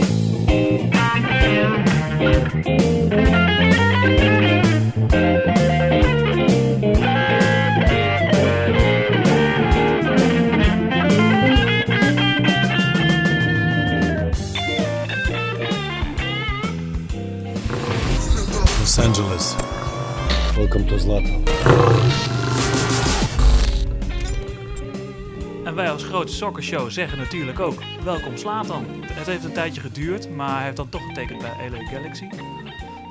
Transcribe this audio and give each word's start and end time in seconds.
Los 0.00 0.23
grote 26.14 26.32
soccershow 26.32 26.90
zeggen 26.90 27.18
natuurlijk 27.18 27.60
ook 27.60 27.82
welkom 28.04 28.36
Slatan. 28.36 28.84
Het 29.06 29.26
heeft 29.26 29.44
een 29.44 29.52
tijdje 29.52 29.80
geduurd, 29.80 30.30
maar 30.30 30.54
hij 30.54 30.64
heeft 30.64 30.76
dan 30.76 30.88
toch 30.88 31.06
getekend 31.06 31.38
bij 31.38 31.70
LA 31.70 31.86
Galaxy. 31.86 32.28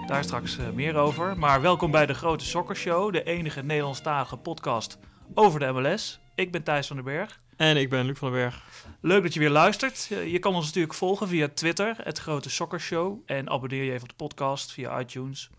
Daar 0.08 0.24
straks 0.24 0.58
eh, 0.58 0.70
meer 0.70 0.96
over. 0.96 1.38
Maar 1.38 1.62
welkom 1.62 1.92
bij 1.92 2.06
de 2.06 2.14
grote 2.14 2.46
soccershow, 2.46 3.14
de 3.14 3.24
enige 3.24 3.64
Nederlandstalige 3.64 4.38
podcast 4.38 4.98
over 5.34 5.60
de 5.60 5.72
MLS. 5.72 6.20
Ik 6.36 6.52
ben 6.52 6.64
Thijs 6.64 6.88
van 6.88 6.96
den 6.96 7.06
Berg. 7.06 7.40
En 7.56 7.78
ik 7.78 7.90
ben 7.90 8.06
Luc 8.06 8.18
van 8.18 8.32
den 8.32 8.40
Berg. 8.40 8.64
Leuk 9.02 9.24
dat 9.24 9.34
je 9.34 9.40
weer 9.40 9.50
luistert. 9.50 10.10
Je 10.26 10.40
kan 10.40 10.56
ons 10.56 10.66
natuurlijk 10.66 10.94
volgen 10.94 11.28
via 11.28 11.48
Twitter, 11.54 11.96
het 11.98 12.20
Grote 12.20 12.50
Soccershow. 12.50 13.20
En 13.26 13.50
abonneer 13.50 13.84
je 13.84 13.92
even 13.92 14.04
op 14.04 14.10
de 14.10 14.16
podcast 14.16 14.72
via 14.72 15.00
iTunes. 15.00 15.50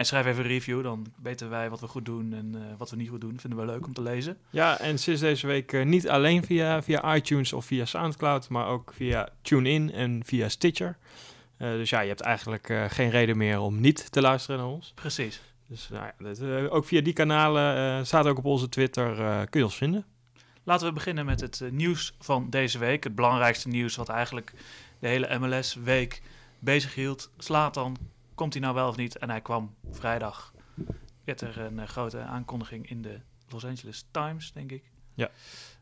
En 0.00 0.06
schrijf 0.06 0.26
even 0.26 0.42
een 0.42 0.50
review, 0.50 0.82
dan 0.82 1.06
weten 1.22 1.50
wij 1.50 1.70
wat 1.70 1.80
we 1.80 1.86
goed 1.86 2.04
doen 2.04 2.32
en 2.32 2.54
eh, 2.54 2.60
wat 2.78 2.90
we 2.90 2.96
niet 2.96 3.08
goed 3.08 3.20
doen. 3.20 3.40
Vinden 3.40 3.58
we 3.58 3.64
leuk 3.64 3.86
om 3.86 3.92
te 3.92 4.02
lezen. 4.02 4.38
Ja, 4.50 4.78
en 4.78 4.98
sinds 4.98 5.20
deze 5.20 5.46
week 5.46 5.72
eh, 5.72 5.84
niet 5.84 6.08
alleen 6.08 6.44
via, 6.44 6.82
via 6.82 7.14
iTunes 7.14 7.52
of 7.52 7.64
via 7.64 7.84
Soundcloud, 7.84 8.48
maar 8.48 8.66
ook 8.66 8.92
via 8.94 9.28
TuneIn 9.42 9.92
en 9.92 10.22
via 10.24 10.48
Stitcher. 10.48 10.96
Eh, 11.56 11.70
dus 11.70 11.90
ja, 11.90 12.00
je 12.00 12.08
hebt 12.08 12.20
eigenlijk 12.20 12.72
geen 12.88 13.10
reden 13.10 13.36
meer 13.36 13.60
om 13.60 13.80
niet 13.80 14.12
te 14.12 14.20
luisteren 14.20 14.60
naar 14.60 14.68
ons. 14.68 14.92
Precies. 14.94 15.40
Dus 15.66 15.88
nou 15.88 16.04
ja, 16.04 16.32
dat, 16.32 16.70
ook 16.70 16.84
via 16.84 17.00
die 17.00 17.12
kanalen, 17.12 18.06
staat 18.06 18.26
ook 18.26 18.38
op 18.38 18.44
onze 18.44 18.68
Twitter, 18.68 19.14
kun 19.48 19.60
je 19.60 19.66
ons 19.66 19.76
vinden. 19.76 20.04
Laten 20.62 20.86
we 20.86 20.92
beginnen 20.92 21.26
met 21.26 21.40
het 21.40 21.62
nieuws 21.70 22.14
van 22.18 22.50
deze 22.50 22.78
week. 22.78 23.04
Het 23.04 23.14
belangrijkste 23.14 23.68
nieuws 23.68 23.96
wat 23.96 24.08
eigenlijk 24.08 24.52
de 24.98 25.08
hele 25.08 25.38
MLS-week 25.38 26.22
bezig 26.58 26.94
hield. 26.94 27.30
Slatan, 27.38 27.96
komt 28.40 28.52
hij 28.52 28.62
nou 28.62 28.74
wel 28.74 28.88
of 28.88 28.96
niet? 28.96 29.18
En 29.18 29.30
hij 29.30 29.40
kwam 29.40 29.74
vrijdag. 29.90 30.54
Werd 31.24 31.40
er 31.40 31.58
een 31.58 31.78
eh, 31.78 31.86
grote 31.86 32.18
aankondiging 32.18 32.90
in 32.90 33.02
de 33.02 33.20
Los 33.48 33.64
Angeles 33.64 34.04
Times, 34.10 34.52
denk 34.52 34.72
ik. 34.72 34.90
Ja. 35.14 35.30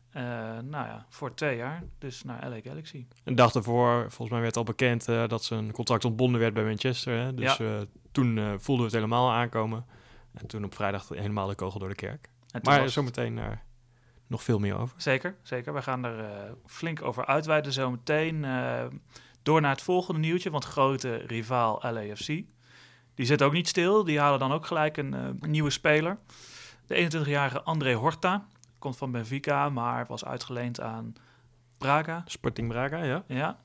Eh, 0.09 0.23
nou 0.63 0.87
ja, 0.87 1.05
voor 1.09 1.33
twee 1.33 1.57
jaar. 1.57 1.83
Dus 1.97 2.23
naar 2.23 2.49
LA 2.49 2.59
Galaxy. 2.63 3.05
Een 3.23 3.35
dag 3.35 3.53
ervoor, 3.53 4.01
volgens 4.01 4.29
mij 4.29 4.41
werd 4.41 4.57
al 4.57 4.63
bekend 4.63 5.07
eh, 5.07 5.27
dat 5.27 5.43
zijn 5.43 5.71
contract 5.71 6.05
ontbonden 6.05 6.39
werd 6.39 6.53
bij 6.53 6.63
Manchester. 6.63 7.19
Hè? 7.19 7.33
Dus 7.33 7.57
Ja. 7.57 7.85
toen 8.11 8.35
voelden 8.59 8.85
we 8.85 8.91
het 8.91 9.01
helemaal 9.01 9.31
aankomen. 9.31 9.85
En 10.33 10.47
toen 10.47 10.63
op 10.63 10.75
vrijdag 10.75 11.09
helemaal 11.09 11.47
de 11.47 11.55
kogel 11.55 11.79
door 11.79 11.89
de 11.89 11.95
kerk. 11.95 12.29
Maar 12.63 12.89
zometeen 12.89 13.37
eh, 13.37 13.47
nog 14.27 14.43
veel 14.43 14.59
meer 14.59 14.77
over. 14.77 15.01
Zeker, 15.01 15.35
zeker. 15.41 15.73
We 15.73 15.81
gaan 15.81 16.03
er 16.03 16.55
flink 16.65 17.01
over 17.01 17.25
uitweiden 17.25 17.73
zometeen. 17.73 18.45
Door 19.49 19.61
naar 19.61 19.71
het 19.71 19.81
volgende 19.81 20.19
nieuwtje, 20.19 20.49
want 20.49 20.65
grote 20.65 21.15
rivaal 21.15 21.79
LAFC. 21.81 22.27
Die 23.15 23.25
zit 23.25 23.41
ook 23.41 23.53
niet 23.53 23.67
stil. 23.67 24.03
Die 24.03 24.19
halen 24.19 24.39
dan 24.39 24.51
ook 24.51 24.65
gelijk 24.65 24.97
een, 24.97 25.13
eh, 25.13 25.49
nieuwe 25.49 25.69
speler. 25.69 26.17
De 26.87 26.95
21-jarige 26.95 27.61
André 27.61 27.93
Horta. 27.93 28.47
Komt 28.79 28.97
van 28.97 29.11
Benfica, 29.11 29.69
maar 29.69 30.05
was 30.07 30.25
uitgeleend 30.25 30.79
aan 30.79 31.13
Braga. 31.77 32.23
Sporting 32.25 32.67
Braga, 32.67 33.03
ja. 33.03 33.23
Ja. 33.27 33.59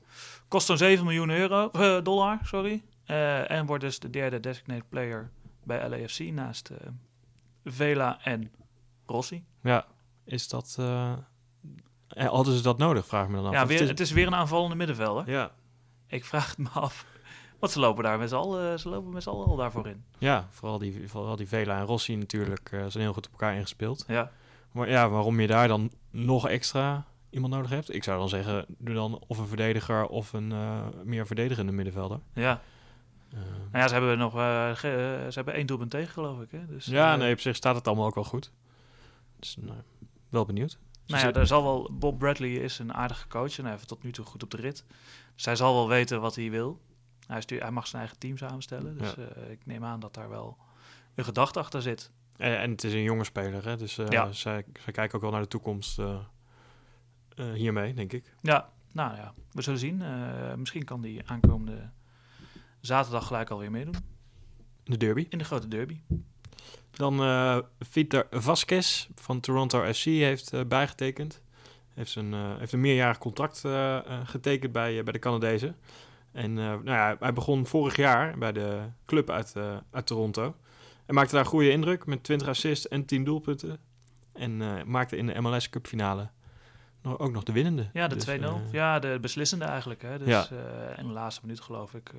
Kost 0.47 0.67
dan 0.67 0.77
7 0.77 1.05
miljoen 1.05 1.29
euro, 1.29 1.69
eh, 1.69 2.03
dollar, 2.03 2.39
sorry. 2.43 2.83
Eh, 3.05 3.51
en 3.51 3.65
wordt 3.65 3.83
dus 3.83 3.99
de 3.99 4.09
derde 4.09 4.39
designated 4.39 4.89
player 4.89 5.31
bij 5.63 5.89
LAFC 5.89 6.19
naast 6.19 6.71
Vela 7.65 8.19
en 8.23 8.51
Rossi. 9.05 9.43
Ja, 9.61 9.85
is 10.23 10.47
dat... 10.47 10.75
hadden 12.07 12.55
ze 12.55 12.61
dat 12.61 12.77
nodig, 12.77 13.05
vraag 13.05 13.23
ik 13.23 13.29
me 13.29 13.35
dan 13.35 13.45
af. 13.45 13.53
Ja, 13.53 13.65
weer, 13.65 13.79
het 13.79 13.89
het 13.89 13.99
is 13.99 14.11
weer 14.11 14.27
een 14.27 14.35
aanvallende 14.35 14.75
middenvelder. 14.75 15.29
Ja, 15.29 15.51
Ik 16.07 16.25
vraag 16.25 16.47
het 16.49 16.57
me 16.57 16.69
af. 16.69 17.05
Want 17.59 17.71
ze 17.71 17.79
lopen 17.79 18.03
daar 18.03 18.17
met 18.17 18.29
z'n 18.29 18.35
allen, 18.35 18.79
ze 18.79 18.89
lopen 18.89 19.11
met 19.13 19.23
z'n 19.23 19.29
allen 19.29 19.47
al 19.47 19.55
daarvoor 19.55 19.87
in. 19.87 20.03
ja 20.17 20.47
vooral, 20.51 20.77
die, 20.77 21.09
vooral 21.09 21.35
die 21.35 21.47
Vela 21.47 21.79
en 21.79 21.85
Rossi 21.85 22.15
natuurlijk 22.15 22.69
eh, 22.71 22.79
zijn 22.87 23.03
heel 23.03 23.13
goed 23.13 23.25
op 23.25 23.31
elkaar 23.31 23.55
ingespeeld. 23.55 24.03
Ja, 24.07 24.31
Maar 24.71 24.89
ja, 24.89 25.09
waarom 25.09 25.39
je 25.39 25.47
daar 25.47 25.67
dan 25.67 25.91
nog 26.11 26.47
extra 26.47 27.05
iemand 27.29 27.53
nodig 27.53 27.69
hebt? 27.69 27.93
Ik 27.93 28.03
zou 28.03 28.19
dan 28.19 28.29
zeggen, 28.29 28.65
doe 28.77 28.95
dan 28.95 29.23
of 29.27 29.37
een 29.37 29.47
verdediger 29.47 30.07
of 30.07 30.33
een 30.33 30.51
eh, 30.51 30.79
meer 31.03 31.25
verdedigende 31.27 31.71
middenvelder. 31.71 32.19
ja. 32.33 32.61
Eh, 33.33 33.39
Nou 33.71 33.83
ja, 33.83 33.87
ze 33.87 33.93
hebben 33.93 34.17
nog 34.17 34.35
eh, 34.35 34.69
eh, 34.69 34.75
ze 35.25 35.31
hebben 35.33 35.53
één 35.53 35.65
doelpunt 35.67 35.91
tegen, 35.91 36.09
geloof 36.13 36.41
ik. 36.41 36.51
Hè? 36.51 36.65
Dus, 36.65 36.85
ja, 36.85 37.13
eh, 37.13 37.19
nee, 37.19 37.33
op 37.33 37.39
zich 37.39 37.55
staat 37.55 37.75
het 37.75 37.87
allemaal 37.87 38.05
ook 38.05 38.15
wel 38.15 38.23
goed. 38.23 38.51
Dus 39.39 39.55
nou, 39.59 39.77
wel 40.29 40.45
benieuwd. 40.45 40.77
Nou 41.07 41.21
ja, 41.27 41.33
er 41.33 41.47
zal 41.47 41.63
wel, 41.63 41.89
Bob 41.93 42.19
Bradley 42.19 42.49
is 42.51 42.79
een 42.79 42.93
aardige 42.93 43.27
coach 43.27 43.57
en 43.57 43.63
hij 43.63 43.73
heeft 43.73 43.87
tot 43.87 44.03
nu 44.03 44.11
toe 44.11 44.25
goed 44.25 44.43
op 44.43 44.51
de 44.51 44.57
rit. 44.57 44.85
Hij 45.35 45.55
zal 45.55 45.73
wel 45.73 45.87
weten 45.87 46.21
wat 46.21 46.35
hij 46.35 46.49
wil. 46.49 46.81
Hij, 47.27 47.41
stuurt, 47.41 47.61
hij 47.61 47.71
mag 47.71 47.87
zijn 47.87 48.01
eigen 48.01 48.19
team 48.19 48.37
samenstellen. 48.37 48.97
Dus 48.97 49.13
Ja. 49.17 49.23
eh, 49.23 49.51
ik 49.51 49.65
neem 49.65 49.83
aan 49.85 49.99
dat 49.99 50.13
daar 50.13 50.29
wel 50.29 50.57
een 51.15 51.23
gedachte 51.23 51.59
achter 51.59 51.81
zit. 51.81 52.11
En, 52.37 52.59
en 52.59 52.71
het 52.71 52.83
is 52.83 52.93
een 52.93 53.01
jonge 53.03 53.23
speler, 53.23 53.65
hè? 53.65 53.77
dus 53.77 53.97
eh, 53.97 54.07
Ja. 54.09 54.31
zij, 54.31 54.65
zij 54.83 54.93
kijken 54.93 55.15
ook 55.15 55.21
wel 55.21 55.31
naar 55.31 55.41
de 55.41 55.47
toekomst 55.47 55.99
eh, 55.99 56.19
hiermee, 57.53 57.93
denk 57.93 58.13
ik. 58.13 58.33
Ja, 58.41 58.69
nou 58.91 59.15
ja, 59.15 59.33
we 59.51 59.61
zullen 59.61 59.79
zien. 59.79 60.03
Misschien 60.59 60.83
kan 60.83 61.01
die 61.01 61.21
aankomende 61.29 61.89
zaterdag 62.81 63.27
gelijk 63.27 63.49
alweer 63.49 63.71
meedoen 63.71 63.95
De 64.83 64.97
derby. 64.97 65.25
in 65.29 65.37
de 65.37 65.43
grote 65.43 65.67
derby. 65.67 66.01
Dan 66.91 67.13
Vitor 67.79 68.27
Vasquez 68.31 69.07
van 69.15 69.39
Toronto 69.39 69.93
FC 69.93 70.03
heeft 70.03 70.67
bijgetekend. 70.67 71.41
Heeft 71.95 72.15
een, 72.15 72.33
eh, 72.33 72.57
heeft 72.57 72.71
een 72.73 72.79
meerjarig 72.81 73.17
contract 73.17 73.65
eh, 73.65 73.97
eh, 73.97 74.03
getekend 74.27 74.71
bij, 74.71 75.03
bij 75.03 75.13
de 75.13 75.19
Canadezen. 75.19 75.75
En 76.31 76.53
nou 76.53 76.83
ja, 76.85 77.15
hij 77.19 77.33
begon 77.33 77.65
vorig 77.67 77.95
jaar 77.95 78.37
bij 78.37 78.51
de 78.51 78.79
club 79.05 79.29
uit, 79.29 79.53
uit 79.91 80.05
Toronto. 80.05 80.55
En 81.05 81.13
maakte 81.13 81.35
daar 81.35 81.45
goede 81.45 81.69
indruk 81.69 82.05
met 82.05 82.23
20 82.23 82.47
assists 82.47 82.87
en 82.87 83.05
10 83.05 83.23
doelpunten. 83.23 83.79
En 84.33 84.57
maakte 84.89 85.17
in 85.17 85.25
de 85.25 85.41
MLS 85.41 85.69
Cup 85.69 85.87
finale 85.87 86.29
nog, 87.01 87.19
ook 87.19 87.31
nog 87.31 87.43
de 87.43 87.51
winnende. 87.51 87.89
Ja, 87.93 88.07
de 88.07 88.15
Dus, 88.15 88.23
2-0. 88.25 88.29
eh, 88.43 88.71
ja, 88.71 88.99
de 88.99 89.17
beslissende 89.21 89.65
eigenlijk. 89.65 90.01
Hè. 90.01 90.17
Dus 90.17 90.27
Ja. 90.27 90.47
in 90.97 91.07
de 91.07 91.13
laatste 91.13 91.41
minuut, 91.43 91.59
geloof 91.61 91.93
ik, 91.93 92.11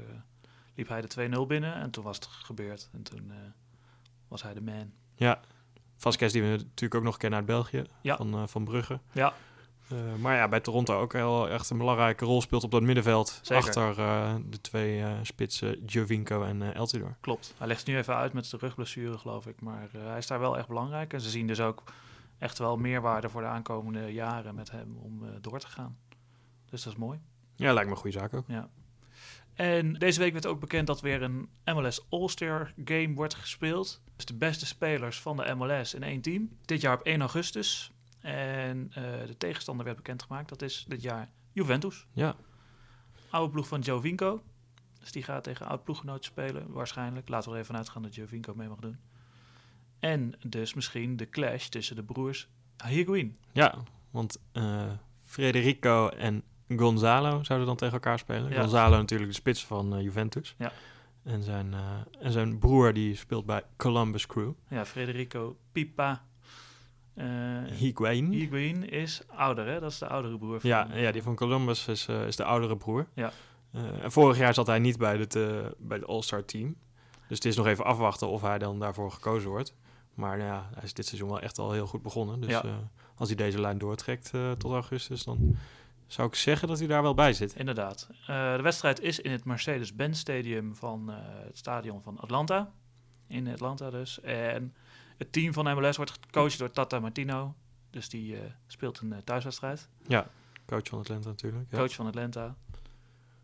liep 0.75 0.89
hij 0.89 1.01
de 1.01 1.09
2-0 1.09 1.47
binnen. 1.47 1.75
En 1.75 1.91
toen 1.91 2.05
was 2.05 2.17
het 2.17 2.27
gebeurd. 2.27 2.89
En 2.93 3.03
toen 3.03 3.33
was 4.29 4.43
hij 4.43 4.55
de 4.55 4.63
man. 4.63 4.93
Ja, 5.15 5.41
Vasquez 5.97 6.33
die 6.33 6.43
we 6.43 6.49
natuurlijk 6.49 6.95
ook 6.95 7.03
nog 7.03 7.17
kennen 7.17 7.39
uit 7.39 7.49
België, 7.49 7.83
Ja. 8.01 8.17
van, 8.17 8.49
van 8.49 8.65
Brugge. 8.65 9.01
Ja. 9.13 9.33
Eh, 9.89 10.15
maar 10.21 10.37
ja, 10.37 10.49
bij 10.49 10.61
Toronto 10.61 11.01
ook 11.01 11.13
heel 11.13 11.49
echt 11.49 11.71
een 11.71 11.79
belangrijke 11.79 12.25
rol 12.25 12.41
speelt 12.41 12.65
op 12.65 12.71
dat 12.71 12.83
middenveld. 12.83 13.39
Zeker. 13.43 13.65
Achter 13.65 13.99
eh, 13.99 14.35
de 14.47 14.61
twee 14.61 15.01
eh, 15.01 15.13
spitsen 15.23 15.85
Jovinko 15.85 16.43
en 16.43 16.63
eh 16.63 16.75
Eltidoor. 16.75 17.17
Klopt. 17.21 17.55
Hij 17.59 17.67
legt 17.67 17.87
nu 17.87 17.97
even 17.97 18.17
uit 18.17 18.33
met 18.33 18.51
de 18.51 18.57
rugblessure, 18.57 19.19
geloof 19.19 19.47
ik. 19.47 19.61
Maar 19.61 19.89
hij 19.93 20.19
is 20.19 20.27
daar 20.27 20.41
wel 20.41 20.59
echt 20.59 20.69
belangrijk. 20.69 21.13
En 21.13 21.21
ze 21.21 21.31
zien 21.31 21.47
dus 21.47 21.61
ook 21.61 21.83
echt 22.39 22.59
wel 22.59 22.77
meerwaarde 22.77 23.29
voor 23.29 23.41
de 23.41 23.47
aankomende 23.47 24.13
jaren 24.13 24.55
met 24.55 24.71
hem 24.71 24.97
om 24.97 25.23
door 25.41 25.59
te 25.59 25.69
gaan. 25.69 25.99
Dus 26.71 26.83
dat 26.83 26.93
is 26.93 26.99
mooi. 26.99 27.21
Ja, 27.57 27.73
lijkt 27.73 27.89
me 27.89 27.95
een 27.95 28.01
goede 28.01 28.19
zaak 28.19 28.35
ook. 28.35 28.45
Ja. 28.49 28.69
En 29.55 29.93
deze 29.93 30.21
week 30.21 30.33
werd 30.33 30.47
ook 30.47 30.61
bekend 30.61 30.87
dat 30.87 31.01
weer 31.01 31.23
een 31.23 31.49
MLS 31.65 32.07
All-Star 32.09 32.73
Game 32.85 33.15
wordt 33.15 33.35
gespeeld. 33.35 34.03
Dus 34.17 34.25
de 34.25 34.35
beste 34.35 34.67
spelers 34.67 35.21
van 35.21 35.37
de 35.37 35.55
MLS 35.55 35.95
in 35.95 36.03
één 36.03 36.21
team. 36.21 36.51
Dit 36.65 36.81
jaar 36.81 36.95
op 36.95 37.03
1 37.03 37.21
augustus. 37.21 37.93
En 38.27 38.91
eh, 38.93 39.03
de 39.27 39.37
tegenstander 39.39 39.85
werd 39.85 39.97
bekendgemaakt. 39.97 40.49
Dat 40.49 40.63
is 40.63 40.85
dit 40.89 41.03
jaar 41.03 41.31
Juventus. 41.53 42.07
Ja, 42.13 42.37
Oude 43.31 43.53
ploeg 43.53 43.69
van 43.69 43.81
Jovinko. 43.81 44.43
Dus 45.01 45.13
die 45.13 45.23
gaat 45.23 45.45
tegen 45.45 45.67
oud 45.67 45.85
ploeggenoot 45.85 46.25
spelen, 46.25 46.73
waarschijnlijk. 46.73 47.29
Laten 47.29 47.51
we 47.51 47.57
er 47.57 47.63
even 47.63 47.77
uitgaan 47.77 48.03
dat 48.03 48.15
Jovinko 48.15 48.55
mee 48.55 48.69
mag 48.69 48.79
doen. 48.79 48.99
En 49.99 50.35
dus 50.47 50.75
misschien 50.75 51.17
de 51.17 51.29
clash 51.29 51.69
tussen 51.69 51.97
de 51.97 52.03
broers 52.03 52.49
Higuain. 52.85 53.37
ja 53.53 53.75
want 54.11 54.43
eh, 54.53 54.91
Federico 55.25 56.09
en 56.09 56.43
Gonzalo 56.69 57.43
zouden 57.43 57.67
dan 57.67 57.77
tegen 57.77 57.95
elkaar 57.95 58.19
spelen. 58.19 58.51
Ja. 58.51 58.61
Gonzalo 58.61 58.97
natuurlijk 58.97 59.31
de 59.31 59.37
spits 59.37 59.65
van 59.65 59.97
eh, 59.97 60.03
Juventus. 60.03 60.55
Ja. 60.59 60.73
En 61.23 61.43
zijn, 61.43 61.75
en 62.19 62.33
zijn 62.33 62.59
broer 62.59 62.93
die 62.93 63.17
speelt 63.17 63.47
bij 63.47 63.63
Columbus 63.77 64.27
Crew. 64.27 64.53
Ja, 64.69 64.87
Federico 64.87 65.57
Pipa. 65.73 66.25
Eh 67.17 67.27
Higuain. 67.73 68.31
Higuain 68.33 68.89
is 68.89 69.23
ouder, 69.29 69.67
hè? 69.67 69.81
Dat 69.81 69.91
is 69.91 69.99
de 69.99 70.07
oudere 70.09 70.39
broer 70.39 70.61
van... 70.61 70.71
Ja, 70.71 70.89
ja, 70.95 71.13
die 71.13 71.23
van 71.23 71.35
Columbus 71.35 71.89
is, 71.89 72.07
eh, 72.09 72.27
is 72.27 72.37
de 72.37 72.45
oudere 72.45 72.77
broer. 72.77 73.07
Ja. 73.15 73.31
Eh, 73.73 74.03
en 74.03 74.13
vorig 74.13 74.39
jaar 74.39 74.55
zat 74.55 74.67
hij 74.67 74.79
niet 74.79 74.99
bij 74.99 75.17
het, 75.17 75.33
bij 75.79 75.97
het 75.99 76.07
All-Star 76.07 76.45
team. 76.45 76.77
Dus 77.29 77.37
het 77.37 77.45
is 77.45 77.57
nog 77.57 77.67
even 77.67 77.85
afwachten 77.85 78.29
of 78.29 78.43
hij 78.43 78.59
dan 78.59 78.79
daarvoor 78.79 79.11
gekozen 79.11 79.51
wordt. 79.51 79.75
Maar 80.15 80.37
nou 80.39 80.51
ja, 80.51 80.69
hij 80.75 80.83
is 80.85 80.95
dit 80.95 81.07
seizoen 81.07 81.29
wel 81.29 81.41
echt 81.41 81.59
al 81.59 81.73
heel 81.73 81.87
goed 81.87 82.03
begonnen. 82.03 82.41
Dus 82.41 82.51
Ja. 82.51 82.63
als 83.15 83.29
hij 83.29 83.37
deze 83.37 83.61
lijn 83.61 83.79
doortrekt 83.79 84.31
tot 84.59 84.73
augustus, 84.73 85.25
dan 85.25 85.57
zou 86.07 86.29
ik 86.29 86.35
zeggen 86.35 86.69
dat 86.69 86.79
hij 86.79 86.87
daar 86.87 87.03
wel 87.03 87.15
bij 87.15 87.33
zit. 87.33 87.55
Inderdaad. 87.57 88.09
De 88.27 88.59
wedstrijd 88.63 89.01
is 89.01 89.21
in 89.21 89.31
het 89.31 89.45
Mercedes-Benz 89.45 90.19
Stadium 90.19 90.75
van 90.77 91.09
het 91.47 91.59
stadion 91.59 92.03
van 92.03 92.19
Atlanta. 92.19 92.73
In 93.29 93.49
Atlanta 93.49 93.91
dus. 93.91 94.21
En 94.21 94.75
het 95.19 95.33
team 95.33 95.53
van 95.53 95.65
MLS 95.77 95.97
wordt 95.97 96.11
gecoacht 96.21 96.59
door 96.59 96.71
Tata 96.71 97.01
Martino. 97.01 97.55
Dus 97.91 98.09
die 98.09 98.35
eh, 98.35 98.41
speelt 98.67 99.01
een 99.01 99.13
eh, 99.13 99.19
thuiswedstrijd. 99.25 99.89
Coach 100.67 100.89
van 100.89 100.99
Atlanta 100.99 101.29
natuurlijk. 101.29 101.65
Ja. 101.71 101.79
Coach 101.79 101.95
van 101.95 102.07
Atlanta. 102.07 102.55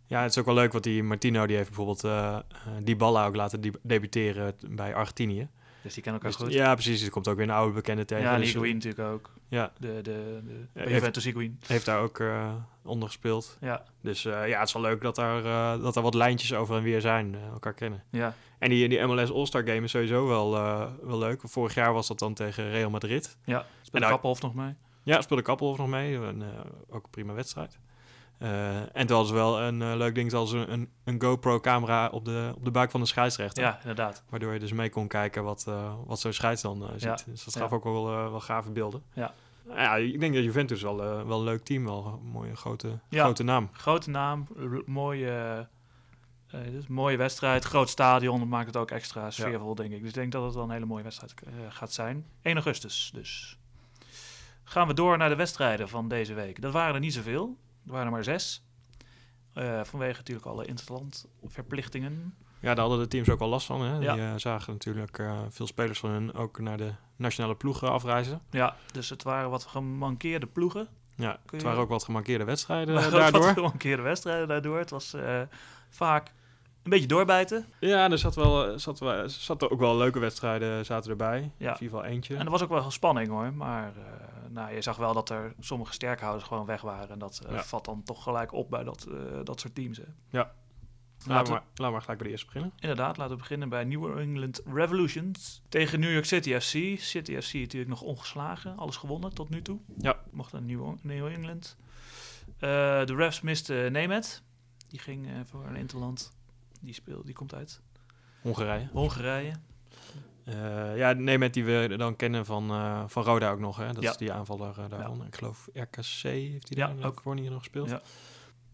ja, 0.06 0.22
het 0.22 0.30
is 0.30 0.38
ook 0.38 0.44
wel 0.44 0.54
leuk, 0.54 0.72
want 0.72 0.84
die 0.84 1.02
Martino 1.02 1.46
die 1.46 1.56
heeft 1.56 1.68
bijvoorbeeld 1.68 2.04
eh 2.04 2.38
die 2.82 2.96
ballen 2.96 3.24
ook 3.24 3.36
laten 3.36 3.60
deb- 3.60 3.78
debuteren 3.82 4.54
bij 4.68 4.94
Argentinië. 4.94 5.48
Dus 5.82 5.94
die 5.94 6.02
kennen 6.02 6.22
elkaar 6.22 6.38
Dus- 6.38 6.46
goed. 6.48 6.56
ja, 6.58 6.74
precies. 6.74 7.02
Er 7.04 7.10
komt 7.10 7.28
ook 7.28 7.36
weer 7.36 7.44
een 7.48 7.54
oude 7.54 7.74
bekende 7.74 8.04
tegen. 8.04 8.24
Ja, 8.24 8.36
Dus, 8.36 8.46
Higuain 8.46 8.74
natuurlijk 8.74 9.08
ook. 9.08 9.30
Ja, 9.48 9.72
De, 9.78 9.88
de, 10.02 10.40
de, 10.44 10.80
Ja, 10.84 10.88
Juventus 10.90 11.24
Higuain. 11.24 11.58
heeft 11.66 11.84
daar 11.84 12.00
ook 12.00 12.18
eh, 12.20 12.54
onder 12.82 13.08
gespeeld. 13.08 13.56
Ja, 13.60 13.84
Dus 14.00 14.22
ja, 14.22 14.40
het 14.58 14.66
is 14.66 14.72
wel 14.72 14.82
leuk 14.82 15.00
dat 15.02 15.18
er, 15.18 15.44
eh, 15.44 15.80
dat 15.82 15.96
er 15.96 16.02
wat 16.02 16.14
lijntjes 16.14 16.54
over 16.54 16.76
en 16.76 16.82
weer 16.82 17.00
zijn, 17.00 17.34
elkaar 17.52 17.74
kennen. 17.74 18.02
ja. 18.10 18.34
En 18.62 18.68
die, 18.68 18.88
die 18.88 19.06
MLS 19.06 19.32
All-Star 19.32 19.62
Game 19.66 19.80
is 19.82 19.90
sowieso 19.90 20.26
wel, 20.26 20.56
eh, 20.56 20.86
wel 21.02 21.18
leuk. 21.18 21.40
Vorig 21.44 21.74
jaar 21.74 21.92
was 21.92 22.08
dat 22.08 22.18
dan 22.18 22.34
tegen 22.34 22.70
Real 22.70 22.90
Madrid. 22.90 23.36
ja. 23.44 23.64
Speelt 23.82 24.02
nou- 24.02 24.12
Kappelhof 24.14 24.42
nog 24.42 24.54
mee. 24.54 24.74
Ja, 25.02 25.20
speelde 25.20 25.42
Kappelhof 25.42 25.78
nog 25.78 25.88
mee. 25.88 26.14
En, 26.26 26.42
eh, 26.42 26.48
ook 26.90 27.04
een 27.04 27.10
prima 27.10 27.32
wedstrijd. 27.32 27.78
Eh, 28.38 28.96
en 28.96 29.06
toen 29.06 29.26
ze 29.26 29.34
wel 29.34 29.60
een 29.60 29.96
leuk 29.96 30.14
ding, 30.14 30.30
zoals 30.30 30.52
een, 30.52 30.88
een, 31.04 31.22
GoPro-camera 31.22 32.08
op 32.08 32.24
de, 32.24 32.52
op 32.56 32.64
de 32.64 32.70
buik 32.70 32.90
van 32.90 33.00
de 33.00 33.06
scheidsrechter. 33.06 33.62
Ja, 33.62 33.78
inderdaad. 33.80 34.24
Waardoor 34.28 34.52
je 34.52 34.58
dus 34.58 34.72
mee 34.72 34.90
kon 34.90 35.08
kijken 35.08 35.44
wat, 35.44 35.70
wat 36.06 36.20
zo'n 36.20 36.32
scheids 36.32 36.62
dan 36.62 36.88
ziet. 36.92 37.02
Ja. 37.02 37.18
Dus 37.26 37.44
dat 37.44 37.54
Ja. 37.54 37.60
gaf 37.60 37.72
ook 37.72 37.84
wel, 37.84 38.04
wel 38.04 38.40
gave 38.40 38.70
beelden. 38.70 39.02
Ja. 39.14 39.34
Ja, 39.68 39.96
ik 39.96 40.20
denk 40.20 40.34
dat 40.34 40.42
Juventus 40.44 40.82
wel, 40.82 40.96
wel 40.96 41.38
een 41.38 41.44
leuk 41.44 41.62
team, 41.64 41.84
wel 41.84 42.06
een 42.22 42.30
mooie 42.30 42.56
grote, 42.56 42.98
Ja. 43.08 43.22
grote 43.24 43.42
naam. 43.42 43.68
Grote 43.72 44.10
naam, 44.10 44.46
mooie, 44.86 45.68
eh, 46.52 46.60
dus 46.70 46.86
mooie 46.86 47.16
wedstrijd, 47.16 47.64
groot 47.64 47.88
stadion, 47.88 48.38
dat 48.38 48.48
maakt 48.48 48.66
het 48.66 48.76
ook 48.76 48.90
extra 48.90 49.30
sfeervol, 49.30 49.74
denk 49.74 49.92
ik. 49.92 50.00
Dus 50.00 50.08
ik 50.08 50.14
denk 50.14 50.32
dat 50.32 50.44
het 50.44 50.54
wel 50.54 50.64
een 50.64 50.70
hele 50.70 50.86
mooie 50.86 51.02
wedstrijd 51.02 51.34
eh, 51.42 51.52
gaat 51.68 51.92
zijn. 51.92 52.26
1 52.42 52.54
augustus 52.54 53.10
dus. 53.14 53.58
Gaan 54.64 54.86
we 54.86 54.94
door 54.94 55.18
naar 55.18 55.28
de 55.28 55.36
wedstrijden 55.36 55.88
van 55.88 56.08
deze 56.08 56.34
week. 56.34 56.60
Dat 56.60 56.72
waren 56.72 56.94
er 56.94 57.00
niet 57.00 57.14
zoveel, 57.14 57.56
er 57.86 57.92
waren 57.92 58.06
er 58.06 58.12
maar 58.12 58.24
zes. 58.24 58.62
Eh, 59.52 59.80
vanwege 59.84 60.18
natuurlijk 60.18 60.46
alle 60.46 60.66
interlandverplichtingen. 60.66 62.34
Ja, 62.60 62.74
daar 62.74 62.84
hadden 62.84 62.98
de 62.98 63.08
teams 63.08 63.28
ook 63.28 63.40
al 63.40 63.48
last 63.48 63.66
van. 63.66 63.82
Hè? 63.82 63.98
Ja. 63.98 64.12
Die 64.12 64.22
eh, 64.22 64.32
zagen 64.36 64.72
natuurlijk 64.72 65.22
veel 65.48 65.66
spelers 65.66 65.98
van 65.98 66.10
hun 66.10 66.34
ook 66.34 66.58
naar 66.58 66.76
de 66.76 66.92
nationale 67.16 67.54
ploeg 67.54 67.82
eh, 67.82 67.88
afreizen. 67.88 68.42
Ja, 68.50 68.76
dus 68.92 69.10
het 69.10 69.22
waren 69.22 69.50
wat 69.50 69.64
gemankeerde 69.64 70.46
ploegen. 70.46 70.88
Ja, 71.16 71.40
het 71.50 71.62
waren 71.62 71.80
ook 71.80 71.88
wat 71.88 72.04
gemarkeerde 72.04 72.44
wedstrijden 72.44 72.94
Maar 72.94 73.04
ook 73.04 73.10
wat 73.10 73.20
daardoor. 73.20 73.52
gemankeerde 73.52 74.02
wedstrijden 74.02 74.48
daardoor. 74.48 74.78
Het 74.78 74.90
was 74.90 75.16
vaak 75.88 76.32
een 76.82 76.90
beetje 76.90 77.06
doorbijten. 77.06 77.66
Ja, 77.80 78.10
er 78.10 78.18
zat, 78.18 78.34
wel, 78.34 78.66
eh, 78.66 78.78
zat, 78.78 78.98
wel, 78.98 79.28
zat 79.28 79.70
ook 79.70 79.78
wel 79.80 79.96
leuke 79.96 80.18
wedstrijden 80.18 80.84
zaten 80.84 81.10
erbij. 81.10 81.38
Ja. 81.38 81.46
In 81.46 81.52
ieder 81.58 81.76
geval 81.78 82.04
eentje. 82.04 82.36
En 82.36 82.44
er 82.44 82.50
was 82.50 82.62
ook 82.62 82.68
wel 82.68 82.90
spanning 82.90 83.28
hoor. 83.28 83.52
Maar 83.54 83.92
eh, 83.96 84.50
nou, 84.50 84.74
je 84.74 84.82
zag 84.82 84.96
wel 84.96 85.14
dat 85.14 85.30
er 85.30 85.54
sommige 85.60 85.92
sterkhouders 85.92 86.44
gewoon 86.44 86.66
weg 86.66 86.80
waren. 86.80 87.08
En 87.10 87.18
dat 87.18 87.42
eh, 87.46 87.54
Ja. 87.54 87.62
vat 87.62 87.84
dan 87.84 88.02
toch 88.02 88.22
gelijk 88.22 88.52
op 88.52 88.70
bij 88.70 88.84
dat, 88.84 89.06
eh, 89.10 89.16
dat 89.44 89.60
soort 89.60 89.74
teams. 89.74 89.96
Hè. 89.98 90.04
Laten 91.24 91.44
Laten 91.44 91.52
we 91.52 91.58
maar, 91.60 91.68
laten 91.68 91.84
we 91.84 91.90
maar 91.90 92.00
gelijk 92.00 92.18
bij 92.18 92.26
de 92.26 92.32
eerste 92.32 92.46
beginnen. 92.46 92.72
Inderdaad, 92.78 93.16
laten 93.16 93.32
we 93.34 93.38
beginnen 93.40 93.68
bij 93.68 93.84
New 93.84 94.18
England 94.18 94.60
Revolutions. 94.74 95.62
Tegen 95.68 96.00
New 96.00 96.12
York 96.12 96.24
City 96.24 96.58
FC. 96.60 97.00
City 97.00 97.40
FC 97.40 97.52
natuurlijk 97.54 97.90
nog 97.90 98.00
ongeslagen. 98.02 98.76
Alles 98.76 98.96
gewonnen 98.96 99.34
tot 99.34 99.48
nu 99.48 99.62
toe. 99.62 99.78
Ja. 99.98 100.16
Mocht 100.30 100.52
naar 100.52 100.62
New, 100.62 100.94
New 101.02 101.26
England. 101.26 101.76
Eh, 102.58 102.68
de 103.04 103.14
refs 103.16 103.40
misten 103.40 103.92
Nemet. 103.92 104.42
Die 104.88 104.98
ging 104.98 105.26
eh, 105.26 105.32
voor 105.44 105.64
een 105.66 105.76
interland. 105.76 106.32
Die, 106.82 106.94
speelt, 106.94 107.26
die 107.26 107.34
komt 107.34 107.54
uit 107.54 107.80
Hongarije. 108.40 108.88
Hongarije. 108.92 109.52
Eh, 110.44 110.96
ja, 110.96 111.12
nee, 111.12 111.38
met 111.38 111.54
die 111.54 111.64
we 111.64 111.94
dan 111.96 112.16
kennen 112.16 112.46
van, 112.46 112.70
eh, 112.70 113.04
van 113.06 113.22
Roda 113.24 113.50
ook 113.50 113.58
nog. 113.60 113.76
Hè? 113.76 113.92
Dat 113.92 114.02
Ja. 114.02 114.10
is 114.10 114.16
die 114.16 114.32
aanvaller 114.32 114.78
eh, 114.78 114.88
daarvan. 114.88 115.26
Ik 115.26 115.34
geloof 115.36 115.68
RKC 115.72 116.22
heeft 116.22 116.68
hij 116.68 116.78
Ja, 116.78 116.86
daar 116.86 116.96
ook. 116.96 117.04
ook 117.04 117.20
voor 117.20 117.34
niet 117.34 117.50
nog 117.50 117.58
gespeeld. 117.58 117.88
Ja. 117.90 118.00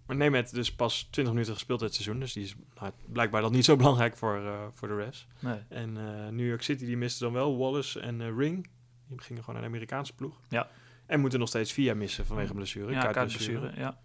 Maar 0.07 0.17
Nemet 0.17 0.55
dus 0.55 0.75
pas 0.75 1.03
20 1.11 1.33
minuten 1.35 1.55
gespeeld 1.55 1.81
dit 1.81 1.95
seizoen. 1.95 2.21
Dus 2.21 2.33
die 2.33 2.45
is 2.45 2.55
nou, 2.81 2.93
blijkbaar 3.07 3.41
dan 3.43 3.53
niet 3.53 3.65
zo 3.65 3.77
belangrijk 3.83 4.17
voor, 4.17 4.37
eh, 4.47 4.67
voor 4.73 4.89
de 4.89 4.95
refs. 4.97 5.27
Nee. 5.41 5.59
En 5.69 5.97
eh, 5.97 6.29
New 6.33 6.47
York 6.49 6.63
City 6.63 6.85
die 6.85 6.97
miste 6.97 7.25
dan 7.25 7.33
wel 7.33 7.59
Wallace 7.59 8.01
en 8.01 8.21
eh, 8.21 8.37
Ring. 8.37 8.69
Die 9.09 9.21
gingen 9.21 9.45
gewoon 9.45 9.61
naar 9.61 9.69
de 9.71 9.75
Amerikaanse 9.75 10.15
ploeg. 10.15 10.41
Ja. 10.49 10.69
En 11.07 11.21
moeten 11.21 11.39
nog 11.39 11.49
steeds 11.49 11.73
via 11.73 11.95
missen 11.95 12.27
vanwege 12.27 12.55
blessure. 12.55 12.93
Ja, 12.93 13.01
kuitblessure, 13.13 13.73
ja. 13.77 13.99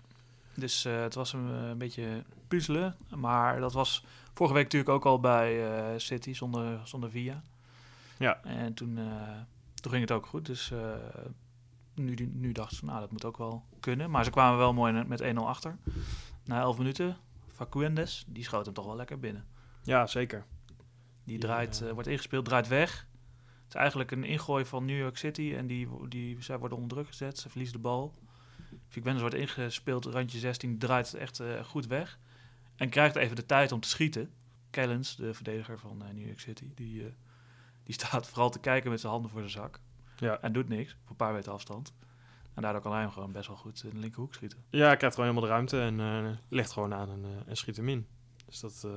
Dus 0.56 0.86
eh, 0.86 1.02
het 1.02 1.14
was 1.14 1.34
een, 1.34 1.50
eh, 1.50 1.68
een 1.70 1.78
beetje 1.78 2.24
puzzelen. 2.48 2.96
Maar 3.16 3.60
dat 3.60 3.74
was 3.74 4.06
vorige 4.34 4.56
week 4.56 4.64
natuurlijk 4.64 4.92
ook 4.92 5.06
al 5.06 5.20
bij 5.20 5.76
eh, 5.78 6.00
City 6.00 6.34
zonder, 6.34 6.80
zonder 6.88 7.10
Via. 7.10 7.42
Ja. 8.18 8.44
En 8.44 8.74
toen, 8.74 8.98
eh, 8.98 9.04
toen 9.76 9.92
ging 9.92 10.04
het 10.04 10.12
ook 10.12 10.26
goed. 10.26 10.46
Dus 10.46 10.72
eh, 10.72 10.94
nu, 11.96 12.14
nu 12.34 12.52
dachten 12.52 12.78
ze, 12.78 12.86
nou, 12.86 13.00
dat 13.00 13.12
moet 13.12 13.26
ook 13.26 13.38
wel 13.38 13.64
kunnen. 13.80 14.10
Maar 14.12 14.24
ze 14.24 14.30
kwamen 14.32 14.58
wel 14.58 14.74
mooi 14.74 15.04
met 15.04 15.22
1-0 15.22 15.48
achter. 15.48 15.78
Na 16.46 16.60
11 16.60 16.78
minuten, 16.78 17.18
Facuendes, 17.52 18.26
die 18.28 18.44
schoot 18.44 18.66
hem 18.66 18.74
toch 18.74 18.86
wel 18.86 18.96
lekker 18.96 19.20
binnen. 19.20 19.46
Ja, 19.84 20.08
zeker. 20.08 20.46
Die 21.24 21.36
Ja. 21.36 21.40
draait, 21.42 21.82
eh, 21.82 21.92
wordt 21.92 22.08
ingespeeld, 22.08 22.46
draait 22.46 22.68
weg. 22.68 23.08
Het 23.64 23.68
is 23.74 23.76
eigenlijk 23.76 24.12
een 24.12 24.24
ingooi 24.24 24.66
van 24.66 24.86
New 24.86 24.98
York 24.98 25.18
City. 25.18 25.54
En 25.58 25.68
die, 25.68 25.88
die, 26.08 26.42
zij 26.44 26.58
worden 26.58 26.78
onder 26.78 26.98
druk 26.98 27.08
gezet. 27.08 27.38
Ze 27.40 27.50
verliezen 27.50 27.76
de 27.76 27.82
bal. 27.82 28.14
Vic 28.94 29.04
Wenders 29.04 29.22
wordt 29.30 29.36
ingespeeld, 29.36 30.06
randje 30.06 30.40
16, 30.40 30.78
draait 30.78 31.14
echt 31.14 31.40
eh, 31.40 31.64
goed 31.64 31.88
weg. 31.88 32.20
En 32.76 32.90
krijgt 32.90 33.16
even 33.16 33.36
de 33.36 33.46
tijd 33.46 33.72
om 33.72 33.80
te 33.80 33.88
schieten. 33.88 34.32
Kellens, 34.70 35.16
de 35.16 35.34
verdediger 35.34 35.80
van 35.80 36.04
eh, 36.04 36.14
New 36.14 36.26
York 36.26 36.40
City, 36.40 36.72
die, 36.76 37.06
eh, 37.06 37.12
die 37.84 37.94
staat 38.00 38.28
vooral 38.28 38.50
te 38.50 38.60
kijken 38.60 38.90
met 38.90 39.00
zijn 39.00 39.12
handen 39.12 39.32
voor 39.32 39.40
zijn 39.40 39.52
zak. 39.52 39.80
Ja. 40.18 40.40
En 40.42 40.54
doet 40.54 40.70
niks, 40.70 40.94
op 41.04 41.10
een 41.10 41.16
paar 41.16 41.34
meter 41.34 41.52
afstand. 41.52 41.94
En 42.54 42.62
daardoor 42.62 42.82
kan 42.82 42.92
hij 42.92 43.02
hem 43.02 43.12
gewoon 43.12 43.32
best 43.32 43.48
wel 43.48 43.58
goed 43.58 43.84
in 43.84 43.90
de 43.90 44.00
linkerhoek 44.00 44.34
schieten. 44.34 44.64
Ja, 44.70 44.88
hij 44.88 44.98
krijgt 44.98 45.16
gewoon 45.16 45.30
helemaal 45.30 45.50
de 45.50 45.56
ruimte 45.56 45.82
en 45.82 46.40
legt 46.50 46.72
gewoon 46.72 46.94
aan 46.94 47.10
en, 47.10 47.26
en 47.48 47.58
schiet 47.58 47.78
hem 47.78 47.90
in. 47.90 48.08
Dus 48.46 48.60
dat, 48.60 48.88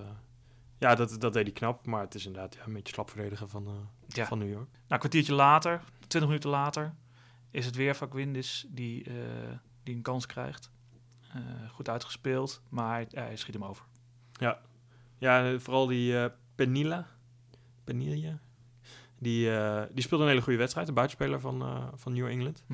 ja, 0.78 0.94
dat, 0.94 1.20
dat 1.20 1.32
deed 1.32 1.44
hij 1.44 1.52
knap. 1.52 1.86
Maar 1.86 2.00
het 2.00 2.14
is 2.14 2.26
inderdaad 2.26 2.54
ja, 2.54 2.66
een 2.66 2.72
beetje 2.72 2.92
slap 2.94 3.10
verdedigen 3.10 3.48
van, 3.48 3.88
Ja. 4.06 4.26
van 4.26 4.38
New 4.38 4.48
York. 4.50 4.68
Nou, 4.70 4.82
een 4.88 4.98
kwartiertje 4.98 5.34
later, 5.34 5.82
20 6.06 6.20
minuten 6.30 6.50
later, 6.50 6.94
is 7.50 7.66
het 7.66 7.76
weer 7.76 7.94
Fakwindis 7.94 8.66
die, 8.68 9.06
die 9.86 9.94
een 9.96 10.02
kans 10.02 10.26
krijgt. 10.26 10.70
Eh, 11.34 11.40
goed 11.70 11.88
uitgespeeld, 11.88 12.60
maar 12.68 12.92
hij, 12.94 13.06
hij 13.10 13.36
schiet 13.36 13.54
hem 13.54 13.64
over. 13.64 13.84
Ja, 15.18 15.52
eh, 15.52 15.58
vooral 15.58 15.86
die 15.86 16.18
eh 16.18 16.30
Penilla. 16.54 17.06
Penilla. 17.84 18.38
Die, 19.18 19.56
eh, 19.56 19.82
die 19.92 20.02
speelde 20.02 20.24
een 20.24 20.30
hele 20.30 20.42
goede 20.42 20.58
wedstrijd. 20.58 20.86
De 20.86 20.92
buitenspeler 20.92 21.40
van, 21.40 21.62
eh, 21.62 21.84
van 21.94 22.12
New 22.12 22.26
England. 22.26 22.64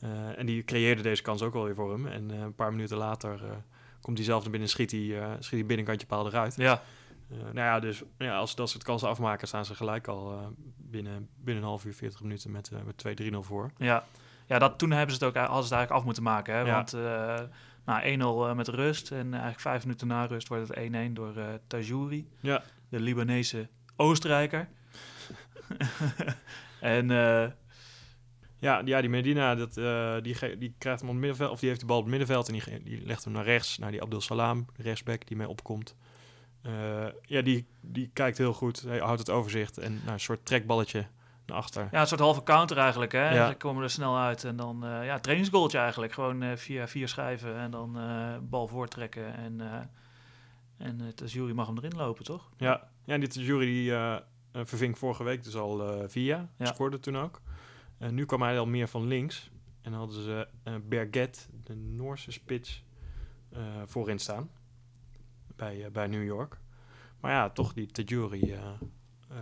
Eh, 0.00 0.38
en 0.38 0.46
die 0.46 0.64
creëerde 0.64 1.02
deze 1.02 1.22
kans 1.22 1.42
ook 1.42 1.52
wel 1.52 1.64
weer 1.64 1.74
voor 1.74 1.92
hem. 1.92 2.06
En 2.06 2.30
eh, 2.30 2.38
een 2.40 2.54
paar 2.54 2.70
minuten 2.70 2.96
later 2.96 3.44
eh, 3.44 3.50
komt 4.00 4.16
hij 4.16 4.26
zelf 4.26 4.42
naar 4.42 4.50
binnen 4.50 4.68
en 4.68 4.74
schiet 4.74 4.90
hij, 4.90 5.20
eh, 5.22 5.30
schiet 5.38 5.58
hij 5.58 5.66
binnenkantje 5.66 6.06
paal 6.06 6.26
eruit. 6.26 6.56
Ja, 6.56 6.82
Eh, 7.30 7.38
nou 7.38 7.54
ja, 7.54 7.80
dus 7.80 8.02
ja, 8.18 8.36
als 8.36 8.50
ze 8.50 8.56
dat 8.56 8.70
soort 8.70 8.82
kansen 8.84 9.08
afmaken, 9.08 9.48
staan 9.48 9.64
ze 9.64 9.74
gelijk 9.74 10.08
al 10.08 10.32
eh, 10.32 10.46
binnen, 10.76 11.28
binnen 11.36 11.62
een 11.62 11.68
half 11.68 11.84
uur, 11.84 11.94
40 11.94 12.20
minuten 12.22 12.50
met, 12.50 12.70
eh, 12.72 12.82
met 12.82 12.96
2-3-0 12.96 13.42
voor. 13.42 13.70
ja. 13.78 14.04
Ja 14.46 14.58
dat, 14.58 14.78
toen 14.78 14.90
hebben 14.90 15.14
ze 15.16 15.24
het 15.24 15.36
ook 15.36 15.42
hadden 15.42 15.56
ze 15.56 15.62
het 15.62 15.72
eigenlijk 15.72 16.00
af 16.00 16.04
moeten 16.04 16.22
maken. 16.22 16.54
Hè? 16.54 16.60
Ja. 16.60 16.74
Want 16.74 16.92
eh 16.92 17.40
nou, 17.84 18.02
1-0 18.46 18.50
eh, 18.50 18.56
met 18.56 18.68
rust 18.68 19.10
en 19.10 19.30
eigenlijk 19.30 19.60
vijf 19.60 19.82
minuten 19.84 20.06
na 20.06 20.24
rust 20.24 20.48
wordt 20.48 20.68
het 20.68 20.92
1-1 21.10 21.12
door 21.12 21.36
eh 21.36 21.44
Tajouri, 21.66 22.28
Ja. 22.40 22.62
de 22.88 23.00
Libanese 23.00 23.68
Oostenrijker. 23.96 24.68
en 26.80 27.10
eh, 27.10 27.50
Ja, 28.58 28.82
ja 28.84 29.00
die 29.00 29.10
Medina, 29.10 29.54
dat, 29.54 29.76
eh, 29.76 30.14
die, 30.22 30.58
die 30.58 30.74
krijgt 30.78 31.00
hem 31.00 31.08
op 31.08 31.14
het 31.14 31.24
middenveld, 31.24 31.50
of 31.50 31.60
die 31.60 31.68
heeft 31.68 31.80
de 31.80 31.86
bal 31.86 31.96
op 31.96 32.02
het 32.02 32.10
middenveld 32.10 32.48
en 32.48 32.52
die, 32.52 32.82
die 32.82 33.06
legt 33.06 33.24
hem 33.24 33.32
naar 33.32 33.44
rechts, 33.44 33.78
naar 33.78 33.90
die 33.90 34.02
Abdel 34.02 34.20
Salam, 34.20 34.66
de 34.76 34.82
rechtsback 34.82 35.26
die 35.26 35.36
mee 35.36 35.48
opkomt. 35.48 35.96
Eh, 36.62 37.06
ja, 37.22 37.42
die, 37.42 37.66
die 37.80 38.10
kijkt 38.12 38.38
heel 38.38 38.52
goed, 38.52 38.80
hij 38.82 38.98
houdt 38.98 39.18
het 39.18 39.30
overzicht 39.30 39.78
en 39.78 39.94
nou, 39.94 40.12
een 40.12 40.20
soort 40.20 40.44
trekballetje 40.46 41.06
naar 41.46 41.56
achter. 41.56 41.88
ja, 41.90 42.00
een 42.00 42.06
soort 42.06 42.20
halve 42.20 42.42
counter 42.42 42.78
eigenlijk. 42.78 43.12
Hè? 43.12 43.34
Ja. 43.34 43.48
Ze 43.48 43.54
komen 43.54 43.82
er 43.82 43.90
snel 43.90 44.18
uit 44.18 44.44
en 44.44 44.56
dan 44.56 44.78
ja, 44.80 45.02
ja, 45.02 45.18
trainingsgoaltje 45.18 45.78
eigenlijk. 45.78 46.12
Gewoon 46.12 46.42
eh, 46.42 46.56
via 46.56 46.88
vier 46.88 47.08
schijven 47.08 47.56
en 47.56 47.70
dan 47.70 47.98
eh, 47.98 48.36
bal 48.42 48.68
voortrekken. 48.68 49.34
En, 49.34 49.60
en 50.76 51.00
uh, 51.02 51.08
Tajouri 51.08 51.54
mag 51.54 51.66
hem 51.66 51.76
erin 51.76 51.96
lopen, 51.96 52.24
toch? 52.24 52.50
Ja, 52.56 52.88
ja 53.04 53.14
en 53.14 53.20
die 53.20 53.42
jury 53.42 53.66
die 53.66 53.92
verving 54.64 54.98
vorige 54.98 55.24
week 55.24 55.44
dus 55.44 55.56
al 55.56 56.04
via, 56.08 56.48
Ja. 56.58 56.66
scoorde 56.66 57.00
toen 57.00 57.16
ook. 57.16 57.40
En 57.98 58.14
nu 58.14 58.24
kwam 58.24 58.42
hij 58.42 58.58
al 58.58 58.66
meer 58.66 58.88
van 58.88 59.06
links 59.06 59.50
en 59.82 59.92
hadden 59.92 60.22
ze 60.22 60.48
Berget, 60.82 61.48
de 61.64 61.74
Noorse 61.76 62.32
spits, 62.32 62.84
voorin 63.86 64.18
staan 64.18 64.50
bij, 65.56 65.88
bij 65.92 66.06
New 66.06 66.24
York. 66.24 66.60
Maar 67.20 67.30
ja, 67.30 67.50
toch 67.50 67.72
die 67.72 67.86
Tajuri 67.86 68.56
eh, 69.32 69.36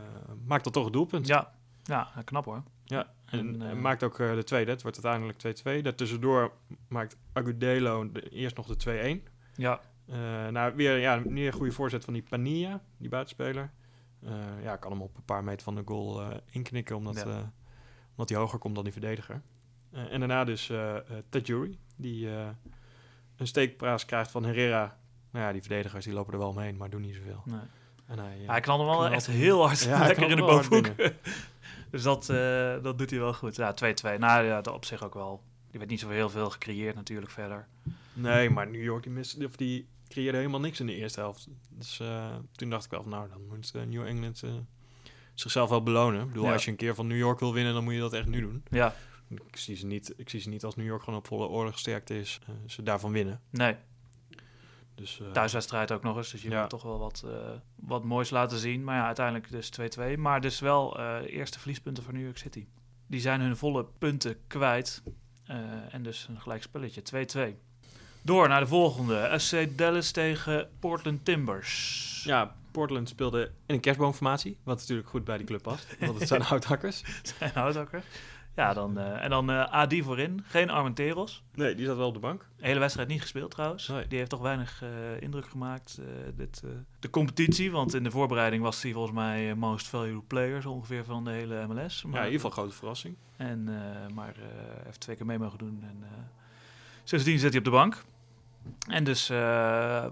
maakt 0.47 0.65
dan 0.65 0.73
toch 0.73 0.85
het 0.85 0.93
doelpunt. 0.93 1.27
Ja, 1.27 1.53
Ja, 1.83 2.09
knap 2.25 2.45
hoor. 2.45 2.63
Ja, 2.85 3.13
en, 3.27 3.63
eh, 3.63 3.73
maakt 3.77 4.03
ook 4.03 4.19
eh, 4.19 4.35
de 4.35 4.45
tweede. 4.45 4.71
Het 4.71 4.83
wordt 4.83 5.05
uiteindelijk 5.05 5.39
2-2. 5.39 5.83
Daartussendoor 5.83 6.53
maakt 6.89 7.17
Agudelo 7.33 8.13
de, 8.13 8.29
eerst 8.29 8.57
nog 8.57 8.67
de 8.67 8.77
2-1. 8.77 9.29
Ja, 9.55 9.81
Eh, 10.07 10.49
nou, 10.49 10.75
weer, 10.77 10.99
ja, 10.99 11.23
weer 11.23 11.47
een 11.47 11.53
goede 11.53 11.73
voorzet 11.73 12.05
van 12.05 12.13
die 12.13 12.23
Panilla, 12.23 12.81
die 12.97 13.09
buitenspeler. 13.09 13.71
Eh 14.25 14.63
ja, 14.63 14.77
kan 14.77 14.91
hem 14.93 15.03
op 15.03 15.17
een 15.17 15.25
paar 15.25 15.45
meter 15.45 15.63
van 15.65 15.75
de 15.75 15.83
goal 15.85 16.21
eh, 16.23 16.37
inknikken, 16.51 16.97
omdat, 16.97 17.17
Ja. 17.17 17.25
eh, 17.25 17.37
omdat 18.11 18.29
hij 18.29 18.39
hoger 18.39 18.59
komt 18.59 18.75
dan 18.75 18.85
die 18.85 18.93
verdediger. 18.93 19.43
Eh, 19.91 20.13
en 20.13 20.19
daarna 20.19 20.45
dus 20.45 20.71
eh 20.71 20.97
eh, 20.97 21.03
Tajuri, 21.29 21.79
die 21.97 22.29
eh, 22.37 22.49
een 23.37 23.47
steekpraas 23.47 24.05
krijgt 24.05 24.31
van 24.31 24.45
Herrera. 24.45 24.99
Nou 25.31 25.45
ja, 25.47 25.53
die 25.53 25.61
verdedigers 25.63 26.05
die 26.05 26.15
lopen 26.15 26.33
er 26.33 26.39
wel 26.39 26.49
omheen, 26.49 26.77
maar 26.77 26.91
doen 26.91 27.01
niet 27.01 27.15
zoveel. 27.15 27.43
nee. 27.45 27.61
En 28.11 28.19
hij, 28.19 28.39
eh, 28.43 28.49
hij 28.49 28.61
knalde 28.61 28.85
hem 28.85 28.93
wel 28.99 29.09
echt 29.09 29.27
heel 29.27 29.67
hard 29.67 29.83
Ja, 29.83 29.99
lekker 30.07 30.31
in 30.31 30.37
de 30.37 30.43
bovenhoek. 30.43 30.87
dus 31.91 32.03
dat, 32.03 32.29
eh, 32.29 32.83
dat 32.83 32.99
doet 32.99 33.11
hij 33.11 33.19
wel 33.19 33.33
goed. 33.35 33.57
Ja, 33.57 33.75
2-2. 33.75 34.19
Nou 34.19 34.45
ja, 34.45 34.61
dat 34.61 34.75
op 34.75 34.85
zich 34.85 35.05
ook 35.05 35.15
wel. 35.15 35.43
Die 35.71 35.79
werd 35.79 35.91
niet 35.91 36.01
zo 36.01 36.09
heel 36.09 36.31
veel 36.31 36.51
gecreëerd 36.51 36.95
natuurlijk 36.95 37.31
verder. 37.31 37.69
Nee, 38.13 38.51
maar 38.51 38.71
New 38.71 38.83
York 38.83 39.03
die, 39.03 39.13
miste, 39.13 39.45
of 39.45 39.57
die 39.57 39.89
creëerde 40.09 40.37
helemaal 40.39 40.61
niks 40.61 40.81
in 40.81 40.87
de 40.87 40.95
eerste 40.95 41.21
helft. 41.21 41.49
Dus 41.69 42.01
eh, 42.01 42.35
toen 42.53 42.71
dacht 42.71 42.85
ik 42.85 42.91
wel 42.91 43.03
van, 43.03 43.11
nou, 43.11 43.29
dan 43.29 43.47
moet 43.47 43.73
New 43.89 44.07
England 44.07 44.43
zichzelf 45.35 45.69
wel 45.71 45.83
belonen. 45.83 46.21
Ik 46.21 46.27
bedoel, 46.27 46.45
Ja. 46.45 46.53
als 46.53 46.65
je 46.65 46.71
een 46.71 46.77
keer 46.77 46.95
van 46.95 47.07
New 47.07 47.19
York 47.19 47.41
wil 47.41 47.53
winnen, 47.53 47.75
dan 47.75 47.85
moet 47.85 47.95
je 47.95 48.01
dat 48.01 48.13
echt 48.13 48.27
nu 48.27 48.41
doen. 48.41 48.63
Ja, 48.71 48.95
Ik 49.29 49.57
zie 49.57 49.77
ze 49.77 49.87
niet, 49.87 50.15
ik 50.17 50.29
zie 50.29 50.41
ze 50.41 50.49
niet 50.49 50.65
als 50.65 50.77
New 50.77 50.87
York 50.87 51.03
gewoon 51.03 51.19
op 51.19 51.27
volle 51.27 51.47
orde 51.47 51.73
gesterkt 51.73 52.11
is, 52.11 52.41
ze 52.67 52.83
daarvan 52.83 53.13
winnen. 53.13 53.41
nee. 53.51 53.77
Dus, 55.01 55.21
eh, 55.21 55.31
Thuiswedstrijd 55.31 55.93
ook 55.93 56.03
nog 56.03 56.17
eens. 56.17 56.31
Dus 56.31 56.43
je 56.43 56.51
Ja. 56.51 56.61
moet 56.61 56.71
toch 56.71 56.83
wel 56.83 56.99
wat, 56.99 57.23
eh, 57.27 57.33
wat 57.75 58.05
moois 58.05 58.31
laten 58.31 58.59
zien. 58.59 58.85
Maar 58.85 58.97
ja, 58.97 59.07
uiteindelijk 59.07 59.51
dus 59.51 59.71
2-2. 59.71 60.17
Maar 60.19 60.41
dus 60.41 60.61
wel 60.61 60.99
eh, 60.99 61.17
eerste 61.27 61.59
verliespunten 61.59 62.03
voor 62.03 62.13
New 62.13 62.23
York 62.25 62.39
City. 62.39 62.67
Die 63.07 63.21
zijn 63.21 63.41
hun 63.41 63.57
volle 63.57 63.87
punten 63.99 64.37
kwijt. 64.47 65.03
En 65.91 66.03
dus 66.03 66.27
een 66.29 66.41
gelijk 66.41 66.63
spelletje. 66.63 67.03
2-2. 67.03 67.57
Door 68.23 68.49
naar 68.49 68.61
de 68.61 68.67
volgende. 68.67 69.35
SC 69.37 69.79
Dallas 69.79 70.11
tegen 70.11 70.69
Portland 70.81 71.25
Timbers. 71.25 72.23
ja, 72.25 72.55
Portland 72.71 73.09
speelde 73.09 73.43
in 73.67 73.75
een 73.75 73.81
kerstboomformatie, 73.81 74.57
wat 74.63 74.79
natuurlijk 74.79 75.09
goed 75.09 75.25
bij 75.25 75.37
die 75.37 75.47
club 75.47 75.63
past, 75.63 75.97
want 76.01 76.19
het 76.19 76.29
zijn 76.29 76.43
houthakkers. 76.53 77.03
Zijn 77.39 77.51
houthakker. 77.55 78.03
Ja, 78.55 78.73
dan, 78.73 78.99
eh, 78.99 79.25
en 79.25 79.31
dan 79.31 79.51
eh 79.51 79.73
AD 79.73 79.95
voorin. 79.99 80.45
Geen 80.45 80.71
Armenteros. 80.71 81.43
Nee, 81.55 81.75
die 81.75 81.87
zat 81.87 81.97
wel 81.97 82.07
op 82.07 82.15
de 82.15 82.21
bank. 82.21 82.47
De 82.57 82.67
hele 82.67 82.81
wedstrijd 82.81 83.09
niet 83.09 83.21
gespeeld 83.21 83.51
trouwens. 83.51 83.89
Nee. 83.89 84.07
Die 84.07 84.19
heeft 84.19 84.31
toch 84.31 84.41
weinig 84.41 84.83
eh, 84.83 85.21
indruk 85.21 85.49
gemaakt, 85.49 86.01
dit, 86.35 86.63
de 87.01 87.11
competitie. 87.11 87.71
Want 87.71 87.95
in 87.95 88.03
de 88.05 88.11
voorbereiding 88.11 88.63
was 88.63 88.83
hij 88.83 88.93
volgens 88.93 89.15
mij 89.15 89.55
most 89.55 89.89
valuable 89.89 90.23
player 90.27 90.63
zo 90.63 90.71
ongeveer 90.71 91.05
van 91.05 91.25
de 91.25 91.31
hele 91.31 91.67
MLS. 91.67 92.03
Ja, 92.03 92.09
in 92.09 92.15
ieder 92.17 92.33
geval 92.33 92.51
grote 92.51 92.75
verrassing. 92.75 93.17
En, 93.37 93.65
maar 94.15 94.35
heeft 94.85 95.01
twee 95.01 95.17
keer 95.17 95.27
mee 95.27 95.39
mogen 95.39 95.59
doen. 95.59 95.83
En, 95.83 96.05
sindsdien 97.05 97.39
zit 97.39 97.51
hij 97.51 97.59
op 97.59 97.65
de 97.65 97.71
bank. 97.71 98.05
En 98.89 99.05
dus 99.05 99.27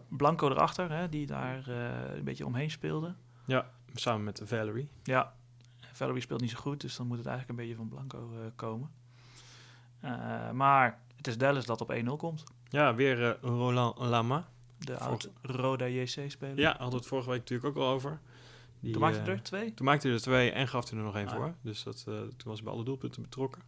Blanco 0.08 0.50
erachter, 0.50 0.90
hè, 0.90 1.08
die 1.08 1.26
daar 1.26 1.68
een 2.16 2.24
beetje 2.24 2.46
omheen 2.46 2.70
speelde. 2.70 3.14
Ja, 3.46 3.66
samen 3.94 4.24
met 4.24 4.42
Valerie. 4.44 4.88
Ja, 5.02 5.32
Valerie 5.98 6.22
speelt 6.22 6.40
niet 6.40 6.50
zo 6.50 6.58
goed, 6.58 6.80
dus 6.80 6.96
dan 6.96 7.06
moet 7.06 7.18
het 7.18 7.26
eigenlijk 7.26 7.58
een 7.58 7.64
beetje 7.66 7.78
van 7.80 7.88
Blanco 7.88 8.30
eh, 8.34 8.40
komen. 8.56 8.90
Eh, 10.00 10.50
maar 10.50 10.98
het 11.16 11.26
is 11.26 11.38
Dallas 11.38 11.66
dat 11.66 11.80
op 11.80 11.92
1-0 11.94 12.16
komt. 12.16 12.44
Ja, 12.68 12.94
weer 12.94 13.24
eh, 13.24 13.32
Roland 13.40 13.98
Lama. 13.98 14.48
De 14.78 14.96
Voor- 14.96 15.06
oud 15.06 15.30
Roda 15.42 15.86
JC-speler. 15.86 16.58
Ja, 16.58 16.70
hadden 16.70 16.90
we 16.90 16.96
het 16.96 17.06
vorige 17.06 17.30
week 17.30 17.38
natuurlijk 17.38 17.76
ook 17.76 17.82
al 17.84 17.88
over. 17.92 18.20
Die, 18.80 18.92
Toen 18.92 19.00
maakte 19.00 19.20
hij 19.20 19.28
er 19.28 19.42
twee. 19.42 19.74
Toen 19.74 19.86
maakte 19.86 20.06
hij 20.06 20.16
er 20.16 20.22
twee 20.22 20.50
en 20.50 20.68
gaf 20.68 20.88
hij 20.90 20.98
er 20.98 21.04
nog 21.04 21.16
één 21.16 21.28
Ah. 21.28 21.34
voor. 21.34 21.54
Dus 21.60 21.82
dat, 21.82 22.02
toen 22.04 22.44
was 22.44 22.54
hij 22.54 22.64
bij 22.64 22.72
alle 22.72 22.84
doelpunten 22.84 23.22
betrokken. 23.22 23.62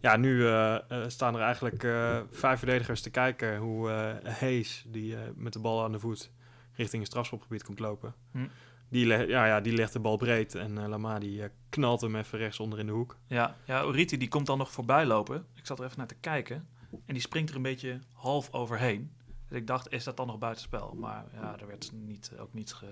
Ja, 0.00 0.16
nu 0.16 0.38
staan 1.06 1.34
er 1.34 1.40
eigenlijk 1.40 1.80
vijf 2.30 2.58
verdedigers 2.58 3.00
te 3.00 3.10
kijken 3.10 3.56
hoe 3.58 3.90
Hayes, 4.24 4.84
die 4.88 5.16
met 5.34 5.52
de 5.52 5.58
bal 5.58 5.84
aan 5.84 5.92
de 5.92 5.98
voet 5.98 6.30
richting 6.72 7.02
het 7.02 7.10
strafschopgebied 7.10 7.62
komt 7.64 7.78
lopen. 7.78 8.14
Hm. 8.32 8.46
Die, 8.92 9.06
le- 9.06 9.26
ja, 9.26 9.46
ja, 9.46 9.60
die 9.60 9.72
legt 9.72 9.92
de 9.92 10.00
bal 10.00 10.16
breed 10.16 10.54
en 10.54 10.78
eh, 10.78 10.88
Lama 10.88 11.18
die 11.18 11.42
eh, 11.42 11.48
knalt 11.68 12.00
hem 12.00 12.16
even 12.16 12.38
rechts 12.38 12.60
onder 12.60 12.78
in 12.78 12.86
de 12.86 12.92
hoek. 12.92 13.16
Ja, 13.26 13.56
ja 13.64 13.82
Oriti 13.82 14.16
die 14.18 14.28
komt 14.28 14.46
dan 14.46 14.58
nog 14.58 14.70
voorbij 14.72 15.06
lopen. 15.06 15.46
Ik 15.54 15.66
zat 15.66 15.78
er 15.78 15.84
even 15.84 15.98
naar 15.98 16.06
te 16.06 16.14
kijken. 16.14 16.68
En 16.90 17.14
die 17.14 17.20
springt 17.22 17.50
er 17.50 17.56
een 17.56 17.62
beetje 17.62 17.98
half 18.12 18.52
overheen. 18.52 19.12
Dus 19.48 19.58
ik 19.58 19.66
dacht, 19.66 19.92
is 19.92 20.04
dat 20.04 20.16
dan 20.16 20.26
nog 20.26 20.38
buitenspel? 20.38 20.94
Maar 20.98 21.24
ja, 21.34 21.58
er 21.60 21.66
werd 21.66 21.90
niet, 21.94 22.32
ook 22.38 22.52
niet 22.52 22.72
ge, 22.72 22.86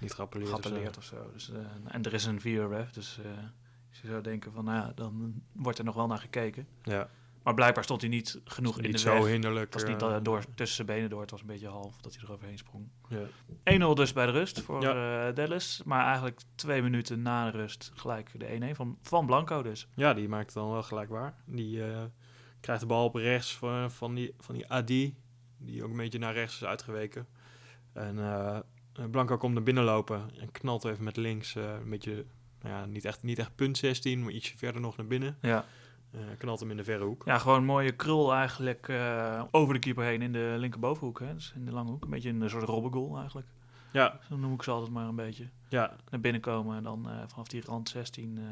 Niet 0.00 0.12
geappelleerd. 0.12 0.96
of 0.96 1.04
zo. 1.04 1.30
Dus, 1.32 1.50
eh, 1.50 1.58
en 1.88 2.02
er 2.02 2.12
is 2.12 2.24
een 2.24 2.40
VRF, 2.40 2.90
dus 2.92 3.18
je 4.02 4.08
zou 4.08 4.22
denken 4.22 4.52
van, 4.52 4.64
nou 4.64 4.76
ja, 4.86 4.92
dan 4.94 5.42
wordt 5.52 5.78
er 5.78 5.84
nog 5.84 5.94
wel 5.94 6.06
naar 6.06 6.18
gekeken. 6.18 6.66
Ja, 6.82 7.08
Maar 7.42 7.54
blijkbaar 7.54 7.84
stond 7.84 8.00
hij 8.00 8.10
niet 8.10 8.40
genoeg 8.44 8.80
in 8.80 8.90
de 8.90 8.98
zo 8.98 9.14
weg. 9.14 9.30
hinderlijk. 9.30 9.72
Het 9.72 9.82
was 9.82 9.92
niet 9.92 10.02
eh, 10.02 10.16
door, 10.22 10.44
tussen 10.54 10.76
zijn 10.76 10.86
benen 10.86 11.10
door, 11.10 11.20
het 11.20 11.30
was 11.30 11.40
een 11.40 11.46
beetje 11.46 11.68
half 11.68 12.00
dat 12.00 12.14
hij 12.14 12.24
er 12.24 12.32
overheen 12.32 12.58
sprong. 12.58 12.88
ja. 13.08 13.90
1-0 13.90 13.94
dus 13.94 14.12
bij 14.12 14.26
de 14.26 14.32
rust 14.32 14.60
voor 14.60 14.84
eh, 14.84 15.34
Dallas. 15.34 15.82
Maar 15.84 16.04
eigenlijk 16.06 16.40
twee 16.54 16.82
minuten 16.82 17.22
na 17.22 17.50
de 17.50 17.58
rust 17.58 17.90
gelijk 17.94 18.30
de 18.38 18.72
1-1 18.72 18.76
van, 18.76 18.98
van 19.02 19.26
Blanco 19.26 19.62
dus. 19.62 19.88
Ja, 19.94 20.14
die 20.14 20.28
maakt 20.28 20.44
het 20.44 20.54
dan 20.54 20.70
wel 20.70 20.82
gelijk 20.82 21.10
waar. 21.10 21.34
Die 21.46 21.84
eh, 21.84 22.02
krijgt 22.60 22.80
de 22.80 22.88
bal 22.88 23.04
op 23.04 23.14
rechts 23.14 23.56
van, 23.56 23.90
van, 23.90 24.14
die, 24.14 24.34
van 24.38 24.54
die 24.54 24.68
Adi, 24.68 25.14
die 25.58 25.84
ook 25.84 25.90
een 25.90 25.96
beetje 25.96 26.18
naar 26.18 26.34
rechts 26.34 26.54
is 26.54 26.64
uitgeweken. 26.64 27.26
En 27.92 28.16
Blanco 29.10 29.36
komt 29.36 29.54
naar 29.54 29.62
binnen 29.62 29.84
lopen 29.84 30.30
en 30.40 30.50
knalt 30.50 30.84
even 30.84 31.04
met 31.04 31.16
links 31.16 31.54
een 31.54 31.90
beetje, 31.90 32.24
nou 32.60 32.74
ja, 32.74 32.86
niet 32.86 33.04
echt, 33.04 33.22
niet 33.22 33.38
echt 33.38 33.54
punt 33.54 33.78
16, 33.78 34.22
maar 34.22 34.32
ietsje 34.32 34.58
verder 34.58 34.80
nog 34.80 34.96
naar 34.96 35.06
binnen. 35.06 35.38
Ja, 35.40 35.64
Eh, 36.12 36.20
knalt 36.38 36.60
hem 36.60 36.70
in 36.70 36.76
de 36.76 36.84
verre 36.84 37.04
hoek. 37.04 37.22
ja 37.24 37.38
gewoon 37.38 37.58
een 37.58 37.64
mooie 37.64 37.92
krul 37.92 38.32
eigenlijk 38.34 38.88
eh, 38.88 39.42
over 39.50 39.74
de 39.74 39.80
keeper 39.80 40.04
heen 40.04 40.22
in 40.22 40.32
de 40.32 40.54
linkerbovenhoek. 40.58 41.20
Hè? 41.20 41.34
Dus 41.34 41.52
in 41.56 41.64
de 41.64 41.72
lange 41.72 41.90
hoek. 41.90 42.04
Een 42.04 42.10
beetje 42.10 42.28
een 42.30 42.50
soort 42.50 42.62
robbengoal 42.64 43.16
eigenlijk. 43.18 43.46
Ja, 43.92 44.18
Zo 44.28 44.36
noem 44.36 44.52
ik 44.52 44.62
ze 44.62 44.70
altijd 44.70 44.90
maar 44.92 45.06
een 45.08 45.16
beetje. 45.16 45.48
ja, 45.68 45.96
Naar 46.10 46.20
binnen 46.20 46.40
komen 46.40 46.76
en 46.76 46.82
dan 46.82 47.08
eh, 47.10 47.16
vanaf 47.26 47.46
die 47.48 47.62
rand 47.66 47.88
16 47.88 48.38
eh, 48.38 48.44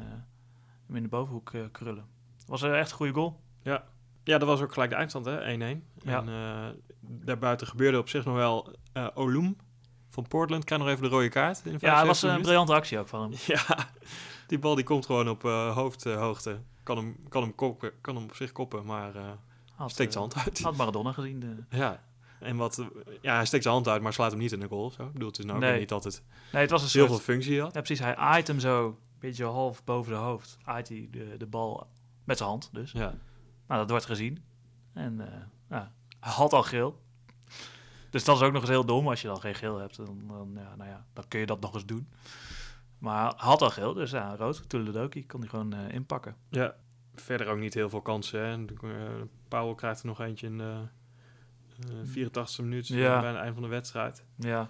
hem 0.87 0.95
in 0.95 1.03
de 1.03 1.09
bovenhoek 1.09 1.51
krullen. 1.71 2.05
Was 2.47 2.61
er 2.61 2.73
echt 2.73 2.89
een 2.91 2.95
goede 2.97 3.13
goal. 3.13 3.39
ja. 3.61 3.83
Ja, 4.23 4.37
dat 4.37 4.47
was 4.47 4.61
ook 4.61 4.73
gelijk 4.73 4.89
de 4.91 4.95
eindstand, 4.97 5.25
hè? 5.25 5.75
1-1. 5.77 5.81
Ja. 6.03 6.23
En 6.25 6.81
daarbuiten 7.01 7.67
gebeurde 7.67 7.97
op 7.97 8.09
zich 8.09 8.25
nog 8.25 8.35
wel 8.35 8.75
Olum 9.13 9.55
van 10.09 10.27
Portland. 10.27 10.63
Krijgt 10.63 10.83
nog 10.83 10.93
even 10.93 11.09
de 11.09 11.15
rode 11.15 11.29
kaart. 11.29 11.61
In 11.65 11.71
de 11.71 11.77
Ja, 11.85 11.97
het 11.97 12.07
was 12.07 12.25
65e 12.25 12.29
een 12.29 12.41
briljante 12.41 12.73
actie 12.73 12.99
ook 12.99 13.07
van 13.07 13.21
hem. 13.21 13.31
Ja, 13.55 13.89
die 14.47 14.59
bal 14.59 14.75
die 14.75 14.83
komt 14.83 15.05
gewoon 15.05 15.29
op 15.29 15.41
hoofdhoogte. 15.73 16.59
Kan 16.95 17.03
hem, 17.03 17.15
kan, 17.29 17.41
hem 17.41 17.55
koppen, 17.55 17.91
kan 18.01 18.15
hem 18.15 18.23
op 18.23 18.35
zich 18.35 18.51
koppen, 18.51 18.85
maar 18.85 19.13
Had, 19.75 19.91
steekt 19.91 20.13
zijn 20.13 20.25
eh, 20.25 20.31
hand 20.33 20.45
uit. 20.47 20.61
Had 20.61 20.75
Maradona 20.75 21.11
gezien. 21.11 21.39
De... 21.39 21.77
Ja, 21.77 22.03
en 22.39 22.55
wat, 22.55 22.85
ja, 23.21 23.35
hij 23.35 23.45
steekt 23.45 23.63
zijn 23.63 23.75
hand 23.75 23.87
uit, 23.87 24.01
maar 24.01 24.13
slaat 24.13 24.31
hem 24.31 24.39
niet 24.39 24.51
in 24.51 24.59
de 24.59 24.67
goal. 24.67 24.91
Zo. 24.91 25.05
Ik 25.05 25.13
bedoel, 25.13 25.27
het 25.27 25.39
is 25.39 25.45
nou 25.45 25.59
Nee. 25.59 25.79
niet 25.79 25.89
dat 25.89 26.03
het 26.03 26.23
Nee, 26.51 26.61
het 26.61 26.71
was 26.71 26.81
een 26.81 26.89
heel 26.99 27.07
soort... 27.07 27.21
veel 27.21 27.33
functie 27.33 27.61
had. 27.61 27.73
Ja, 27.73 27.81
precies. 27.81 28.05
Hij 28.05 28.15
aait 28.15 28.47
hem 28.47 28.59
zo 28.59 28.87
een 28.87 28.95
beetje 29.19 29.45
half 29.45 29.83
boven 29.83 30.11
de 30.11 30.17
hoofd. 30.17 30.57
Aait 30.63 30.87
hij 30.87 31.07
de, 31.11 31.35
de 31.37 31.45
bal 31.45 31.87
met 32.23 32.37
zijn 32.37 32.49
hand 32.49 32.69
dus. 32.71 32.91
Ja, 32.91 33.13
Nou, 33.67 33.79
dat 33.79 33.89
wordt 33.89 34.05
gezien. 34.05 34.43
En 34.93 35.19
eh, 35.33 35.41
ja, 35.69 35.91
hij 36.19 36.31
had 36.31 36.53
al 36.53 36.63
geel. 36.63 37.01
Dus 38.09 38.23
dat 38.23 38.35
is 38.35 38.41
ook 38.41 38.51
nog 38.51 38.61
eens 38.61 38.69
heel 38.69 38.85
dom. 38.85 39.07
Als 39.07 39.21
je 39.21 39.27
dan 39.27 39.39
geen 39.39 39.55
geel 39.55 39.77
hebt, 39.77 39.95
dan, 39.95 40.23
dan, 40.27 40.51
ja, 40.55 40.75
nou 40.75 40.89
ja, 40.89 41.05
dan 41.13 41.27
kun 41.27 41.39
je 41.39 41.45
dat 41.45 41.59
nog 41.61 41.73
eens 41.73 41.85
doen. 41.85 42.07
Maar 43.01 43.33
had 43.37 43.61
al 43.61 43.69
geel, 43.69 43.93
dus 43.93 44.11
ja, 44.11 44.35
rood. 44.35 44.69
Tuledoki 44.69 45.25
kon 45.25 45.39
hij 45.39 45.49
gewoon 45.49 45.73
eh, 45.73 45.93
inpakken. 45.93 46.35
ja. 46.49 46.75
verder 47.15 47.47
ook 47.47 47.57
niet 47.57 47.73
heel 47.73 47.89
veel 47.89 48.01
kansen. 48.01 48.39
Hè. 48.45 48.65
Eh, 48.65 49.21
Powell 49.47 49.75
krijgt 49.75 49.99
er 50.01 50.05
nog 50.07 50.19
eentje 50.21 50.47
in 50.47 50.57
de 50.57 50.81
eh 51.89 52.15
84e 52.15 52.61
minuut, 52.61 52.87
Ja. 52.87 53.19
bij 53.19 53.29
het 53.29 53.39
eind 53.39 53.53
van 53.53 53.63
de 53.63 53.69
wedstrijd. 53.69 54.23
Ja, 54.35 54.69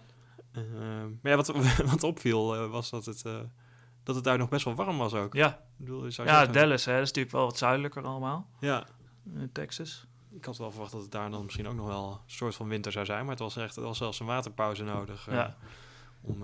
maar 1.22 1.32
ja, 1.32 1.36
wat, 1.36 1.48
wat 1.92 2.04
opviel 2.04 2.70
was 2.70 2.90
dat 2.90 3.06
het, 3.06 3.24
dat 4.04 4.16
het 4.16 4.24
daar 4.24 4.38
nog 4.38 4.50
best 4.50 4.66
wel 4.66 4.76
warm 4.76 4.98
was 4.98 5.14
ook. 5.14 5.34
ja. 5.34 5.48
Ik 5.50 5.86
bedoel, 5.86 6.04
je 6.06 6.12
zou 6.12 6.28
ja 6.28 6.34
zeggen- 6.38 6.54
Dallas, 6.54 6.86
hè, 6.86 6.92
dat 6.94 7.02
is 7.02 7.08
natuurlijk 7.08 7.36
wel 7.36 7.46
wat 7.46 7.58
zuidelijker 7.58 8.04
allemaal. 8.04 8.50
Ja, 8.60 8.86
In 9.36 9.50
Texas. 9.52 10.08
Ik 10.32 10.46
had 10.46 10.58
wel 10.58 10.72
verwacht 10.72 10.92
dat 10.92 11.02
het 11.02 11.12
daar 11.12 11.30
dan 11.32 11.44
misschien 11.44 11.68
ook 11.68 11.76
nog 11.76 11.88
wel 11.88 12.12
een 12.12 12.20
soort 12.26 12.56
van 12.56 12.68
winter 12.68 12.92
zou 12.92 13.06
zijn. 13.06 13.22
Maar 13.22 13.30
het 13.30 13.40
was 13.40 13.58
echt 13.58 13.76
er 13.76 13.82
was 13.84 13.98
zelfs 13.98 14.20
een 14.20 14.26
waterpauze 14.26 14.84
nodig 14.84 15.28
Ja. 15.32 15.56
om 16.22 16.44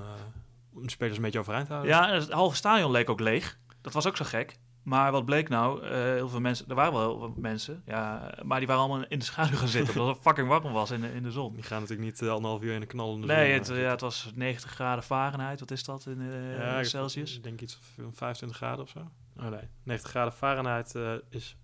de 0.81 0.89
spelers 0.89 1.17
een 1.17 1.23
beetje 1.23 1.39
overeind 1.39 1.65
te 1.67 1.73
houden. 1.73 1.93
Ja, 1.95 2.13
het 2.13 2.31
halve 2.31 2.55
stadion 2.55 2.91
leek 2.91 3.09
ook 3.09 3.19
leeg. 3.19 3.59
Dat 3.81 3.93
was 3.93 4.07
ook 4.07 4.17
zo 4.17 4.25
gek. 4.25 4.57
Maar 4.83 5.11
wat 5.11 5.25
bleek 5.25 5.49
nou? 5.49 5.83
Eh, 5.83 5.91
heel 5.91 6.29
veel 6.29 6.39
mensen, 6.39 6.69
er 6.69 6.75
waren 6.75 6.93
wel 6.93 7.01
heel 7.09 7.19
veel 7.19 7.33
mensen, 7.37 7.81
ja, 7.85 8.33
maar 8.43 8.57
die 8.57 8.67
waren 8.67 8.83
allemaal 8.83 9.05
in 9.07 9.19
de 9.19 9.25
schaduw 9.25 9.57
gaan 9.57 9.67
zitten. 9.67 9.99
omdat 9.99 10.15
het 10.15 10.23
fucking 10.27 10.47
warm 10.47 10.71
was 10.73 10.91
in 10.91 11.01
de, 11.01 11.13
in 11.13 11.23
de 11.23 11.31
zon. 11.31 11.53
Die 11.53 11.63
gaan 11.63 11.81
natuurlijk 11.81 12.09
niet 12.09 12.21
eh, 12.21 12.29
anderhalf 12.29 12.61
uur 12.61 12.73
in 12.73 12.79
de 12.79 12.85
knallende 12.85 13.27
Nee, 13.27 13.53
het, 13.53 13.69
eh, 13.69 13.81
ja, 13.81 13.89
het 13.89 14.01
was 14.01 14.31
90 14.35 14.71
graden 14.71 15.03
Fahrenheit. 15.03 15.59
Wat 15.59 15.71
is 15.71 15.83
dat 15.83 16.05
in 16.05 16.21
Ja, 16.57 16.83
Celsius? 16.83 17.35
Ik 17.35 17.43
denk 17.43 17.61
iets 17.61 17.79
van 17.95 18.13
25 18.13 18.57
graden 18.57 18.83
of 18.83 18.89
zo. 18.89 18.99
Oh 19.37 19.47
nee, 19.47 19.69
90 19.83 20.09
graden 20.09 20.33
Fahrenheit 20.33 20.95
is 21.29 21.57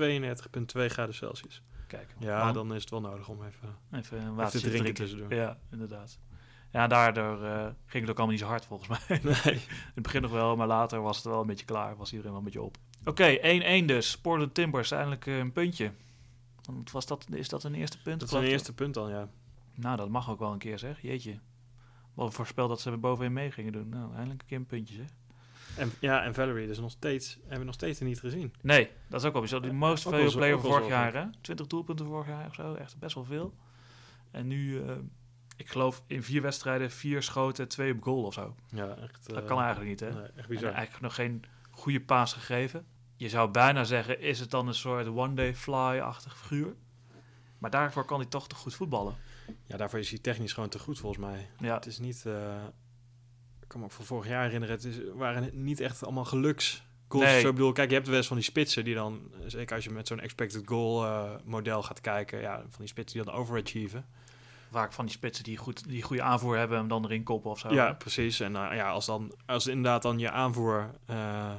32,2 0.00 0.86
graden 0.86 1.14
Celsius. 1.14 1.62
Kijk, 1.86 2.14
Ja, 2.18 2.52
dan 2.52 2.74
is 2.74 2.80
het 2.80 2.90
wel 2.90 3.00
nodig 3.00 3.28
om 3.28 3.44
even, 3.44 3.76
even 3.92 4.22
een 4.22 4.34
watertje 4.34 4.68
te 4.68 4.74
drinken 4.74 4.94
tussendoor. 4.94 5.34
Ja, 5.34 5.58
inderdaad. 5.70 6.18
Ja, 6.72 6.86
daardoor 6.86 7.44
eh, 7.44 7.66
ging 7.86 8.02
het 8.02 8.10
ook 8.10 8.16
allemaal 8.16 8.26
niet 8.26 8.38
zo 8.38 8.46
hard 8.46 8.64
volgens 8.64 8.88
mij. 9.08 9.20
Nee. 9.22 9.54
In 9.54 9.60
het 9.94 10.02
begin 10.02 10.22
nog 10.22 10.30
wel, 10.30 10.56
maar 10.56 10.66
later 10.66 11.00
was 11.02 11.16
het 11.16 11.24
wel 11.26 11.40
een 11.40 11.46
beetje 11.46 11.64
klaar. 11.64 11.96
Was 11.96 12.10
iedereen 12.10 12.30
wel 12.30 12.38
een 12.40 12.44
beetje 12.44 12.62
op. 12.62 12.76
Oké, 13.04 13.38
1-1 13.82 13.84
dus. 13.84 14.18
Portland 14.18 14.54
Timbers, 14.54 14.90
eindelijk 14.90 15.26
eh, 15.26 15.38
een 15.38 15.52
puntje. 15.52 15.92
Want 16.64 16.90
Was 16.90 17.06
dat, 17.06 17.26
is 17.30 17.48
dat 17.48 17.64
een 17.64 17.74
eerste 17.74 18.02
punt? 18.02 18.20
Dat 18.20 18.28
is 18.28 18.34
een 18.34 18.42
eerste 18.44 18.74
punt 18.74 18.94
dan, 18.94 19.10
ja. 19.10 19.28
Nou, 19.74 19.96
dat 19.96 20.08
mag 20.08 20.30
ook 20.30 20.38
wel 20.38 20.52
een 20.52 20.58
keer 20.58 20.78
zeg. 20.78 21.02
Jeetje. 21.02 21.38
Wat 22.14 22.34
voorspel 22.34 22.68
dat 22.68 22.80
ze 22.80 22.96
bovenin 22.96 23.32
mee 23.32 23.50
gingen 23.50 23.72
doen. 23.72 23.88
Nou, 23.88 24.14
eindelijk 24.14 24.40
een 24.40 24.46
keer 24.46 24.56
een 24.56 24.66
puntje 24.66 24.94
zeg. 24.94 25.06
En, 25.76 25.92
ja, 26.00 26.22
en 26.24 26.34
Valerie, 26.34 26.66
dus 26.66 26.78
nog 26.78 26.90
steeds, 26.90 27.38
hebben 27.40 27.58
we 27.58 27.64
nog 27.64 27.74
steeds 27.74 28.00
niet 28.00 28.20
gezien. 28.20 28.52
Nee, 28.62 28.90
dat 29.08 29.20
is 29.20 29.26
ook 29.26 29.32
wel 29.32 29.40
bijzonder. 29.40 29.70
De 29.70 29.76
Ja, 29.76 29.82
most 29.82 30.04
wel 30.04 30.30
zo- 30.30 30.36
player 30.38 30.62
wel 30.62 30.70
vorig 30.70 30.88
jaar, 30.88 31.14
hè? 31.14 31.24
20 31.40 31.66
doelpunten 31.66 32.06
vorig 32.06 32.26
jaar 32.26 32.46
of 32.46 32.54
zo. 32.54 32.74
Echt 32.74 32.98
best 32.98 33.14
wel 33.14 33.24
veel. 33.24 33.54
En 34.30 34.46
nu, 34.46 34.82
eh, 34.82 34.92
ik 35.60 35.68
geloof 35.68 36.02
in 36.06 36.22
vier 36.22 36.42
wedstrijden, 36.42 36.90
vier 36.90 37.22
schoten, 37.22 37.68
twee 37.68 37.92
op 37.92 38.02
goal 38.02 38.22
of 38.24 38.34
zo. 38.34 38.54
Ja, 38.74 38.96
echt. 38.96 39.28
Dat 39.28 39.36
eh, 39.42 39.46
kan 39.46 39.58
eigenlijk 39.60 39.90
niet, 39.90 40.00
hè? 40.00 40.10
nee, 40.12 40.22
echt 40.22 40.36
En 40.36 40.44
bizar. 40.48 40.72
eigenlijk 40.72 41.02
nog 41.02 41.14
geen 41.14 41.44
goede 41.70 42.00
paas 42.00 42.32
gegeven. 42.32 42.86
Je 43.16 43.28
zou 43.28 43.50
bijna 43.50 43.84
zeggen, 43.84 44.20
is 44.20 44.40
het 44.40 44.50
dan 44.50 44.68
een 44.68 44.74
soort 44.74 45.06
one-day 45.08 45.54
fly-achtig 45.54 46.38
figuur? 46.38 46.74
Maar 47.58 47.70
daarvoor 47.70 48.04
kan 48.04 48.20
hij 48.20 48.28
toch 48.28 48.48
te 48.48 48.54
goed 48.54 48.74
voetballen. 48.74 49.16
Ja, 49.66 49.76
daarvoor 49.76 49.98
is 49.98 50.10
hij 50.10 50.18
technisch 50.18 50.52
gewoon 50.52 50.68
te 50.68 50.78
goed 50.78 50.98
volgens 50.98 51.24
mij. 51.26 51.48
Ja, 51.58 51.74
Het 51.74 51.86
is 51.86 51.98
niet. 51.98 52.26
eh, 52.26 52.64
ik 53.60 53.68
kan 53.68 53.80
me 53.80 53.86
ook 53.86 53.92
van 53.92 54.04
vorig 54.04 54.28
jaar 54.28 54.44
herinneren. 54.44 54.74
Het 54.74 54.84
is, 54.84 54.96
waren 55.14 55.50
niet 55.64 55.80
echt 55.80 56.04
allemaal 56.04 56.24
geluks. 56.24 56.84
Goals. 57.08 57.26
Nee. 57.26 57.40
Zo 57.40 57.48
ik 57.48 57.54
bedoel, 57.54 57.72
kijk, 57.72 57.88
je 57.88 57.94
hebt 57.94 58.06
wel 58.08 58.16
eens 58.16 58.26
van 58.26 58.36
die 58.36 58.44
spitsen 58.44 58.84
die 58.84 58.94
dan, 58.94 59.32
zeker 59.46 59.74
als 59.74 59.84
je 59.84 59.90
met 59.90 60.06
zo'n 60.06 60.20
expected 60.20 60.62
goal 60.66 61.04
eh, 61.04 61.30
model 61.44 61.82
gaat 61.82 62.00
kijken, 62.00 62.40
ja, 62.40 62.56
van 62.60 62.78
die 62.78 62.86
spitsen 62.88 63.16
die 63.22 63.26
dan 63.30 63.40
overachieven. 63.40 64.06
Vaak 64.70 64.92
van 64.92 65.04
die 65.04 65.14
spitsen 65.14 65.44
die, 65.44 65.56
goed, 65.56 65.88
die 65.88 66.02
goede 66.02 66.22
aanvoer 66.22 66.56
hebben 66.56 66.76
en 66.76 66.80
hem 66.80 66.90
dan 66.90 67.04
erin 67.04 67.22
koppen 67.22 67.50
of 67.50 67.58
zo. 67.58 67.72
Ja, 67.72 67.92
precies. 67.92 68.40
En 68.40 68.56
eh, 68.56 68.76
ja, 68.76 68.90
als 68.90 69.06
dan, 69.06 69.34
als 69.46 69.66
inderdaad 69.66 70.02
dan 70.02 70.18
je 70.18 70.30
aanvoer, 70.30 70.90
eh, 71.06 71.52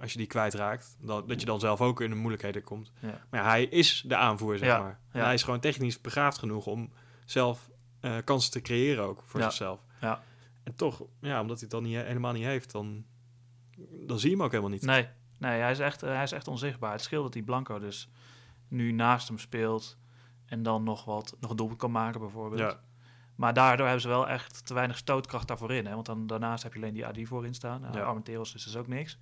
als 0.00 0.12
je 0.12 0.18
die 0.18 0.26
kwijtraakt, 0.26 0.96
dan, 1.00 1.26
dat 1.26 1.40
je 1.40 1.46
dan 1.46 1.60
zelf 1.60 1.80
ook 1.80 2.00
in 2.00 2.10
de 2.10 2.16
moeilijkheden 2.16 2.62
komt. 2.62 2.92
Ja. 3.00 3.20
Maar 3.30 3.40
ja, 3.40 3.46
hij 3.48 3.64
is 3.64 4.04
de 4.06 4.16
aanvoer, 4.16 4.58
zeg 4.58 4.78
maar. 4.78 5.00
En 5.10 5.24
hij 5.24 5.34
is 5.34 5.42
gewoon 5.42 5.60
technisch 5.60 6.00
begaafd 6.00 6.38
genoeg 6.38 6.66
om 6.66 6.92
zelf 7.24 7.70
eh, 8.00 8.16
kansen 8.24 8.50
te 8.50 8.60
creëren 8.60 9.04
ook 9.04 9.22
voor 9.26 9.42
zichzelf. 9.42 9.80
ja. 10.00 10.22
En 10.62 10.74
toch, 10.74 11.02
ja, 11.20 11.40
omdat 11.40 11.60
hij 11.60 11.68
het 11.70 11.70
dan 11.70 11.82
niet, 11.82 11.96
helemaal 11.96 12.32
niet 12.32 12.44
heeft, 12.44 12.72
dan, 12.72 13.04
dan 14.06 14.18
zie 14.18 14.30
je 14.30 14.36
hem 14.36 14.44
ook 14.44 14.50
helemaal 14.50 14.72
niet. 14.72 14.82
Nee, 14.82 15.08
nee 15.38 15.60
hij, 15.60 15.70
is 15.70 15.78
echt, 15.78 16.00
hij 16.00 16.22
is 16.22 16.32
echt 16.32 16.48
onzichtbaar. 16.48 16.92
Het 16.92 17.02
scheelt 17.02 17.22
dat 17.22 17.32
die 17.32 17.42
Blanco 17.42 17.78
dus 17.78 18.10
nu 18.68 18.92
naast 18.92 19.28
hem 19.28 19.38
speelt 19.38 19.98
en 20.48 20.62
dan 20.62 20.82
nog, 20.82 21.04
wat, 21.04 21.36
nog 21.40 21.50
een 21.50 21.56
doelpunt 21.56 21.78
kan 21.78 21.90
maken 21.90 22.20
bijvoorbeeld. 22.20 22.60
Ja, 22.60 22.80
Maar 23.34 23.54
daardoor 23.54 23.84
hebben 23.86 24.02
ze 24.02 24.08
wel 24.08 24.28
echt 24.28 24.66
te 24.66 24.74
weinig 24.74 24.96
stootkracht 24.96 25.48
daarvoor 25.48 25.72
in. 25.72 25.86
Hè? 25.86 25.94
Want 25.94 26.06
dan, 26.06 26.26
daarnaast 26.26 26.62
heb 26.62 26.72
je 26.72 26.78
alleen 26.80 26.94
die 26.94 27.06
AD 27.06 27.18
voorin 27.22 27.54
staan. 27.54 27.80
Nou, 27.80 27.96
Ja. 27.96 28.02
Armenteros 28.04 28.54
is 28.54 28.64
dus 28.64 28.76
ook 28.76 28.86
niks. 28.86 29.18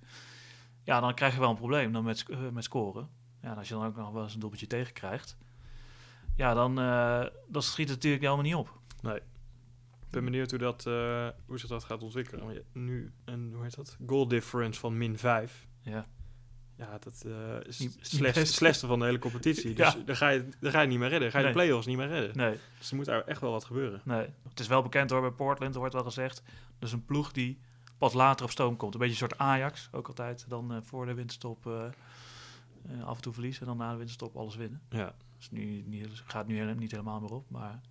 Ja, 0.83 0.99
dan 0.99 1.13
krijg 1.13 1.33
je 1.33 1.39
wel 1.39 1.49
een 1.49 1.55
probleem 1.55 1.91
dan 1.91 2.03
met, 2.03 2.25
eh, 2.29 2.37
met 2.53 2.63
scoren. 2.63 3.09
Ja, 3.41 3.51
en 3.51 3.57
als 3.57 3.67
je 3.67 3.73
dan 3.73 3.85
ook 3.85 3.95
nog 3.95 4.11
wel 4.11 4.23
eens 4.23 4.33
een 4.33 4.39
doelpuntje 4.39 4.67
tegen 4.67 4.93
krijgt. 4.93 5.37
Ja, 6.35 6.53
dan, 6.53 6.79
eh, 6.79 7.25
dan 7.47 7.61
schiet 7.61 7.87
het 7.87 7.95
natuurlijk 7.95 8.23
helemaal 8.23 8.43
niet 8.43 8.55
op. 8.55 8.79
ik 10.05 10.13
ben 10.13 10.23
benieuwd 10.23 10.49
hoe, 10.49 10.59
dat, 10.59 10.85
eh, 10.85 11.27
hoe 11.45 11.59
zich 11.59 11.69
dat 11.69 11.83
gaat 11.83 12.03
ontwikkelen. 12.03 12.63
Nu 12.71 13.13
een, 13.25 13.51
hoe 13.53 13.63
heet 13.63 13.75
dat? 13.75 13.97
Goal 14.05 14.27
difference 14.27 14.79
van 14.79 14.97
min 14.97 15.17
5. 15.17 15.67
Ja. 15.81 16.05
Ja, 16.77 16.97
dat 16.99 17.23
eh, 17.25 17.59
is 17.67 17.79
Niet- 17.79 18.35
het 18.35 18.47
slechtste, 18.47 18.87
van 18.87 18.99
de 18.99 19.05
hele 19.05 19.19
competitie. 19.19 19.73
Dus 19.75 19.93
Ja. 19.93 19.99
daar, 20.05 20.15
ga 20.15 20.29
je, 20.29 20.49
daar 20.59 20.71
ga 20.71 20.81
je 20.81 20.87
niet 20.87 20.99
meer 20.99 21.09
redden. 21.09 21.31
Ga 21.31 21.39
je 21.39 21.45
de 21.45 21.51
play-offs 21.51 21.85
niet 21.85 21.97
meer 21.97 22.07
redden. 22.07 22.37
Nee, 22.37 22.57
Dus 22.77 22.89
er 22.89 22.95
moet 22.95 23.05
daar 23.05 23.23
echt 23.23 23.41
wel 23.41 23.51
wat 23.51 23.63
gebeuren. 23.65 24.01
nee. 24.03 24.27
Het 24.49 24.59
is 24.59 24.67
wel 24.67 24.81
bekend 24.81 25.09
hoor, 25.09 25.21
bij 25.21 25.31
Portland 25.31 25.73
er 25.73 25.79
wordt 25.79 25.93
wel 25.93 26.03
gezegd. 26.03 26.41
Dus 26.79 26.91
een 26.91 27.05
ploeg 27.05 27.31
die 27.31 27.59
pas 27.97 28.13
later 28.13 28.45
op 28.45 28.51
stoom 28.51 28.75
komt. 28.75 28.93
Een 28.93 28.99
beetje 28.99 29.13
een 29.23 29.29
soort 29.29 29.37
Ajax, 29.41 29.89
ook 29.91 30.07
altijd. 30.07 30.45
Dan 30.49 30.73
eh, 30.73 30.77
voor 30.81 31.05
de 31.05 31.13
winterstop 31.13 31.67
eh, 31.67 31.83
af 33.05 33.15
en 33.15 33.21
toe 33.21 33.33
verliezen. 33.33 33.61
En 33.61 33.67
dan 33.67 33.77
na 33.77 33.89
de 33.91 33.95
winterstop 33.97 34.35
alles 34.35 34.55
winnen. 34.55 34.81
Ja, 34.89 35.15
Dus 35.37 35.51
nu, 35.51 35.81
niet, 35.85 36.07
gaat 36.25 36.47
nu 36.47 36.73
niet 36.75 36.91
helemaal 36.91 37.19
meer 37.19 37.31
op. 37.33 37.49
Maar 37.49 37.81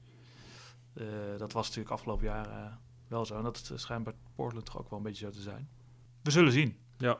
dat 1.38 1.52
was 1.52 1.66
natuurlijk 1.66 1.94
afgelopen 1.94 2.24
jaar 2.24 2.78
wel 3.08 3.26
zo. 3.26 3.36
En 3.36 3.42
dat 3.42 3.70
is 3.74 3.80
schijnt 3.82 4.04
bij 4.04 4.12
Portland 4.34 4.66
toch 4.66 4.78
ook 4.78 4.90
wel 4.90 4.98
een 4.98 5.04
beetje 5.04 5.24
zo 5.24 5.30
te 5.32 5.40
zijn. 5.40 5.68
We 6.22 6.30
zullen 6.30 6.52
zien. 6.52 6.78
ja. 6.98 7.18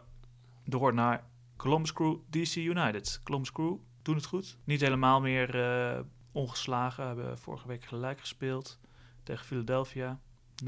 Door 0.65 0.95
naar 0.95 1.25
Columbus 1.57 1.93
Crew 1.93 2.17
DC 2.31 2.55
United. 2.55 3.21
Columbus 3.25 3.53
Crew 3.53 3.77
doen 4.03 4.15
het 4.15 4.27
goed. 4.27 4.59
Niet 4.65 4.81
helemaal 4.81 5.21
meer 5.21 5.63
eh, 5.65 6.01
ongeslagen. 6.33 7.07
Hebben 7.07 7.39
vorige 7.39 7.69
week 7.69 7.85
gelijk 7.85 8.21
gespeeld 8.21 8.81
tegen 9.23 9.47
Philadelphia. 9.47 10.21
0-0. 10.65 10.67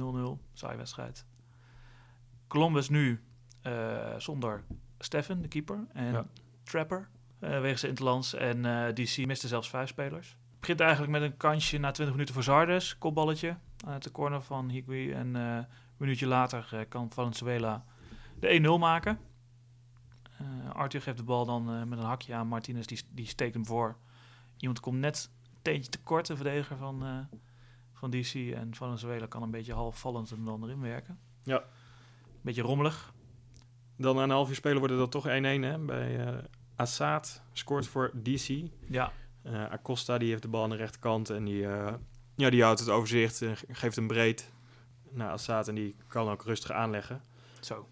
Saai 0.53 0.77
wedstrijd. 0.77 1.27
Columbus 2.47 2.89
nu 2.89 3.25
eh, 3.63 4.15
zonder 4.19 4.65
Steffen, 4.99 5.43
de 5.43 5.49
keeper. 5.49 5.87
En 5.93 6.13
Ja. 6.13 6.27
Trapper, 6.63 7.09
eh 7.39 7.61
wegens 7.61 7.81
de 7.81 7.89
Interlands. 7.89 8.35
En 8.35 8.63
DC 8.95 9.27
miste 9.27 9.49
zelfs 9.49 9.69
vijf 9.69 9.89
spelers. 9.89 10.37
begint 10.61 10.81
eigenlijk 10.81 11.13
met 11.13 11.23
een 11.23 11.37
kansje 11.37 11.79
na 11.79 11.91
20 11.91 12.15
minuten 12.15 12.35
voor 12.35 12.43
Zardes. 12.45 12.99
Kopballetje 12.99 13.57
uit 13.87 14.03
de 14.03 14.11
corner 14.11 14.43
van 14.43 14.69
Higui. 14.69 15.13
En 15.13 15.35
een 15.35 15.67
minuutje 15.97 16.27
later 16.27 16.87
kan 16.89 17.11
Valenzuela 17.11 17.85
de 18.41 18.77
1-0 18.77 18.79
maken. 18.79 19.19
Eh 20.39 20.71
Arthur 20.75 21.03
geeft 21.03 21.17
de 21.17 21.23
bal 21.23 21.45
dan 21.47 21.71
eh, 21.75 21.83
met 21.83 21.99
een 21.99 22.05
hakje 22.05 22.35
aan. 22.35 22.47
Martinez 22.47 22.87
die, 22.87 23.01
die 23.11 23.27
steekt 23.27 23.55
hem 23.55 23.67
voor. 23.67 23.97
Iemand 24.57 24.81
komt 24.81 24.99
net 24.99 25.31
een 25.53 25.59
teentje 25.63 25.91
tekort, 25.91 26.27
de 26.27 26.37
verdediger 26.37 26.77
van, 26.77 27.03
eh, 27.05 27.39
van 27.93 28.11
DC. 28.11 28.35
En 28.55 28.75
Valenzuela 28.75 29.27
kan 29.27 29.43
een 29.43 29.51
beetje 29.51 29.73
halfvallend 29.73 30.31
hem 30.31 30.45
dan 30.45 30.63
erin 30.65 30.81
werken. 30.81 31.19
Ja. 31.43 31.63
Beetje 32.41 32.63
rommelig. 32.63 33.13
Dan 33.97 34.17
na 34.17 34.23
een 34.23 34.31
half 34.31 34.49
uur 34.49 34.55
spelen 34.55 34.79
worden 34.79 34.99
dat 34.99 35.11
toch 35.11 35.27
1-1 35.27 35.63
hè, 35.63 35.79
bij 35.79 36.27
eh 36.27 36.39
Assad. 36.77 37.43
Scoort 37.53 37.87
voor 37.87 38.11
DC. 38.23 38.49
Ja, 38.89 39.13
Acosta 39.71 40.19
die 40.19 40.31
heeft 40.31 40.43
de 40.43 40.49
bal 40.49 40.63
aan 40.63 40.71
de 40.71 40.77
rechterkant 40.77 41.31
en 41.31 41.45
die, 41.45 41.59
ja, 42.35 42.51
die 42.51 42.63
houdt 42.63 42.81
het 42.81 42.89
overzicht 42.89 43.43
en 43.43 43.57
ge- 43.57 43.67
geeft 43.71 43.97
hem 43.97 44.07
breed 44.07 44.53
naar 45.11 45.31
Assad 45.31 45.69
en 45.69 45.75
die 45.75 45.97
kan 46.07 46.29
ook 46.29 46.43
rustig 46.43 46.71
aanleggen. 46.71 47.23
Zo. 47.67 47.89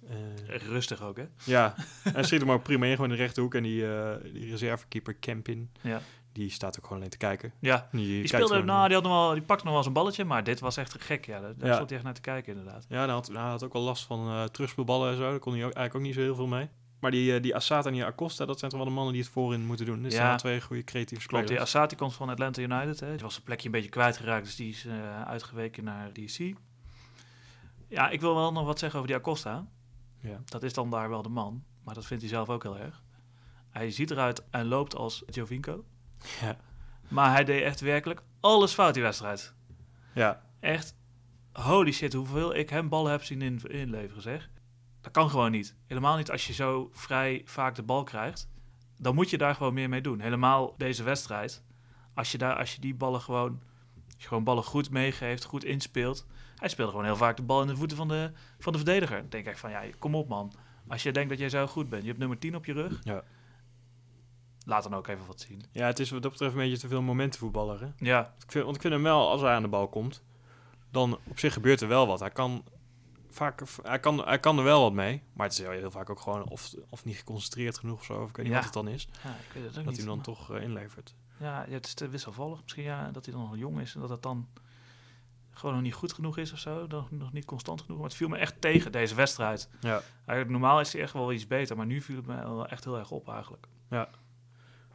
Echt 0.49 0.67
rustig 0.67 1.03
ook, 1.03 1.17
hè? 1.17 1.25
ja, 1.45 1.75
hij 2.03 2.23
schiet 2.23 2.41
hem 2.41 2.51
ook 2.51 2.63
prima 2.63 2.87
in, 2.87 2.95
gewoon 2.95 3.11
in 3.11 3.17
de 3.17 3.23
rechterhoek. 3.23 3.55
En 3.55 3.63
die, 3.63 3.95
eh, 3.95 4.33
die 4.33 4.51
reservekeeper 4.51 5.15
Kempin, 5.15 5.71
Ja, 5.83 6.01
die 6.33 6.51
staat 6.51 6.77
ook 6.79 6.83
gewoon 6.83 6.99
alleen 6.99 7.11
te 7.11 7.17
kijken. 7.17 7.53
ja. 7.61 7.89
Die, 7.93 8.07
Die, 8.07 8.27
speelde, 8.27 8.63
nou, 8.63 8.87
die, 8.87 8.95
had 8.95 9.05
nog 9.05 9.13
wel, 9.13 9.33
die 9.33 9.43
pakte 9.43 9.63
nog 9.65 9.73
wel 9.73 9.77
eens 9.77 9.87
een 9.87 9.93
balletje, 9.93 10.25
maar 10.25 10.45
dit 10.45 10.61
was 10.61 10.77
echt 10.77 11.03
gek. 11.03 11.27
Ja, 11.27 11.41
daar, 11.41 11.55
daar 11.57 11.69
Ja. 11.69 11.75
stond 11.75 11.89
hij 11.89 11.99
echt 11.99 12.07
naar 12.07 12.15
te 12.17 12.21
kijken, 12.21 12.57
inderdaad. 12.57 12.87
Ja, 12.89 13.05
hij 13.05 13.13
had, 13.13 13.27
hij 13.27 13.37
had 13.43 13.65
ook 13.65 13.73
wel 13.73 13.83
last 13.83 14.05
van 14.07 14.29
eh 14.29 14.45
terugspeelballen 14.45 15.11
en 15.11 15.17
zo. 15.17 15.31
Daar 15.31 15.39
kon 15.39 15.53
hij 15.53 15.65
ook, 15.65 15.73
eigenlijk 15.73 15.95
ook 15.95 16.03
niet 16.03 16.15
zo 16.15 16.21
heel 16.21 16.35
veel 16.35 16.47
mee. 16.47 16.69
Maar 17.01 17.11
die, 17.11 17.41
die 17.41 17.55
Assad 17.55 17.87
en 17.87 17.93
die 17.93 18.05
Acosta, 18.05 18.45
dat 18.45 18.59
zijn 18.59 18.71
toch 18.71 18.81
wel 18.81 18.89
de 18.89 18.95
mannen 18.95 19.13
die 19.15 19.23
het 19.23 19.31
voorin 19.33 19.67
moeten 19.67 19.87
doen. 19.87 20.03
Dit 20.03 20.13
Ja. 20.13 20.19
zijn 20.19 20.37
twee 20.37 20.61
goede 20.61 20.85
creatieve 20.85 21.27
Klopt, 21.27 21.47
die 21.47 21.57
spelers. 21.57 21.75
Assati 21.75 21.97
komt 21.97 22.15
van 22.15 22.29
Atlanta 22.29 22.63
United. 22.63 23.01
Hè. 23.01 23.11
Die 23.11 23.21
was 23.23 23.33
zijn 23.33 23.45
plekje 23.45 23.67
een 23.67 23.73
beetje 23.73 23.89
kwijtgeraakt, 23.89 24.45
dus 24.45 24.57
die 24.57 24.69
is 24.71 24.87
uitgeweken 25.27 25.85
naar 25.85 26.13
DC. 26.13 26.55
Ja, 27.89 28.09
ik 28.09 28.21
wil 28.21 28.35
wel 28.35 28.53
nog 28.53 28.65
wat 28.65 28.79
zeggen 28.79 28.99
over 28.99 29.11
die 29.11 29.21
Acosta. 29.21 29.67
Ja. 30.21 30.41
Dat 30.45 30.63
is 30.63 30.73
dan 30.73 30.91
daar 30.91 31.09
wel 31.09 31.23
de 31.23 31.29
man, 31.29 31.65
maar 31.85 31.95
dat 31.95 32.07
vindt 32.07 32.23
hij 32.23 32.33
zelf 32.33 32.49
ook 32.49 32.63
heel 32.63 32.79
erg. 32.79 33.03
Hij 33.71 33.91
ziet 33.91 34.11
eruit 34.11 34.43
en 34.51 34.67
loopt 34.67 34.95
als 34.95 35.23
Jovinko. 35.27 35.85
Ja. 36.41 36.57
Maar 37.09 37.31
hij 37.31 37.45
deed 37.45 37.63
echt 37.63 37.81
werkelijk 37.81 38.23
alles 38.41 38.73
fout 38.73 38.95
die 38.95 39.03
wedstrijd. 39.03 39.55
ja, 40.15 40.43
Echt, 40.61 40.97
holy 41.53 41.93
shit, 41.93 42.13
hoeveel 42.13 42.55
ik 42.55 42.71
hem 42.71 42.89
ballen 42.89 43.11
heb 43.11 43.23
zien 43.23 43.43
in, 43.43 43.61
inleveren, 43.63 44.23
zeg. 44.23 44.51
Dat 45.01 45.13
kan 45.13 45.31
gewoon 45.31 45.51
niet. 45.51 45.75
Helemaal 45.87 46.17
niet 46.17 46.31
als 46.31 46.47
je 46.47 46.53
zo 46.53 46.91
vrij 46.93 47.43
vaak 47.45 47.75
de 47.75 47.83
bal 47.83 48.03
krijgt. 48.03 48.49
Dan 48.97 49.15
moet 49.15 49.31
je 49.31 49.39
daar 49.39 49.55
gewoon 49.55 49.75
meer 49.75 49.89
mee 49.89 50.01
doen. 50.01 50.21
Helemaal 50.21 50.75
deze 50.77 51.03
wedstrijd. 51.03 51.65
Als 52.15 52.33
je, 52.33 52.39
daar, 52.39 52.57
als 52.57 52.75
je 52.75 52.81
die 52.81 52.95
ballen 52.95 53.21
gewoon, 53.21 53.63
als 54.15 54.23
je 54.23 54.29
gewoon 54.29 54.45
ballen 54.45 54.65
goed 54.65 54.91
meegeeft, 54.91 55.45
goed 55.45 55.65
inspeelt. 55.65 56.27
Hij 56.57 56.69
speelde 56.69 56.91
gewoon 56.91 57.07
heel 57.07 57.17
vaak 57.17 57.37
de 57.37 57.43
bal 57.43 57.61
in 57.61 57.67
de 57.67 57.77
voeten 57.77 57.97
van 57.97 58.09
de, 58.09 58.31
van 58.59 58.73
de 58.73 58.79
verdediger. 58.79 59.17
Dan 59.21 59.29
denk 59.29 59.47
ik 59.47 59.57
van, 59.59 59.71
ja, 59.71 59.83
kom 59.99 60.15
op 60.15 60.29
man. 60.29 60.53
Als 60.89 61.03
je 61.03 61.13
denkt 61.13 61.29
dat 61.31 61.39
jij 61.39 61.49
zo 61.49 61.67
goed 61.67 61.89
bent, 61.89 62.03
je 62.03 62.09
hebt 62.09 62.21
nummer 62.21 62.39
10 62.39 62.57
op 62.57 62.65
je 62.65 62.73
rug. 62.73 63.01
Ja. 63.05 63.23
Laat 64.65 64.83
dan 64.83 64.95
ook 64.95 65.07
even 65.07 65.27
wat 65.27 65.41
zien. 65.41 65.63
ja, 65.73 65.87
het 65.87 65.99
is 65.99 66.11
wat 66.11 66.23
dat 66.23 66.31
betreft 66.31 66.53
een 66.53 66.59
beetje 66.59 66.79
te 66.79 66.89
veel 66.89 67.03
momentenvoetballer. 67.03 67.81
Hè? 67.81 67.89
Ja, 67.97 68.35
Ik 68.45 68.51
vind, 68.53 68.65
want 68.65 68.77
ik 68.77 68.83
vind 68.83 68.95
hem 68.95 69.03
wel, 69.03 69.29
als 69.31 69.41
hij 69.41 69.55
aan 69.55 69.63
de 69.63 69.69
bal 69.69 69.89
komt, 69.89 70.23
dan 70.91 71.19
op 71.25 71.39
zich 71.39 71.53
gebeurt 71.53 71.81
er 71.81 71.89
wel 71.89 72.07
wat. 72.07 72.21
Hij 72.21 72.31
kan, 72.31 72.65
vaak, 73.31 73.63
hij 73.83 74.01
kan, 74.01 74.25
hij 74.27 74.39
kan 74.41 74.59
er 74.59 74.65
wel 74.65 74.81
wat 74.83 74.93
mee, 74.93 75.23
maar 75.33 75.47
het 75.47 75.59
is 75.59 75.65
heel, 75.65 75.71
heel 75.71 75.91
vaak 75.91 76.11
ook 76.11 76.21
gewoon 76.21 76.49
of, 76.49 76.75
of 76.89 77.05
niet 77.05 77.17
geconcentreerd 77.17 77.79
genoeg 77.79 77.99
of 77.99 78.05
zo. 78.05 78.23
Of 78.23 78.29
ik 78.29 78.37
weet 78.37 78.45
niet 78.47 78.55
Ja. 78.55 78.61
wat 78.61 78.75
het 78.75 78.85
dan 78.85 78.89
is, 78.89 79.09
ja 79.25 79.31
ik 79.31 79.53
weet 79.53 79.63
het 79.65 79.69
ook 79.69 79.75
dat 79.75 79.85
niet. 79.85 79.85
hij 79.85 79.95
hem 79.97 80.07
dan 80.07 80.17
maar- 80.17 80.25
toch 80.25 80.53
eh, 80.57 80.63
inlevert. 80.63 81.15
Ja, 81.39 81.65
ja, 81.67 81.73
het 81.73 81.87
is 81.87 81.95
te 81.95 82.09
wisselvallig. 82.09 82.63
Misschien 82.63 82.83
ja, 82.85 83.11
dat 83.11 83.25
hij 83.25 83.35
dan 83.35 83.43
nog 83.43 83.57
jong 83.57 83.81
is 83.81 83.95
en 83.95 84.01
dat 84.01 84.11
het 84.11 84.23
dan 84.23 84.49
gewoon 85.59 85.75
nog 85.75 85.85
niet 85.85 85.95
goed 85.95 86.13
genoeg 86.13 86.39
is 86.39 86.53
of 86.53 86.59
zo. 86.59 86.87
Nog, 86.89 87.11
nog 87.11 87.33
niet 87.33 87.45
constant 87.45 87.81
genoeg. 87.81 87.97
Maar 87.97 88.07
het 88.07 88.17
viel 88.17 88.29
me 88.29 88.37
echt 88.37 88.61
tegen 88.61 88.93
deze 88.93 89.15
wedstrijd. 89.15 89.71
Ja. 89.81 90.03
Eigenlijk, 90.17 90.51
normaal 90.51 90.81
is 90.81 90.93
hij 90.93 91.03
echt 91.03 91.13
wel 91.13 91.33
iets 91.33 91.47
beter, 91.47 91.77
maar 91.77 91.87
nu 91.87 92.01
viel 92.01 92.17
het 92.17 92.27
me 92.27 92.37
wel 92.37 92.67
echt 92.67 92.85
heel 92.85 92.99
erg 92.99 93.11
op 93.11 93.29
eigenlijk. 93.29 93.67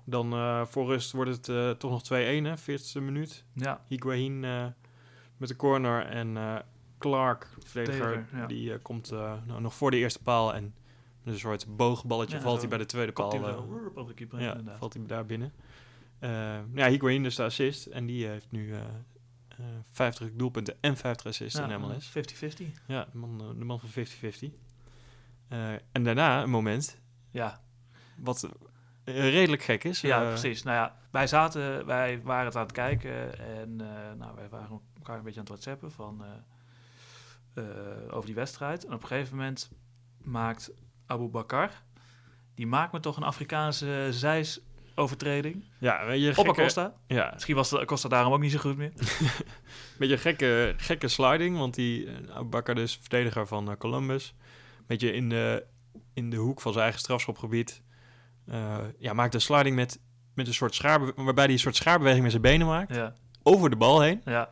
Dan 0.06 0.34
eh, 0.34 0.66
voor 0.66 0.86
rust 0.86 1.12
wordt 1.12 1.32
het 1.32 1.50
eh, 1.50 1.70
toch 1.70 1.92
nog 1.92 2.04
2-1, 2.04 2.06
hè, 2.06 2.58
40e 2.58 3.02
minuut. 3.02 3.46
Ja, 3.54 3.82
Higuain 3.88 4.44
eh, 4.44 4.66
met 5.38 5.50
de 5.50 5.56
corner. 5.56 6.06
En 6.06 6.64
Clark, 6.98 7.50
verdediger, 7.66 8.28
ja. 8.34 8.46
die 8.46 8.78
komt 8.78 9.12
nou, 9.46 9.62
nog 9.62 9.74
voor 9.74 9.92
de 9.92 9.98
eerste 9.98 10.22
paal. 10.22 10.54
En 10.54 10.74
met 11.24 11.34
een 11.34 11.40
soort 11.40 11.76
boogballetje 11.76 12.36
Ja, 12.36 12.42
valt 12.42 12.60
hij 12.60 12.70
bij 12.70 12.78
de 12.78 12.86
tweede 12.86 13.12
paal. 13.12 13.30
De 13.30 14.14
keeper, 14.14 14.42
ja, 14.42 14.50
inderdaad. 14.50 14.78
valt 14.78 14.94
hij 14.94 15.06
daar 15.06 15.26
binnen. 15.26 15.54
Eh 16.20 16.30
ja, 16.74 16.88
Higuain 16.88 17.24
dus 17.24 17.36
de 17.36 17.44
assist. 17.44 17.86
En 17.86 18.06
die 18.06 18.28
heeft 18.28 18.52
nu 18.52 18.74
50 19.92 20.30
doelpunten 20.34 20.78
en 20.82 20.98
50 20.98 21.26
assists 21.26 21.60
Ja, 21.60 21.70
in 21.70 21.82
MLS. 21.82 22.10
50-50. 22.10 22.72
Ja, 22.88 23.08
de 23.12 23.18
man, 23.18 23.42
eh, 23.42 23.48
de 23.60 23.66
man 23.66 23.80
van 23.80 23.90
50-50. 23.90 24.54
Eh, 25.48 25.74
en 25.92 26.04
daarna 26.04 26.42
een 26.44 26.50
moment 26.50 27.00
Ja, 27.32 27.62
wat 28.18 28.44
eh, 28.44 28.50
redelijk 29.30 29.62
gek 29.64 29.84
is. 29.84 30.02
ja 30.02 30.22
Eh, 30.22 30.28
precies. 30.28 30.64
Nou 30.64 30.76
ja, 30.78 30.96
wij 31.12 31.28
zaten, 31.28 31.86
wij 31.86 32.22
waren 32.22 32.46
het 32.46 32.56
aan 32.56 32.62
het 32.64 32.72
kijken 32.72 33.40
en 33.40 33.82
eh, 33.82 34.14
nou, 34.18 34.36
wij 34.36 34.50
waren 34.50 34.82
elkaar 34.98 35.18
een 35.18 35.24
beetje 35.24 35.40
aan 35.40 35.46
het 35.46 35.54
whatsappen 35.54 35.92
van, 35.92 36.24
eh, 36.26 36.30
eh, 37.54 38.14
over 38.14 38.26
die 38.26 38.36
wedstrijd. 38.36 38.86
En 38.86 38.94
op 38.94 39.02
een 39.02 39.08
gegeven 39.08 39.36
moment 39.38 39.72
maakt 40.18 40.72
Abu 41.06 41.28
Bakar, 41.28 41.72
die 42.56 42.68
maakt 42.68 42.92
me 42.92 43.00
toch 43.00 43.18
een 43.18 43.24
Afrikaanse 43.24 44.08
zijsovertreding 44.96 45.64
Ja, 45.78 46.06
weet 46.06 46.22
je, 46.22 46.30
op 46.30 46.36
gekke, 46.36 46.50
Acosta. 46.52 46.94
Ja, 47.08 47.30
Misschien 47.34 47.56
was 47.56 47.70
de 47.70 47.80
Acosta 47.80 48.10
daarom 48.10 48.34
ook 48.34 48.40
niet 48.40 48.52
zo 48.52 48.60
goed 48.60 48.78
meer. 48.78 48.92
beetje 50.00 50.18
gekke, 50.18 50.74
gekke 50.78 51.08
sliding, 51.08 51.58
want 51.58 51.74
die 51.76 52.06
uh, 52.06 52.12
Bakker 52.46 52.76
dus 52.76 52.98
verdediger 53.02 53.48
van 53.48 53.70
eh, 53.72 53.78
Columbus, 53.78 54.34
beetje 54.88 55.14
in 55.14 55.30
de, 55.30 55.66
in 56.14 56.30
de 56.30 56.38
hoek 56.38 56.62
van 56.62 56.72
zijn 56.72 56.84
eigen 56.84 57.02
strafschopgebied, 57.02 57.82
eh, 58.48 58.78
ja, 59.00 59.14
maakt 59.14 59.34
een 59.34 59.42
sliding 59.42 59.76
met, 59.76 60.00
met 60.36 60.48
een 60.48 60.54
soort 60.54 60.76
schaar, 60.76 61.14
waarbij 61.24 61.44
hij 61.44 61.54
een 61.54 61.60
soort 61.60 61.76
schaarbeweging 61.76 62.22
met 62.22 62.32
zijn 62.32 62.44
benen 62.44 62.68
maakt, 62.68 62.96
Ja, 62.96 63.14
over 63.44 63.70
de 63.70 63.76
bal 63.76 64.02
heen. 64.02 64.22
ja. 64.26 64.50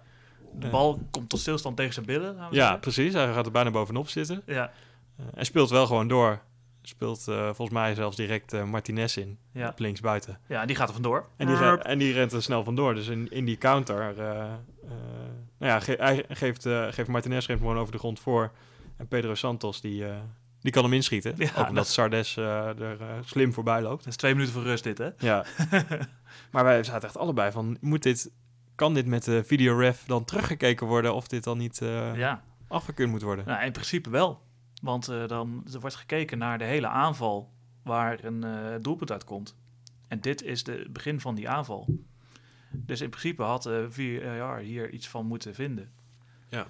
De 0.54 0.66
Eh. 0.66 0.72
bal 0.72 1.08
komt 1.12 1.30
tot 1.30 1.40
stilstand 1.40 1.78
tegen 1.78 1.94
zijn 1.94 2.06
billen. 2.06 2.36
Ja, 2.36 2.48
zeggen. 2.52 2.80
precies. 2.80 3.14
Hij 3.14 3.34
gaat 3.34 3.46
er 3.46 3.52
bijna 3.52 3.72
bovenop 3.72 4.10
zitten. 4.10 4.42
ja, 4.46 4.72
Eh, 5.18 5.26
hij 5.34 5.44
speelt 5.44 5.70
wel 5.70 5.86
gewoon 5.88 6.08
door. 6.08 6.42
Speelt 6.90 7.28
eh, 7.28 7.44
volgens 7.46 7.70
mij 7.70 7.96
zelfs 7.96 8.16
direct 8.16 8.54
eh, 8.54 8.64
Martinez 8.64 9.18
in, 9.18 9.38
ja. 9.54 9.74
links 9.78 10.00
buiten. 10.00 10.40
ja, 10.48 10.62
en 10.62 10.68
die 10.68 10.76
gaat 10.76 10.88
er 10.88 10.94
vandoor. 10.94 11.26
En 11.38 11.48
die, 11.48 11.56
en 11.58 11.98
die 11.98 12.14
rent 12.14 12.32
er 12.34 12.44
snel 12.44 12.64
vandoor. 12.64 12.96
Dus 12.96 13.08
in, 13.08 13.32
in 13.32 13.46
die 13.46 13.58
counter, 13.58 14.20
eh, 14.20 14.30
eh, 14.42 14.50
nou 15.60 15.72
ja, 15.72 15.80
ge- 15.80 15.96
hij 16.00 16.26
geeft, 16.30 16.66
eh, 16.66 16.88
geeft 16.90 17.08
Martinez 17.10 17.46
geeft 17.46 17.60
gewoon 17.60 17.78
over 17.78 17.92
de 17.92 17.98
grond 18.00 18.20
voor. 18.20 18.52
En 18.98 19.08
Pedro 19.08 19.36
Santos, 19.36 19.82
die, 19.82 20.06
eh, 20.06 20.16
die 20.62 20.72
kan 20.72 20.84
hem 20.84 20.94
inschieten. 20.94 21.34
Ja, 21.38 21.46
Ook 21.50 21.58
omdat 21.58 21.74
dat- 21.76 21.88
Sardes 21.88 22.38
eh, 22.38 22.80
er 22.80 22.98
slim 23.26 23.54
voorbij 23.54 23.82
loopt. 23.82 23.98
Dat 24.04 24.08
is 24.08 24.16
twee 24.16 24.34
minuten 24.34 24.54
voor 24.54 24.64
rust 24.64 24.84
dit, 24.84 24.98
hè? 24.98 25.10
Ja. 25.18 25.46
maar 26.52 26.64
wij 26.64 26.84
zaten 26.84 27.08
echt 27.08 27.18
allebei 27.18 27.52
van, 27.52 27.78
moet 27.82 28.04
dit, 28.04 28.32
kan 28.76 28.94
dit 28.94 29.06
met 29.06 29.24
de 29.24 29.44
videoref 29.44 30.04
dan 30.08 30.26
teruggekeken 30.26 30.88
worden? 30.88 31.14
Of 31.14 31.28
dit 31.28 31.44
dan 31.44 31.58
niet 31.58 31.82
eh 31.82 32.16
Ja. 32.16 32.44
afgekeurd 32.68 33.10
moet 33.10 33.22
worden? 33.22 33.46
Nou, 33.48 33.64
in 33.66 33.72
principe 33.72 34.10
wel. 34.10 34.42
Want 34.80 35.08
eh, 35.08 35.28
dan 35.28 35.68
er 35.74 35.80
wordt 35.80 35.96
gekeken 35.96 36.38
naar 36.38 36.58
de 36.58 36.64
hele 36.64 36.88
aanval 36.88 37.52
waar 37.84 38.24
een 38.24 38.44
eh, 38.44 38.76
doelpunt 38.82 39.12
uit 39.12 39.24
komt. 39.24 39.56
En 40.08 40.22
dit 40.22 40.44
is 40.44 40.64
de- 40.64 40.72
het 40.72 40.94
begin 40.94 41.20
van 41.20 41.36
die 41.36 41.50
aanval. 41.50 41.88
Dus 42.72 43.02
in 43.02 43.10
principe 43.10 43.44
had 43.44 43.64
de 43.64 43.88
VAR 43.90 44.58
hier 44.60 44.90
iets 44.90 45.08
van 45.08 45.26
moeten 45.26 45.56
vinden. 45.56 45.92
Ja. 46.50 46.68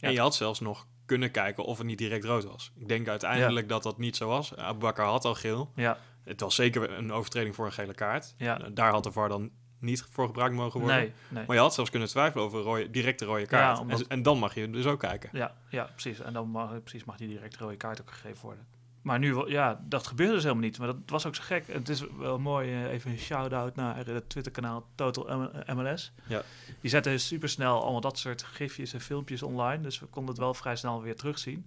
En 0.00 0.12
je 0.12 0.20
had 0.20 0.34
zelfs 0.34 0.60
nog 0.60 0.86
kunnen 1.06 1.30
kijken 1.30 1.64
of 1.64 1.78
het 1.78 1.86
niet 1.86 1.98
direct 1.98 2.24
rood 2.24 2.44
was. 2.44 2.72
Ik 2.76 2.88
denk 2.88 3.08
uiteindelijk 3.08 3.68
dat 3.68 3.82
dat 3.82 3.98
niet 3.98 4.16
zo 4.16 4.28
was. 4.28 4.56
Abubakar 4.56 5.06
had 5.06 5.24
al 5.24 5.34
geel. 5.34 5.72
Ja, 5.74 5.98
Het 6.24 6.40
was 6.40 6.54
zeker 6.54 6.90
een 6.98 7.12
overtreding 7.12 7.54
voor 7.54 7.66
een 7.66 7.72
gele 7.72 7.94
kaart. 7.94 8.34
Ja. 8.38 8.60
Eh, 8.60 8.70
Daar 8.74 8.90
had 8.92 9.02
de 9.04 9.12
VAR 9.12 9.28
dan 9.28 9.50
niet 9.84 10.06
voor 10.10 10.26
gebruikt 10.26 10.54
mogen 10.54 10.80
worden. 10.80 10.98
nee, 10.98 11.12
nee. 11.28 11.44
Maar 11.46 11.56
je 11.56 11.62
had 11.62 11.74
zelfs 11.74 11.90
kunnen 11.90 12.08
twijfelen 12.08 12.44
over 12.44 12.60
rode, 12.60 12.90
directe 12.90 13.24
rode 13.24 13.46
kaart. 13.46 13.76
Ja, 13.76 13.82
omdat- 13.82 14.00
en, 14.00 14.08
en 14.08 14.22
dan 14.22 14.38
mag 14.38 14.54
je 14.54 14.70
dus 14.70 14.86
ook 14.86 15.00
kijken. 15.00 15.30
Ja, 15.32 15.54
ja, 15.68 15.84
precies. 15.92 16.20
En 16.20 16.32
dan 16.32 16.48
mag, 16.48 16.80
precies 16.82 17.04
mag 17.04 17.16
die 17.16 17.28
direct 17.28 17.56
rode 17.56 17.76
kaart 17.76 18.00
ook 18.00 18.10
gegeven 18.10 18.42
worden. 18.42 18.66
Maar 19.02 19.18
nu, 19.18 19.46
ja, 19.48 19.80
dat 19.88 20.06
gebeurde 20.06 20.32
dus 20.32 20.42
helemaal 20.42 20.64
niet. 20.64 20.78
Maar 20.78 20.86
dat 20.86 20.96
was 21.06 21.26
ook 21.26 21.34
zo 21.34 21.42
gek. 21.44 21.66
Het 21.66 21.88
is 21.88 22.04
wel 22.18 22.38
mooi, 22.38 22.72
eh, 22.72 22.90
even 22.92 23.10
een 23.10 23.18
shout-out 23.18 23.76
naar 23.76 24.06
het 24.06 24.28
Twitter-kanaal 24.28 24.86
Total 24.94 25.38
M- 25.38 25.74
MLS. 25.76 26.12
Ja. 26.26 26.42
Die 26.80 26.90
zetten 26.90 27.20
supersnel 27.20 27.82
allemaal 27.82 28.00
dat 28.00 28.18
soort 28.18 28.42
gifjes 28.42 28.92
en 28.92 29.00
filmpjes 29.00 29.42
online. 29.42 29.82
Dus 29.82 30.00
we 30.00 30.06
konden 30.06 30.30
het 30.30 30.40
wel 30.42 30.54
vrij 30.54 30.76
snel 30.76 31.02
weer 31.02 31.16
terugzien. 31.16 31.66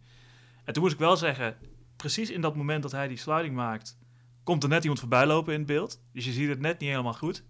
En 0.64 0.74
toen 0.74 0.82
moest 0.84 0.94
ik 0.96 1.00
wel 1.00 1.18
zeggen, 1.18 1.58
precies 1.96 2.30
in 2.30 2.42
dat 2.42 2.56
moment 2.56 2.82
dat 2.84 2.92
hij 2.92 3.08
die 3.08 3.18
sliding 3.18 3.56
maakt, 3.56 3.98
komt 4.44 4.64
er 4.64 4.70
net 4.70 4.82
iemand 4.82 5.00
voorbij 5.00 5.26
lopen 5.26 5.54
in 5.54 5.60
het 5.60 5.68
beeld. 5.68 6.02
Dus 6.14 6.26
je 6.26 6.32
ziet 6.32 6.50
het 6.50 6.60
net 6.60 6.80
niet 6.80 6.90
helemaal 6.90 7.14
goed. 7.14 7.44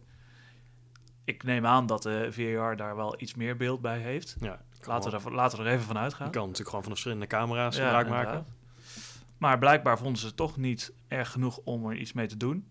Ik 1.27 1.43
neem 1.43 1.65
aan 1.65 1.85
dat 1.85 2.03
de 2.03 2.27
VAR 2.31 2.75
daar 2.75 2.95
wel 2.95 3.21
iets 3.21 3.35
meer 3.35 3.57
beeld 3.57 3.81
bij 3.81 3.99
heeft. 3.99 4.35
Ja, 4.39 4.61
Laten 4.81 5.11
we, 5.11 5.17
er, 5.17 5.33
laten 5.33 5.57
we 5.57 5.63
er 5.65 5.71
even 5.71 5.85
van 5.85 5.95
Je 5.95 6.01
uitgaan. 6.01 6.31
kan 6.31 6.41
natuurlijk 6.41 6.69
gewoon 6.69 6.83
van 6.83 6.91
de 6.93 6.97
verschillende 6.99 7.27
camera's 7.27 7.75
Ja, 7.75 7.83
gebruik 7.83 8.07
inderdaad. 8.07 8.33
maken. 8.33 8.53
Maar 9.37 9.57
blijkbaar 9.57 9.97
vonden 9.97 10.17
ze 10.17 10.25
het 10.25 10.35
toch 10.35 10.57
niet 10.57 10.93
erg 11.07 11.31
genoeg 11.31 11.57
om 11.63 11.85
er 11.89 11.95
iets 11.95 12.13
mee 12.13 12.27
te 12.27 12.37
doen. 12.37 12.67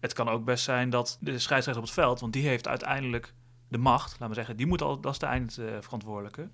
Het 0.00 0.12
kan 0.12 0.28
ook 0.28 0.44
best 0.44 0.64
zijn 0.64 0.90
dat 0.90 1.18
de 1.20 1.38
scheidsrechter 1.38 1.82
op 1.82 1.88
het 1.88 1.98
veld, 1.98 2.20
want 2.20 2.32
die 2.32 2.48
heeft 2.48 2.68
uiteindelijk 2.68 3.34
de 3.68 3.78
macht, 3.78 4.10
laten 4.10 4.28
we 4.28 4.34
zeggen, 4.34 4.56
die 4.56 4.66
moet 4.66 4.82
al, 4.82 5.00
dat 5.00 5.12
is 5.12 5.18
de 5.18 5.26
eindverantwoordelijke. 5.26 6.48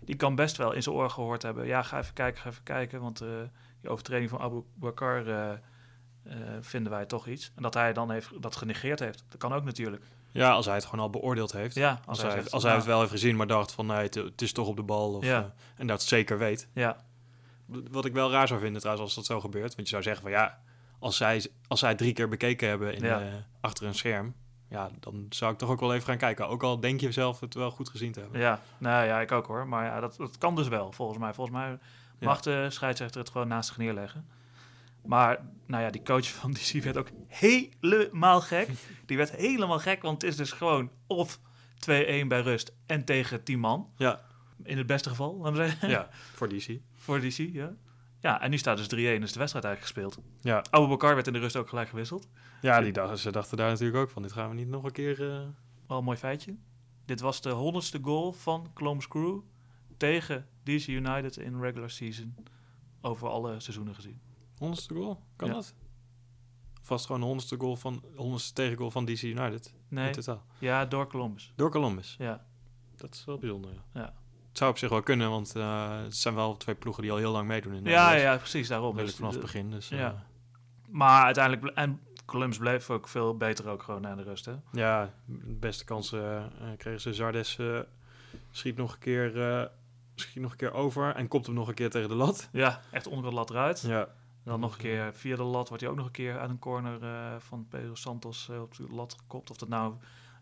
Die 0.00 0.16
kan 0.16 0.34
best 0.34 0.56
wel 0.56 0.72
in 0.72 0.82
zijn 0.82 0.94
oor 0.94 1.10
gehoord 1.10 1.42
hebben. 1.42 1.66
Ja, 1.66 1.82
ga 1.82 1.98
even 1.98 2.14
kijken, 2.14 2.42
ga 2.42 2.48
even 2.50 2.62
kijken, 2.62 3.00
want 3.00 3.20
eh, 3.20 3.28
die 3.80 3.90
overtreding 3.90 4.30
van 4.30 4.40
Abu 4.40 4.62
Bakar 4.74 5.26
eh, 5.26 5.50
eh, 5.52 5.58
vinden 6.60 6.92
wij 6.92 7.06
toch 7.06 7.26
iets. 7.26 7.52
En 7.54 7.62
dat 7.62 7.74
hij 7.74 7.92
dan 7.92 8.10
heeft, 8.10 8.42
dat 8.42 8.56
genegeerd 8.56 8.98
heeft. 8.98 9.24
Dat 9.28 9.38
kan 9.38 9.52
ook 9.52 9.64
natuurlijk. 9.64 10.02
Ja, 10.30 10.50
als 10.50 10.66
hij 10.66 10.74
het 10.74 10.84
gewoon 10.84 11.00
al 11.00 11.10
beoordeeld 11.10 11.52
heeft. 11.52 11.74
Ja, 11.74 12.00
Als, 12.06 12.22
hij, 12.22 12.50
als 12.50 12.62
hij 12.62 12.74
het 12.74 12.84
wel 12.84 12.98
heeft 12.98 13.10
gezien, 13.10 13.36
maar 13.36 13.46
dacht 13.46 13.72
van 13.72 13.86
nee, 13.86 13.96
het, 14.10 14.42
is 14.42 14.52
toch 14.52 14.66
op 14.68 14.76
de 14.76 14.82
bal. 14.82 15.14
Of, 15.14 15.24
Ja. 15.24 15.38
eh, 15.38 15.44
en 15.76 15.86
dat 15.86 16.02
zeker 16.02 16.38
weet. 16.38 16.68
Ja, 16.72 16.96
Wat 17.66 18.04
ik 18.04 18.12
wel 18.12 18.30
raar 18.30 18.48
zou 18.48 18.60
vinden 18.60 18.80
trouwens 18.80 19.06
als 19.06 19.14
dat 19.16 19.24
zo 19.26 19.40
gebeurt. 19.40 19.74
Want 19.74 19.88
je 19.88 19.92
zou 19.94 20.02
zeggen 20.02 20.22
van 20.22 20.30
ja, 20.30 20.58
als 20.98 21.16
zij, 21.16 21.46
als 21.68 21.80
zij 21.80 21.94
drie 21.94 22.12
keer 22.12 22.28
bekeken 22.28 22.68
hebben 22.68 22.94
in, 22.94 23.04
Ja. 23.04 23.20
eh, 23.20 23.26
achter 23.60 23.86
een 23.86 23.94
scherm. 23.94 24.34
Ja, 24.70 24.90
dan 25.00 25.26
zou 25.30 25.52
ik 25.52 25.58
toch 25.58 25.70
ook 25.70 25.80
wel 25.80 25.94
even 25.94 26.06
gaan 26.06 26.16
kijken. 26.16 26.48
Ook 26.48 26.62
al 26.62 26.80
denk 26.80 27.00
je 27.00 27.12
zelf 27.12 27.40
het 27.40 27.54
wel 27.54 27.70
goed 27.70 27.88
gezien 27.88 28.12
te 28.12 28.20
hebben. 28.20 28.40
Ja, 28.40 28.60
nou 28.78 29.06
ja, 29.06 29.20
ik 29.20 29.32
ook 29.32 29.46
hoor. 29.46 29.66
Maar 29.68 29.84
ja, 29.84 30.00
dat, 30.00 30.16
dat 30.16 30.38
kan 30.38 30.56
dus 30.56 30.68
wel, 30.68 30.92
volgens 30.92 31.18
mij. 31.18 31.34
Volgens 31.34 31.56
mij 31.56 31.78
mag 32.20 32.40
de 32.40 32.66
scheidsrechter 32.70 33.20
het 33.20 33.30
gewoon 33.30 33.48
naast 33.48 33.68
zich 33.68 33.76
neerleggen. 33.78 34.26
Maar, 35.04 35.46
nou 35.66 35.82
ja, 35.82 35.90
die 35.90 36.02
coach 36.02 36.26
van 36.28 36.52
DC 36.56 36.82
werd 36.82 36.96
ook 36.96 37.08
helemaal 37.26 38.40
gek. 38.40 38.68
Die 39.06 39.16
werd 39.16 39.30
helemaal 39.30 39.78
gek, 39.78 40.02
want 40.02 40.22
het 40.22 40.30
is 40.30 40.36
dus 40.36 40.52
gewoon 40.52 40.90
of 41.06 41.38
2-1 41.38 41.40
bij 42.26 42.40
rust 42.40 42.74
en 42.86 43.04
tegen 43.04 43.44
10 43.44 43.58
man. 43.58 43.90
Ja, 43.96 44.20
In 44.62 44.78
het 44.78 44.86
beste 44.86 45.08
geval, 45.08 45.36
laten 45.36 45.52
we 45.52 45.66
zeggen. 45.68 45.88
ja 45.88 46.08
voor 46.34 46.48
DC. 46.48 46.78
Voor 47.04 47.20
DC, 47.20 47.36
ja. 47.52 47.72
Ja, 48.20 48.40
en 48.40 48.50
nu 48.50 48.58
staat 48.58 48.76
dus 48.76 48.86
3-1, 48.86 48.88
is 49.22 49.32
de 49.32 49.38
wedstrijd 49.38 49.64
eigenlijk 49.64 49.80
gespeeld. 49.80 50.18
Ja, 50.40 50.64
Abu 50.70 50.86
Bakar 50.88 51.14
werd 51.14 51.26
in 51.26 51.32
de 51.32 51.38
rust 51.38 51.56
ook 51.56 51.68
gelijk 51.68 51.88
gewisseld. 51.88 52.28
ja 52.60 52.80
die 52.80 52.92
dachten, 52.92 53.18
ze 53.18 53.30
dachten 53.32 53.56
daar 53.56 53.70
natuurlijk 53.70 53.98
ook 53.98 54.10
van. 54.10 54.22
Dit 54.22 54.32
gaan 54.32 54.48
we 54.48 54.54
niet 54.54 54.68
nog 54.68 54.84
een 54.84 54.92
keer... 54.92 55.30
eh, 55.32 55.40
Wel 55.86 55.98
een 55.98 56.04
mooi 56.04 56.16
feitje. 56.16 56.56
Dit 57.04 57.20
was 57.20 57.40
de 57.40 57.50
honderdste 57.50 57.98
goal 58.02 58.32
van 58.32 58.70
Columbus 58.74 59.08
Crew 59.08 59.40
tegen 59.96 60.46
DC 60.62 60.86
United 60.86 61.36
in 61.36 61.60
regular 61.60 61.90
season. 61.90 62.34
Over 63.00 63.28
alle 63.28 63.60
seizoenen 63.60 63.94
gezien. 63.94 64.20
Honderdste 64.58 64.94
goal? 64.94 65.22
Kan 65.36 65.48
Ja. 65.48 65.54
dat? 65.54 65.74
Vast 66.80 67.06
gewoon 67.06 67.20
de 67.20 67.26
honderdste 67.26 67.56
goal 67.58 67.76
van 67.76 68.02
honderdste 68.16 68.52
tegengoal 68.52 68.90
van 68.90 69.04
DC 69.04 69.22
United 69.22 69.74
Nee, 69.88 70.06
in 70.06 70.12
totaal. 70.12 70.44
ja, 70.58 70.84
door 70.86 71.06
Columbus. 71.08 71.52
Door 71.56 71.70
Columbus. 71.70 72.14
Ja, 72.18 72.44
Dat 72.96 73.14
is 73.14 73.24
wel 73.24 73.38
bijzonder. 73.38 73.70
Ja. 73.72 73.80
Ja. 74.00 74.14
Het 74.48 74.58
zou 74.58 74.70
op 74.70 74.78
zich 74.78 74.88
wel 74.88 75.02
kunnen, 75.02 75.30
want 75.30 75.56
eh, 75.56 76.02
het 76.02 76.16
zijn 76.16 76.34
wel 76.34 76.56
twee 76.56 76.74
ploegen 76.74 77.02
die 77.02 77.12
al 77.12 77.18
heel 77.18 77.32
lang 77.32 77.46
meedoen 77.48 77.72
in 77.72 77.84
ja, 77.84 78.08
Nederland. 78.08 78.20
ja, 78.20 78.36
precies 78.36 78.68
daarom. 78.68 78.86
Redelijk 78.96 79.08
Dus 79.10 79.18
vanaf 79.18 79.32
het 79.32 79.42
begin. 79.42 79.70
Dus, 79.70 79.88
ja. 79.88 80.08
eh, 80.10 80.18
Maar 80.88 81.24
uiteindelijk, 81.24 81.76
en 81.76 82.00
Columbus 82.24 82.58
bleef 82.58 82.90
ook 82.90 83.08
veel 83.08 83.36
beter 83.36 83.68
ook 83.68 83.82
gewoon 83.82 84.00
na 84.00 84.14
de 84.14 84.22
rust. 84.22 84.44
Hè? 84.44 84.54
ja, 84.72 85.14
de 85.24 85.54
beste 85.54 85.84
kansen 85.84 86.52
eh, 86.60 86.68
kregen 86.76 87.00
ze. 87.00 87.14
Zardes 87.14 87.58
schiet 88.50 88.76
nog 88.76 88.92
een 88.92 88.98
keer. 88.98 89.70
schiet 90.14 90.42
nog 90.42 90.50
een 90.50 90.56
keer 90.56 90.72
over 90.72 91.14
en 91.14 91.28
komt 91.28 91.46
hem 91.46 91.54
nog 91.54 91.68
een 91.68 91.74
keer 91.74 91.90
tegen 91.90 92.08
de 92.08 92.14
lat. 92.14 92.48
Ja, 92.52 92.80
echt 92.90 93.06
onder 93.06 93.30
de 93.30 93.36
lat 93.36 93.50
eruit. 93.50 93.80
Ja, 93.80 94.08
Dan 94.48 94.60
nog 94.60 94.72
een 94.72 94.78
keer 94.78 95.14
via 95.14 95.36
de 95.36 95.42
lat 95.42 95.68
wordt 95.68 95.82
hij 95.82 95.92
ook 95.92 95.98
nog 95.98 96.06
een 96.06 96.12
keer 96.12 96.38
uit 96.38 96.50
een 96.50 96.58
corner 96.58 97.02
eh, 97.02 97.40
van 97.40 97.66
Pedro 97.68 97.94
Santos 97.94 98.48
eh, 98.48 98.60
op 98.60 98.76
de 98.76 98.86
lat 98.90 99.16
gekopt. 99.18 99.50
Of 99.50 99.56
dat 99.56 99.68
nou 99.68 99.92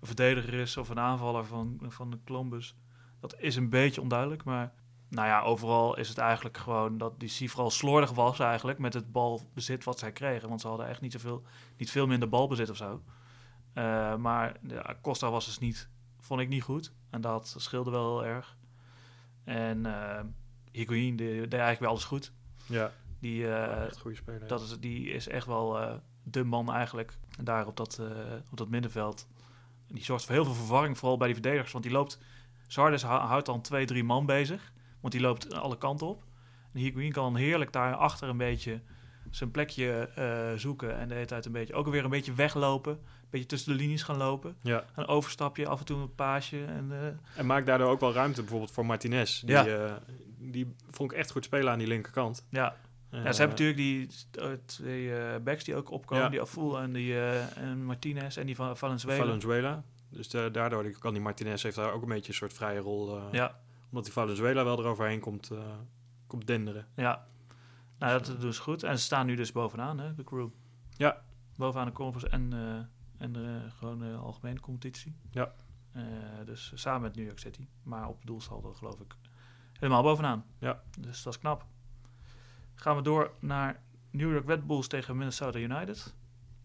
een 0.01 0.07
verdediger 0.07 0.55
is 0.55 0.77
of 0.77 0.89
een 0.89 0.99
aanvaller 0.99 1.45
van, 1.45 1.81
van 1.83 2.11
de 2.11 2.19
Columbus. 2.25 2.77
Dat 3.21 3.35
is 3.39 3.57
een 3.57 3.69
beetje 3.69 4.01
onduidelijk, 4.01 4.45
maar 4.45 4.73
nou 5.09 5.27
ja, 5.27 5.41
overal 5.43 5.97
is 5.97 6.09
het 6.09 6.19
eigenlijk 6.19 6.57
gewoon 6.57 6.99
dat 6.99 7.21
die 7.21 7.29
C 7.29 7.51
vooral 7.51 7.71
slordig 7.71 8.11
was 8.11 8.39
eigenlijk 8.39 8.79
met 8.79 8.95
het 8.95 9.13
balbezit 9.13 9.85
wat 9.85 9.99
zij 9.99 10.13
kregen. 10.13 10.49
Want 10.49 10.61
ze 10.61 10.69
hadden 10.69 10.89
echt 10.89 11.01
niet 11.01 11.13
zoveel, 11.13 11.43
niet 11.77 11.91
veel 11.91 12.07
minder 12.07 12.29
balbezit 12.29 12.71
of 12.71 12.77
zo. 12.77 13.03
Eh, 13.73 14.17
maar 14.17 14.57
ja, 14.63 14.97
Costa 15.03 15.31
was 15.31 15.45
dus 15.45 15.59
niet, 15.59 15.89
vond 16.21 16.41
ik 16.41 16.49
niet 16.49 16.63
goed. 16.63 16.93
En 17.11 17.21
dat 17.21 17.55
scheelde 17.59 17.91
wel 17.91 18.21
heel 18.21 18.31
erg. 18.31 18.57
En 19.45 19.87
eh 19.87 20.21
Higuain 20.73 21.17
deed 21.17 21.53
eigenlijk 21.53 21.81
wel 21.81 21.89
alles 21.89 22.05
goed. 22.05 22.33
ja. 22.67 22.93
Die, 23.19 23.47
eh, 23.49 23.83
echt 23.85 23.95
een 23.95 24.01
goede 24.01 24.17
speler. 24.17 24.47
dat 24.49 24.61
is, 24.61 24.79
die 24.81 25.11
is 25.11 25.29
echt 25.29 25.47
wel 25.47 25.79
eh, 25.81 25.95
de 26.23 26.45
man 26.45 26.73
eigenlijk 26.73 27.19
daar 27.43 27.67
op 27.67 27.77
dat, 27.77 27.99
eh, 28.01 28.07
op 28.51 28.57
dat 28.59 28.69
middenveld. 28.69 29.27
Die 29.89 30.05
zorgt 30.05 30.25
voor 30.25 30.35
heel 30.35 30.45
veel 30.45 30.55
verwarring, 30.55 30.99
vooral 30.99 31.17
bij 31.17 31.27
die 31.27 31.37
verdedigers. 31.37 31.73
Want 31.73 31.85
die 31.85 31.93
loopt 31.93 32.19
Zardes 32.67 33.03
hou- 33.03 33.21
houdt 33.27 33.47
dan 33.47 33.61
twee, 33.61 33.85
drie 33.87 34.05
man 34.05 34.27
bezig. 34.27 34.73
Want 35.01 35.13
die 35.13 35.23
loopt 35.23 35.53
alle 35.55 35.79
kanten 35.79 36.07
op. 36.07 36.23
En 36.73 36.81
Higuain 36.81 37.13
kan 37.13 37.23
dan 37.33 37.37
heerlijk 37.43 37.73
daar 37.73 37.95
achter 37.95 38.29
een 38.29 38.37
beetje 38.37 38.81
zijn 39.31 39.51
plekje 39.51 40.09
zoeken. 40.57 40.99
En 40.99 41.09
de 41.09 41.15
hele 41.15 41.27
tijd 41.27 41.47
een 41.47 41.53
beetje, 41.53 41.75
ook 41.75 41.89
weer 41.89 42.05
een 42.05 42.11
beetje 42.11 42.33
weglopen. 42.35 42.93
Een 42.93 43.33
beetje 43.33 43.47
tussen 43.47 43.73
de 43.77 43.79
linies 43.83 44.03
gaan 44.03 44.17
lopen. 44.17 44.57
Ja. 44.63 44.85
Een 44.95 45.07
overstapje, 45.07 45.69
af 45.69 45.79
en 45.79 45.85
toe 45.85 46.01
een 46.01 46.15
paasje. 46.15 46.65
En, 46.65 46.89
eh, 46.93 47.39
En 47.39 47.47
maakt 47.47 47.67
daardoor 47.67 47.89
ook 47.91 48.01
wel 48.01 48.13
ruimte 48.13 48.41
bijvoorbeeld 48.41 48.71
voor 48.71 48.87
Martinez. 48.87 49.41
Die, 49.41 49.51
Ja. 49.55 49.99
die 50.39 50.75
vond 50.91 51.13
ik 51.13 51.19
echt 51.19 51.31
goed 51.31 51.45
spelen 51.45 51.73
aan 51.73 51.79
die 51.79 51.89
linkerkant. 51.89 52.47
ja. 52.51 52.77
Ja, 53.25 53.33
ze 53.33 53.41
hebben 53.41 53.59
natuurlijk 53.59 53.79
die 53.79 54.09
twee 54.65 55.17
eh, 55.17 55.43
backs 55.43 55.65
die 55.65 55.77
ook 55.77 55.91
opkomen. 55.91 56.25
Ja. 56.25 56.31
Die 56.31 56.41
Aful 56.41 56.79
en, 56.79 56.93
die, 56.93 57.15
eh, 57.15 57.57
en 57.57 57.85
Martinez 57.85 58.37
en 58.37 58.47
die 58.47 58.57
van 58.57 58.77
Valenzuela. 58.77 59.25
Valenzuela. 59.25 59.85
Dus 60.09 60.35
eh, 60.35 60.53
daardoor 60.53 60.91
kan 60.91 61.13
die 61.13 61.23
Martinez 61.23 61.63
heeft 61.63 61.77
daar 61.77 61.93
ook 61.93 62.03
een 62.03 62.09
beetje 62.09 62.29
een 62.29 62.35
soort 62.35 62.53
vrije 62.53 62.81
rol. 62.81 63.33
Ja, 63.33 63.59
Omdat 63.89 64.05
die 64.05 64.13
Valenzuela 64.13 64.65
wel 64.65 64.79
eroverheen 64.79 65.21
komt, 65.21 65.51
komt 66.27 66.47
denderen. 66.47 66.87
ja. 66.95 67.27
Nou, 67.99 68.23
dat 68.23 68.41
doen 68.41 68.53
ze 68.53 68.61
goed. 68.61 68.83
En 68.83 68.99
ze 68.99 69.05
staan 69.05 69.27
nu 69.27 69.35
dus 69.35 69.53
bovenaan, 69.53 69.99
hè, 69.99 70.15
de 70.15 70.25
crew. 70.25 70.49
Ja. 70.97 71.23
Bovenaan 71.57 71.87
de 71.87 71.93
conference 71.93 72.29
en, 72.29 72.53
en 73.19 73.33
de 73.33 73.61
gewoon 73.79 74.17
algemene 74.17 74.61
competitie. 74.61 75.17
Ja. 75.31 75.53
Dus 76.45 76.73
samen 76.75 77.01
met 77.01 77.17
New 77.17 77.25
York 77.25 77.39
City. 77.39 77.67
Maar 77.83 78.09
op 78.09 78.27
doelsaldo 78.27 78.73
geloof 78.73 79.01
ik 79.01 79.17
helemaal 79.73 80.03
bovenaan. 80.03 80.45
Ja. 80.59 80.83
Dus 80.99 81.23
dat 81.23 81.33
is 81.33 81.39
knap. 81.39 81.67
Gaan 82.77 82.97
we 82.97 83.03
door 83.03 83.31
naar 83.39 83.81
New 84.11 84.33
York 84.33 84.47
Red 84.47 84.67
Bulls 84.67 84.87
tegen 84.87 85.17
Minnesota 85.17 85.59
United. 85.59 86.15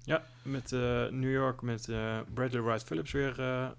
Ja, 0.03 0.23
met 0.43 0.71
eh, 0.71 0.79
New 1.07 1.31
York 1.31 1.61
met 1.61 1.89
eh, 1.89 2.19
Bradley 2.33 2.61
Wright 2.61 2.83
Phillips 2.83 3.11
weer, 3.11 3.39
eh, 3.39 3.69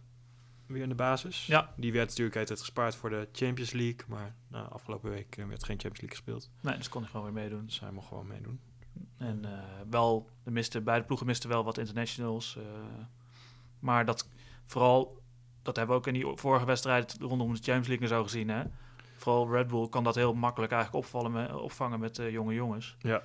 weer 0.66 0.82
in 0.82 0.88
de 0.88 0.94
basis. 0.94 1.46
Ja. 1.46 1.72
Die 1.76 1.92
werd 1.92 2.08
natuurlijk 2.08 2.36
altijd 2.36 2.60
gespaard 2.60 2.94
voor 2.94 3.10
de 3.10 3.28
Champions 3.32 3.72
League. 3.72 4.00
Maar 4.08 4.34
nou, 4.48 4.70
afgelopen 4.70 5.10
week 5.10 5.34
werd 5.34 5.64
geen 5.64 5.80
Champions 5.80 6.00
League 6.00 6.16
gespeeld. 6.16 6.50
Nee, 6.60 6.76
dus 6.76 6.88
kon 6.88 7.02
hij 7.02 7.10
gewoon 7.10 7.32
weer 7.32 7.42
meedoen. 7.42 7.64
Dus 7.64 7.80
hij 7.80 7.90
mocht 7.90 8.08
gewoon 8.08 8.26
meedoen. 8.26 8.60
En 9.18 9.44
wel, 9.90 10.30
de 10.42 10.50
miste, 10.50 10.80
beide 10.80 11.04
ploegen 11.04 11.26
misten 11.26 11.48
wel 11.48 11.64
wat 11.64 11.78
internationals. 11.78 12.58
maar 13.78 14.04
dat 14.04 14.28
vooral, 14.66 15.22
dat 15.62 15.76
hebben 15.76 15.94
we 15.94 16.00
ook 16.00 16.06
in 16.06 16.14
die 16.14 16.36
vorige 16.36 16.64
wedstrijd 16.64 17.16
rondom 17.20 17.54
de 17.54 17.62
Champions 17.62 17.86
League 17.86 18.08
en 18.08 18.14
zo 18.14 18.22
gezien. 18.22 18.48
Hè? 18.48 18.62
Vooral 19.22 19.50
Red 19.50 19.66
Bull 19.68 19.88
kan 19.88 20.04
dat 20.04 20.14
heel 20.14 20.34
makkelijk 20.34 20.72
eigenlijk 20.72 21.04
opvallen 21.04 21.60
opvangen 21.62 22.00
met 22.00 22.18
eh, 22.18 22.30
jonge 22.30 22.54
jongens. 22.54 22.96
Ja. 22.98 23.22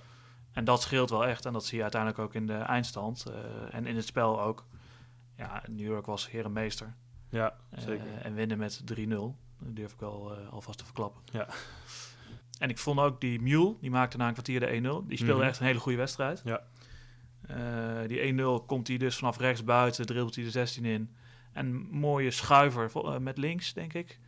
En 0.52 0.64
dat 0.64 0.82
scheelt 0.82 1.10
wel 1.10 1.26
echt. 1.26 1.46
En 1.46 1.54
dat 1.54 1.66
zie 1.66 1.76
je 1.78 1.82
uiteindelijk 1.82 2.22
ook 2.22 2.34
in 2.34 2.48
de 2.48 2.54
eindstand. 2.54 3.26
eh, 3.26 3.34
en 3.76 3.86
in 3.86 3.96
het 3.96 4.06
spel 4.06 4.42
ook. 4.42 4.66
Ja, 5.38 5.64
New 5.70 5.88
York 5.88 6.06
was 6.06 6.30
heer 6.32 6.46
en 6.46 6.52
meester. 6.54 6.96
Ja, 7.30 7.56
Eh, 7.70 7.80
zeker. 7.84 8.06
en 8.22 8.34
winnen 8.34 8.58
met 8.58 8.82
3-0. 8.86 9.36
Dat 9.60 9.76
durf 9.76 9.94
ik 9.94 10.00
wel 10.00 10.32
alvast 10.50 10.78
te 10.78 10.86
verklappen. 10.86 11.22
Ja. 11.32 11.48
En 12.60 12.70
ik 12.70 12.78
vond 12.78 13.00
ook 13.00 13.22
die 13.22 13.42
Mule, 13.42 13.76
die 13.82 13.92
maakte 13.92 14.18
na 14.18 14.28
een 14.28 14.34
kwartier 14.34 14.60
de 14.60 14.72
1-0. 14.76 15.04
Die 15.08 15.18
speelde 15.18 15.40
Mhm. 15.40 15.48
echt 15.50 15.60
een 15.60 15.66
hele 15.66 15.80
goede 15.80 15.98
wedstrijd. 15.98 16.42
Ja. 16.46 16.62
Die 18.08 18.22
1-0 18.22 18.66
komt 18.66 18.88
hij 18.88 18.98
dus 18.98 19.16
vanaf 19.18 19.38
rechts 19.38 19.64
buiten, 19.64 20.06
dribbelt 20.06 20.36
hij 20.36 20.44
de 20.44 20.50
16 20.52 20.86
in. 20.86 21.16
En 21.54 21.76
mooie 21.90 22.32
schuiver 22.32 23.22
met 23.22 23.38
links, 23.38 23.74
denk 23.74 23.94
ik. 23.94 24.20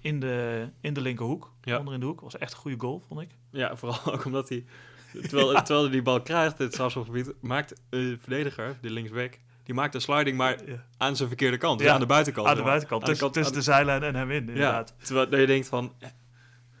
In 0.00 0.20
de, 0.20 0.68
in 0.80 0.92
de 0.94 1.00
linkerhoek, 1.00 1.52
Ja. 1.62 1.78
onder 1.78 1.94
in 1.94 2.00
de 2.00 2.06
hoek. 2.06 2.20
Was 2.20 2.38
echt 2.38 2.52
een 2.52 2.58
goede 2.58 2.80
goal, 2.80 3.02
vond 3.08 3.20
ik. 3.20 3.30
Ja, 3.50 3.76
vooral 3.76 4.12
ook 4.14 4.24
omdat 4.24 4.48
hij, 4.48 4.64
terwijl, 5.12 5.52
terwijl 5.52 5.82
hij 5.82 5.90
die 5.90 6.02
bal 6.02 6.22
krijgt 6.22 6.58
het 6.58 6.72
strafschopgebied, 6.72 7.32
maakt 7.40 7.80
een 7.90 8.18
verdediger, 8.20 8.76
de 8.80 8.90
linksback, 8.90 9.38
die 9.64 9.74
maakt 9.74 9.94
een 9.94 10.00
sliding, 10.00 10.36
maar 10.36 10.66
Ja. 10.66 10.84
aan 10.96 11.16
zijn 11.16 11.28
verkeerde 11.28 11.56
kant. 11.56 11.78
Dus 11.78 11.86
Ja, 11.86 11.94
aan 11.94 12.00
de 12.00 12.06
buitenkant. 12.06 12.46
Aan 12.48 12.56
de 12.56 12.62
buitenkant, 12.62 13.06
de 13.06 13.30
tussen, 13.30 13.54
de 13.54 13.62
zijlijn 13.62 14.02
en 14.02 14.14
hem 14.14 14.30
in, 14.30 14.42
Ja, 14.46 14.52
inderdaad. 14.52 14.94
terwijl 15.02 15.36
je 15.40 15.46
denkt 15.46 15.68
van, 15.68 15.92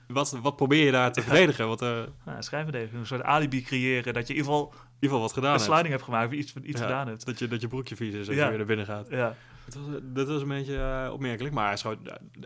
wat, 0.06 0.30
wat 0.42 0.56
probeer 0.56 0.84
je 0.84 0.90
daar 0.92 1.12
te 1.12 1.22
verdedigen? 1.22 1.68
Wat, 1.68 1.80
Ja, 2.26 2.42
schijnverdediging, 2.42 3.00
een 3.00 3.06
soort 3.06 3.22
alibi 3.22 3.62
creëren. 3.62 4.14
Dat 4.14 4.26
je 4.26 4.32
in 4.34 4.38
ieder 4.38 4.52
geval 4.52 4.72
ieder 5.04 5.16
geval 5.16 5.20
wat 5.20 5.32
gedaan 5.32 5.52
een 5.52 5.56
hebt. 5.58 5.70
sliding 5.70 5.88
hebt 5.90 6.02
gemaakt, 6.02 6.26
of 6.26 6.32
iets, 6.32 6.54
iets 6.54 6.80
Ja, 6.80 6.86
gedaan 6.86 7.06
hebt. 7.08 7.26
Dat 7.26 7.38
je, 7.38 7.48
dat 7.48 7.60
je 7.60 7.68
broekje 7.68 7.96
vies 7.96 8.14
is 8.14 8.26
als 8.28 8.36
Ja. 8.36 8.42
je 8.42 8.48
weer 8.48 8.58
naar 8.58 8.66
binnen 8.66 8.86
gaat. 8.86 9.08
Ja. 9.08 9.34
Dat 9.64 9.74
was, 9.74 9.94
eh, 9.94 10.00
dat 10.02 10.28
was 10.28 10.42
een 10.42 10.48
beetje 10.48 10.76
eh, 11.04 11.12
opmerkelijk, 11.12 11.54
maar 11.54 11.66
hij 11.66 11.76
schoot, 11.76 11.98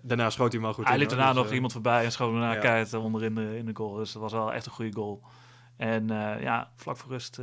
daarna 0.02 0.30
schoot 0.30 0.46
hij 0.52 0.56
hem 0.56 0.62
wel 0.62 0.72
goed 0.74 0.88
Hij 0.88 0.98
liep 0.98 1.08
daarna 1.08 1.26
Dus, 1.26 1.36
nog 1.36 1.46
eh, 1.48 1.54
iemand 1.54 1.72
voorbij 1.72 2.04
en 2.04 2.12
schoot 2.12 2.30
daarna 2.32 2.52
ja. 2.52 2.58
keihard 2.60 2.94
onder 2.94 3.22
in 3.24 3.34
de, 3.34 3.56
in 3.56 3.66
de 3.66 3.74
goal. 3.74 3.94
Dus 3.94 4.12
dat 4.12 4.22
was 4.22 4.32
wel 4.32 4.52
echt 4.52 4.66
een 4.66 4.72
goede 4.72 4.92
goal. 4.92 5.22
En 5.76 6.06
ja, 6.40 6.72
vlak 6.76 6.96
voor 6.96 7.10
rust 7.10 7.40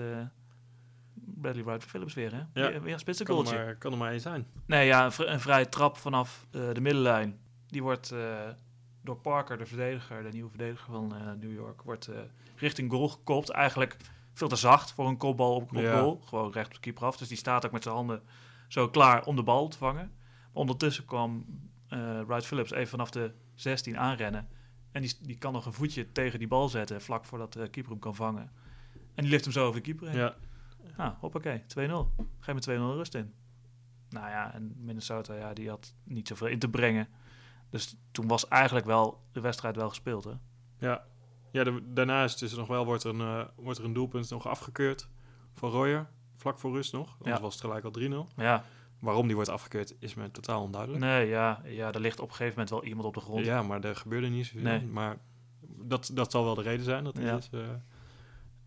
Bradley 1.14 1.64
Wright 1.64 1.84
Phillips 1.86 2.14
weer, 2.14 2.32
hè? 2.32 2.38
Ja. 2.38 2.70
Weer, 2.70 2.82
weer 2.82 2.94
een 2.94 3.00
spitse 3.00 3.24
Kan 3.24 3.48
er, 3.48 3.54
maar, 3.56 3.76
kan 3.76 3.92
er 3.92 3.98
maar 3.98 4.12
één 4.12 4.22
zijn. 4.22 4.48
Nee, 4.66 4.86
ja, 4.86 5.06
een, 5.06 5.12
vri- 5.12 5.26
een 5.28 5.40
vrije 5.40 5.70
trap 5.70 5.98
vanaf 5.98 6.46
de 6.52 6.82
middenlijn. 6.82 7.40
Die 7.68 7.82
wordt 7.84 8.14
door 9.04 9.16
Parker, 9.18 9.58
de 9.58 9.66
verdediger, 9.66 10.24
de 10.24 10.30
nieuwe 10.32 10.50
verdediger 10.50 10.92
van 10.92 11.14
New 11.40 11.54
York, 11.54 11.82
wordt 11.82 12.10
richting 12.56 12.92
goal 12.92 13.08
gekopt. 13.08 13.50
Eigenlijk 13.50 13.98
veel 14.40 14.48
te 14.48 14.56
zacht 14.56 14.92
voor 14.92 15.08
een 15.08 15.18
kopbal 15.18 15.56
op, 15.56 15.62
op 15.62 15.72
Ja. 15.82 16.00
goal. 16.00 16.22
Gewoon 16.26 16.52
recht 16.52 16.68
op 16.68 16.74
de 16.74 16.80
keeper 16.80 17.06
af. 17.06 17.18
Dus 17.18 17.28
die 17.28 17.38
staat 17.38 17.66
ook 17.66 17.72
met 17.72 17.84
zijn 17.84 17.96
handen 17.96 18.22
zo 18.68 18.90
klaar 18.90 19.26
om 19.26 19.36
de 19.36 19.44
bal 19.44 19.68
te 19.68 19.78
vangen. 19.78 20.12
Maar 20.16 20.62
ondertussen 20.62 21.06
kwam 21.06 21.46
eh 21.88 22.22
Wright 22.22 22.46
Phillips 22.46 22.72
even 22.72 22.88
vanaf 22.90 23.10
de 23.12 23.34
16 23.56 23.98
aanrennen. 23.98 24.48
En 24.92 25.02
die, 25.02 25.18
die 25.22 25.38
kan 25.38 25.54
nog 25.54 25.66
een 25.66 25.74
voetje 25.74 26.12
tegen 26.12 26.40
die 26.40 26.48
bal 26.48 26.70
zetten, 26.70 27.02
vlak 27.02 27.26
voordat 27.26 27.54
de 27.54 27.68
keeper 27.70 27.92
hem 27.92 28.02
kan 28.02 28.16
vangen. 28.16 28.52
En 29.16 29.24
die 29.24 29.30
lift 29.32 29.44
hem 29.44 29.54
zo 29.54 29.64
over 29.68 29.76
de 29.76 29.82
keeper 29.86 30.08
heen. 30.10 30.18
Ja, 30.18 30.36
Nou, 30.98 31.14
hoppakee, 31.20 31.64
2-0. 31.68 32.16
Geef 32.40 32.56
me 32.56 32.62
2-0 32.62 32.96
rust 32.96 33.16
in. 33.16 33.34
Nou 34.10 34.30
ja, 34.30 34.54
en 34.54 34.74
Minnesota, 34.78 35.34
ja, 35.36 35.54
die 35.54 35.70
had 35.70 35.94
niet 36.04 36.28
zoveel 36.28 36.48
in 36.48 36.60
te 36.60 36.70
brengen. 36.70 37.08
Dus 37.70 37.96
toen 38.12 38.28
was 38.28 38.48
eigenlijk 38.48 38.86
wel 38.86 39.24
de 39.32 39.42
wedstrijd 39.42 39.76
wel 39.76 39.90
gespeeld, 39.90 40.24
hè? 40.24 40.34
ja. 40.78 41.04
Ja 41.52 41.64
de, 41.64 41.82
daarna 41.94 42.24
is 42.24 42.32
het 42.32 42.40
dus 42.40 42.56
nog 42.56 42.68
wel, 42.68 42.86
wordt 42.86 43.04
er, 43.04 43.10
een, 43.14 43.22
eh, 43.22 43.46
wordt 43.56 43.80
er 43.80 43.86
een 43.86 43.94
doelpunt 43.94 44.30
nog 44.30 44.48
afgekeurd 44.48 45.08
voor 45.54 45.70
Royer. 45.70 46.08
Vlak 46.38 46.60
voor 46.60 46.72
rust 46.74 46.94
nog. 46.94 47.16
Anders 47.20 47.38
Ja. 47.38 47.42
was 47.44 47.54
het 47.54 47.62
gelijk 47.64 47.84
al 47.86 47.92
3-0. 47.92 48.28
Maar 48.36 48.46
ja, 48.46 48.64
Waarom 49.00 49.26
die 49.26 49.36
wordt 49.36 49.50
afgekeurd 49.50 49.96
is 50.00 50.14
me 50.14 50.32
totaal 50.32 50.62
onduidelijk. 50.64 51.04
nee, 51.04 51.28
ja, 51.28 51.62
ja, 51.66 51.92
er 51.92 52.00
ligt 52.00 52.20
op 52.20 52.30
een 52.30 52.36
gegeven 52.36 52.54
moment 52.54 52.70
wel 52.70 52.84
iemand 52.84 53.08
op 53.08 53.14
de 53.14 53.20
grond. 53.20 53.46
Ja, 53.46 53.62
maar 53.64 53.84
er 53.84 53.96
gebeurde 53.96 54.28
niet 54.28 54.46
zoveel. 54.46 54.62
Nee. 54.62 54.86
Maar 54.86 55.18
dat, 55.62 56.10
dat 56.14 56.32
zal 56.32 56.44
wel 56.44 56.56
de 56.56 56.62
reden 56.62 56.86
zijn 56.86 57.04
dat 57.04 57.18
hij, 57.18 57.26
Ja. 57.26 57.38
is, 57.38 57.50
eh, 57.52 57.60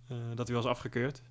eh, 0.09 0.17
dat 0.35 0.47
hij 0.47 0.57
was 0.57 0.67
afgekeurd. 0.67 1.23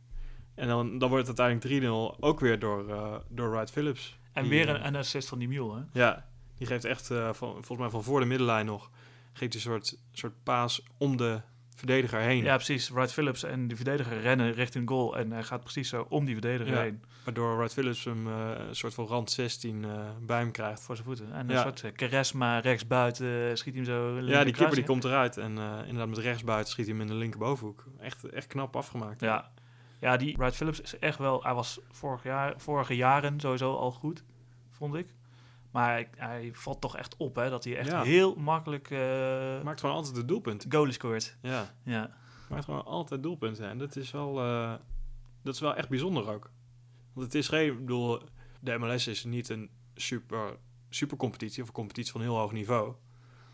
En 0.55 0.67
dan, 0.67 0.97
dan 0.97 1.09
wordt 1.09 1.27
het 1.27 1.39
uiteindelijk 1.39 1.83
3-0 1.83 2.17
ook 2.19 2.39
weer 2.39 2.59
door, 2.59 2.85
door 3.29 3.51
Wright 3.51 3.71
Phillips. 3.71 4.19
En 4.33 4.41
Die, 4.43 4.51
weer 4.51 4.69
een, 4.69 4.85
een 4.87 4.95
assist 4.95 5.27
van 5.27 5.39
die 5.39 5.47
Mule, 5.47 5.75
hè? 5.75 5.99
Ja, 5.99 6.27
die 6.57 6.67
geeft 6.67 6.85
echt, 6.85 7.07
van, 7.07 7.33
volgens 7.33 7.77
mij 7.77 7.89
van 7.89 8.03
voor 8.03 8.19
de 8.19 8.25
middenlijn 8.25 8.65
nog, 8.65 8.89
geeft 9.33 9.53
een 9.53 9.59
soort, 9.59 9.97
soort 10.11 10.43
paas 10.43 10.83
om 10.97 11.17
de 11.17 11.41
verdediger 11.75 12.19
heen. 12.19 12.43
Ja, 12.43 12.55
precies. 12.55 12.89
Wright 12.89 13.13
Phillips 13.13 13.43
en 13.43 13.67
die 13.67 13.75
verdediger 13.75 14.21
rennen 14.21 14.53
richting 14.53 14.89
goal. 14.89 15.17
En 15.17 15.31
hij 15.31 15.43
gaat 15.43 15.61
precies 15.61 15.89
zo 15.89 16.05
om 16.09 16.25
die 16.25 16.33
verdediger 16.33 16.73
Ja. 16.73 16.81
heen 16.81 17.03
Waardoor 17.23 17.57
Wright 17.57 17.73
Phillips 17.73 18.03
hem 18.03 18.27
eh, 18.27 18.51
een 18.67 18.75
soort 18.75 18.93
van 18.93 19.05
rand 19.05 19.31
16 19.31 19.85
eh, 19.85 20.09
bij 20.21 20.39
hem 20.39 20.51
krijgt. 20.51 20.81
voor 20.81 20.95
zijn 20.95 21.07
voeten. 21.07 21.33
En 21.33 21.49
een 21.49 21.57
soort 21.57 21.83
eh, 21.83 21.91
charisma 21.95 22.59
rechtsbuiten 22.59 23.57
schiet 23.57 23.75
hij 23.75 23.83
hem 23.83 23.93
zo. 23.93 24.19
Ja, 24.19 24.43
die 24.43 24.53
keeper 24.53 24.75
die 24.75 24.85
komt 24.85 25.03
eruit 25.03 25.37
en 25.37 25.49
inderdaad 25.57 26.07
met 26.07 26.17
rechtsbuiten 26.17 26.71
schiet 26.71 26.85
hij 26.85 26.95
hem 26.95 27.03
in 27.03 27.11
de 27.11 27.19
linkerbovenhoek. 27.19 27.85
Echt, 27.99 28.23
echt 28.23 28.47
knap 28.47 28.75
afgemaakt. 28.75 29.21
Ja. 29.21 29.51
ja, 29.99 30.17
die 30.17 30.37
Wright 30.37 30.55
Phillips 30.55 30.81
is 30.81 30.99
echt 30.99 31.17
wel... 31.17 31.43
Hij 31.43 31.53
was 31.53 31.79
vorig 31.91 32.23
jaar, 32.23 32.53
vorige 32.57 32.95
jaren 32.95 33.39
sowieso 33.39 33.75
al 33.75 33.91
goed, 33.91 34.23
vond 34.69 34.95
ik. 34.95 35.07
Maar 35.71 35.89
hij, 35.91 36.09
hij 36.15 36.49
valt 36.53 36.81
toch 36.81 36.97
echt 36.97 37.17
op, 37.17 37.35
hè. 37.35 37.49
Dat 37.49 37.63
hij 37.63 37.77
echt 37.77 37.89
Ja. 37.89 38.03
heel 38.03 38.35
makkelijk 38.35 38.89
uh, 38.89 38.99
Maakt 39.63 39.79
gewoon 39.79 39.95
altijd 39.95 40.15
de 40.15 40.25
doelpunt. 40.25 40.65
goalie 40.69 40.93
scoort. 40.93 41.37
Ja, 41.41 41.73
Ja. 41.83 42.15
maakt 42.49 42.65
gewoon 42.65 42.85
altijd 42.85 43.23
doelpunten. 43.23 43.69
En 43.69 43.77
dat 43.77 43.95
is 43.95 44.11
wel, 44.11 44.39
eh, 44.39 44.73
dat 45.43 45.53
is 45.53 45.59
wel 45.59 45.75
echt 45.75 45.89
bijzonder 45.89 46.29
ook. 46.29 46.51
Want 47.13 47.25
het 47.25 47.35
is 47.35 47.47
geen, 47.47 47.71
ik 47.71 47.79
bedoel, 47.79 48.19
de 48.59 48.77
MLS 48.77 49.07
is 49.07 49.23
niet 49.23 49.49
een 49.49 49.69
super, 49.95 50.57
super 50.89 51.17
competitie 51.17 51.61
of 51.61 51.67
een 51.67 51.73
competitie 51.73 52.11
van 52.11 52.21
heel 52.21 52.37
hoog 52.37 52.51
niveau. 52.51 52.93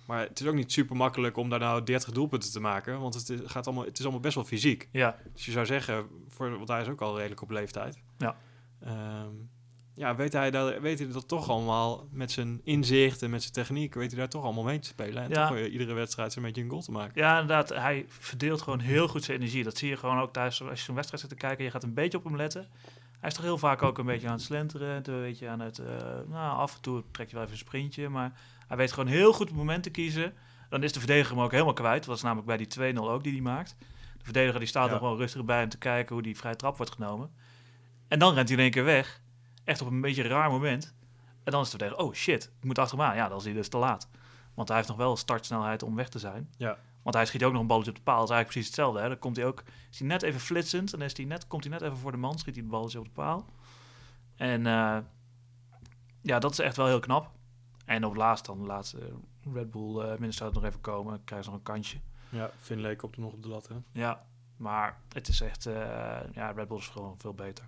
Maar 0.08 0.20
het 0.20 0.40
is 0.40 0.48
ook 0.48 0.54
niet 0.56 0.72
super 0.72 0.96
makkelijk 0.96 1.38
om 1.38 1.50
daar 1.50 1.60
nou 1.60 1.84
30 1.84 2.12
doelpunten 2.14 2.52
te 2.52 2.60
maken. 2.60 3.00
Want 3.00 3.14
het 3.14 3.30
is, 3.30 3.40
gaat 3.44 3.68
allemaal, 3.68 3.86
het 3.86 3.98
is 3.98 4.04
allemaal 4.04 4.22
best 4.22 4.36
wel 4.36 4.44
fysiek. 4.44 4.90
Ja, 4.92 5.18
Dus 5.34 5.46
je 5.46 5.52
zou 5.52 5.66
zeggen, 5.66 6.08
voor, 6.28 6.50
want 6.58 6.68
hij 6.68 6.82
is 6.82 6.88
ook 6.88 7.02
al 7.02 7.18
redelijk 7.18 7.42
op 7.42 7.50
leeftijd. 7.50 8.02
Ja. 8.18 8.36
Ehm, 8.80 9.30
ja, 9.98 10.16
weet 10.16 10.34
hij, 10.34 10.52
dat, 10.52 10.78
weet 10.80 11.00
hij 11.00 11.08
dat 11.08 11.28
toch 11.28 11.50
allemaal 11.50 12.08
met 12.12 12.32
zijn 12.32 12.62
inzicht 12.64 13.22
en 13.22 13.30
met 13.30 13.42
zijn 13.42 13.54
techniek, 13.54 13.94
weet 13.94 14.10
hij 14.12 14.20
daar 14.20 14.30
toch 14.30 14.44
allemaal 14.44 14.64
mee 14.64 14.80
te 14.80 14.88
spelen. 14.88 15.24
En 15.24 15.30
Ja. 15.30 15.48
toch 15.48 15.58
iedere 15.58 15.94
wedstrijd 15.94 16.34
zo'n 16.34 16.44
beetje 16.44 16.62
een 16.62 16.70
goal 16.70 16.82
te 16.82 16.92
maken. 16.92 17.22
Ja, 17.22 17.32
inderdaad. 17.40 17.70
Hij 17.70 18.06
verdeelt 18.08 18.62
gewoon 18.62 18.80
heel 18.80 19.08
goed 19.08 19.24
zijn 19.24 19.38
energie. 19.40 19.64
Dat 19.64 19.78
zie 19.78 19.90
je 19.90 19.98
gewoon 19.98 20.20
ook 20.20 20.34
thuis 20.34 20.62
als 20.64 20.80
je 20.80 20.86
zo'n 20.86 20.96
wedstrijd 20.96 21.22
zit 21.24 21.32
te 21.32 21.36
kijken. 21.46 21.66
Je 21.66 21.72
gaat 21.72 21.84
een 21.84 21.94
beetje 21.94 22.18
op 22.18 22.24
hem 22.24 22.36
letten. 22.36 22.68
Hij 23.20 23.30
is 23.30 23.36
toch 23.36 23.44
heel 23.46 23.58
vaak 23.58 23.82
ook 23.82 23.98
een 23.98 24.06
beetje 24.06 24.28
aan 24.28 24.34
het 24.34 24.42
slenteren. 24.42 24.96
Een 24.96 25.22
beetje 25.22 25.48
aan 25.50 25.60
het... 25.60 25.80
eh, 25.80 25.86
nou, 26.28 26.58
af 26.58 26.76
en 26.76 26.82
toe 26.82 27.04
trekt 27.12 27.32
hij 27.32 27.40
wel 27.40 27.42
even 27.42 27.52
een 27.52 27.66
sprintje. 27.68 28.10
Maar 28.10 28.32
hij 28.68 28.78
weet 28.78 28.92
gewoon 28.92 29.10
heel 29.10 29.34
goed 29.34 29.48
het 29.48 29.58
moment 29.58 29.84
te 29.84 29.90
kiezen. 29.90 30.34
Dan 30.70 30.84
is 30.84 30.92
de 30.94 31.00
verdediger 31.00 31.36
hem 31.36 31.44
ook 31.44 31.52
helemaal 31.52 31.74
kwijt. 31.74 32.06
Dat 32.06 32.16
is 32.16 32.22
namelijk 32.22 32.48
bij 32.48 32.58
die 32.58 32.94
2-0 32.96 32.98
ook 33.00 33.24
die 33.24 33.32
hij 33.34 33.42
maakt. 33.42 33.76
De 34.18 34.24
verdediger 34.24 34.60
die 34.60 34.68
staat 34.68 34.88
Ja. 34.88 34.92
er 34.94 34.98
gewoon 34.98 35.18
rustig 35.18 35.46
bij 35.46 35.60
hem 35.60 35.70
te 35.70 35.78
kijken 35.78 36.14
hoe 36.14 36.24
die 36.24 36.38
vrije 36.38 36.56
trap 36.56 36.78
wordt 36.78 36.92
genomen. 36.92 37.32
En 38.08 38.20
dan 38.20 38.34
rent 38.34 38.48
hij 38.48 38.58
in 38.58 38.64
één 38.64 38.72
keer 38.72 38.84
weg. 38.84 39.22
Echt 39.68 39.82
op 39.82 39.88
een 39.88 40.02
beetje 40.02 40.24
raar 40.24 40.50
moment. 40.50 40.94
En 41.44 41.52
dan 41.52 41.62
is 41.62 41.72
het 41.72 41.78
verdediger, 41.78 42.06
oh 42.06 42.14
shit, 42.14 42.52
ik 42.60 42.64
moet 42.64 42.80
achter 42.80 42.98
hem 42.98 43.08
aan. 43.08 43.16
Ja, 43.16 43.28
dan 43.28 43.38
is 43.38 43.44
hij 43.44 43.54
dus 43.54 43.70
te 43.70 43.78
laat. 43.78 44.10
Want 44.54 44.68
hij 44.68 44.78
heeft 44.78 44.90
nog 44.90 44.98
wel 44.98 45.18
startsnelheid 45.18 45.84
om 45.84 45.96
weg 45.96 46.10
te 46.10 46.20
zijn. 46.20 46.50
Ja. 46.58 46.78
Want 47.02 47.16
hij 47.16 47.26
schiet 47.26 47.44
ook 47.44 47.52
nog 47.52 47.62
een 47.62 47.68
balletje 47.68 47.90
op 47.90 47.98
de 47.98 48.04
paal. 48.04 48.20
Dat 48.20 48.30
is 48.30 48.36
eigenlijk 48.36 48.52
precies 48.52 48.76
hetzelfde. 48.76 49.02
Hè? 49.02 49.08
Dan 49.08 49.20
komt 49.20 49.36
hij 49.36 49.46
ook, 49.46 49.64
is 49.92 50.00
hij 50.00 50.08
net 50.08 50.22
even 50.22 50.40
flitsend. 50.40 50.94
En 50.94 51.00
dan 51.00 51.08
is 51.08 51.18
hij 51.18 51.26
net, 51.26 51.48
komt 51.48 51.64
hij 51.64 51.74
net 51.74 51.82
even 51.82 51.98
voor 51.98 52.12
de 52.12 52.18
man, 52.18 52.38
schiet 52.38 52.54
hij 52.54 52.64
het 52.64 52.72
balletje 52.72 53.00
op 53.00 53.06
de 53.06 53.12
paal. 53.12 53.46
En 54.36 54.66
eh, 54.68 54.98
ja, 56.22 56.40
dat 56.40 56.52
is 56.52 56.60
echt 56.60 56.78
wel 56.78 56.88
heel 56.88 57.00
knap. 57.00 57.32
En 57.86 58.04
op 58.04 58.12
het 58.12 58.20
laatst 58.20 58.46
dan, 58.46 58.60
de 58.60 58.66
laatste 58.66 59.14
Red 59.54 59.72
Bull 59.72 60.06
uh, 60.06 60.18
Minnesota 60.18 60.54
nog 60.54 60.64
even 60.64 60.82
komen. 60.82 61.24
Krijgen 61.24 61.46
ze 61.46 61.50
nog 61.50 61.60
een 61.60 61.74
kansje. 61.74 61.98
Ja, 62.30 62.52
Finlay 62.60 62.96
komt 62.96 63.16
er 63.16 63.22
nog 63.22 63.34
op 63.34 63.44
de 63.44 63.50
lat, 63.50 63.68
hè? 63.68 63.76
Ja, 63.92 64.26
maar 64.58 65.02
het 65.14 65.28
is 65.28 65.42
echt, 65.42 65.66
uh, 65.66 65.74
ja, 66.32 66.52
Red 66.52 66.68
Bull 66.68 66.78
is 66.78 66.88
gewoon 66.88 67.16
veel 67.18 67.34
beter. 67.34 67.68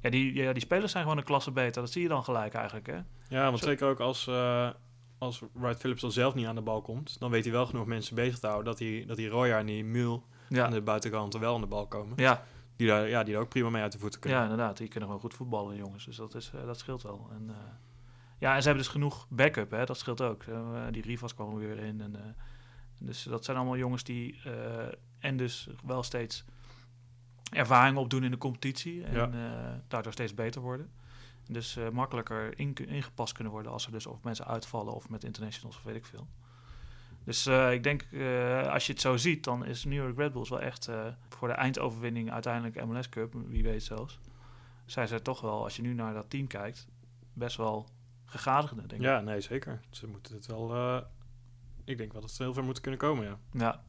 Ja 0.00 0.10
die, 0.10 0.34
ja, 0.34 0.52
die 0.52 0.62
spelers 0.62 0.92
zijn 0.92 1.02
gewoon 1.02 1.18
een 1.18 1.24
klasse 1.24 1.50
beter. 1.50 1.82
Dat 1.82 1.90
zie 1.90 2.02
je 2.02 2.08
dan 2.08 2.24
gelijk 2.24 2.54
eigenlijk, 2.54 2.86
hè? 2.86 2.98
Ja, 3.28 3.44
want 3.44 3.58
Zo. 3.58 3.66
zeker 3.66 3.88
ook 3.88 4.00
als, 4.00 4.26
uh, 4.26 4.70
als 5.18 5.42
Wright 5.52 5.80
Phillips 5.80 6.00
dan 6.00 6.12
zelf 6.12 6.34
niet 6.34 6.46
aan 6.46 6.54
de 6.54 6.60
bal 6.60 6.82
komt... 6.82 7.20
dan 7.20 7.30
weet 7.30 7.44
hij 7.44 7.52
wel 7.52 7.66
genoeg 7.66 7.86
mensen 7.86 8.14
bezig 8.14 8.38
te 8.38 8.46
houden... 8.46 8.66
dat 8.66 8.78
die, 8.78 9.06
dat 9.06 9.16
die 9.16 9.28
Roya 9.28 9.58
en 9.58 9.66
die 9.66 9.84
Mul 9.84 10.24
ja. 10.48 10.64
aan 10.64 10.70
de 10.70 10.80
buitenkant 10.80 11.38
wel 11.38 11.54
aan 11.54 11.60
de 11.60 11.66
bal 11.66 11.86
komen. 11.86 12.12
Ja. 12.16 12.44
Die 12.76 12.86
daar, 12.86 13.08
ja, 13.08 13.22
die 13.22 13.32
daar 13.32 13.42
ook 13.42 13.48
prima 13.48 13.70
mee 13.70 13.82
uit 13.82 13.92
de 13.92 13.98
voeten 13.98 14.20
kunnen. 14.20 14.38
Ja, 14.38 14.44
inderdaad. 14.44 14.76
Die 14.76 14.88
kunnen 14.88 15.08
gewoon 15.08 15.24
goed 15.24 15.34
voetballen, 15.34 15.76
jongens. 15.76 16.04
Dus 16.04 16.16
dat, 16.16 16.34
is, 16.34 16.52
uh, 16.54 16.66
dat 16.66 16.78
scheelt 16.78 17.02
wel. 17.02 17.28
En, 17.32 17.50
ja, 18.38 18.54
en 18.54 18.62
ze 18.62 18.68
hebben 18.68 18.84
dus 18.84 18.92
genoeg 18.92 19.26
backup, 19.28 19.70
hè? 19.70 19.84
Dat 19.84 19.98
scheelt 19.98 20.20
ook. 20.20 20.44
die 20.90 21.02
Rivas 21.02 21.34
kwamen 21.34 21.58
weer 21.58 21.78
in 21.78 22.00
en... 22.00 22.36
Dus 23.00 23.22
dat 23.22 23.44
zijn 23.44 23.56
allemaal 23.56 23.76
jongens 23.76 24.04
die 24.04 24.40
en 25.18 25.36
dus 25.36 25.68
wel 25.84 26.02
steeds 26.02 26.44
ervaring 27.50 27.96
opdoen 27.96 28.24
in 28.24 28.30
de 28.30 28.38
competitie. 28.38 29.04
En 29.04 29.14
ja. 29.14 29.28
uh, 29.28 29.78
daardoor 29.88 30.12
steeds 30.12 30.34
beter 30.34 30.60
worden. 30.60 30.90
Dus 31.48 31.76
uh, 31.76 31.88
makkelijker 31.88 32.58
in, 32.58 32.74
ingepast 32.74 33.32
kunnen 33.32 33.52
worden 33.52 33.72
als 33.72 33.86
er 33.86 33.92
dus 33.92 34.06
of 34.06 34.22
mensen 34.22 34.46
uitvallen 34.46 34.94
of 34.94 35.08
met 35.08 35.24
internationals 35.24 35.76
of 35.76 35.82
weet 35.82 35.96
ik 35.96 36.06
veel. 36.06 36.26
Dus 37.24 37.46
uh, 37.46 37.72
ik 37.72 37.82
denk, 37.82 38.02
als 38.70 38.86
je 38.86 38.92
het 38.92 39.00
zo 39.00 39.16
ziet, 39.16 39.44
dan 39.44 39.64
is 39.64 39.84
New 39.84 39.94
York 39.94 40.18
Red 40.18 40.32
Bulls 40.32 40.48
wel 40.48 40.60
echt 40.60 40.88
voor 41.28 41.48
de 41.48 41.54
eindoverwinning 41.54 42.32
uiteindelijk 42.32 42.86
MLS 42.86 43.08
Cup, 43.08 43.34
wie 43.46 43.62
weet 43.62 43.82
zelfs. 43.82 44.18
Zijn 44.86 45.08
ze 45.08 45.22
toch 45.22 45.40
wel, 45.40 45.62
als 45.62 45.76
je 45.76 45.82
nu 45.82 45.94
naar 45.94 46.14
dat 46.14 46.30
team 46.30 46.46
kijkt, 46.46 46.88
best 47.32 47.56
wel 47.56 47.88
gegadigde, 48.24 48.86
denk 48.86 49.02
ja, 49.02 49.18
ik. 49.18 49.24
Ja, 49.24 49.30
nee, 49.30 49.40
zeker. 49.40 49.80
Ze 49.90 50.06
moeten 50.06 50.34
het 50.34 50.46
wel... 50.46 50.96
ik 51.84 51.98
denk 51.98 52.12
wel 52.12 52.20
dat 52.20 52.30
ze 52.30 52.42
heel 52.42 52.54
ver 52.54 52.64
moeten 52.64 52.82
kunnen 52.82 53.00
komen, 53.00 53.24
ja. 53.24 53.38
Ja, 53.52 53.82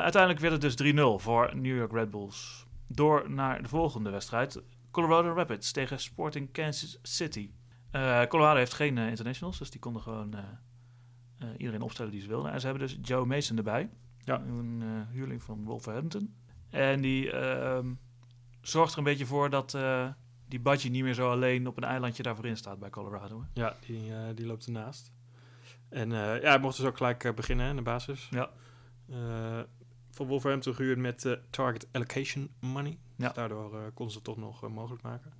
uiteindelijk 0.00 0.40
werd 0.40 0.62
het 0.62 0.78
dus 0.78 0.92
3-0 0.92 0.96
voor 1.22 1.56
New 1.56 1.76
York 1.76 1.92
Red 1.92 2.10
Bulls. 2.10 2.66
Door 2.94 3.30
naar 3.30 3.62
de 3.62 3.68
volgende 3.68 4.10
wedstrijd. 4.10 4.62
Colorado 4.90 5.34
Rapids 5.34 5.72
tegen 5.72 6.00
Sporting 6.00 6.52
Kansas 6.52 6.98
City. 7.02 7.50
Uh, 7.92 8.22
Colorado 8.24 8.58
heeft 8.58 8.72
geen 8.72 8.96
uh, 8.96 9.08
internationals, 9.08 9.58
dus 9.58 9.70
die 9.70 9.80
konden 9.80 10.02
gewoon 10.02 10.34
iedereen 11.56 11.82
opstellen 11.82 12.12
die 12.12 12.20
ze 12.20 12.28
wilden. 12.28 12.52
En 12.52 12.60
ze 12.60 12.66
hebben 12.66 12.86
dus 12.86 12.98
Joe 13.02 13.26
Mason 13.26 13.56
erbij. 13.56 13.90
Ja. 14.24 14.40
Een 14.40 14.82
huurling 15.10 15.42
van 15.42 15.64
Wolverhampton. 15.64 16.34
En 16.70 17.00
die 17.00 17.30
ehm, 17.30 17.94
zorgt 18.60 18.92
er 18.92 18.98
een 18.98 19.04
beetje 19.04 19.26
voor 19.26 19.50
dat 19.50 19.78
die 20.48 20.60
Budgie 20.60 20.90
niet 20.90 21.02
meer 21.02 21.14
zo 21.14 21.30
alleen 21.30 21.66
op 21.66 21.76
een 21.76 21.84
eilandje 21.84 22.22
daarvoor 22.22 22.46
in 22.46 22.56
staat 22.56 22.78
bij 22.78 22.90
Colorado. 22.90 23.40
Hè? 23.40 23.62
Ja, 23.62 23.76
die, 23.86 24.34
die 24.34 24.46
loopt 24.46 24.66
ernaast. 24.66 25.12
En 25.88 26.10
ja, 26.10 26.38
hij 26.40 26.58
mocht 26.58 26.76
dus 26.76 26.86
ook 26.86 26.96
gelijk 26.96 27.34
beginnen 27.34 27.68
in 27.68 27.76
de 27.76 27.82
basis. 27.82 28.28
Ja. 28.30 28.50
Van 30.12 30.26
Wolverhampton 30.26 30.74
gehuurd 30.74 30.98
met 30.98 31.24
uh, 31.24 31.32
target 31.50 31.86
allocation 31.92 32.50
money. 32.58 32.98
Ja. 33.16 33.26
Dus 33.26 33.34
daardoor 33.34 33.74
uh, 33.74 33.80
konden 33.94 34.12
ze 34.12 34.14
het 34.14 34.24
toch 34.24 34.36
nog 34.36 34.68
mogelijk 34.68 35.02
maken. 35.02 35.32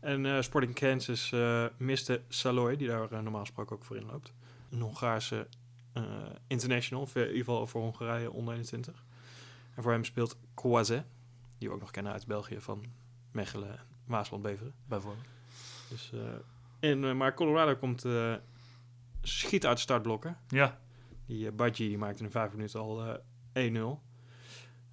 En 0.00 0.44
Sporting 0.44 0.74
Kansas 0.74 1.32
miste 1.76 2.22
Saloy, 2.28 2.76
die 2.76 2.88
daar 2.88 3.22
normaal 3.22 3.40
gesproken 3.40 3.76
ook 3.76 3.84
voor 3.84 3.96
inloopt. 3.96 4.32
Een 4.70 4.80
Hongaarse 4.80 5.46
international, 6.46 7.08
in 7.14 7.20
ieder 7.20 7.36
geval 7.36 7.66
voor 7.66 7.80
Hongarije 7.80 8.30
onder 8.30 8.54
21. 8.54 9.04
En 9.74 9.82
voor 9.82 9.92
hem 9.92 10.04
speelt 10.04 10.36
Kouazet, 10.54 11.04
die 11.58 11.68
we 11.68 11.74
ook 11.74 11.80
nog 11.80 11.90
kennen 11.90 12.12
uit 12.12 12.26
België 12.26 12.60
van 12.60 12.84
Mechelen 13.30 13.70
en 13.70 13.84
Waasland-Beveren. 14.06 14.74
Bijvoorbeeld. 14.86 15.26
Dus, 15.88 16.12
en, 16.80 17.16
maar 17.16 17.34
Colorado 17.34 17.76
komt 17.76 18.04
schiet 19.22 19.66
uit 19.66 19.80
startblokken. 19.80 20.38
Ja. 20.48 20.78
Die 21.26 21.46
uh, 21.46 21.52
Badji 21.52 21.98
maakte 21.98 22.24
in 22.24 22.30
vijf 22.30 22.52
minuten 22.52 22.80
al 22.80 23.18
1-0. 23.58 23.60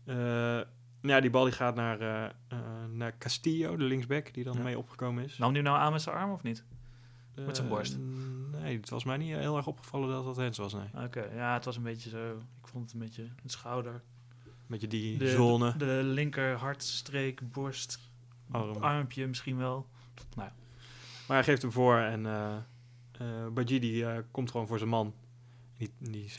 Uh, 0.05 0.61
ja, 1.01 1.19
die 1.21 1.29
bal 1.29 1.43
die 1.43 1.53
gaat 1.53 1.75
naar, 1.75 2.01
uh, 2.01 2.57
naar 2.91 3.17
Castillo, 3.17 3.77
de 3.77 3.83
linksback, 3.83 4.33
die 4.33 4.43
dan 4.43 4.57
ja. 4.57 4.63
mee 4.63 4.77
opgekomen 4.77 5.23
is. 5.23 5.37
Nam 5.37 5.53
die 5.53 5.61
nou 5.61 5.77
aan 5.77 5.91
met 5.91 6.01
zijn 6.01 6.15
arm 6.15 6.31
of 6.31 6.43
niet? 6.43 6.63
Met 7.45 7.55
zijn 7.55 7.67
borst? 7.67 7.97
nee, 8.51 8.77
het 8.77 8.89
was 8.89 9.03
mij 9.03 9.17
niet 9.17 9.35
heel 9.35 9.57
erg 9.57 9.67
opgevallen 9.67 10.09
dat 10.09 10.25
dat 10.25 10.35
Hens 10.35 10.57
was, 10.57 10.73
nee. 10.73 10.87
Oké, 10.93 11.03
okay, 11.03 11.35
ja, 11.35 11.53
het 11.53 11.65
was 11.65 11.77
een 11.77 11.83
beetje 11.83 12.09
zo... 12.09 12.37
Ik 12.37 12.67
vond 12.67 12.83
het 12.83 12.93
een 12.93 12.99
beetje 12.99 13.23
een 13.23 13.49
schouder. 13.49 13.93
Een 14.45 14.51
beetje 14.67 14.87
die 14.87 15.17
de, 15.17 15.29
zone. 15.29 15.71
De, 15.71 15.85
de 15.85 16.01
linker 16.03 16.55
hartstreek, 16.55 17.51
borst, 17.51 17.99
Arm. 18.51 18.77
armpje 18.77 19.27
misschien 19.27 19.57
wel. 19.57 19.87
Nou. 20.35 20.49
Maar 21.27 21.37
hij 21.37 21.43
geeft 21.43 21.61
hem 21.61 21.71
voor 21.71 21.97
en 21.97 22.23
Badji 23.53 23.79
die 23.79 24.05
komt 24.31 24.51
gewoon 24.51 24.67
voor 24.67 24.77
zijn 24.77 24.89
man. 24.89 25.13
Die, 25.77 25.91
die 25.97 26.31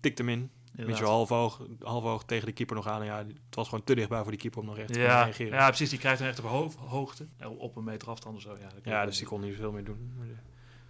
tikt 0.00 0.18
hem 0.18 0.28
in. 0.28 0.50
Een 0.76 0.86
beetje 0.86 1.04
half 1.04 1.32
oog, 1.32 1.66
half 1.80 2.04
oog 2.04 2.24
tegen 2.24 2.46
de 2.46 2.52
keeper 2.52 2.76
nog 2.76 2.86
aan. 2.86 3.00
En 3.00 3.06
ja, 3.06 3.16
het 3.16 3.54
was 3.54 3.68
gewoon 3.68 3.84
te 3.84 3.94
dichtbij 3.94 4.22
voor 4.22 4.30
die 4.30 4.40
keeper 4.40 4.60
om 4.60 4.66
nog 4.66 4.78
echt 4.78 4.92
te 4.92 4.98
ja, 4.98 5.22
reageren. 5.22 5.58
Ja, 5.58 5.66
precies. 5.66 5.90
Die 5.90 5.98
krijgt 5.98 6.18
hem 6.18 6.28
echt 6.28 6.38
op 6.38 6.44
ho 6.44 6.70
hoogte. 6.76 7.26
Op 7.58 7.76
een 7.76 7.84
meter 7.84 8.08
afstand 8.08 8.36
of 8.36 8.42
zo. 8.42 8.56
Ja, 8.60 8.68
ja 8.82 9.04
dus 9.04 9.18
die 9.18 9.26
kon 9.26 9.40
niet 9.40 9.56
veel 9.56 9.72
meer 9.72 9.84
doen. 9.84 10.12
De, 10.20 10.34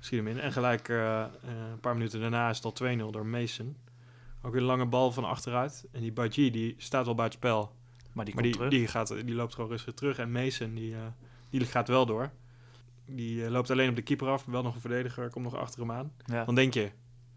schiet 0.01 0.19
hem 0.19 0.29
in. 0.29 0.41
En 0.41 0.53
gelijk 0.53 0.89
uh, 0.89 0.97
uh, 0.97 1.27
een 1.71 1.81
paar 1.81 1.95
minuten 1.95 2.21
daarna 2.21 2.51
is 2.51 2.61
het 2.63 2.81
al 2.81 2.97
2-0 2.97 3.11
door 3.11 3.27
Mason. 3.27 3.77
Ook 4.43 4.53
weer 4.53 4.61
een 4.61 4.67
lange 4.67 4.87
bal 4.87 5.13
van 5.13 5.25
achteruit. 5.25 5.85
En 5.93 6.01
die 6.01 6.13
Baji 6.13 6.51
die 6.51 6.75
staat 6.79 7.05
wel 7.05 7.15
bij 7.15 7.25
het 7.25 7.35
spel. 7.35 7.75
Maar 8.13 8.25
die, 8.25 8.35
maar 8.35 8.43
die, 8.43 8.69
die, 8.69 8.87
gaat, 8.87 9.09
die 9.09 9.35
loopt 9.35 9.55
gewoon 9.55 9.71
rustig 9.71 9.95
terug. 9.95 10.19
En 10.19 10.33
Mason 10.33 10.75
die, 10.75 10.91
uh, 10.91 10.99
die 11.51 11.61
gaat 11.61 11.89
wel 11.89 12.07
door. 12.07 12.31
Die 13.07 13.51
loopt 13.51 13.71
alleen 13.71 13.89
op 13.89 13.97
de 13.97 14.03
keeper 14.03 14.29
af. 14.29 14.45
Wel 14.45 14.63
nog 14.63 14.75
een 14.75 14.81
verdediger. 14.81 15.31
Komt 15.31 15.45
nog 15.45 15.57
achter 15.57 15.81
hem 15.81 15.93
aan. 15.93 16.13
Ja. 16.25 16.45
Dan 16.45 16.55
denk 16.55 16.75
je, 16.75 16.85
oké, 16.85 16.93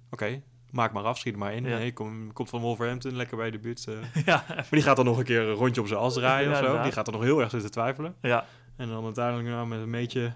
okay, 0.09 0.43
maak 0.71 0.93
maar 0.93 1.03
af, 1.03 1.17
schiet 1.17 1.35
maar 1.35 1.53
in. 1.53 1.63
Ja. 1.65 1.77
Nee, 1.77 1.93
kom, 1.93 2.33
komt 2.33 2.49
van 2.49 2.61
Wolverhampton, 2.61 3.15
lekker 3.15 3.37
bij 3.37 3.51
de 3.51 3.59
buurt. 3.59 3.85
Uh. 3.89 3.95
ja. 4.25 4.43
Maar 4.47 4.67
die 4.69 4.81
gaat 4.81 4.95
dan 4.95 5.05
nog 5.05 5.17
een 5.17 5.23
keer 5.23 5.41
een 5.41 5.53
rondje 5.53 5.81
op 5.81 5.87
zijn 5.87 5.99
as 5.99 6.13
draaien 6.19 6.43
Ja, 6.45 6.51
of 6.51 6.55
zo. 6.55 6.61
inderdaad. 6.61 6.83
Die 6.83 6.93
gaat 6.93 7.07
er 7.07 7.13
nog 7.13 7.21
heel 7.23 7.39
erg 7.41 7.49
zitten 7.49 7.71
twijfelen. 7.71 8.15
Ja, 8.21 8.45
En 8.75 8.89
dan 8.89 9.03
uiteindelijk 9.03 9.47
nou, 9.49 9.67
met 9.67 9.79
een 9.79 9.91
beetje 9.91 10.33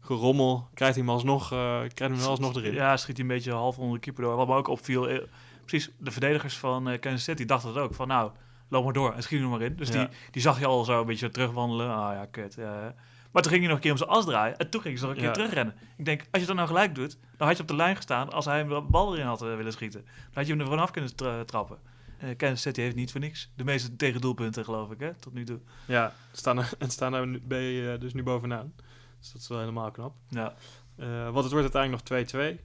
gerommel 0.00 0.68
krijgt 0.74 0.94
hij 0.94 1.04
hem 1.04 1.14
alsnog, 1.14 1.52
uh, 1.52 1.78
krijgt 1.94 2.16
hem 2.16 2.24
alsnog 2.30 2.56
erin. 2.56 2.74
ja, 2.74 2.96
schiet 2.96 3.16
hij 3.16 3.26
een 3.26 3.32
beetje 3.34 3.52
half 3.52 3.78
onder 3.78 3.94
de 3.94 4.00
keeper 4.00 4.22
door. 4.22 4.36
Wat 4.36 4.46
me 4.48 4.54
ook 4.54 4.68
opviel, 4.68 5.08
eh, 5.08 5.18
precies, 5.64 5.90
de 5.98 6.10
verdedigers 6.10 6.58
van 6.58 6.88
eh, 6.88 7.00
Kansas 7.00 7.22
City 7.24 7.44
dachten 7.44 7.74
dat 7.74 7.82
ook. 7.82 7.94
Van 7.94 8.08
nou, 8.08 8.30
loop 8.68 8.84
maar 8.84 8.92
door 8.92 9.14
en 9.14 9.22
schiet 9.22 9.40
er 9.40 9.48
maar 9.48 9.62
in. 9.62 9.76
Dus 9.76 9.88
Ja. 9.88 9.94
die, 10.04 10.08
die 10.30 10.42
zag 10.42 10.58
je 10.58 10.66
al 10.66 10.84
zo 10.84 11.00
een 11.00 11.06
beetje 11.06 11.30
terugwandelen. 11.30 11.94
Ah 11.94 12.14
ja, 12.14 12.26
kut. 12.30 12.54
ja. 12.54 12.94
Maar 13.30 13.42
toen 13.42 13.50
ging 13.52 13.64
hij 13.64 13.70
nog 13.72 13.76
een 13.76 13.82
keer 13.82 13.90
om 13.92 13.98
zijn 13.98 14.10
as 14.10 14.24
draaien. 14.24 14.56
En 14.56 14.70
toen 14.70 14.80
ging 14.80 14.98
ze 14.98 15.02
nog 15.04 15.12
een 15.12 15.18
keer 15.18 15.28
Ja. 15.28 15.32
terugrennen. 15.34 15.74
Ik 15.96 16.04
denk, 16.04 16.20
als 16.30 16.40
je 16.40 16.46
dat 16.46 16.56
nou 16.56 16.68
gelijk 16.68 16.94
doet, 16.94 17.18
dan 17.36 17.46
had 17.46 17.56
je 17.56 17.62
op 17.62 17.68
de 17.68 17.76
lijn 17.76 17.96
gestaan. 17.96 18.32
Als 18.32 18.44
hij 18.44 18.58
hem 18.58 18.68
de 18.68 18.80
bal 18.80 19.14
erin 19.14 19.26
had 19.26 19.42
eh, 19.42 19.56
willen 19.56 19.72
schieten, 19.72 20.00
dan 20.04 20.12
had 20.32 20.46
je 20.46 20.52
hem 20.52 20.60
er 20.62 20.66
vanaf 20.68 20.90
kunnen 20.90 21.16
tra- 21.16 21.44
trappen. 21.44 21.78
Eh 22.18 22.36
Kansas 22.36 22.60
City 22.60 22.80
heeft 22.80 22.94
niet 22.96 23.10
voor 23.10 23.20
niks. 23.20 23.50
De 23.56 23.64
meeste 23.64 23.96
tegendoelpunten, 23.96 24.64
geloof 24.64 24.90
ik, 24.90 25.00
hè, 25.00 25.14
tot 25.14 25.32
nu 25.32 25.44
toe. 25.44 25.60
Ja, 25.86 26.12
staan 26.32 26.58
er, 26.58 26.70
en 26.78 26.90
staan 26.90 27.14
er 27.14 27.26
nu, 27.26 27.40
ben 27.44 27.60
je 27.60 27.98
dus 27.98 28.12
nu 28.14 28.22
bovenaan. 28.22 28.72
Dus 29.20 29.32
dat 29.32 29.40
is 29.42 29.48
wel 29.48 29.58
helemaal 29.58 29.90
knap. 29.90 30.14
Ja, 30.28 30.54
Eh, 30.96 31.06
want 31.30 31.44
het 31.44 31.52
wordt 31.52 31.74
uiteindelijk 31.74 31.92
nog 31.92 32.02
2-2. 32.02 32.60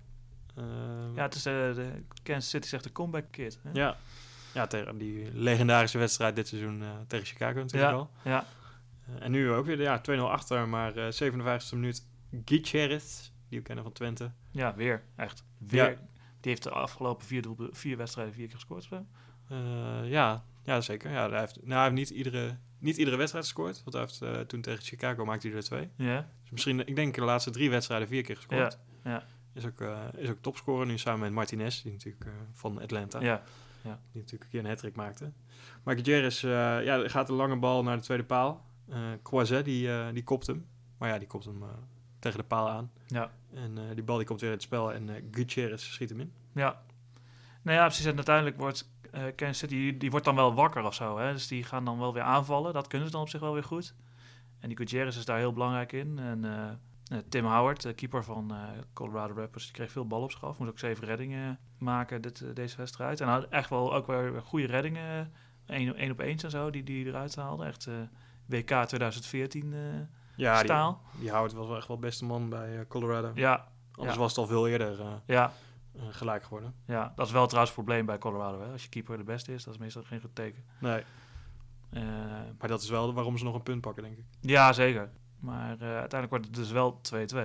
Eh, 0.55 0.63
ja 1.15 1.21
het 1.23 1.35
is, 1.35 1.45
eh, 1.45 1.53
de 1.53 2.03
Kansas 2.23 2.49
City 2.49 2.67
zegt 2.67 2.83
de 2.83 2.91
comeback 2.91 3.25
kid. 3.31 3.59
Hè? 3.63 3.69
ja. 3.73 3.97
Ja, 4.53 4.67
tegen 4.67 4.97
die 4.97 5.29
legendarische 5.33 5.97
wedstrijd 5.97 6.35
dit 6.35 6.47
seizoen 6.47 6.81
eh, 6.81 6.87
tegen 7.07 7.25
Chicago 7.25 7.59
natuurlijk 7.59 7.91
Ja. 7.91 7.97
al. 7.97 8.09
ja. 8.23 8.45
Eh, 9.07 9.25
en 9.25 9.31
nu 9.31 9.51
ook 9.51 9.65
weer 9.65 9.81
ja, 9.81 10.01
2-0 10.11 10.19
achter, 10.19 10.67
maar 10.69 10.95
eh 10.95 11.11
57e 11.11 11.73
minuut 11.73 12.07
Gutierrez, 12.45 13.31
die 13.49 13.57
we 13.57 13.63
kennen 13.63 13.83
van 13.83 13.93
Twente. 13.93 14.31
Ja, 14.51 14.75
weer. 14.75 15.03
Echt. 15.15 15.43
Weer. 15.57 15.89
Ja. 15.89 15.97
Die 16.39 16.51
heeft 16.51 16.63
de 16.63 16.69
afgelopen 16.69 17.25
vier, 17.25 17.43
vier 17.71 17.97
wedstrijden 17.97 18.33
vier 18.33 18.45
keer 18.45 18.55
gescoord. 18.55 18.89
Eh, 19.49 20.09
ja, 20.09 20.43
ja, 20.63 20.81
zeker. 20.81 21.11
Ja, 21.11 21.29
hij, 21.29 21.39
heeft, 21.39 21.55
nou, 21.55 21.73
hij 21.73 21.83
heeft 21.83 21.95
niet 21.95 22.09
iedere, 22.09 22.57
niet 22.79 22.97
iedere 22.97 23.17
wedstrijd 23.17 23.45
gescoord. 23.45 23.83
Want 23.83 23.93
hij 23.93 24.01
heeft 24.01 24.21
eh, 24.21 24.45
toen 24.45 24.61
tegen 24.61 24.83
Chicago 24.83 25.25
maakte 25.25 25.47
hij 25.47 25.57
er 25.57 25.63
twee. 25.63 25.89
Ja. 25.95 26.29
Dus 26.41 26.51
misschien, 26.51 26.87
ik 26.87 26.95
denk 26.95 27.15
de 27.15 27.21
laatste 27.21 27.49
drie 27.49 27.69
wedstrijden 27.69 28.07
vier 28.07 28.23
keer 28.23 28.35
gescoord. 28.35 28.77
Ja, 29.03 29.11
ja. 29.11 29.23
Is, 29.55 29.65
ook, 29.65 29.81
eh, 29.81 29.99
is 30.17 30.29
ook 30.29 30.41
topscorer 30.41 30.85
nu 30.85 30.97
samen 30.97 31.19
met 31.19 31.31
Martinez, 31.31 31.81
die 31.81 31.91
natuurlijk 31.91 32.25
eh, 32.25 32.31
van 32.51 32.81
Atlanta. 32.81 33.19
Ja. 33.19 33.43
Die 33.83 34.21
natuurlijk 34.21 34.43
een 34.43 34.49
keer 34.49 34.59
een 34.59 34.77
hat 34.81 34.95
maakte. 34.95 35.31
Maar 35.83 35.95
Gutierrez 35.95 36.43
eh, 36.43 36.49
ja, 36.83 37.07
gaat 37.07 37.29
een 37.29 37.35
lange 37.35 37.55
bal 37.55 37.83
naar 37.83 37.97
de 37.97 38.03
tweede 38.03 38.23
paal. 38.23 38.65
Croizet, 39.23 39.65
die, 39.65 39.91
eh, 39.91 40.13
die 40.13 40.23
kopt 40.23 40.47
hem. 40.47 40.65
Maar 40.97 41.09
ja, 41.09 41.17
die 41.17 41.27
kopt 41.27 41.45
hem 41.45 41.63
eh, 41.63 41.69
tegen 42.19 42.39
de 42.39 42.45
paal 42.45 42.69
aan. 42.69 42.91
Ja. 43.07 43.31
En 43.53 43.77
die 43.93 44.03
bal 44.03 44.17
die 44.17 44.25
komt 44.25 44.39
weer 44.39 44.49
in 44.49 44.55
het 44.55 44.65
spel 44.65 44.93
en 44.93 45.09
Gutierrez 45.31 45.83
schiet 45.83 46.09
hem 46.09 46.19
in. 46.19 46.33
Ja. 46.53 46.81
Nou 47.61 47.77
ja, 47.77 47.85
precies. 47.85 48.05
En 48.05 48.15
uiteindelijk 48.15 48.57
wordt 48.57 48.89
Kansas 49.11 49.57
City, 49.57 49.75
die, 49.75 49.97
die 49.97 50.11
wordt 50.11 50.25
dan 50.25 50.35
wel 50.35 50.53
wakker 50.53 50.83
of 50.83 50.93
zo. 50.93 51.17
Hè? 51.17 51.31
Dus 51.31 51.47
die 51.47 51.63
gaan 51.63 51.85
dan 51.85 51.99
wel 51.99 52.13
weer 52.13 52.23
aanvallen. 52.23 52.73
Dat 52.73 52.87
kunnen 52.87 53.07
ze 53.07 53.13
dan 53.13 53.21
op 53.21 53.29
zich 53.29 53.39
wel 53.39 53.53
weer 53.53 53.63
goed. 53.63 53.95
En 54.59 54.67
die 54.67 54.77
Gutierrez 54.77 55.17
is 55.17 55.25
daar 55.25 55.37
heel 55.37 55.53
belangrijk 55.53 55.91
in. 55.91 56.19
En 56.19 56.79
Tim 57.29 57.45
Howard, 57.45 57.81
de 57.81 57.93
keeper 57.93 58.23
van 58.23 58.53
Colorado 58.93 59.33
Rapids, 59.33 59.63
die 59.63 59.73
kreeg 59.73 59.91
veel 59.91 60.07
bal 60.07 60.21
op 60.21 60.31
zich 60.31 60.43
af. 60.43 60.57
Moest 60.57 60.71
ook 60.71 60.79
zeven 60.79 61.05
reddingen 61.05 61.59
maken 61.77 62.21
dit, 62.21 62.55
deze 62.55 62.77
wedstrijd. 62.77 63.21
En 63.21 63.27
had 63.27 63.49
echt 63.49 63.69
wel 63.69 63.93
ook 63.93 64.07
weer 64.07 64.41
goede 64.41 64.67
reddingen. 64.67 65.33
één 65.65 66.11
op 66.11 66.19
eens 66.19 66.43
en 66.43 66.51
zo, 66.51 66.69
die 66.69 66.83
die 66.83 67.05
eruit 67.05 67.35
haalde. 67.35 67.65
Echt 67.65 67.87
WK 68.45 68.67
2014 68.67 69.73
eh, 69.73 69.79
Ja, 70.35 70.55
die, 70.55 70.63
staal. 70.65 71.01
die 71.19 71.29
Howard 71.31 71.53
was 71.53 71.67
wel 71.67 71.77
echt 71.77 71.87
wel 71.87 71.99
beste 71.99 72.25
man 72.25 72.49
bij 72.49 72.79
eh, 72.79 72.85
Colorado. 72.87 73.31
Ja, 73.35 73.67
Anders 73.91 74.15
ja. 74.15 74.21
was 74.21 74.29
het 74.29 74.37
al 74.39 74.47
veel 74.47 74.67
eerder 74.67 75.01
eh, 75.01 75.13
ja, 75.25 75.51
eh, 75.95 76.01
gelijk 76.09 76.43
geworden. 76.43 76.73
ja, 76.85 77.13
dat 77.15 77.25
is 77.25 77.31
wel 77.31 77.45
trouwens 77.47 77.75
het 77.75 77.83
probleem 77.85 78.05
bij 78.05 78.17
Colorado. 78.17 78.61
Hè? 78.61 78.71
Als 78.71 78.83
je 78.83 78.89
keeper 78.89 79.17
de 79.17 79.23
beste 79.23 79.53
is, 79.53 79.63
dat 79.63 79.73
is 79.73 79.79
meestal 79.79 80.03
geen 80.03 80.21
goed 80.21 80.35
teken. 80.35 80.63
Nee, 80.79 81.03
maar 82.59 82.67
dat 82.67 82.81
is 82.81 82.89
wel 82.89 83.13
waarom 83.13 83.37
ze 83.37 83.43
nog 83.43 83.55
een 83.55 83.63
punt 83.63 83.81
pakken, 83.81 84.03
denk 84.03 84.17
ik. 84.17 84.25
ja, 84.39 84.73
zeker. 84.73 85.09
Maar 85.39 85.67
uiteindelijk 85.79 86.29
wordt 86.29 86.45
het 86.45 86.55
dus 86.55 86.71
wel 86.71 87.01
2-2 87.13 87.37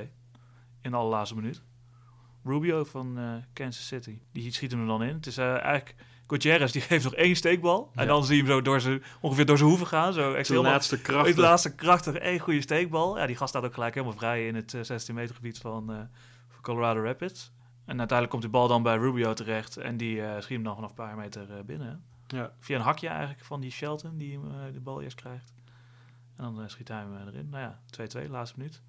in 0.81 0.91
de 0.91 0.97
allerlaatste 0.97 1.35
minuut. 1.35 1.63
Rubio 2.45 2.85
van 2.85 3.19
Kansas 3.53 3.87
City, 3.87 4.19
die 4.33 4.53
schiet 4.53 4.71
hem 4.71 4.81
er 4.81 4.87
dan 4.87 5.03
in. 5.03 5.15
Het 5.15 5.27
is 5.27 5.39
eigenlijk... 5.39 5.95
Gutierrez 6.31 6.73
die 6.73 6.83
geeft 6.91 7.05
nog 7.05 7.15
één 7.15 7.37
steekbal. 7.37 7.91
En 7.95 8.03
Ja. 8.03 8.09
dan 8.09 8.25
zie 8.25 8.37
je 8.37 8.43
hem 8.43 8.51
zo 8.51 8.63
door 8.63 8.81
zijn, 8.81 9.03
ongeveer 9.21 9.47
door 9.47 9.57
zijn 9.57 9.69
hoeven 9.69 9.87
gaan. 9.87 10.13
Zo 10.13 10.33
echt 10.33 10.47
De 10.49 10.53
helemaal, 10.53 10.73
laatste 10.73 11.01
kracht. 11.11 11.27
het 11.29 11.37
laatste 11.37 11.75
krachtig 11.75 12.15
één 12.15 12.39
goede 12.39 12.61
steekbal. 12.61 13.19
Ja, 13.19 13.27
die 13.27 13.37
gast 13.37 13.51
staat 13.51 13.65
ook 13.65 13.75
gelijk 13.75 13.95
helemaal 13.95 14.17
vrij 14.17 14.47
in 14.47 14.55
het 14.55 14.75
eh, 14.75 14.83
16 14.83 15.15
meter 15.15 15.35
gebied 15.35 15.59
van, 15.59 15.91
eh, 15.93 15.97
van 16.49 16.61
Colorado 16.63 17.03
Rapids. 17.03 17.53
En 17.85 17.99
uiteindelijk 17.99 18.31
komt 18.31 18.43
die 18.43 18.51
bal 18.51 18.69
dan 18.69 18.83
bij 18.83 18.97
Rubio 18.97 19.33
terecht. 19.33 19.77
En 19.77 19.97
die 19.97 20.23
eh, 20.23 20.33
schiet 20.41 20.49
hem 20.57 20.63
dan 20.63 20.75
vanaf 20.75 20.91
een 20.91 20.97
paar 20.97 21.17
meter 21.17 21.51
eh, 21.57 21.65
binnen. 21.65 22.05
Ja. 22.27 22.53
Via 22.61 22.77
een 22.77 22.83
hakje 22.83 23.09
eigenlijk 23.09 23.45
van 23.45 23.61
die 23.61 23.71
Shelton 23.71 24.17
die 24.17 24.33
hem, 24.39 24.45
eh, 24.51 24.73
de 24.73 24.81
bal 24.81 25.03
eerst 25.03 25.17
krijgt. 25.21 25.53
En 26.37 26.45
dan 26.45 26.61
eh, 26.63 26.69
schiet 26.69 26.89
hij 26.89 26.99
hem 26.99 27.17
eh, 27.17 27.27
erin. 27.27 27.49
Nou 27.49 27.63
ja, 27.63 27.81
2-2, 28.27 28.29
laatste 28.31 28.59
minuut. 28.59 28.83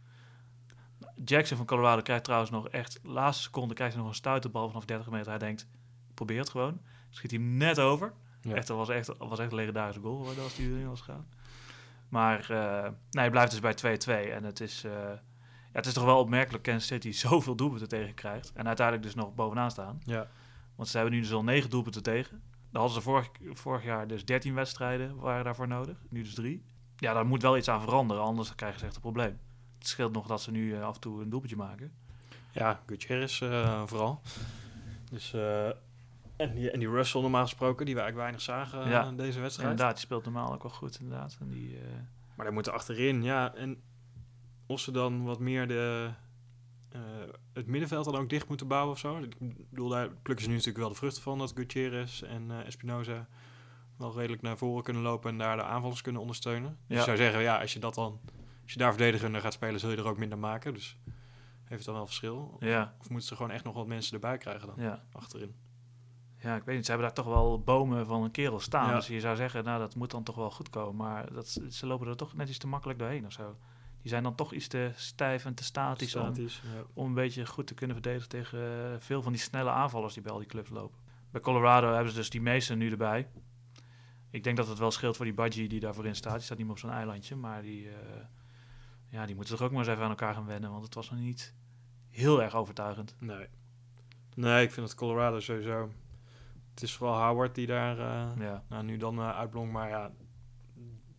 Jackson 1.26 1.58
van 1.58 1.66
Colorado 1.66 2.02
krijgt 2.02 2.24
trouwens 2.24 2.52
nog 2.52 2.68
echt, 2.70 3.00
laatste 3.04 3.44
seconde 3.44 3.74
krijgt 3.74 3.94
hij 3.94 4.02
nog 4.04 4.12
een 4.12 4.18
stuiterbal 4.18 4.68
vanaf 4.68 4.86
30 4.86 5.10
meter. 5.10 5.30
Hij 5.30 5.38
denkt, 5.40 5.68
probeer 6.14 6.40
het 6.40 6.50
gewoon. 6.50 6.82
Schiet 7.12 7.32
hij 7.32 7.40
hem 7.40 7.58
net 7.58 7.80
over. 7.80 8.14
Ja. 8.42 8.56
Echt, 8.56 8.68
dat 8.68 8.78
was 8.78 8.90
echt, 8.90 9.06
dat 9.06 9.18
was 9.18 9.40
echt 9.40 9.52
een 9.52 9.58
legendarische 9.58 10.02
goal 10.02 10.18
geworden 10.18 10.44
als 10.44 10.56
die 10.56 10.70
erin 10.70 10.88
was 10.88 11.02
gegaan. 11.02 11.28
Maar 12.10 12.50
eh, 12.50 12.84
nee, 12.84 13.24
hij 13.24 13.30
blijft 13.30 13.52
dus 13.52 13.82
bij 13.82 14.28
2-2. 14.28 14.32
En 14.32 14.44
het 14.44 14.60
is, 14.60 14.84
eh, 14.84 14.92
ja, 14.92 15.20
het 15.72 15.86
is 15.86 15.94
toch 15.94 16.04
wel 16.04 16.20
opmerkelijk 16.20 16.64
Kansas 16.64 16.88
City 16.88 17.12
zoveel 17.28 17.56
doelpunten 17.56 17.88
tegen 17.88 18.14
krijgt. 18.14 18.52
En 18.54 18.68
uiteindelijk 18.68 19.06
dus 19.06 19.16
nog 19.16 19.36
bovenaan 19.36 19.72
staan. 19.72 20.02
Ja. 20.06 20.28
Want 20.76 20.90
ze 20.90 20.98
hebben 20.98 21.16
nu 21.16 21.22
dus 21.22 21.34
al 21.34 21.44
9 21.44 21.70
doelpunten 21.70 22.04
tegen. 22.04 22.42
Dan 22.72 22.82
hadden 22.82 23.02
ze 23.02 23.10
vorig, 23.10 23.30
vorig 23.54 23.84
jaar 23.84 24.08
dus 24.08 24.26
13 24.26 24.54
wedstrijden 24.54 25.16
waren 25.16 25.44
daarvoor 25.44 25.68
nodig. 25.68 25.98
Nu 26.10 26.24
dus 26.24 26.34
3. 26.34 26.64
Ja, 26.98 27.14
daar 27.14 27.26
moet 27.26 27.42
wel 27.42 27.58
iets 27.58 27.70
aan 27.70 27.82
veranderen, 27.82 28.24
anders 28.24 28.56
krijgen 28.56 28.80
ze 28.80 28.86
echt 28.86 28.96
een 28.96 29.02
probleem. 29.02 29.40
Het 29.78 29.88
scheelt 29.88 30.14
nog 30.14 30.28
dat 30.28 30.42
ze 30.42 30.52
nu 30.52 30.76
eh, 30.76 30.84
af 30.84 30.96
en 30.96 31.02
toe 31.02 31.22
een 31.22 31.30
doelpuntje 31.30 31.58
maken. 31.58 31.92
Ja, 32.52 32.82
Gutierrez 32.86 33.42
eh, 33.42 33.84
vooral. 33.86 34.22
Dus, 35.12 35.36
en, 36.42 36.56
die, 36.56 36.72
en 36.72 36.80
die 36.80 36.90
Russell 36.90 37.22
normaal 37.22 37.42
gesproken, 37.44 37.86
die 37.86 37.96
we 37.96 38.02
eigenlijk 38.02 38.32
weinig 38.32 38.42
zagen 38.42 38.84
eh, 38.86 38.92
Ja. 38.92 39.06
in 39.08 39.18
deze 39.18 39.40
wedstrijd. 39.40 39.70
Inderdaad, 39.70 39.96
die 39.96 40.06
speelt 40.06 40.24
normaal 40.24 40.54
ook 40.54 40.64
wel 40.64 40.72
goed 40.72 41.00
inderdaad. 41.00 41.38
En 41.40 41.50
die, 41.50 41.78
eh, 41.78 41.84
Maar 42.36 42.46
daar 42.46 42.54
moeten 42.54 42.74
achterin, 42.74 43.24
ja. 43.24 43.54
En 43.56 43.82
of 44.66 44.80
ze 44.80 44.92
dan 44.92 45.24
wat 45.24 45.40
meer 45.40 45.68
de, 45.68 46.10
eh, 46.90 47.00
het 47.54 47.68
middenveld 47.68 48.06
dan 48.06 48.16
ook 48.16 48.30
dicht 48.30 48.48
moeten 48.48 48.68
bouwen 48.68 48.92
of 48.92 49.00
zo. 49.00 49.18
Ik 49.18 49.70
bedoel, 49.70 49.90
daar 49.90 50.10
plukken 50.10 50.44
ze 50.44 50.50
nu 50.50 50.56
natuurlijk 50.58 50.84
wel 50.84 50.90
de 50.94 51.00
vruchten 51.00 51.24
van. 51.24 51.38
Dat 51.38 51.52
Gutierrez 51.56 52.22
en 52.22 52.52
eh, 52.52 52.66
Espinoza 52.66 53.28
wel 53.98 54.16
redelijk 54.16 54.42
naar 54.42 54.58
voren 54.58 54.84
kunnen 54.84 55.02
lopen 55.02 55.32
en 55.32 55.38
daar 55.38 55.56
de 55.58 55.64
aanvallers 55.64 56.02
kunnen 56.02 56.22
ondersteunen. 56.22 56.70
Dus 56.70 56.78
Ja. 56.88 56.98
ik 56.98 57.04
zou 57.04 57.18
zeggen, 57.18 57.42
ja, 57.42 57.60
als 57.60 57.74
je 57.74 57.80
dat 57.80 57.94
dan, 57.96 58.20
als 58.64 58.72
je 58.74 58.78
daar 58.80 58.94
verdedigender 58.94 59.42
gaat 59.42 59.54
spelen, 59.54 59.80
zul 59.80 59.90
je 59.92 59.98
er 59.98 60.08
ook 60.08 60.18
minder 60.18 60.38
maken. 60.38 60.74
Dus 60.74 60.98
heeft 61.64 61.86
dan 61.86 61.94
wel 61.96 62.06
verschil. 62.06 62.58
ja, 62.60 62.96
Of 63.00 63.10
moeten 63.10 63.28
ze 63.28 63.36
gewoon 63.36 63.52
echt 63.52 63.64
nog 63.64 63.74
wat 63.76 63.88
mensen 63.88 64.14
erbij 64.14 64.38
krijgen 64.38 64.68
dan, 64.68 64.76
ja. 64.86 65.04
achterin? 65.12 65.56
Ja, 66.42 66.56
ik 66.56 66.64
weet 66.64 66.76
niet. 66.76 66.86
Ze 66.86 66.92
hebben 66.92 67.08
daar 67.08 67.24
toch 67.24 67.34
wel 67.34 67.62
bomen 67.62 68.06
van 68.06 68.24
een 68.24 68.32
kerel 68.32 68.60
staan. 68.60 68.90
Ja. 68.90 68.96
Dus 68.96 69.08
je 69.08 69.20
zou 69.20 69.36
zeggen, 69.36 69.64
nou, 69.64 69.80
dat 69.80 69.96
moet 69.96 70.12
dan 70.12 70.24
toch 70.24 70.36
wel 70.36 70.52
goed 70.52 70.70
komen. 70.70 70.96
Maar 70.96 71.34
dat, 71.34 71.62
ze 71.70 71.86
lopen 71.88 72.08
er 72.08 72.16
toch 72.16 72.34
net 72.34 72.50
iets 72.50 72.58
te 72.58 72.68
makkelijk 72.68 73.00
doorheen 73.00 73.26
of 73.26 73.32
zo. 73.32 73.56
Die 74.02 74.10
zijn 74.10 74.24
dan 74.24 74.36
toch 74.36 74.54
iets 74.54 74.68
te 74.68 74.92
stijf 74.96 75.46
en 75.46 75.54
te 75.54 75.64
statisch 75.64 76.16
om, 76.16 76.34
ja. 76.36 76.52
om 76.94 77.06
een 77.06 77.14
beetje 77.14 77.46
goed 77.46 77.68
te 77.68 77.74
kunnen 77.74 77.96
verdedigen 77.96 78.30
tegen 78.30 78.60
eh, 78.60 79.00
veel 79.00 79.22
van 79.22 79.32
die 79.32 79.42
snelle 79.42 79.70
aanvallers 79.70 80.14
die 80.14 80.24
bij 80.24 80.32
al 80.32 80.38
die 80.38 80.48
clubs 80.48 80.70
lopen. 80.70 81.00
Bij 81.32 81.42
Colorado 81.42 81.94
hebben 81.94 82.12
ze 82.12 82.18
dus 82.18 82.30
die 82.30 82.42
meesten 82.42 82.78
nu 82.78 82.92
erbij. 82.92 83.28
Ik 84.30 84.44
denk 84.44 84.58
dat 84.58 84.68
het 84.68 84.78
wel 84.78 84.92
scheelt 84.92 85.16
voor 85.16 85.26
die 85.26 85.34
Budgie 85.34 85.68
die 85.68 85.80
daarvoor 85.80 86.06
in 86.06 86.16
staat. 86.16 86.34
Die 86.34 86.44
staat 86.44 86.58
niet 86.58 86.66
meer 86.66 86.76
op 86.76 86.82
zo'n 86.82 86.92
eilandje, 86.92 87.36
maar 87.36 87.62
die, 87.62 87.90
eh, 87.90 87.96
ja, 89.10 89.26
die 89.26 89.36
moeten 89.36 89.56
toch 89.56 89.66
ook 89.66 89.72
maar 89.72 89.80
eens 89.80 89.90
even 89.90 90.04
aan 90.04 90.10
elkaar 90.10 90.34
gaan 90.34 90.46
wennen. 90.46 90.72
Want 90.72 90.84
het 90.84 90.94
was 90.94 91.10
nog 91.10 91.20
niet 91.20 91.54
heel 92.10 92.42
erg 92.42 92.56
overtuigend. 92.56 93.16
Nee. 93.20 93.48
Nee, 94.36 94.64
ik 94.64 94.72
vind 94.72 94.88
het 94.88 94.98
Colorado 94.98 95.40
sowieso. 95.40 95.92
Het 96.82 96.90
is 96.90 96.96
vooral 96.96 97.22
Howard 97.22 97.56
die 97.56 97.68
daar 97.68 98.00
eh, 98.00 98.28
Ja, 98.40 98.64
nou, 98.70 98.84
nu 98.84 98.98
dan 98.98 99.20
uh, 99.20 99.38
uitblonk, 99.38 99.72
maar 99.72 99.90
ja, 99.90 100.12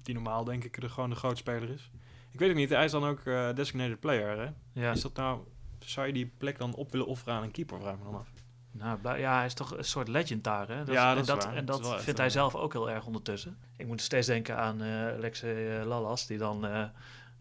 die 0.02 0.14
normaal 0.14 0.44
denk 0.44 0.64
ik 0.64 0.76
er 0.76 0.90
gewoon 0.90 1.10
de 1.10 1.16
grootspeler 1.16 1.70
is. 1.70 1.90
Ik 2.30 2.38
weet 2.38 2.50
ook 2.50 2.56
niet, 2.56 2.70
hij 2.70 2.84
is 2.84 2.90
dan 2.90 3.04
ook 3.04 3.20
eh, 3.20 3.54
designated 3.54 4.00
player, 4.00 4.38
hè? 4.38 4.50
ja. 4.80 4.92
Is 4.92 5.00
dat 5.00 5.16
nou, 5.16 5.40
zou 5.78 6.06
je 6.06 6.12
die 6.12 6.32
plek 6.38 6.58
dan 6.58 6.74
op 6.74 6.90
willen 6.90 7.06
offeren 7.06 7.34
aan 7.34 7.42
een 7.42 7.50
keeper, 7.50 7.80
vraag 7.80 7.98
me 7.98 8.04
dan 8.04 8.14
af. 8.14 8.32
Nou, 8.70 9.18
ja, 9.18 9.36
hij 9.36 9.46
is 9.46 9.54
toch 9.54 9.76
een 9.76 9.84
soort 9.84 10.08
legend 10.08 10.44
daar. 10.44 10.68
Hè? 10.68 10.84
Dat 10.84 10.94
Ja, 10.94 11.14
dat 11.14 11.28
en 11.28 11.36
dat, 11.36 11.54
en 11.54 11.64
Dat 11.64 12.02
vindt 12.02 12.18
hij 12.18 12.30
zelf 12.30 12.54
ook 12.54 12.72
heel 12.72 12.90
erg 12.90 13.06
ondertussen. 13.06 13.58
Ik 13.76 13.86
moet 13.86 14.00
steeds 14.00 14.26
denken 14.26 14.56
aan 14.56 14.82
eh 14.82 15.06
Alexei 15.06 15.78
eh, 15.78 15.86
Lalas, 15.86 16.26
die 16.26 16.38
dan 16.38 16.66
eh, 16.66 16.84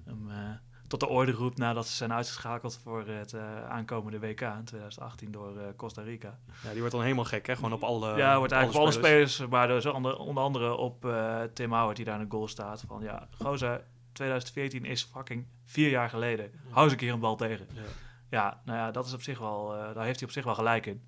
hem 0.05 0.29
eh, 0.29 0.49
tot 0.91 0.99
de 0.99 1.07
orde 1.07 1.31
roept 1.31 1.57
nadat 1.57 1.87
ze 1.87 1.95
zijn 1.95 2.13
uitgeschakeld 2.13 2.79
voor 2.83 3.07
het 3.07 3.33
eh, 3.33 3.69
aankomende 3.69 4.19
WK 4.19 4.41
in 4.41 4.63
2018 4.63 5.31
door 5.31 5.57
eh, 5.57 5.65
Costa 5.75 6.01
Rica. 6.01 6.39
Ja, 6.63 6.69
die 6.69 6.79
wordt 6.79 6.91
dan 6.91 7.03
helemaal 7.03 7.25
gek, 7.25 7.47
hè? 7.47 7.55
Gewoon 7.55 7.73
op 7.73 7.83
alle 7.83 8.17
ja, 8.17 8.37
wordt 8.37 8.51
eigenlijk 8.53 8.83
op 8.83 8.87
alle 8.87 8.99
spelers. 8.99 9.47
maar 9.47 9.67
dus 9.67 9.85
onder, 9.85 10.17
onder 10.17 10.43
andere 10.43 10.75
op 10.75 11.05
eh, 11.05 11.41
Tim 11.53 11.73
Howard 11.73 11.95
die 11.95 12.05
daar 12.05 12.19
in 12.19 12.25
de 12.25 12.31
goal 12.31 12.47
staat. 12.47 12.83
Van 12.87 13.01
ja, 13.01 13.27
gozer, 13.37 13.83
2014 14.11 14.85
is 14.85 15.03
fucking 15.03 15.45
vier 15.65 15.89
jaar 15.89 16.09
geleden. 16.09 16.51
Hou 16.69 16.83
eens 16.83 16.91
een 16.91 16.97
keer 16.97 17.13
een 17.13 17.19
bal 17.19 17.35
tegen. 17.35 17.67
Ja. 17.73 17.81
Ja, 18.29 18.61
nou 18.65 18.77
ja, 18.77 18.91
dat 18.91 19.05
is 19.05 19.13
op 19.13 19.21
zich 19.21 19.39
wel, 19.39 19.67
daar 19.67 20.05
heeft 20.05 20.19
hij 20.19 20.27
op 20.27 20.33
zich 20.33 20.43
wel 20.43 20.55
gelijk 20.55 20.85
in. 20.85 21.07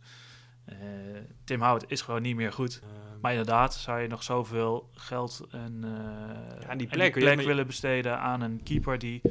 Tim 1.44 1.62
Howard 1.62 1.92
is 1.92 2.02
gewoon 2.02 2.22
niet 2.22 2.36
meer 2.36 2.54
goed. 2.54 2.82
Maar 3.22 3.32
inderdaad, 3.32 3.74
zou 3.74 4.02
je 4.02 4.08
nog 4.08 4.24
zoveel 4.24 4.90
geld 4.94 5.46
en, 5.52 5.82
Ja, 6.60 6.76
die 6.76 6.88
en 6.88 6.96
plek, 6.96 7.16
ja, 7.16 7.36
maar- 7.36 7.46
willen 7.46 7.68
besteden 7.68 8.20
aan 8.20 8.42
een 8.42 8.64
keeper 8.64 8.98
die 8.98 9.22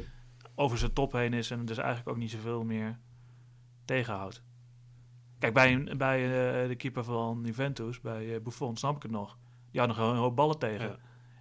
over 0.55 0.77
zijn 0.77 0.93
top 0.93 1.11
heen 1.11 1.33
is 1.33 1.51
en 1.51 1.65
dus 1.65 1.77
eigenlijk 1.77 2.09
ook 2.09 2.17
niet 2.17 2.31
zoveel 2.31 2.63
meer 2.63 2.99
tegenhoudt. 3.85 4.43
Kijk, 5.43 5.53
bij, 5.53 5.97
bij 5.97 6.23
eh, 6.23 6.67
de 6.67 6.75
keeper 6.75 7.03
van 7.03 7.41
Juventus, 7.45 8.01
bij 8.01 8.35
eh, 8.35 8.41
Buffon, 8.41 8.77
snap 8.77 8.95
ik 8.95 9.01
het 9.03 9.11
nog. 9.11 9.37
Die 9.71 9.79
had 9.79 9.89
nog 9.89 9.97
een 9.97 10.15
hoop 10.15 10.35
ballen 10.35 10.59
tegen. 10.59 10.87
Ja. 10.87 10.97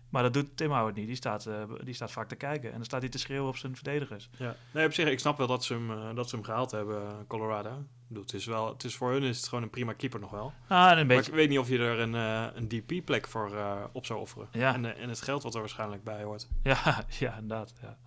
Maar 0.08 0.22
dat 0.22 0.32
doet 0.32 0.56
Tim 0.56 0.70
Howard 0.70 0.94
niet. 0.94 1.06
Die 1.06 1.16
staat, 1.16 1.46
eh, 1.46 1.62
die 1.84 1.94
staat 1.94 2.10
vaak 2.10 2.28
te 2.28 2.34
kijken. 2.34 2.68
En 2.70 2.76
dan 2.76 2.84
staat 2.84 3.00
hij 3.00 3.10
te 3.10 3.18
schreeuwen 3.18 3.48
op 3.48 3.56
zijn 3.56 3.74
verdedigers. 3.74 4.30
Ja. 4.38 4.56
Nee, 4.72 4.86
op 4.86 4.92
zich, 4.92 5.08
ik 5.08 5.18
snap 5.18 5.38
wel 5.38 5.46
dat 5.46 5.64
ze 5.64 5.74
hem, 5.74 6.14
dat 6.14 6.28
ze 6.28 6.36
hem 6.36 6.44
gehaald 6.44 6.70
hebben, 6.70 7.26
Colorado. 7.26 7.84
Het 8.14 8.32
is 8.32 8.46
wel, 8.46 8.68
het 8.68 8.84
is 8.84 8.96
voor 8.96 9.10
hun 9.10 9.22
is 9.22 9.36
het 9.36 9.48
gewoon 9.48 9.64
een 9.64 9.70
prima 9.70 9.92
keeper 9.92 10.20
nog 10.20 10.30
wel. 10.30 10.52
Ah, 10.68 10.90
en 10.90 10.98
een 10.98 11.06
Maar 11.06 11.16
beetje... 11.16 11.30
ik 11.30 11.36
weet 11.36 11.48
niet 11.48 11.58
of 11.58 11.68
je 11.68 11.78
er 11.78 11.98
een, 11.98 12.14
een 12.56 12.68
DP-plek 12.68 13.26
voor 13.26 13.52
op 13.92 14.06
zou 14.06 14.20
offeren. 14.20 14.48
Ja. 14.52 14.74
En, 14.74 14.96
en 14.96 15.08
het 15.08 15.22
geld 15.22 15.42
wat 15.42 15.54
er 15.54 15.60
waarschijnlijk 15.60 16.04
bij 16.04 16.22
hoort. 16.22 16.48
Ja, 16.62 17.04
ja 17.18 17.34
inderdaad. 17.34 17.72
Ja. 17.82 17.98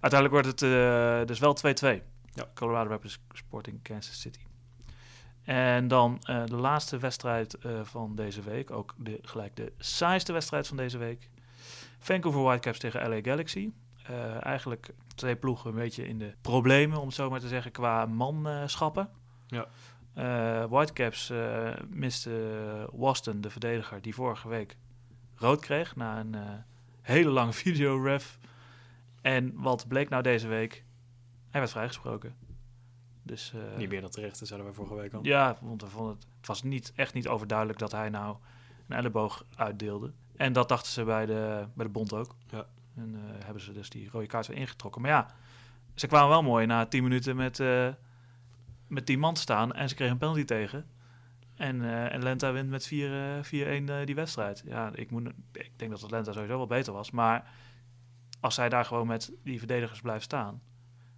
Uiteindelijk 0.00 0.42
wordt 0.42 0.60
het 0.60 0.72
eh, 0.72 1.26
dus 1.26 1.38
wel 1.38 1.56
2-2. 1.98 2.02
Ja. 2.34 2.48
Colorado 2.54 2.90
Rapids 2.90 3.18
Sporting 3.32 3.82
Kansas 3.82 4.20
City. 4.20 4.40
En 5.42 5.88
dan 5.88 6.18
eh, 6.22 6.44
de 6.44 6.56
laatste 6.56 6.98
wedstrijd 6.98 7.54
eh, 7.54 7.80
van 7.82 8.14
deze 8.14 8.42
week. 8.42 8.70
Ook 8.70 8.94
de, 8.96 9.18
gelijk 9.22 9.56
de 9.56 9.72
saaiste 9.78 10.32
wedstrijd 10.32 10.66
van 10.66 10.76
deze 10.76 10.98
week. 10.98 11.30
Vancouver 11.98 12.42
Whitecaps 12.42 12.78
tegen 12.78 13.08
LA 13.08 13.18
Galaxy. 13.22 13.70
Eigenlijk 14.40 14.90
twee 15.14 15.36
ploegen 15.36 15.70
een 15.70 15.76
beetje 15.76 16.08
in 16.08 16.18
de 16.18 16.34
problemen, 16.40 16.98
om 16.98 17.06
het 17.06 17.14
zo 17.14 17.30
maar 17.30 17.40
te 17.40 17.48
zeggen, 17.48 17.70
qua 17.70 18.06
manschappen. 18.06 19.10
Ja. 19.46 19.66
Whitecaps 20.66 21.32
miste 21.88 22.88
Waston, 22.92 23.40
de 23.40 23.50
verdediger, 23.50 24.02
die 24.02 24.14
vorige 24.14 24.48
week 24.48 24.76
rood 25.34 25.60
kreeg 25.60 25.96
na 25.96 26.20
een 26.20 26.36
hele 27.02 27.30
lange 27.30 27.52
videoref. 27.64 28.38
En 29.20 29.52
wat 29.54 29.88
bleek 29.88 30.08
nou 30.08 30.22
deze 30.22 30.48
week? 30.48 30.84
Hij 31.50 31.60
werd 31.60 31.72
vrijgesproken. 31.72 32.34
Dus, 33.22 33.52
eh, 33.54 33.76
niet 33.76 33.88
meer 33.88 34.00
dan 34.00 34.10
terecht, 34.10 34.38
dat 34.38 34.48
zeiden 34.48 34.68
we 34.68 34.74
vorige 34.74 34.94
week 34.94 35.12
al. 35.12 35.24
Ja, 35.24 35.58
want 35.60 35.82
we 35.82 35.88
vonden 35.88 36.14
het, 36.14 36.26
het 36.36 36.46
was 36.46 36.62
niet, 36.62 36.92
echt 36.96 37.14
niet 37.14 37.28
overduidelijk 37.28 37.78
dat 37.78 37.92
hij 37.92 38.08
nou 38.08 38.36
een 38.88 38.96
elleboog 38.96 39.44
uitdeelde. 39.56 40.12
En 40.36 40.52
dat 40.52 40.68
dachten 40.68 40.92
ze 40.92 41.04
bij 41.04 41.26
de, 41.26 41.66
bij 41.74 41.86
de 41.86 41.92
bond 41.92 42.12
ook. 42.12 42.34
Ja. 42.50 42.66
En 42.94 43.14
eh, 43.14 43.44
hebben 43.44 43.62
ze 43.62 43.72
dus 43.72 43.90
die 43.90 44.08
rode 44.10 44.26
kaart 44.26 44.46
weer 44.46 44.56
ingetrokken. 44.56 45.02
Maar 45.02 45.10
ja, 45.10 45.26
ze 45.94 46.06
kwamen 46.06 46.28
wel 46.28 46.42
mooi 46.42 46.66
na 46.66 46.86
10 46.86 47.02
minuten 47.02 47.36
met, 47.36 47.60
eh 47.60 47.88
met 48.86 49.06
10 49.06 49.18
man 49.18 49.36
staan. 49.36 49.72
En 49.74 49.88
ze 49.88 49.94
kregen 49.94 50.12
een 50.12 50.18
penalty 50.18 50.44
tegen. 50.44 50.86
En, 51.58 52.10
en 52.10 52.22
Lenta 52.22 52.52
wint 52.52 52.68
met 52.68 52.86
4-1 52.86 52.90
eh, 52.90 54.04
die 54.04 54.14
wedstrijd. 54.14 54.62
Ja, 54.66 54.90
ik, 54.94 55.10
moet, 55.10 55.28
ik 55.52 55.70
denk 55.76 55.90
dat 55.90 56.02
Atlanta 56.02 56.32
sowieso 56.32 56.56
wel 56.56 56.66
beter 56.66 56.92
was. 56.92 57.10
Maar 57.10 57.50
als 58.40 58.54
zij 58.54 58.68
daar 58.68 58.84
gewoon 58.84 59.06
met 59.06 59.32
die 59.44 59.58
verdedigers 59.58 60.00
blijft 60.00 60.24
staan... 60.24 60.62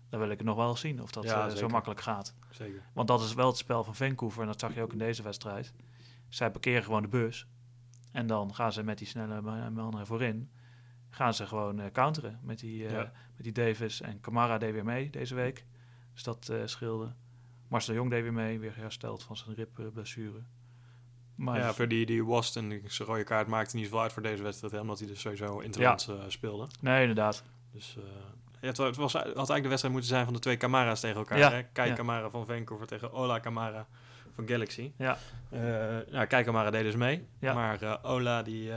dan 0.09 0.21
wil 0.21 0.31
ik 0.31 0.39
het 0.39 0.47
nog 0.47 0.57
wel 0.57 0.77
zien 0.77 1.03
of 1.03 1.11
dat 1.11 1.25
Ja, 1.25 1.49
eh, 1.49 1.55
zo 1.57 1.69
makkelijk 1.69 2.01
gaat. 2.01 2.35
Zeker. 2.51 2.83
Want 2.93 3.09
dat 3.09 3.21
is 3.23 3.35
wel 3.35 3.47
het 3.47 3.57
spel 3.57 3.85
van 3.85 3.95
Vancouver 3.95 4.41
en 4.41 4.47
dat 4.47 4.61
zag 4.61 4.75
je 4.75 4.83
ook 4.83 4.93
in 4.93 4.99
deze 4.99 5.23
wedstrijd. 5.23 5.73
Zij 6.29 6.51
parkeren 6.51 6.83
gewoon 6.85 7.03
de 7.03 7.09
bus 7.09 7.47
en 8.13 8.27
dan 8.27 8.55
gaan 8.55 8.73
ze 8.73 8.83
met 8.83 8.99
die 8.99 9.07
snelle 9.07 9.41
ma- 9.41 9.71
mannen 9.71 10.07
voorin, 10.07 10.51
gaan 11.11 11.35
ze 11.35 11.47
gewoon 11.47 11.81
eh, 11.81 11.91
counteren 11.93 12.39
met 12.43 12.59
die, 12.59 12.87
eh, 12.87 12.93
Ja. 12.93 13.13
met 13.35 13.45
die 13.45 13.53
Davis 13.53 14.01
en 14.01 14.21
Camara 14.21 14.59
deed 14.59 14.73
weer 14.73 14.85
mee 14.85 15.11
deze 15.11 15.35
week. 15.35 15.67
Dus 16.13 16.23
dat 16.23 16.49
eh, 16.49 16.61
scheelde. 16.65 17.15
Marcel 17.69 17.95
Jong 17.95 18.11
deed 18.11 18.23
weer 18.23 18.33
mee, 18.33 18.59
weer 18.59 18.77
hersteld 18.77 19.23
van 19.23 19.37
zijn 19.37 19.55
ribblessure. 19.55 20.43
Maar 21.41 21.59
ja, 21.59 21.73
voor 21.73 21.89
die, 21.89 22.07
die 22.07 22.25
die 22.25 22.43
zijn 22.43 22.83
rode 23.09 23.25
kaart 23.25 23.47
maakte 23.47 23.77
niet 23.77 23.85
zoveel 23.85 24.01
uit 24.01 24.13
voor 24.13 24.23
deze 24.23 24.43
wedstrijd, 24.43 24.73
hè, 24.73 24.81
omdat 24.81 24.99
hij 24.99 25.09
dus 25.09 25.21
sowieso 25.21 25.59
interlands 25.59 26.09
eh, 26.09 26.15
speelde. 26.29 26.67
nee, 26.81 27.01
inderdaad. 27.01 27.45
Dus 27.73 27.97
eh, 27.99 28.03
ja, 28.61 28.67
het, 28.69 28.77
wa- 28.77 28.87
het 28.87 28.97
was, 28.97 29.13
had 29.13 29.25
eigenlijk 29.25 29.63
de 29.63 29.69
wedstrijd 29.69 29.95
moeten 29.95 30.11
zijn 30.13 30.25
van 30.25 30.35
de 30.35 30.41
twee 30.41 30.57
Camara's 30.57 31.01
tegen 31.01 31.17
elkaar. 31.17 31.39
Ja, 31.39 31.51
Hè? 31.51 31.63
Kai 31.73 31.89
ja. 31.89 31.95
Camara 31.95 32.31
van 32.31 32.47
Vancouver 32.47 32.87
tegen 32.87 33.13
Ola 33.13 33.41
Camara 33.41 33.87
van 34.35 34.49
Galaxy. 34.49 34.93
Ja. 34.97 35.19
Eh 35.51 35.61
nou, 36.13 36.27
Kai 36.27 36.45
Camara 36.45 36.71
deed 36.71 36.83
dus 36.83 36.97
mee, 36.97 37.27
Ja. 37.41 37.55
maar 37.55 37.99
Ola 38.05 38.43
die, 38.43 38.71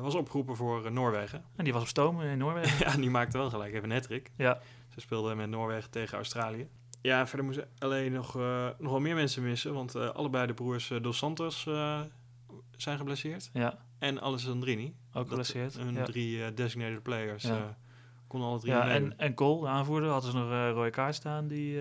was 0.00 0.14
opgeroepen 0.14 0.56
voor 0.56 0.92
Noorwegen. 0.92 1.44
En 1.56 1.64
die 1.64 1.72
was 1.72 1.82
op 1.82 1.88
stoom 1.88 2.20
in 2.20 2.38
Noorwegen. 2.38 2.78
ja, 2.90 2.96
die 2.96 3.10
maakte 3.10 3.38
wel 3.38 3.50
gelijk 3.50 3.72
even 3.74 3.84
een 3.90 3.96
hat-trick. 3.96 4.30
ja, 4.36 4.58
Ze 4.94 5.00
speelden 5.00 5.36
met 5.36 5.48
Noorwegen 5.48 5.90
tegen 5.90 6.16
Australië. 6.16 6.68
Ja, 7.02 7.26
verder 7.26 7.46
moesten 7.46 7.68
alleen 7.78 8.12
nog, 8.12 8.36
eh, 8.36 8.68
nog 8.78 8.90
wel 8.90 9.00
meer 9.00 9.14
mensen 9.14 9.42
missen, 9.42 9.74
want 9.74 9.94
eh, 9.94 10.08
allebei 10.08 10.46
de 10.46 10.54
broers 10.54 10.90
eh, 10.90 11.02
Dos 11.02 11.16
Santos 11.18 11.62
zijn 12.76 12.96
geblesseerd. 12.98 13.50
ja, 13.52 13.78
En 13.98 14.20
Alessandrini. 14.20 14.94
ook 15.12 15.28
geblesseerd. 15.28 15.74
Hun 15.78 15.94
Ja, 15.94 16.04
drie 16.04 16.54
designated 16.54 17.02
players 17.02 17.42
Ja. 17.42 17.76
konden 18.26 18.48
alle 18.48 18.58
drie 18.58 18.72
ja 18.72 18.88
en, 18.90 19.18
en 19.18 19.34
Cole, 19.34 19.60
de 19.60 19.66
aanvoerder, 19.68 20.10
hadden 20.10 20.30
ze 20.30 20.36
nog 20.36 20.50
een 20.50 20.72
rode 20.72 20.90
kaart 20.90 21.14
staan. 21.14 21.48
Die, 21.48 21.78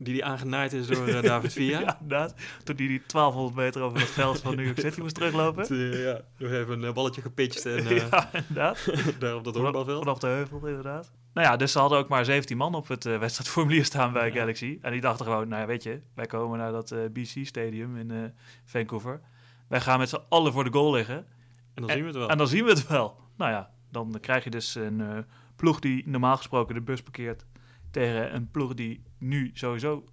Die 0.00 0.12
die 0.12 0.24
aangenaaid 0.24 0.72
is 0.72 0.86
door 0.86 1.06
David 1.22 1.52
Villa. 1.52 1.80
ja, 1.80 1.98
inderdaad. 2.00 2.34
Toen 2.64 2.76
die, 2.76 2.88
die 2.88 3.02
1200 3.06 3.56
meter 3.56 3.82
over 3.82 3.98
het 4.00 4.08
veld 4.08 4.40
van 4.40 4.56
New 4.56 4.64
York 4.64 4.78
City 4.80 5.00
moest 5.00 5.14
teruglopen. 5.14 5.66
Eh, 5.76 6.02
ja, 6.04 6.20
nog 6.36 6.50
even 6.50 6.82
een 6.82 6.94
balletje 6.94 7.20
gepitcht 7.22 7.66
en 7.66 7.84
ja, 7.94 8.30
inderdaad. 8.32 8.86
daar 9.18 9.34
op 9.36 9.44
dat 9.44 9.56
honkbalveld. 9.56 9.98
vanaf 10.02 10.18
de 10.18 10.26
heuvel, 10.26 10.66
inderdaad. 10.66 11.12
Nou 11.38 11.50
ja, 11.50 11.56
dus 11.56 11.72
ze 11.72 11.78
hadden 11.78 11.98
ook 11.98 12.08
maar 12.08 12.24
17 12.24 12.56
man 12.56 12.74
op 12.74 12.88
het 12.88 13.06
eh, 13.06 13.18
wedstrijdformulier 13.18 13.84
staan 13.84 14.12
bij 14.12 14.26
Ja. 14.26 14.34
Galaxy. 14.34 14.78
En 14.82 14.92
die 14.92 15.00
dachten 15.00 15.26
gewoon, 15.26 15.48
nou 15.48 15.60
ja, 15.60 15.66
weet 15.66 15.82
je, 15.82 16.00
wij 16.14 16.26
komen 16.26 16.58
naar 16.58 16.72
dat 16.72 16.90
eh, 16.90 16.98
BC-stadium 17.12 17.96
in 17.96 18.10
eh, 18.10 18.18
Vancouver. 18.64 19.20
Wij 19.68 19.80
gaan 19.80 19.98
met 19.98 20.08
z'n 20.08 20.20
allen 20.28 20.52
voor 20.52 20.64
de 20.64 20.72
goal 20.72 20.92
liggen. 20.92 21.26
En 21.74 21.82
dan 21.82 21.90
zien 21.90 22.00
we 22.00 22.06
het 22.06 22.16
wel. 22.16 22.28
En 22.28 22.38
dan 22.38 22.48
zien 22.48 22.64
we 22.64 22.70
het 22.70 22.86
wel. 22.86 23.16
Nou 23.36 23.50
ja, 23.50 23.70
dan 23.90 24.18
krijg 24.20 24.44
je 24.44 24.50
dus 24.50 24.74
een 24.74 25.26
ploeg 25.56 25.80
die 25.80 26.08
normaal 26.08 26.36
gesproken 26.36 26.74
de 26.74 26.80
bus 26.80 27.02
parkeert... 27.02 27.46
tegen 27.90 28.34
een 28.34 28.50
ploeg 28.50 28.74
die 28.74 29.02
nu 29.18 29.50
sowieso 29.52 30.04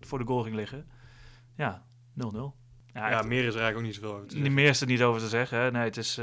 voor 0.00 0.18
de 0.18 0.24
goal 0.24 0.42
ging 0.42 0.54
liggen. 0.54 0.88
Ja, 1.56 1.84
0-0. 2.12 2.16
Ja, 2.92 3.22
meer 3.22 3.44
is 3.44 3.54
er 3.54 3.60
eigenlijk 3.60 3.76
ook 3.76 3.82
niet 3.82 3.94
zoveel 3.94 4.14
over 4.14 4.26
te 4.26 4.34
zeggen. 4.34 4.54
meer 4.54 4.68
is 4.68 4.80
er 4.80 4.86
niet 4.86 5.02
over 5.02 5.20
te 5.20 5.28
zeggen. 5.28 5.58
Hè. 5.58 5.70
Nee, 5.70 5.84
het 5.84 5.96
is... 5.96 6.20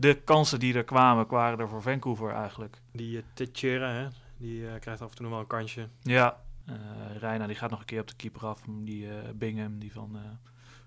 de 0.00 0.14
kansen 0.14 0.58
die 0.60 0.74
er 0.74 0.84
kwamen, 0.84 1.26
waren 1.28 1.58
er 1.58 1.68
voor 1.68 1.82
Vancouver 1.82 2.32
eigenlijk. 2.32 2.80
Die 2.92 3.16
uh, 3.16 3.22
Teixeira, 3.32 3.90
hè, 3.92 4.08
die 4.36 4.68
eh, 4.68 4.80
krijgt 4.80 5.02
af 5.02 5.10
en 5.10 5.14
toe 5.16 5.24
nog 5.24 5.32
wel 5.34 5.40
een 5.40 5.46
kansje. 5.46 5.88
Ja, 6.02 6.40
eh 6.66 6.74
Reina 7.18 7.46
die 7.46 7.56
gaat 7.56 7.70
nog 7.70 7.78
een 7.80 7.84
keer 7.84 8.00
op 8.00 8.08
de 8.08 8.16
keeper 8.16 8.46
af. 8.46 8.62
Die 8.68 9.08
Bingham, 9.34 9.78
die 9.78 9.92
van, 9.92 10.16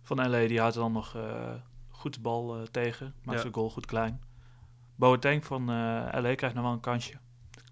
van 0.01 0.30
LA, 0.30 0.47
die 0.47 0.59
houdt 0.59 0.76
dan 0.76 0.91
nog 0.91 1.18
goed 1.89 2.14
de 2.14 2.20
bal 2.20 2.68
tegen. 2.72 3.14
Maakt 3.24 3.36
Ja. 3.38 3.41
zijn 3.41 3.53
goal 3.53 3.70
goed 3.70 3.86
klein. 3.86 4.22
Boateng 4.95 5.45
van 5.45 5.66
LA 6.11 6.36
krijgt 6.36 6.55
nog 6.55 6.64
wel 6.64 6.74
een 6.74 6.80
kansje. 6.80 7.14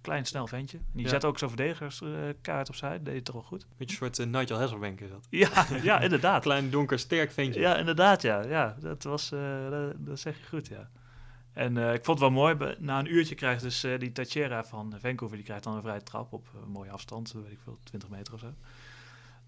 Klein, 0.02 0.26
snel 0.26 0.48
ventje. 0.48 0.78
En 0.78 0.86
die 0.94 1.04
Ja. 1.04 1.10
zet 1.10 1.26
ook 1.26 1.38
zo'n 1.38 1.48
verdedigingskaart 1.50 2.70
opzij. 2.70 2.90
Dat 2.92 3.06
deed 3.06 3.16
het 3.16 3.26
toch 3.26 3.36
wel 3.36 3.44
goed? 3.44 3.68
Beetje 3.78 4.06
een 4.06 4.14
soort 4.14 4.30
Nigel 4.30 4.58
Hasselbank 4.58 5.02
is 5.02 5.10
dat. 5.10 5.28
Ja, 5.30 5.66
ja 5.90 6.00
inderdaad. 6.00 6.42
Klein, 6.42 6.70
donker, 6.70 7.00
sterk 7.00 7.32
ventje. 7.32 7.60
Ja, 7.60 7.76
inderdaad, 7.78 8.22
ja. 8.22 8.44
ja 8.44 8.76
dat, 8.80 9.04
was, 9.04 9.30
dat, 9.70 9.94
dat 9.98 10.20
zeg 10.20 10.38
je 10.38 10.48
goed, 10.48 10.68
ja. 10.68 10.90
En 11.54 11.78
eh, 11.78 11.94
ik 11.94 12.06
vond 12.06 12.20
het 12.20 12.30
wel 12.30 12.38
mooi, 12.38 12.76
na 12.80 13.00
een 13.00 13.14
uurtje 13.14 13.36
krijgt 13.36 13.62
dus 13.62 13.84
eh, 13.84 14.00
die 14.00 14.12
Teixeira 14.12 14.64
van 14.64 14.94
Vancouver, 15.00 15.38
die 15.38 15.46
krijgt 15.46 15.64
dan 15.64 15.76
een 15.76 15.82
vrije 15.82 16.04
trap 16.04 16.34
op 16.34 16.48
een 16.64 16.72
mooie 16.72 16.92
afstand, 16.92 17.32
weet 17.32 17.52
ik 17.52 17.60
veel, 17.64 17.80
20 17.84 18.10
meter 18.10 18.34
of 18.34 18.40
zo. 18.40 18.54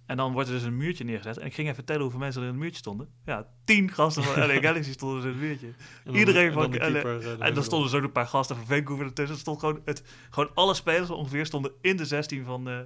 En 0.05 0.17
dan 0.17 0.31
wordt 0.31 0.49
er 0.49 0.55
dus 0.55 0.63
een 0.63 0.77
muurtje 0.77 1.03
neergezet. 1.03 1.37
En 1.37 1.45
ik 1.45 1.53
ging 1.53 1.69
even 1.69 1.85
tellen 1.85 2.01
hoeveel 2.01 2.19
mensen 2.19 2.41
er 2.41 2.47
in 2.47 2.53
het 2.53 2.61
muurtje 2.61 2.79
stonden. 2.79 3.09
Ja, 3.25 3.47
tien 3.63 3.91
gasten 3.91 4.23
van 4.23 4.47
LA 4.47 4.59
Galaxy 4.59 4.91
stonden 4.99 5.21
dus 5.21 5.25
in 5.25 5.37
het 5.37 5.41
muurtje. 5.41 5.73
Dan- 6.03 6.15
iedereen 6.15 6.47
en 6.47 6.53
van 6.53 6.71
dan 6.71 6.79
keeper, 6.79 7.39
eh, 7.39 7.47
En 7.47 7.53
dan 7.53 7.63
stonden 7.63 7.89
dus 7.89 7.97
ook 7.97 8.03
een 8.05 8.11
paar 8.11 8.27
gasten 8.27 8.55
van 8.55 8.65
Vancouver 8.65 9.05
ertussen. 9.05 9.35
Er 9.35 9.41
stond 9.41 9.59
gewoon, 9.59 9.81
het, 9.85 10.03
gewoon 10.29 10.49
alle 10.53 10.73
spelers 10.73 11.09
ongeveer 11.09 11.45
stonden 11.45 11.71
in 11.81 11.97
de 11.97 12.05
16 12.05 12.45
van, 12.45 12.69
eh, 12.69 12.79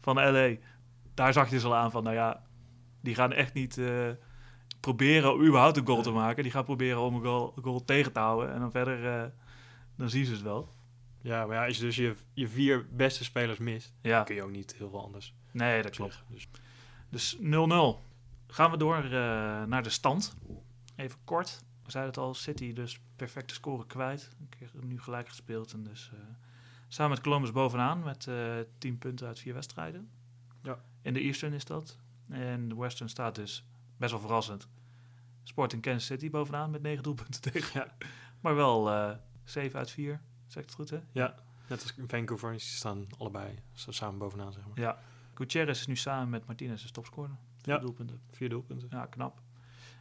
van 0.00 0.14
LA. 0.16 0.54
Daar 1.14 1.32
zag 1.32 1.48
je 1.48 1.54
dus 1.54 1.64
al 1.64 1.74
aan 1.76 1.90
van, 1.90 2.02
nou 2.02 2.16
ja, 2.16 2.42
die 3.00 3.14
gaan 3.14 3.32
echt 3.32 3.54
niet 3.54 3.78
eh, 3.78 4.08
proberen 4.82 5.46
überhaupt 5.46 5.76
een 5.76 5.86
goal 5.86 6.02
te 6.02 6.10
maken. 6.10 6.42
Die 6.42 6.52
gaan 6.52 6.64
proberen 6.64 7.00
om 7.00 7.14
een 7.14 7.22
goal, 7.22 7.52
een 7.56 7.62
goal 7.62 7.84
tegen 7.84 8.12
te 8.12 8.18
houden. 8.18 8.52
En 8.52 8.60
dan 8.60 8.70
verder, 8.70 9.06
eh, 9.06 9.28
dan 9.96 10.10
zien 10.10 10.24
ze 10.24 10.32
het 10.32 10.42
wel. 10.42 10.68
Ja, 11.20 11.46
maar 11.46 11.56
ja, 11.56 11.66
als 11.66 11.76
je 11.76 11.82
dus 11.82 11.96
je, 11.96 12.16
je 12.32 12.48
vier 12.48 12.86
beste 12.90 13.24
spelers 13.24 13.58
mist, 13.58 13.94
Ja, 14.02 14.22
kun 14.22 14.34
je 14.34 14.42
ook 14.42 14.50
niet 14.50 14.74
heel 14.78 14.90
veel 14.90 15.04
anders 15.04 15.34
nee, 15.52 15.82
dat 15.82 15.90
klopt. 15.90 16.22
Dus 16.28 16.48
Dus 17.08 17.36
0-0. 17.36 17.40
Gaan 18.46 18.70
we 18.70 18.76
door 18.76 18.96
eh, 19.04 19.10
naar 19.64 19.82
de 19.82 19.90
stand. 19.90 20.36
Even 20.96 21.18
kort. 21.24 21.64
We 21.84 21.90
zeiden 21.90 22.12
het 22.14 22.22
al, 22.22 22.34
City 22.34 22.72
dus 22.72 23.00
perfecte 23.16 23.54
score 23.54 23.86
kwijt. 23.86 24.30
Nu 24.80 25.00
gelijk 25.00 25.28
gespeeld. 25.28 25.72
En 25.72 25.82
dus 25.82 26.10
eh, 26.12 26.18
samen 26.88 27.10
met 27.10 27.20
Columbus 27.20 27.52
bovenaan 27.52 28.02
met 28.02 28.26
eh 28.26 28.54
10 28.78 28.98
punten 28.98 29.26
uit 29.26 29.38
vier 29.38 29.54
wedstrijden. 29.54 30.10
Ja. 30.62 30.78
In 31.02 31.14
de 31.14 31.20
Eastern 31.20 31.52
is 31.52 31.64
dat. 31.64 31.98
En 32.28 32.68
de 32.68 32.76
Western 32.76 33.08
staat 33.08 33.34
dus 33.34 33.64
best 34.02 34.12
wel 34.14 34.20
verrassend. 34.22 34.68
Sporting 35.42 35.82
Kansas 35.82 36.04
City 36.06 36.30
bovenaan 36.30 36.70
met 36.70 36.82
9 36.82 37.02
doelpunten 37.02 37.40
tegen. 37.52 37.80
Ja. 37.80 37.94
Maar 38.40 38.54
wel 38.54 38.90
eh 38.90 39.10
7 39.44 39.78
uit 39.78 39.90
4. 39.90 40.20
Zeg 40.46 40.62
ik 40.62 40.68
het 40.68 40.78
goed, 40.78 40.90
hè? 40.90 40.98
Ja, 41.12 41.34
net 41.68 41.82
als 41.82 41.94
Vancouver, 42.06 42.50
die 42.50 42.60
staan 42.60 43.06
allebei 43.18 43.58
zo 43.72 43.90
samen 43.90 44.18
bovenaan, 44.18 44.52
zeg 44.52 44.66
maar. 44.66 44.80
Ja. 44.80 44.98
Gutierrez 45.34 45.80
is 45.80 45.86
nu 45.86 45.96
samen 45.96 46.28
met 46.28 46.46
Martinez 46.46 46.82
de 46.82 46.90
topscorer. 46.90 47.36
Vier 47.62 47.74
Ja. 47.74 47.80
doelpunten. 47.80 48.20
Vier 48.30 48.48
doelpunten. 48.48 48.88
Ja, 48.90 49.06
knap. 49.06 49.40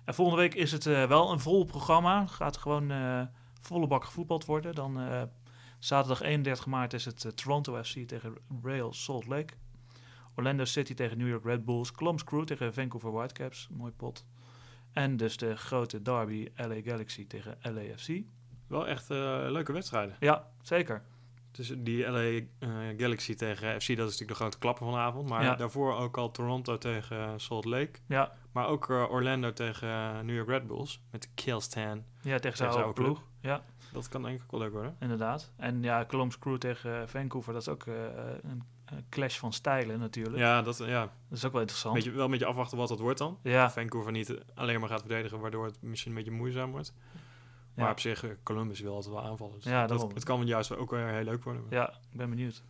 En 0.06 0.14
volgende 0.14 0.42
week 0.42 0.54
is 0.54 0.72
het 0.72 0.86
eh, 0.86 1.08
wel 1.08 1.32
een 1.32 1.40
vol 1.40 1.66
programma. 1.66 2.26
Gaat 2.28 2.58
gewoon 2.58 2.92
eh, 2.92 3.22
volle 3.62 3.88
bak 3.88 4.04
gevoetbald 4.06 4.46
worden. 4.46 4.76
Dan 4.76 5.00
zaterdag 5.80 6.22
31 6.22 6.66
maart 6.66 6.94
is 6.94 7.06
het 7.06 7.38
Toronto 7.38 7.84
FC 7.84 7.98
tegen 8.08 8.36
Real 8.64 8.94
Salt 8.94 9.28
Lake. 9.28 9.54
Orlando 10.36 10.66
City 10.66 10.94
tegen 10.94 11.18
New 11.18 11.28
York 11.28 11.44
Red 11.44 11.66
Bulls. 11.66 11.92
Columbus 11.92 12.24
Crew 12.24 12.44
tegen 12.44 12.74
Vancouver 12.74 13.12
Whitecaps. 13.12 13.68
Mooi 13.72 13.92
pot. 13.92 14.26
En 14.94 15.18
dus 15.18 15.38
de 15.38 15.56
grote 15.58 16.02
derby 16.02 16.48
LA 16.56 16.82
Galaxy 16.84 17.28
tegen 17.28 17.58
LAFC. 17.62 18.22
Wel 18.68 18.88
echt 18.88 19.10
eh, 19.10 19.18
leuke 19.50 19.72
wedstrijden. 19.74 20.16
Ja, 20.20 20.48
zeker. 20.62 21.04
Dus 21.52 21.74
die 21.78 22.08
LA 22.10 22.20
eh, 22.20 22.70
Galaxy 22.98 23.36
tegen 23.36 23.82
FC, 23.82 23.88
dat 23.88 23.90
is 23.90 23.98
natuurlijk 23.98 24.30
de 24.30 24.36
grote 24.36 24.58
klapper 24.58 24.84
van 24.86 24.94
de 24.94 25.00
avond. 25.00 25.30
Maar 25.30 25.44
Ja. 25.44 25.56
daarvoor 25.56 25.94
ook 25.96 26.18
al 26.18 26.32
Toronto 26.32 26.78
tegen 26.78 27.18
eh, 27.18 27.34
Salt 27.38 27.66
Lake. 27.66 27.92
Ja, 28.08 28.32
Maar 28.52 28.68
ook 28.68 28.90
Orlando 28.90 29.54
tegen 29.54 30.26
New 30.26 30.36
York 30.36 30.48
Red 30.50 30.68
Bulls. 30.68 31.02
Met 31.12 31.22
de 31.22 31.28
Killstan. 31.34 32.04
ja 32.22 32.40
tegen 32.40 32.58
zijn 32.58 32.70
oude 32.70 32.94
ploeg. 33.02 33.24
Ja, 33.42 33.64
Dat 33.94 34.08
kan 34.08 34.22
denk 34.22 34.42
ik 34.42 34.52
wel 34.52 34.60
leuk 34.60 34.72
worden. 34.72 34.96
inderdaad. 35.00 35.52
En 35.58 35.84
ja, 35.84 36.06
Columbus 36.06 36.40
Crew 36.40 36.58
tegen 36.58 37.10
Vancouver. 37.10 37.54
Dat 37.54 37.62
is 37.62 37.68
ook 37.68 37.86
een 38.42 38.64
clash 39.10 39.38
van 39.38 39.54
stijlen 39.54 40.00
natuurlijk. 40.00 40.38
Ja, 40.38 40.62
dat, 40.62 40.78
ja. 40.78 41.02
Dat 41.30 41.38
is 41.38 41.46
ook 41.46 41.52
wel 41.52 41.62
interessant. 41.62 41.96
Beetje, 41.96 42.12
wel 42.12 42.26
een 42.26 42.32
beetje 42.32 42.46
afwachten 42.46 42.78
wat 42.78 42.88
dat 42.88 43.00
wordt 43.00 43.18
dan. 43.18 43.40
Ja, 43.44 43.72
Vancouver 43.72 44.12
niet 44.12 44.38
alleen 44.56 44.80
maar 44.80 44.90
gaat 44.90 45.00
verdedigen, 45.00 45.40
waardoor 45.40 45.66
het 45.66 45.82
misschien 45.82 46.12
een 46.12 46.18
beetje 46.18 46.32
moeizaam 46.32 46.72
wordt. 46.72 46.94
Maar 47.76 47.86
Ja. 47.86 47.92
op 47.92 48.00
zich, 48.00 48.24
eh, 48.24 48.30
Columbus 48.44 48.80
wil 48.80 48.94
altijd 48.96 49.14
wel 49.14 49.24
aanvallen. 49.24 49.56
Dus 49.56 49.64
Ja, 49.64 49.88
dat, 49.88 50.14
het 50.14 50.24
kan 50.24 50.46
juist 50.46 50.76
ook 50.76 50.90
weer 50.92 51.08
heel 51.08 51.24
leuk 51.24 51.44
worden. 51.44 51.64
Ja, 51.70 51.90
ik 52.12 52.18
ben 52.18 52.30
benieuwd. 52.30 52.64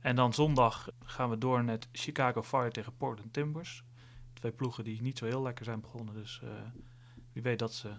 En 0.00 0.16
dan 0.16 0.32
zondag 0.34 0.88
gaan 1.04 1.30
we 1.30 1.38
door 1.38 1.64
met 1.64 1.88
Chicago 1.92 2.42
Fire 2.42 2.70
tegen 2.70 2.96
Portland 2.96 3.32
Timbers. 3.32 3.84
Twee 4.32 4.52
ploegen 4.52 4.84
die 4.84 5.02
niet 5.02 5.18
zo 5.18 5.24
heel 5.24 5.42
lekker 5.42 5.64
zijn 5.64 5.80
begonnen. 5.80 6.14
Dus 6.14 6.40
eh, 6.42 6.48
wie 7.32 7.42
weet 7.42 7.58
dat 7.58 7.72
ze 7.74 7.90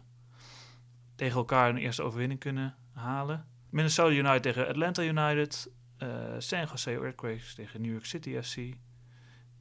tegen 1.16 1.38
elkaar 1.38 1.70
een 1.70 1.78
eerste 1.78 2.04
overwinning 2.04 2.40
kunnen 2.40 2.76
halen. 2.92 3.46
Minnesota 3.70 4.12
United 4.16 4.42
tegen 4.44 4.68
Atlanta 4.68 5.04
United. 5.04 5.70
Eh, 5.98 6.36
San 6.38 6.66
Jose 6.68 6.92
Earthquakes 6.92 7.54
tegen 7.56 7.82
New 7.82 7.92
York 7.92 8.06
City 8.06 8.42
FC. 8.42 8.76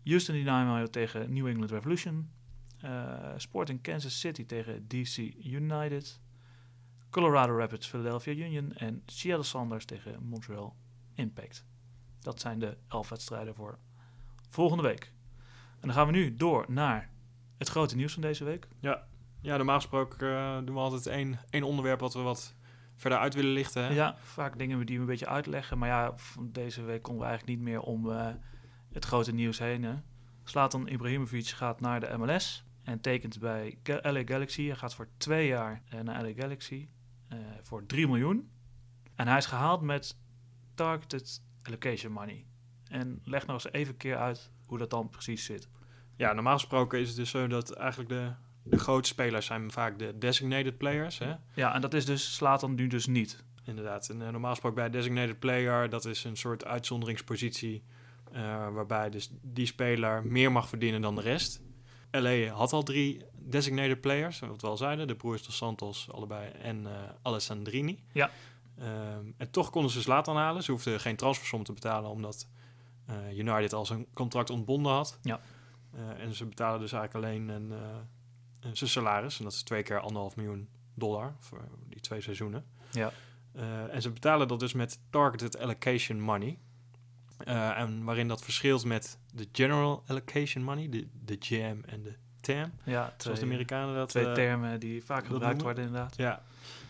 Houston 0.05 0.35
Dynamo 0.35 0.87
tegen 0.87 1.33
New 1.33 1.47
England 1.47 1.71
Revolution. 1.71 2.31
eh, 2.81 3.33
Sporting 3.37 3.83
Kansas 3.83 4.21
City 4.21 4.45
tegen 4.45 4.89
DC 4.89 5.17
United. 5.45 6.21
Colorado 7.11 7.59
Rapids 7.59 7.87
Philadelphia 7.87 8.33
Union. 8.33 8.73
En 8.73 9.03
Seattle 9.07 9.45
Sounders 9.45 9.85
tegen 9.85 10.23
Montreal 10.23 10.77
Impact. 11.15 11.65
Dat 12.21 12.41
zijn 12.41 12.59
de 12.59 12.77
elf 12.89 13.09
wedstrijden 13.09 13.55
voor 13.55 13.79
volgende 14.49 14.83
week. 14.83 15.13
En 15.81 15.89
dan 15.89 15.93
gaan 15.93 16.07
we 16.07 16.13
nu 16.13 16.37
door 16.37 16.65
naar 16.69 17.11
het 17.59 17.69
grote 17.69 17.97
nieuws 17.97 18.13
van 18.13 18.23
deze 18.23 18.45
week. 18.45 18.69
Ja, 19.41 19.57
normaal 19.57 19.77
gesproken 19.77 20.37
eh, 20.37 20.57
doen 20.65 20.75
we 20.75 20.81
altijd 20.81 21.07
één, 21.07 21.39
één 21.51 21.63
onderwerp 21.63 22.01
wat 22.01 22.15
we 22.15 22.21
wat 22.21 22.55
verder 22.97 23.19
uit 23.19 23.35
willen 23.35 23.53
lichten. 23.53 23.85
Hè? 23.85 23.93
Ja, 23.93 24.17
vaak 24.19 24.59
dingen 24.59 24.87
die 24.87 24.95
we 24.95 25.01
een 25.01 25.09
beetje 25.09 25.27
uitleggen. 25.27 25.79
Maar 25.79 25.89
ja, 25.89 26.15
deze 26.41 26.83
week 26.83 27.03
konden 27.03 27.23
we 27.23 27.29
eigenlijk 27.29 27.59
niet 27.59 27.69
meer 27.69 27.81
om 27.81 28.11
eh, 28.11 28.29
het 28.93 29.05
grote 29.05 29.33
nieuws 29.33 29.59
heen. 29.59 29.85
Hè. 29.85 29.95
Zlatan 30.45 30.89
Ibrahimovic 30.89 31.47
gaat 31.47 31.81
naar 31.81 32.01
de 32.01 32.19
MLS 32.19 32.65
en 32.83 33.01
tekent 33.01 33.39
bij 33.39 33.79
LA 34.03 34.23
Galaxy. 34.25 34.67
Hij 34.67 34.77
gaat 34.77 34.95
voor 34.95 35.09
twee 35.17 35.47
jaar 35.47 35.83
eh, 35.89 36.01
naar 36.01 36.23
LA 36.23 36.33
Galaxy 36.37 36.89
eh, 37.29 37.39
voor 37.63 37.87
3 37.87 38.07
miljoen. 38.07 38.51
En 39.15 39.29
hij 39.29 39.37
is 39.37 39.47
gehaald 39.47 39.81
met 39.81 40.19
targeted 40.75 41.43
allocation 41.63 42.13
money. 42.13 42.47
En 42.89 43.21
leg 43.25 43.47
nog 43.47 43.65
eens 43.65 43.73
even 43.73 43.93
een 43.93 43.99
keer 43.99 44.17
uit 44.17 44.51
hoe 44.67 44.79
dat 44.79 44.91
dan 44.91 45.09
precies 45.09 45.45
zit. 45.45 45.69
Ja, 46.17 46.33
normaal 46.33 46.59
gesproken 46.59 47.01
is 47.01 47.09
het 47.09 47.17
dus 47.17 47.31
zo 47.31 47.47
dat 47.47 47.73
eigenlijk 47.73 48.11
de, 48.11 48.33
de 48.67 48.79
grote 48.79 49.09
spelers 49.09 49.47
zijn 49.47 49.71
vaak 49.71 49.99
de 49.99 50.19
designated 50.19 50.79
players. 50.79 51.19
Hè? 51.19 51.35
Ja, 51.55 51.75
en 51.75 51.81
dat 51.81 51.95
is 51.95 52.05
dus 52.05 52.35
Zlatan 52.35 52.75
nu 52.75 52.87
dus 52.87 53.07
niet. 53.07 53.45
Inderdaad. 53.65 54.09
En 54.09 54.23
eh, 54.23 54.29
normaal 54.29 54.51
gesproken 54.51 54.79
bij 54.79 54.91
designated 54.91 55.39
player, 55.39 55.89
dat 55.89 56.05
is 56.05 56.25
een 56.25 56.37
soort 56.37 56.65
uitzonderingspositie. 56.65 57.83
eh, 58.33 58.69
waarbij 58.73 59.11
dus 59.11 59.31
die 59.43 59.67
speler 59.67 60.25
meer 60.27 60.53
mag 60.53 60.69
verdienen 60.69 61.01
dan 61.01 61.15
de 61.15 61.21
rest. 61.21 61.61
LA 62.11 62.47
had 62.47 62.73
al 62.73 62.83
drie 62.83 63.25
designated 63.39 64.01
players, 64.01 64.39
wat 64.41 64.61
we 64.61 64.67
al 64.67 64.77
zeiden. 64.77 65.07
De 65.07 65.15
broers 65.15 65.43
dos 65.47 65.57
Santos 65.57 66.09
allebei 66.13 66.51
en 66.51 66.87
eh, 66.87 66.93
Alessandrini. 67.23 68.05
Ja. 68.13 68.31
Ehm, 68.79 69.25
en 69.37 69.51
toch 69.51 69.71
konden 69.71 69.91
ze 69.91 70.01
Zlatan 70.01 70.37
halen. 70.37 70.63
Ze 70.63 70.71
hoefden 70.71 71.01
geen 71.01 71.17
transfersom 71.17 71.65
te 71.65 71.73
betalen, 71.73 72.11
omdat 72.11 72.49
eh, 73.07 73.39
United 73.39 73.73
al 73.73 73.87
zijn 73.87 74.07
contract 74.15 74.51
ontbonden 74.51 74.93
had. 74.93 75.19
Ja. 75.23 75.41
En 76.19 76.35
ze 76.35 76.45
betalen 76.47 76.81
dus 76.81 76.93
eigenlijk 76.93 77.25
alleen 77.27 77.49
een, 77.49 77.71
een- 77.71 78.09
zijn 78.73 78.91
salaris. 78.91 79.39
En 79.39 79.45
dat 79.45 79.53
is 79.53 79.63
twee 79.63 79.83
keer 79.83 80.01
anderhalf 80.01 80.37
miljoen 80.37 80.69
dollar 80.95 81.35
voor 81.41 81.69
die 81.89 82.01
twee 82.01 82.21
seizoenen. 82.21 82.65
Ja. 82.91 83.13
Eh, 83.53 83.95
en 83.95 84.03
ze 84.03 84.11
betalen 84.11 84.49
dat 84.49 84.61
dus 84.61 84.73
met 84.73 84.99
targeted 85.11 85.59
allocation 85.59 86.21
money. 86.21 86.59
Eh, 87.39 87.79
en 87.79 88.05
waarin 88.05 88.29
dat 88.29 88.43
verschilt 88.43 88.85
met 88.85 89.19
de 89.33 89.49
general 89.53 90.03
allocation 90.07 90.65
money, 90.65 90.89
de, 90.89 91.07
de 91.25 91.37
GM 91.39 91.77
en 91.87 92.03
de 92.03 92.15
TAM. 92.41 92.73
Ja, 92.85 93.05
twee, 93.05 93.15
Zoals 93.19 93.39
de 93.39 93.45
Amerikanen 93.45 93.95
dat 93.95 94.09
twee 94.09 94.27
eh, 94.27 94.33
termen 94.33 94.81
die 94.81 95.05
vaak 95.05 95.27
gebruikt 95.27 95.45
noemen. 95.45 95.65
worden 95.65 95.85
inderdaad. 95.85 96.17
Ja. 96.17 96.43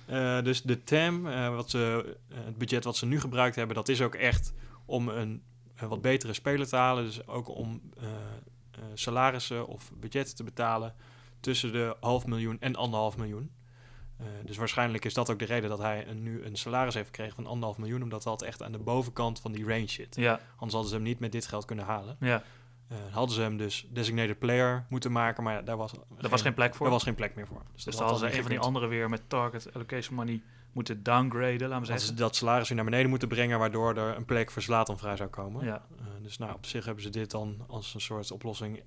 Eh, 0.07 0.45
dus 0.45 0.62
de 0.62 0.85
TAM, 0.85 1.27
eh, 1.27 1.55
wat 1.55 1.70
ze, 1.70 2.16
eh, 2.29 2.37
het 2.45 2.59
budget 2.59 2.85
wat 2.85 2.97
ze 2.97 3.07
nu 3.07 3.20
gebruikt 3.20 3.57
hebben, 3.57 3.77
dat 3.77 3.89
is 3.89 4.01
ook 4.01 4.14
echt 4.14 4.53
om 4.85 5.09
een, 5.09 5.43
een 5.77 5.89
wat 5.89 6.01
betere 6.01 6.33
speler 6.33 6.66
te 6.66 6.77
halen. 6.77 7.05
Dus 7.05 7.27
ook 7.27 7.49
om 7.49 7.81
eh, 8.01 8.07
eh, 8.07 8.83
salarissen 8.95 9.66
of 9.66 9.93
budgetten 9.95 10.37
te 10.37 10.45
betalen 10.45 10.95
tussen 11.47 11.72
de 11.72 11.97
half 12.01 12.26
miljoen 12.26 12.57
en 12.61 12.76
anderhalf 12.76 13.16
miljoen. 13.16 13.51
Eh, 14.18 14.26
dus 14.44 14.57
waarschijnlijk 14.57 15.05
is 15.05 15.14
dat 15.14 15.30
ook 15.30 15.38
de 15.38 15.44
reden 15.44 15.68
dat 15.70 15.78
hij 15.78 16.07
een, 16.09 16.22
nu 16.22 16.44
een 16.44 16.57
salaris 16.57 16.94
heeft 16.94 17.07
gekregen 17.07 17.34
van 17.34 17.47
anderhalf 17.47 17.78
miljoen, 17.78 18.03
omdat 18.03 18.22
dat 18.22 18.42
echt 18.42 18.62
aan 18.62 18.72
de 18.72 18.78
bovenkant 18.78 19.40
van 19.40 19.53
die 19.53 19.64
range 19.66 19.86
zit. 19.90 20.16
Ja, 20.16 20.32
Anders 20.51 20.72
hadden 20.72 20.88
ze 20.88 20.94
hem 20.94 21.05
niet 21.05 21.18
met 21.18 21.32
dit 21.32 21.47
geld 21.47 21.64
kunnen 21.64 21.84
halen. 21.84 22.16
ja. 22.20 22.42
Eh, 22.88 22.97
hadden 23.11 23.34
ze 23.34 23.40
hem 23.40 23.57
dus 23.57 23.86
designated 23.90 24.38
player 24.38 24.86
moeten 24.88 25.12
maken, 25.12 25.42
maar 25.42 25.55
ja, 25.55 25.62
daar 25.62 25.76
was, 25.76 25.92
Daar 26.20 26.30
was 26.30 26.42
geen 26.42 26.55
plek 26.55 26.74
voor. 26.74 26.86
daar 26.86 26.94
was 26.94 27.03
geen 27.03 27.14
plek 27.14 27.34
meer 27.34 27.47
voor. 27.47 27.62
Dus 27.74 27.84
dat 27.84 27.92
dan 27.94 28.03
had 28.03 28.11
hadden 28.12 28.30
ze 28.30 28.36
een 28.36 28.42
van 28.42 28.51
die 28.51 28.61
anderen 28.61 28.88
weer 28.88 29.09
met 29.09 29.22
target 29.28 29.74
allocation 29.74 30.14
money 30.14 30.42
moeten 30.72 31.03
downgraden, 31.03 31.51
laten 31.51 31.68
we 31.68 31.72
Hadden 31.74 31.86
ze 31.86 31.99
zeggen. 31.99 32.16
dat 32.16 32.36
salaris 32.36 32.68
weer 32.68 32.76
naar 32.76 32.86
beneden 32.86 33.11
moeten 33.11 33.28
brengen, 33.28 33.59
waardoor 33.59 33.97
er 33.97 34.16
een 34.16 34.24
plek 34.24 34.51
voor 34.51 34.62
Zlatan 34.62 34.99
vrij 34.99 35.16
zou 35.16 35.28
komen. 35.28 35.64
Ja, 35.64 35.86
Eh, 35.99 36.05
dus 36.22 36.38
nou, 36.38 36.55
op 36.55 36.66
zich 36.66 36.84
hebben 36.84 37.03
ze 37.03 37.11
dit 37.11 37.30
dan 37.30 37.64
als 37.66 37.94
een 37.94 38.01
soort 38.01 38.30
oplossing. 38.30 38.82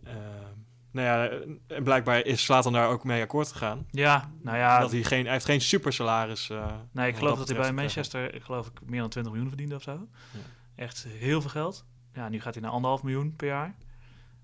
Nou 0.92 1.08
ja, 1.08 1.40
en 1.68 1.84
blijkbaar 1.84 2.26
is 2.26 2.44
Zlatan 2.44 2.74
daar 2.74 2.90
ook 2.90 3.04
mee 3.04 3.22
akkoord 3.22 3.52
gegaan. 3.52 3.86
ja 3.92 4.32
nou 4.42 4.58
ja, 4.58 4.80
dat 4.80 4.92
hij, 4.92 5.04
geen, 5.04 5.24
hij 5.24 5.34
heeft 5.34 5.46
geen 5.46 5.62
super 5.62 5.94
salaris. 5.94 6.50
eh, 6.50 6.76
nee, 6.92 7.08
ik 7.08 7.16
geloof 7.16 7.38
dat 7.38 7.48
hij 7.48 7.58
bij. 7.58 7.74
Manchester, 7.74 8.36
ik 8.36 8.44
geloof 8.44 8.68
ik, 8.68 8.82
meer 8.86 9.00
dan 9.00 9.10
20 9.10 9.32
miljoen 9.32 9.50
verdiende 9.50 9.76
of 9.76 9.82
zo. 9.82 9.92
Ja. 9.92 10.40
Echt 10.76 11.08
heel 11.08 11.42
veel 11.42 11.50
geld. 11.50 11.86
Ja, 12.14 12.30
nu 12.30 12.42
gaat 12.42 12.54
hij 12.54 12.64
naar 12.64 12.72
anderhalf 12.72 13.04
miljoen 13.04 13.36
per 13.36 13.48
jaar. 13.48 13.76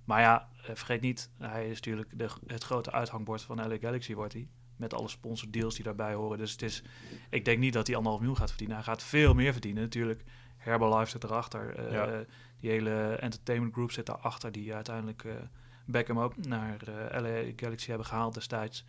Maar 0.04 0.22
ja, 0.22 0.48
eh, 0.62 0.76
vergeet 0.76 1.02
niet, 1.02 1.30
hij 1.38 1.70
is 1.70 1.76
natuurlijk 1.76 2.20
de, 2.20 2.28
het 2.48 2.64
grote 2.64 2.92
uithangbord 2.92 3.42
van 3.42 3.68
LA 3.68 3.78
Galaxy 3.78 4.14
wordt 4.14 4.34
hij. 4.34 4.48
Met 4.76 4.94
alle 4.94 5.08
sponsordeals 5.08 5.76
die 5.76 5.84
daarbij 5.84 6.14
horen. 6.14 6.38
Dus 6.38 6.52
het 6.52 6.62
is, 6.62 6.84
ik 7.30 7.46
denk 7.46 7.60
niet 7.60 7.74
dat 7.74 7.88
hij 7.88 7.96
anderhalf 7.96 8.22
miljoen 8.22 8.40
gaat 8.40 8.50
verdienen. 8.50 8.76
Hij 8.76 8.86
gaat 8.86 9.04
veel 9.04 9.34
meer 9.34 9.52
verdienen. 9.52 9.84
Natuurlijk, 9.84 10.24
Herbalife 10.58 11.10
zit 11.10 11.24
erachter. 11.24 11.92
Ja. 11.94 12.26
Die 12.60 12.70
hele 12.70 13.16
entertainment 13.16 13.74
group 13.74 13.92
zit 13.92 14.06
daarachter. 14.06 14.52
Die 14.52 14.74
uiteindelijk 14.74 15.26
Beckham 15.86 16.20
ook 16.20 16.46
naar 16.46 16.88
eh, 16.88 17.22
LA 17.22 17.52
Galaxy 17.56 17.88
hebben 17.88 18.08
gehaald 18.08 18.34
destijds. 18.34 18.86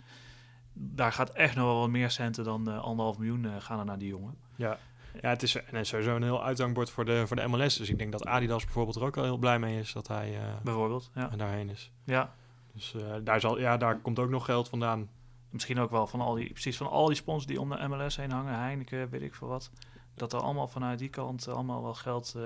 Daar 0.72 1.12
gaat 1.12 1.30
echt 1.30 1.55
nog 1.55 1.64
wel 1.64 1.78
wat 1.80 1.88
meer 1.88 2.11
centen 2.11 2.44
dan 2.44 2.70
eh, 2.70 2.82
anderhalf 2.82 3.18
miljoen 3.18 3.44
eh, 3.44 3.53
gaan 3.59 3.78
er 3.78 3.84
naar 3.84 3.99
die 3.99 4.09
jongen. 4.09 4.34
Ja. 4.57 4.78
ja, 5.20 5.28
het 5.28 5.42
is, 5.42 5.55
en 5.55 5.64
het 5.64 5.74
is 5.74 5.88
sowieso 5.88 6.16
een 6.16 6.22
heel 6.22 6.44
uithangbord 6.44 6.90
voor 6.90 7.05
de, 7.05 7.26
voor 7.26 7.36
de 7.36 7.47
MLS. 7.47 7.76
Dus 7.76 7.90
ik 7.90 7.99
denk 7.99 8.12
dat 8.12 8.26
Adidas 8.26 8.64
bijvoorbeeld 8.64 8.97
er 8.97 9.03
ook 9.03 9.16
al 9.16 9.24
heel 9.24 9.36
blij 9.36 9.59
mee 9.59 9.78
is 9.78 9.92
dat 9.92 10.09
hij 10.09 10.38
Bijvoorbeeld, 10.62 11.11
ja. 11.14 11.28
daarheen 11.28 11.70
is. 11.70 11.92
ja. 12.05 12.34
Dus 12.72 12.94
daar, 13.22 13.40
zal, 13.40 13.59
ja, 13.59 13.76
daar 13.76 13.99
komt 13.99 14.18
ook 14.18 14.30
nog 14.30 14.44
geld 14.44 14.68
vandaan. 14.68 15.09
Misschien 15.51 15.78
ook 15.78 15.90
wel 15.90 16.07
van 16.07 16.20
al 16.20 16.34
die, 16.34 16.53
precies 16.53 16.76
van 16.76 16.90
al 16.90 17.07
die 17.07 17.16
sponsors 17.16 17.47
die 17.47 17.61
om 17.61 17.70
de 17.70 17.88
MLS 17.88 18.16
heen 18.16 18.30
hangen, 18.30 18.59
Heineken, 18.59 19.11
weet 19.11 19.22
ik 19.22 19.34
veel 19.34 19.49
wat. 19.49 19.70
Dat 20.14 20.32
er 20.32 20.40
allemaal 20.40 20.68
vanuit 20.68 20.99
die 20.99 21.09
kant 21.09 21.49
allemaal 21.49 21.82
wel 21.82 21.94
geld 21.94 22.36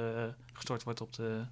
gestort 0.52 0.82
wordt 0.82 1.00
op 1.00 1.12
de 1.12 1.44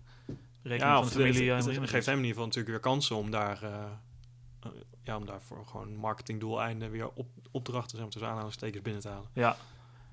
rekening 0.62 0.94
Ja, 0.94 0.96
van 0.96 1.06
de 1.06 1.10
familie. 1.10 1.28
het, 1.28 1.40
het, 1.40 1.48
het 1.48 1.58
Ibrahimovic. 1.58 1.90
geeft 1.90 2.06
hem 2.06 2.14
in 2.18 2.24
ieder 2.24 2.34
geval 2.36 2.46
natuurlijk 2.46 2.72
weer 2.74 2.92
kansen 2.92 3.16
om 3.16 3.30
daar, 3.30 3.62
eh, 3.62 4.70
ja, 5.02 5.16
om 5.16 5.26
daar 5.26 5.42
voor 5.42 5.66
gewoon 5.66 5.94
marketingdoeleinden 5.96 6.90
weer 6.90 7.08
op, 7.08 7.28
opdrachten 7.50 7.90
zeg 7.90 8.00
maar, 8.00 8.10
tussen 8.10 8.30
aanhalingstekens 8.30 8.82
binnen 8.82 9.02
te 9.02 9.08
halen. 9.08 9.28
Ja. 9.32 9.56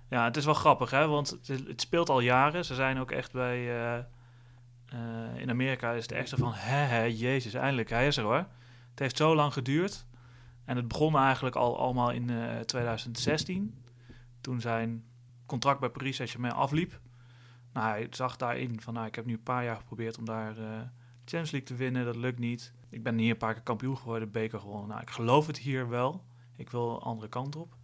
ja, 0.09 0.23
het 0.23 0.37
is 0.37 0.45
wel 0.45 0.53
grappig, 0.53 0.89
hè? 0.91 1.07
want 1.07 1.29
het, 1.29 1.67
het 1.67 1.81
speelt 1.81 2.09
al 2.09 2.19
jaren. 2.19 2.65
Ze 2.65 2.75
zijn 2.75 2.99
ook 2.99 3.11
echt 3.11 3.31
bij... 3.31 3.85
eh, 4.85 5.41
in 5.41 5.49
Amerika 5.49 5.91
is 5.91 6.01
het 6.01 6.11
echt 6.11 6.29
zo 6.29 6.37
van... 6.37 6.53
Hè, 6.53 7.03
jezus, 7.03 7.53
eindelijk, 7.53 7.89
hij 7.89 8.07
is 8.07 8.17
er 8.17 8.23
hoor. 8.23 8.45
Het 8.89 8.99
heeft 8.99 9.17
zo 9.17 9.35
lang 9.35 9.53
geduurd. 9.53 10.05
En 10.65 10.75
het 10.75 10.87
begon 10.87 11.17
eigenlijk 11.17 11.55
al 11.55 11.79
allemaal 11.79 12.11
in 12.11 12.29
eh, 12.29 12.59
2016. 12.59 13.83
Toen 14.41 14.61
zijn 14.61 15.05
contract 15.45 15.79
bij 15.79 15.89
Paris 15.89 16.15
Saint-Germain 16.15 16.53
afliep. 16.53 16.99
Nou, 17.75 17.87
hij 17.87 18.07
zag 18.09 18.37
daarin 18.37 18.81
van... 18.81 18.93
Nou, 18.93 19.07
ik 19.07 19.15
heb 19.15 19.25
nu 19.25 19.33
een 19.33 19.43
paar 19.43 19.63
jaar 19.63 19.75
geprobeerd 19.75 20.17
om 20.17 20.25
daar... 20.25 20.57
eh 20.57 20.81
Champions 21.25 21.51
League 21.51 21.69
te 21.69 21.75
winnen, 21.75 22.05
dat 22.05 22.15
lukt 22.15 22.39
niet. 22.39 22.73
Ik 22.89 23.03
ben 23.03 23.17
hier 23.17 23.31
een 23.31 23.37
paar 23.37 23.53
keer 23.53 23.63
kampioen 23.63 23.97
geworden, 23.97 24.31
beker 24.31 24.59
gewonnen. 24.59 24.87
Nou, 24.87 25.01
ik 25.01 25.09
geloof 25.09 25.47
het 25.47 25.57
hier 25.57 25.89
wel. 25.89 26.23
Ik 26.55 26.69
wil 26.69 26.95
een 26.95 27.01
andere 27.01 27.29
kant 27.29 27.55
op. 27.55 27.75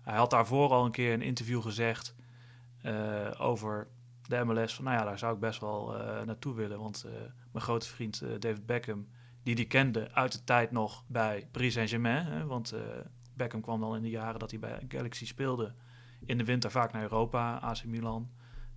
Hij 0.00 0.16
had 0.16 0.30
daarvoor 0.30 0.70
al 0.70 0.84
een 0.84 0.90
keer 0.90 1.12
een 1.12 1.22
interview 1.22 1.62
gezegd 1.62 2.14
eh, 2.82 3.30
over 3.38 3.88
de 4.28 4.44
MLS. 4.44 4.74
Van, 4.74 4.84
nou 4.84 4.96
ja, 4.96 5.04
daar 5.04 5.18
zou 5.18 5.34
ik 5.34 5.40
best 5.40 5.60
wel 5.60 5.98
eh, 5.98 6.22
naartoe 6.22 6.54
willen. 6.54 6.78
Want 6.78 7.06
mijn 7.52 7.64
grote 7.64 7.88
vriend 7.88 8.22
David 8.38 8.66
Beckham, 8.66 9.06
die 9.42 9.54
die 9.54 9.66
kende 9.66 10.12
uit 10.12 10.32
de 10.32 10.44
tijd 10.44 10.70
nog 10.70 11.04
bij 11.06 11.48
Paris 11.50 11.72
Saint-Germain. 11.72 12.46
Want 12.46 12.74
Beckham 13.34 13.60
kwam 13.60 13.80
dan 13.80 13.96
in 13.96 14.02
de 14.02 14.10
jaren 14.10 14.38
dat 14.38 14.50
hij 14.50 14.60
bij 14.60 14.84
Galaxy 14.88 15.26
speelde 15.26 15.74
in 16.24 16.38
de 16.38 16.44
winter 16.44 16.70
vaak 16.70 16.92
naar 16.92 17.02
Europa, 17.02 17.58
AC 17.58 17.84
Milan. 17.84 18.30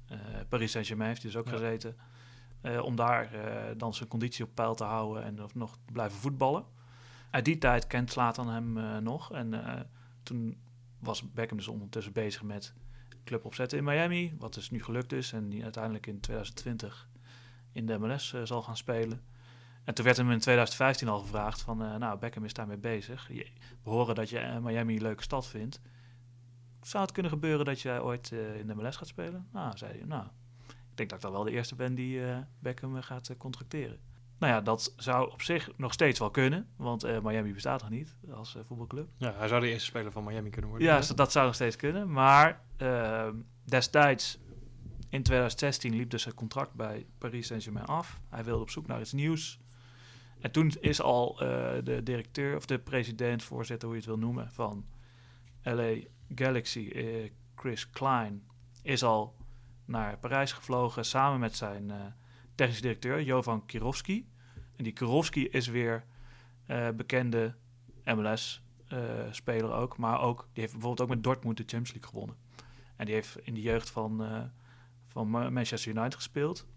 Eh, 0.10 0.18
Paris 0.50 0.72
Saint-Germain 0.72 1.10
heeft 1.10 1.22
hij 1.22 1.32
dus 1.32 1.40
ook 1.40 1.46
Ja. 1.48 1.52
gezeten. 1.52 1.96
Eh, 2.62 2.84
om 2.84 2.96
daar 2.96 3.34
eh, 3.34 3.64
dan 3.78 3.94
zijn 3.94 4.10
conditie 4.10 4.46
op 4.46 4.52
peil 4.56 4.76
te 4.76 4.84
houden 4.84 5.24
en 5.24 5.44
of 5.44 5.56
nog 5.56 5.78
blijven 5.92 6.18
voetballen. 6.18 6.66
Uit 7.30 7.46
die 7.46 7.58
tijd 7.58 7.88
kent 7.88 8.12
Slatan 8.12 8.50
hem 8.50 9.04
nog. 9.04 9.32
En 9.34 9.54
toen 10.24 10.58
was 11.00 11.32
Beckham 11.34 11.58
dus 11.58 11.68
ondertussen 11.68 12.14
bezig 12.14 12.44
met 12.44 12.74
club 13.24 13.46
opzetten 13.46 13.78
in 13.78 13.84
Miami. 13.84 14.36
Wat 14.40 14.54
dus 14.54 14.70
nu 14.70 14.84
gelukt 14.84 15.12
is. 15.14 15.34
En 15.34 15.50
die 15.50 15.64
uiteindelijk 15.64 16.08
in 16.08 16.20
2020 16.20 17.10
in 17.72 17.86
de 17.86 17.98
MLS 18.00 18.36
zal 18.44 18.62
gaan 18.62 18.78
spelen. 18.78 19.22
En 19.84 19.94
toen 19.94 20.06
werd 20.06 20.18
hem 20.18 20.32
in 20.32 20.40
2015 20.40 21.08
al 21.08 21.20
gevraagd 21.20 21.62
van... 21.62 21.78
nou, 21.78 22.20
Beckham 22.20 22.46
is 22.46 22.54
daarmee 22.54 22.78
bezig. 22.78 23.28
Je- 23.32 23.52
we 23.84 23.90
horen 23.90 24.16
dat 24.16 24.30
je 24.30 24.60
Miami 24.62 24.96
een 24.96 25.02
leuke 25.02 25.24
stad 25.24 25.48
vindt. 25.48 25.82
Zou 26.82 27.04
het 27.04 27.12
kunnen 27.12 27.32
gebeuren 27.32 27.66
dat 27.66 27.82
jij 27.82 28.02
ooit 28.02 28.32
eh, 28.32 28.60
in 28.60 28.68
de 28.68 28.76
MLS 28.76 28.96
gaat 28.96 29.08
spelen? 29.08 29.48
Nou, 29.52 29.78
zei 29.78 29.98
hij, 29.98 30.06
nou... 30.08 30.26
Ik 30.68 31.06
denk 31.08 31.10
dat 31.10 31.18
ik 31.18 31.34
dan 31.34 31.44
wel 31.44 31.52
de 31.52 31.58
eerste 31.58 31.76
ben 31.76 31.96
die 31.96 32.26
eh, 32.26 32.38
Beckham 32.60 32.98
eh, 32.98 33.04
gaat 33.04 33.36
contracteren. 33.38 34.00
Nou 34.38 34.54
ja, 34.54 34.62
dat 34.62 34.94
zou 34.98 35.32
op 35.32 35.42
zich 35.42 35.70
nog 35.78 35.94
steeds 35.94 36.20
wel 36.20 36.32
kunnen. 36.32 36.68
Want 36.76 37.22
Miami 37.24 37.54
bestaat 37.54 37.82
nog 37.82 37.90
niet 37.90 38.16
als 38.32 38.58
voetbalclub. 38.66 39.10
Ja, 39.18 39.34
hij 39.34 39.48
zou 39.48 39.62
de 39.62 39.68
eerste 39.70 39.86
speler 39.86 40.12
van 40.12 40.24
Miami 40.24 40.50
kunnen 40.50 40.70
worden. 40.70 40.88
Ja, 40.88 41.02
zo- 41.02 41.14
dat 41.14 41.32
zou 41.32 41.46
nog 41.46 41.56
steeds 41.56 41.76
kunnen. 41.76 42.12
Maar 42.12 42.62
ehm, 42.78 43.36
destijds, 43.64 44.40
in 45.10 45.24
2016, 45.24 45.96
liep 45.96 46.10
dus 46.10 46.26
het 46.26 46.34
contract 46.34 46.74
bij 46.74 47.06
Paris 47.18 47.48
Saint-Germain 47.48 47.86
af. 47.86 48.20
Hij 48.30 48.44
wilde 48.44 48.62
op 48.62 48.70
zoek 48.70 48.88
naar 48.88 49.00
iets 49.00 49.14
nieuws. 49.14 49.60
En 50.40 50.52
toen 50.52 50.72
is 50.80 51.02
al 51.02 51.36
de 51.84 52.02
directeur, 52.04 52.56
of 52.56 52.66
de 52.66 52.80
president, 52.80 53.44
voorzitter, 53.44 53.88
hoe 53.88 53.98
je 53.98 54.04
het 54.04 54.12
wil 54.12 54.20
noemen, 54.20 54.52
van 54.52 54.86
LA 55.64 55.94
Galaxy, 56.36 56.90
eh, 56.90 57.32
Chris 57.56 57.90
Klein, 57.90 58.44
is 58.82 59.04
al 59.04 59.36
naar 59.86 60.18
Parijs 60.18 60.52
gevlogen 60.52 61.06
samen 61.06 61.40
met 61.40 61.56
zijn 61.56 61.92
eh 61.92 61.98
technisch 62.56 62.82
directeur, 62.82 63.22
Jovan 63.22 63.66
Kirovski. 63.66 64.30
En 64.76 64.84
die 64.84 64.94
Kirovski 64.94 65.48
is 65.48 65.68
weer 65.68 66.06
eh, 66.66 66.90
bekende 66.90 67.56
MLS 68.04 68.64
eh, 68.88 69.00
speler 69.32 69.72
ook. 69.72 69.98
Maar 69.98 70.22
ook, 70.22 70.48
die 70.54 70.62
heeft 70.62 70.74
bijvoorbeeld 70.74 71.02
ook 71.02 71.16
met 71.16 71.24
Dortmund 71.24 71.58
de 71.58 71.64
Champions 71.64 71.92
League 71.92 72.10
gewonnen. 72.10 72.36
En 72.96 73.06
die 73.06 73.14
heeft 73.14 73.38
in 73.40 73.54
de 73.54 73.62
jeugd 73.62 73.90
van, 73.90 74.24
van 75.08 75.30
Ma- 75.30 75.50
Manchester 75.50 75.92
United 75.92 76.16
gespeeld. 76.16 76.68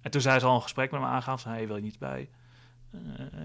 En 0.00 0.10
toen 0.10 0.20
zei 0.20 0.38
ze 0.38 0.46
al 0.46 0.54
een 0.54 0.62
gesprek 0.62 0.90
met 0.90 1.00
me 1.00 1.06
aangaan 1.06 1.38
van... 1.38 1.52
Hey, 1.52 1.66
wil 1.66 1.76
je 1.76 1.82
niet 1.82 1.98
bij 1.98 2.30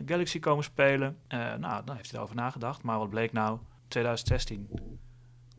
Galaxy 0.06 0.40
komen 0.40 0.64
spelen? 0.64 1.18
Nou, 1.60 1.86
dan 1.86 1.96
heeft 1.96 2.10
hij 2.10 2.20
erover 2.20 2.36
nagedacht. 2.36 2.84
Maar 2.84 2.98
wat 2.98 3.10
bleek 3.10 3.32
nou? 3.32 3.60
2016 3.88 4.70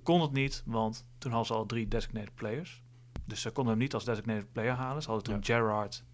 kon 0.09 0.21
het 0.21 0.33
niet, 0.33 0.63
want 0.67 1.07
toen 1.19 1.31
hadden 1.31 1.49
ze 1.49 1.55
al 1.55 1.67
drie 1.67 1.89
designated 1.89 2.35
players. 2.35 2.83
Dus 3.25 3.41
ze 3.41 3.51
konden 3.51 3.73
hem 3.73 3.83
niet 3.83 3.95
als 3.95 4.05
designated 4.05 4.53
player 4.53 4.73
halen. 4.73 5.03
Ze 5.03 5.11
hadden 5.11 5.33
toen 5.33 5.45
Gerrard, 5.45 6.05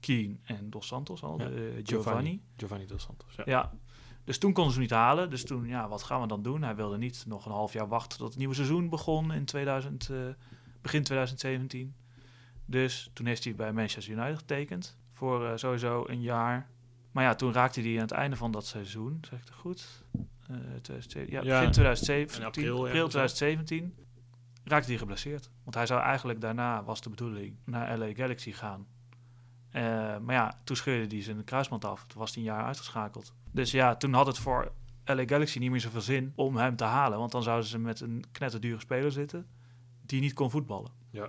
Keane 0.00 0.36
en 0.42 0.70
Dos 0.70 0.86
Santos 0.86 1.22
al, 1.22 1.38
Ja, 1.38 1.48
de, 1.48 1.74
eh, 1.76 1.80
Giovanni. 1.82 2.42
Giovanni 2.56 2.86
Dos 2.86 3.02
Santos. 3.02 3.34
Ja. 3.34 3.42
Ja. 3.46 3.72
Dus 4.24 4.38
toen 4.38 4.52
konden 4.52 4.72
ze 4.72 4.78
hem 4.78 4.88
niet 4.88 4.98
halen. 4.98 5.30
Dus 5.30 5.44
toen, 5.44 5.66
ja, 5.66 5.88
wat 5.88 6.02
gaan 6.02 6.20
we 6.20 6.26
dan 6.26 6.42
doen? 6.42 6.62
Hij 6.62 6.76
wilde 6.76 6.98
niet 6.98 7.24
nog 7.26 7.46
een 7.46 7.52
half 7.52 7.72
jaar 7.72 7.88
wachten 7.88 8.18
tot 8.18 8.28
het 8.28 8.36
nieuwe 8.36 8.54
seizoen 8.54 8.88
begon 8.88 9.32
in 9.32 9.44
2000, 9.44 10.10
eh, 10.10 10.16
begin 10.80 11.02
2017. 11.02 11.94
Dus 12.64 13.10
toen 13.12 13.26
heeft 13.26 13.44
hij 13.44 13.54
bij 13.54 13.72
Manchester 13.72 14.14
United 14.14 14.38
getekend 14.38 14.96
voor 15.12 15.46
eh, 15.46 15.56
sowieso 15.56 16.04
een 16.06 16.20
jaar. 16.20 16.70
Maar 17.10 17.24
ja, 17.24 17.34
toen 17.34 17.52
raakte 17.52 17.80
hij 17.80 17.94
aan 17.94 18.00
het 18.00 18.10
einde 18.10 18.36
van 18.36 18.50
dat 18.50 18.66
seizoen, 18.66 19.18
zeg 19.28 19.40
ik 19.40 19.44
het 19.44 19.54
goed? 19.54 20.04
Eh 20.54 20.80
2017, 20.82 21.32
ja, 21.32 21.40
begin 21.40 21.70
2017, 21.70 22.40
in 22.40 22.46
april, 22.46 22.86
april 22.86 23.04
ergens, 23.04 23.34
2017 23.34 23.94
raakte 24.64 24.88
hij 24.88 24.98
geblesseerd. 24.98 25.50
Want 25.62 25.74
hij 25.74 25.86
zou 25.86 26.00
eigenlijk 26.02 26.40
daarna, 26.40 26.84
was 26.84 27.00
de 27.00 27.10
bedoeling, 27.10 27.56
naar 27.64 27.98
LA 27.98 28.14
Galaxy 28.14 28.52
gaan. 28.52 28.86
Eh, 29.70 29.82
maar 30.18 30.34
ja, 30.34 30.60
toen 30.64 30.76
scheurde 30.76 31.14
hij 31.14 31.24
zijn 31.24 31.44
kruisband 31.44 31.84
af. 31.84 32.04
Toen 32.06 32.18
was 32.18 32.34
hij 32.34 32.38
een 32.38 32.48
jaar 32.48 32.64
uitgeschakeld. 32.64 33.34
Dus 33.50 33.70
ja, 33.70 33.96
toen 33.96 34.12
had 34.12 34.26
het 34.26 34.38
voor 34.38 34.72
LA 35.04 35.26
Galaxy 35.26 35.58
niet 35.58 35.70
meer 35.70 35.80
zoveel 35.80 36.00
zin 36.00 36.32
om 36.34 36.56
hem 36.56 36.76
te 36.76 36.84
halen. 36.84 37.18
Want 37.18 37.32
dan 37.32 37.42
zouden 37.42 37.66
ze 37.66 37.78
met 37.78 38.00
een 38.00 38.24
knetterdure 38.32 38.80
speler 38.80 39.12
zitten 39.12 39.46
die 40.02 40.20
niet 40.20 40.32
kon 40.32 40.50
voetballen. 40.50 40.92
Ja. 41.10 41.28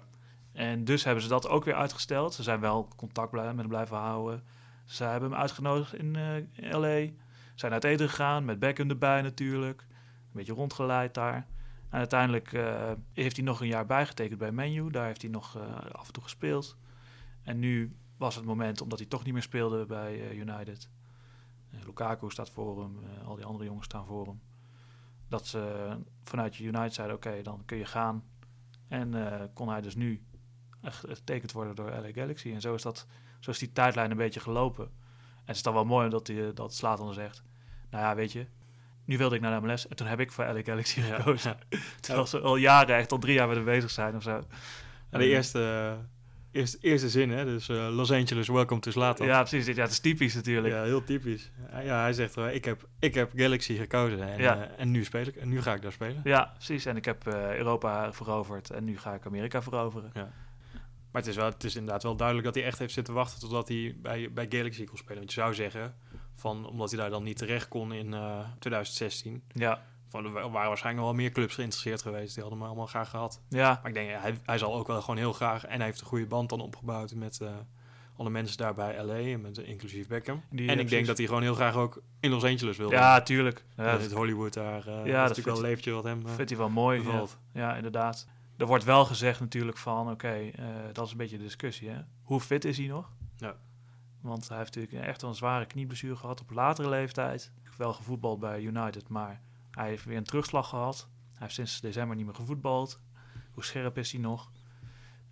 En 0.52 0.84
dus 0.84 1.04
hebben 1.04 1.24
ze 1.24 1.30
dat 1.30 1.48
ook 1.48 1.66
weer 1.66 1.76
uitgesteld. 1.76 2.34
Ze 2.34 2.44
zijn 2.44 2.60
wel 2.60 2.88
contact 2.96 3.32
met 3.32 3.44
hem 3.44 3.68
blijven 3.68 3.98
houden. 3.98 4.44
Ze 4.86 5.04
hebben 5.04 5.30
hem 5.30 5.40
uitgenodigd 5.40 5.96
in 5.96 6.16
eh, 6.16 6.80
LA. 6.80 7.10
Zijn 7.56 7.72
uit 7.72 7.84
eten 7.84 8.10
gegaan, 8.10 8.46
met 8.46 8.60
Beckham 8.60 8.90
erbij 8.90 9.22
natuurlijk. 9.22 9.82
Een 9.82 10.32
beetje 10.32 10.54
rondgeleid 10.54 11.14
daar. 11.14 11.48
En 11.90 11.98
uiteindelijk 11.98 12.54
eh, 12.54 12.92
heeft 13.14 13.36
hij 13.36 13.46
nog 13.46 13.62
een 13.62 13.68
jaar 13.68 13.86
bijgetekend 13.86 14.40
bij 14.40 14.52
Menu. 14.52 14.90
Daar 14.90 15.06
heeft 15.06 15.22
hij 15.22 15.32
nog 15.32 15.56
eh, 15.56 15.76
af 15.92 16.08
en 16.08 16.14
toe 16.14 16.24
gespeeld. 16.24 16.78
En 17.44 17.60
nu 17.60 17.98
was 18.18 18.36
het 18.36 18.46
moment, 18.46 18.82
omdat 18.82 19.00
hij 19.00 19.08
toch 19.08 19.24
niet 19.24 19.34
meer 19.34 19.42
speelde 19.42 19.86
bij 19.86 20.30
eh, 20.30 20.38
United. 20.38 20.90
Lukaku 21.86 22.30
staat 22.30 22.50
voor 22.50 22.82
hem, 22.82 23.00
al 23.26 23.36
die 23.36 23.46
andere 23.46 23.66
jongens 23.66 23.86
staan 23.86 24.06
voor 24.06 24.26
hem. 24.26 24.42
Dat 25.28 25.48
ze 25.48 25.90
vanuit 26.24 26.60
United 26.60 26.94
zeiden, 26.94 27.16
oké, 27.16 27.42
dan 27.42 27.66
kun 27.66 27.78
je 27.78 27.86
gaan. 27.86 28.24
En 28.88 29.14
kon 29.54 29.70
hij 29.70 29.82
dus 29.82 29.96
nu 29.96 30.26
getekend 30.82 31.52
worden 31.52 31.76
door 31.76 31.90
LA 31.90 32.12
Galaxy. 32.12 32.52
En 32.52 32.62
zo 32.62 32.74
is, 32.74 32.82
dat, 32.82 33.08
zo 33.40 33.52
is 33.52 33.60
die 33.60 33.72
tijdlijn 33.72 34.12
een 34.12 34.18
beetje 34.18 34.40
gelopen. 34.40 34.92
En 35.46 35.52
het 35.52 35.56
is 35.56 35.62
dan 35.64 35.74
wel 35.74 35.86
mooi 35.86 36.10
dat, 36.10 36.28
hij, 36.28 36.52
dat 36.54 36.74
Slatan 36.74 37.06
dan 37.06 37.14
zegt... 37.14 37.44
Nou 37.90 38.04
ja, 38.04 38.16
weet 38.16 38.32
je, 38.32 38.46
nu 39.06 39.18
wilde 39.18 39.36
ik 39.36 39.42
naar 39.42 39.60
de 39.62 39.68
MLS 39.68 39.88
en 39.88 39.96
toen 39.96 40.08
heb 40.08 40.20
ik 40.20 40.32
voor 40.32 40.46
LA 40.46 40.62
Galaxy 40.64 41.00
Ja, 41.02 41.16
gekozen. 41.16 41.58
ja. 41.70 41.78
Terwijl 42.02 42.28
ze 42.28 42.40
al 42.40 42.56
jaren, 42.56 42.96
echt 42.96 43.12
al 43.12 43.18
drie 43.20 43.34
jaar 43.34 43.48
met 43.48 43.56
hem 43.56 43.66
bezig 43.66 43.90
zijn 43.92 44.16
of 44.16 44.24
zo. 44.24 44.44
En 45.10 45.20
de 45.20 45.28
eerste, 45.28 45.60
eh, 45.64 46.60
eerste, 46.62 46.78
eerste 46.82 47.10
zin, 47.10 47.30
hè? 47.30 47.46
Dus 47.46 47.70
eh, 47.70 47.88
Los 47.92 48.12
Angeles, 48.12 48.48
welcome 48.48 48.82
to 48.82 48.92
Zlatan. 48.92 49.28
Ja, 49.28 49.40
precies. 49.40 49.66
dit- 49.66 49.76
Ja, 49.76 49.82
het 49.82 49.92
is 49.92 50.00
typisch 50.00 50.34
natuurlijk. 50.36 50.74
Ja, 50.74 50.84
heel 50.84 51.04
typisch. 51.04 51.52
Ja, 51.72 51.80
ja, 51.80 52.02
hij 52.02 52.14
zegt, 52.14 52.38
eh, 52.38 52.54
ik, 52.56 52.66
heb, 52.66 52.88
ik 53.00 53.14
heb 53.14 53.32
Galaxy 53.36 53.76
gekozen 53.78 54.30
en, 54.34 54.42
Ja. 54.42 54.56
eh, 54.64 54.70
en 54.78 54.92
nu 54.92 55.04
speel 55.04 55.26
ik 55.26 55.36
en 55.36 55.50
nu 55.50 55.62
ga 55.62 55.74
ik 55.74 55.82
daar 55.82 55.92
spelen. 55.92 56.22
Ja, 56.24 56.52
precies. 56.56 56.86
En 56.86 56.96
ik 56.96 57.06
heb 57.06 57.28
eh, 57.28 57.58
Europa 57.58 58.14
veroverd 58.14 58.70
en 58.70 58.84
nu 58.84 58.98
ga 58.98 59.14
ik 59.14 59.26
Amerika 59.26 59.62
veroveren. 59.62 60.12
Maar 61.16 61.24
het 61.24 61.34
is, 61.34 61.40
wel, 61.40 61.50
het 61.50 61.64
is 61.64 61.76
inderdaad 61.76 62.04
wel 62.04 62.16
duidelijk 62.16 62.48
dat 62.48 62.56
hij 62.56 62.66
echt 62.66 62.80
heeft 62.80 62.94
zitten 62.94 63.14
wachten 63.14 63.40
totdat 63.40 63.68
hij 63.68 63.96
bij, 64.02 64.32
bij 64.34 64.46
Galaxy 64.50 64.84
kon 64.84 64.98
spelen. 64.98 65.18
Want 65.18 65.34
je 65.34 65.40
zou 65.42 65.54
zeggen, 65.54 65.96
van, 66.36 66.68
omdat 66.70 66.90
hij 66.92 67.00
daar 67.00 67.10
dan 67.10 67.24
niet 67.24 67.38
terecht 67.38 67.68
kon 67.68 67.94
in 67.94 68.14
eh, 68.14 68.40
2016, 68.60 69.44
Ja, 69.52 69.84
van, 70.08 70.26
er 70.26 70.32
waren 70.32 70.68
waarschijnlijk 70.68 71.06
wel 71.06 71.16
meer 71.16 71.32
clubs 71.32 71.56
geïnteresseerd 71.56 72.02
geweest. 72.02 72.34
Die 72.34 72.42
hadden 72.44 72.60
hem 72.60 72.68
allemaal 72.68 72.88
graag 72.88 73.10
gehad. 73.10 73.42
ja, 73.50 73.80
Maar 73.82 73.88
ik 73.88 73.94
denk, 73.94 74.10
hij, 74.22 74.38
hij 74.44 74.58
zal 74.58 74.76
ook 74.76 74.88
wel 74.88 75.02
gewoon 75.02 75.18
heel 75.18 75.34
graag, 75.34 75.66
en 75.66 75.78
hij 75.78 75.86
heeft 75.86 76.02
een 76.02 76.08
goede 76.08 76.26
band 76.26 76.50
dan 76.50 76.60
opgebouwd 76.62 77.14
met 77.14 77.42
eh, 77.42 77.50
alle 78.18 78.30
mensen 78.30 78.58
daar 78.58 78.74
bij 78.74 79.04
LA, 79.04 79.14
en 79.18 79.42
met, 79.42 79.58
inclusief 79.58 80.08
Beckham. 80.08 80.44
Die, 80.50 80.68
en 80.70 80.76
eh, 80.76 80.84
ik 80.84 80.90
denk 80.90 81.06
dat 81.06 81.18
hij 81.18 81.28
gewoon 81.28 81.42
heel 81.42 81.56
graag 81.56 81.76
ook 81.76 82.02
in 82.20 82.30
Los 82.30 82.44
Angeles 82.44 82.78
wil. 82.78 82.92
ja 82.92 83.22
tuurlijk. 83.22 83.66
Ja, 83.78 83.92
dat 83.92 84.02
het 84.02 84.12
Hollywood 84.12 84.54
daar. 84.54 84.88
eh 84.88 84.94
ja, 84.94 84.94
dat 84.94 85.06
is 85.06 85.12
natuurlijk 85.12 85.34
vindt 85.34 85.46
wel 85.46 85.56
een 85.58 85.62
leventje 85.62 85.92
wat 85.92 86.04
hem 86.04 86.26
eh, 86.26 86.34
vindt 86.34 86.50
hij 86.50 86.60
wel 86.60 86.70
mooi. 86.70 87.04
Ja. 87.04 87.24
ja, 87.54 87.76
inderdaad. 87.76 88.28
Er 88.58 88.66
wordt 88.66 88.84
wel 88.84 89.06
gezegd 89.06 89.40
natuurlijk 89.40 89.78
van, 89.78 90.12
oké, 90.12 90.34
eh, 90.34 90.66
dat 90.94 91.06
is 91.06 91.12
een 91.12 91.18
beetje 91.18 91.38
de 91.38 91.44
discussie. 91.44 91.90
Hè? 91.90 92.02
Hoe 92.24 92.40
fit 92.40 92.66
is 92.66 92.78
hij 92.78 92.88
nog? 92.88 93.12
Ja. 93.38 93.56
Want 94.22 94.48
hij 94.48 94.58
heeft 94.58 94.76
natuurlijk 94.76 95.06
echt 95.06 95.22
een 95.22 95.36
zware 95.36 95.66
knieblessure 95.66 96.16
gehad 96.16 96.42
op 96.42 96.52
latere 96.52 96.90
leeftijd. 96.90 97.52
Wel 97.78 97.94
gevoetbald 97.94 98.40
bij 98.40 98.62
United, 98.62 99.08
maar 99.08 99.42
hij 99.72 99.88
heeft 99.88 100.06
weer 100.06 100.18
een 100.18 100.24
terugslag 100.24 100.70
gehad. 100.70 101.08
Hij 101.30 101.38
heeft 101.40 101.54
sinds 101.54 101.82
december 101.82 102.16
niet 102.16 102.26
meer 102.26 102.36
gevoetbald. 102.36 103.00
Hoe 103.52 103.64
scherp 103.64 103.98
is 103.98 104.12
hij 104.12 104.22
nog? 104.22 104.52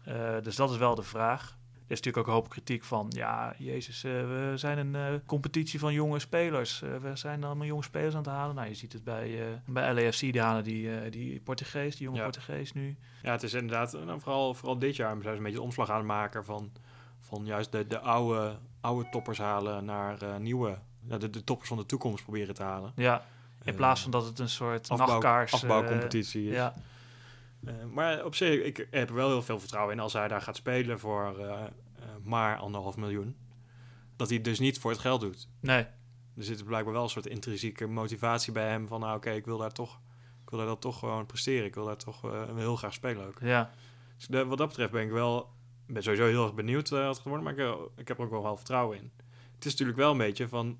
Eh, 0.03 0.41
dus 0.41 0.55
dat 0.55 0.71
is 0.71 0.77
wel 0.77 0.95
de 0.95 1.03
vraag. 1.03 1.57
Is 1.93 1.99
natuurlijk 1.99 2.27
ook 2.27 2.35
een 2.35 2.41
hoop 2.41 2.49
kritiek 2.49 2.83
van, 2.83 3.05
ja, 3.09 3.53
jezus, 3.57 4.03
eh, 4.03 4.11
we 4.11 4.51
zijn 4.55 4.77
een 4.77 4.95
eh, 4.95 5.19
competitie 5.25 5.79
van 5.79 5.93
jonge 5.93 6.19
spelers. 6.19 6.81
Eh, 6.81 6.95
we 6.95 7.15
zijn 7.15 7.43
allemaal 7.43 7.67
jonge 7.67 7.83
spelers 7.83 8.15
aan 8.15 8.21
het 8.21 8.29
halen. 8.29 8.55
Nou, 8.55 8.67
je 8.67 8.73
ziet 8.73 8.93
het 8.93 9.03
bij, 9.03 9.61
bij 9.65 9.93
LAFC, 9.93 10.19
die 10.19 10.41
halen 10.41 10.63
die, 10.63 11.09
die 11.09 11.39
Portugees, 11.39 11.95
die 11.95 12.05
jonge 12.05 12.17
Ja. 12.17 12.23
Portugees 12.23 12.73
nu. 12.73 12.97
Ja, 13.21 13.31
het 13.31 13.43
is 13.43 13.53
inderdaad, 13.53 13.93
nou, 14.05 14.19
vooral, 14.19 14.53
vooral 14.53 14.79
dit 14.79 14.95
jaar 14.95 15.09
zijn 15.09 15.21
ze 15.23 15.29
een 15.29 15.43
beetje 15.43 15.57
de 15.57 15.63
omslag 15.63 15.89
aan 15.89 15.97
het 15.97 16.05
maken 16.05 16.45
van, 16.45 16.71
van 17.19 17.45
juist 17.45 17.71
de, 17.71 17.87
de 17.87 17.99
oude, 17.99 18.57
oude 18.81 19.09
toppers 19.09 19.37
halen 19.37 19.85
naar 19.85 20.39
nieuwe, 20.39 20.77
de, 21.01 21.29
de 21.29 21.43
toppers 21.43 21.69
van 21.69 21.77
de 21.77 21.85
toekomst 21.85 22.23
proberen 22.23 22.55
te 22.55 22.63
halen. 22.63 22.91
Ja, 22.95 23.25
in 23.63 23.75
plaats 23.75 24.01
van 24.01 24.11
dat 24.11 24.25
het 24.25 24.39
een 24.39 24.49
soort 24.49 24.89
afbouw, 24.89 25.07
nachtkaars... 25.07 25.53
afbouwcompetitie 25.53 26.47
is. 26.47 26.55
ja, 26.55 26.73
maar 27.91 28.25
op 28.25 28.35
zich, 28.35 28.63
ik 28.63 28.87
heb 28.91 29.09
er 29.09 29.15
wel 29.15 29.29
heel 29.29 29.41
veel 29.41 29.59
vertrouwen 29.59 29.93
in 29.93 29.99
als 29.99 30.13
hij 30.13 30.27
daar 30.27 30.41
gaat 30.41 30.55
spelen 30.55 30.99
voor 30.99 31.35
maar 32.23 32.57
anderhalf 32.57 32.97
miljoen. 32.97 33.35
Dat 34.15 34.27
hij 34.27 34.35
het 34.37 34.45
dus 34.45 34.59
niet 34.59 34.79
voor 34.79 34.91
het 34.91 34.99
geld 34.99 35.21
doet. 35.21 35.47
nee, 35.59 35.85
Er 36.37 36.43
zit 36.43 36.65
blijkbaar 36.65 36.93
wel 36.93 37.03
een 37.03 37.09
soort 37.09 37.25
intrinsieke 37.25 37.87
motivatie 37.87 38.53
bij 38.53 38.69
hem 38.69 38.87
van, 38.87 38.99
nou 38.99 39.15
oké, 39.15 39.29
ik 39.31 39.45
wil 39.45 39.57
daar 39.57 39.71
toch, 39.71 39.99
ik 40.43 40.49
wil 40.49 40.59
daar 40.59 40.67
dat 40.67 40.81
toch 40.81 40.99
gewoon 40.99 41.25
presteren. 41.25 41.65
Ik 41.65 41.75
wil 41.75 41.85
daar 41.85 41.97
toch 41.97 42.31
eh, 42.31 42.41
heel 42.55 42.75
graag 42.75 42.93
spelen 42.93 43.27
ook. 43.27 43.37
ja, 43.41 43.69
Dus 44.17 44.27
de- 44.27 44.45
wat 44.45 44.57
dat 44.57 44.67
betreft 44.67 44.91
ben 44.91 45.03
ik 45.03 45.11
wel, 45.11 45.49
ben 45.87 46.03
sowieso 46.03 46.25
heel 46.25 46.43
erg 46.43 46.53
benieuwd 46.53 46.91
eh, 46.91 46.97
wat 46.97 47.07
het 47.07 47.15
gaat 47.15 47.25
worden, 47.25 47.43
maar 47.43 47.53
ik, 47.53 47.59
eh, 47.59 47.81
ik 47.95 48.07
heb 48.07 48.17
er 48.17 48.23
ook 48.23 48.31
wel 48.31 48.43
wel 48.43 48.55
vertrouwen 48.55 48.97
in. 48.97 49.11
Het 49.55 49.65
is 49.65 49.71
natuurlijk 49.71 49.97
wel 49.97 50.11
een 50.11 50.17
beetje 50.17 50.47
van, 50.47 50.77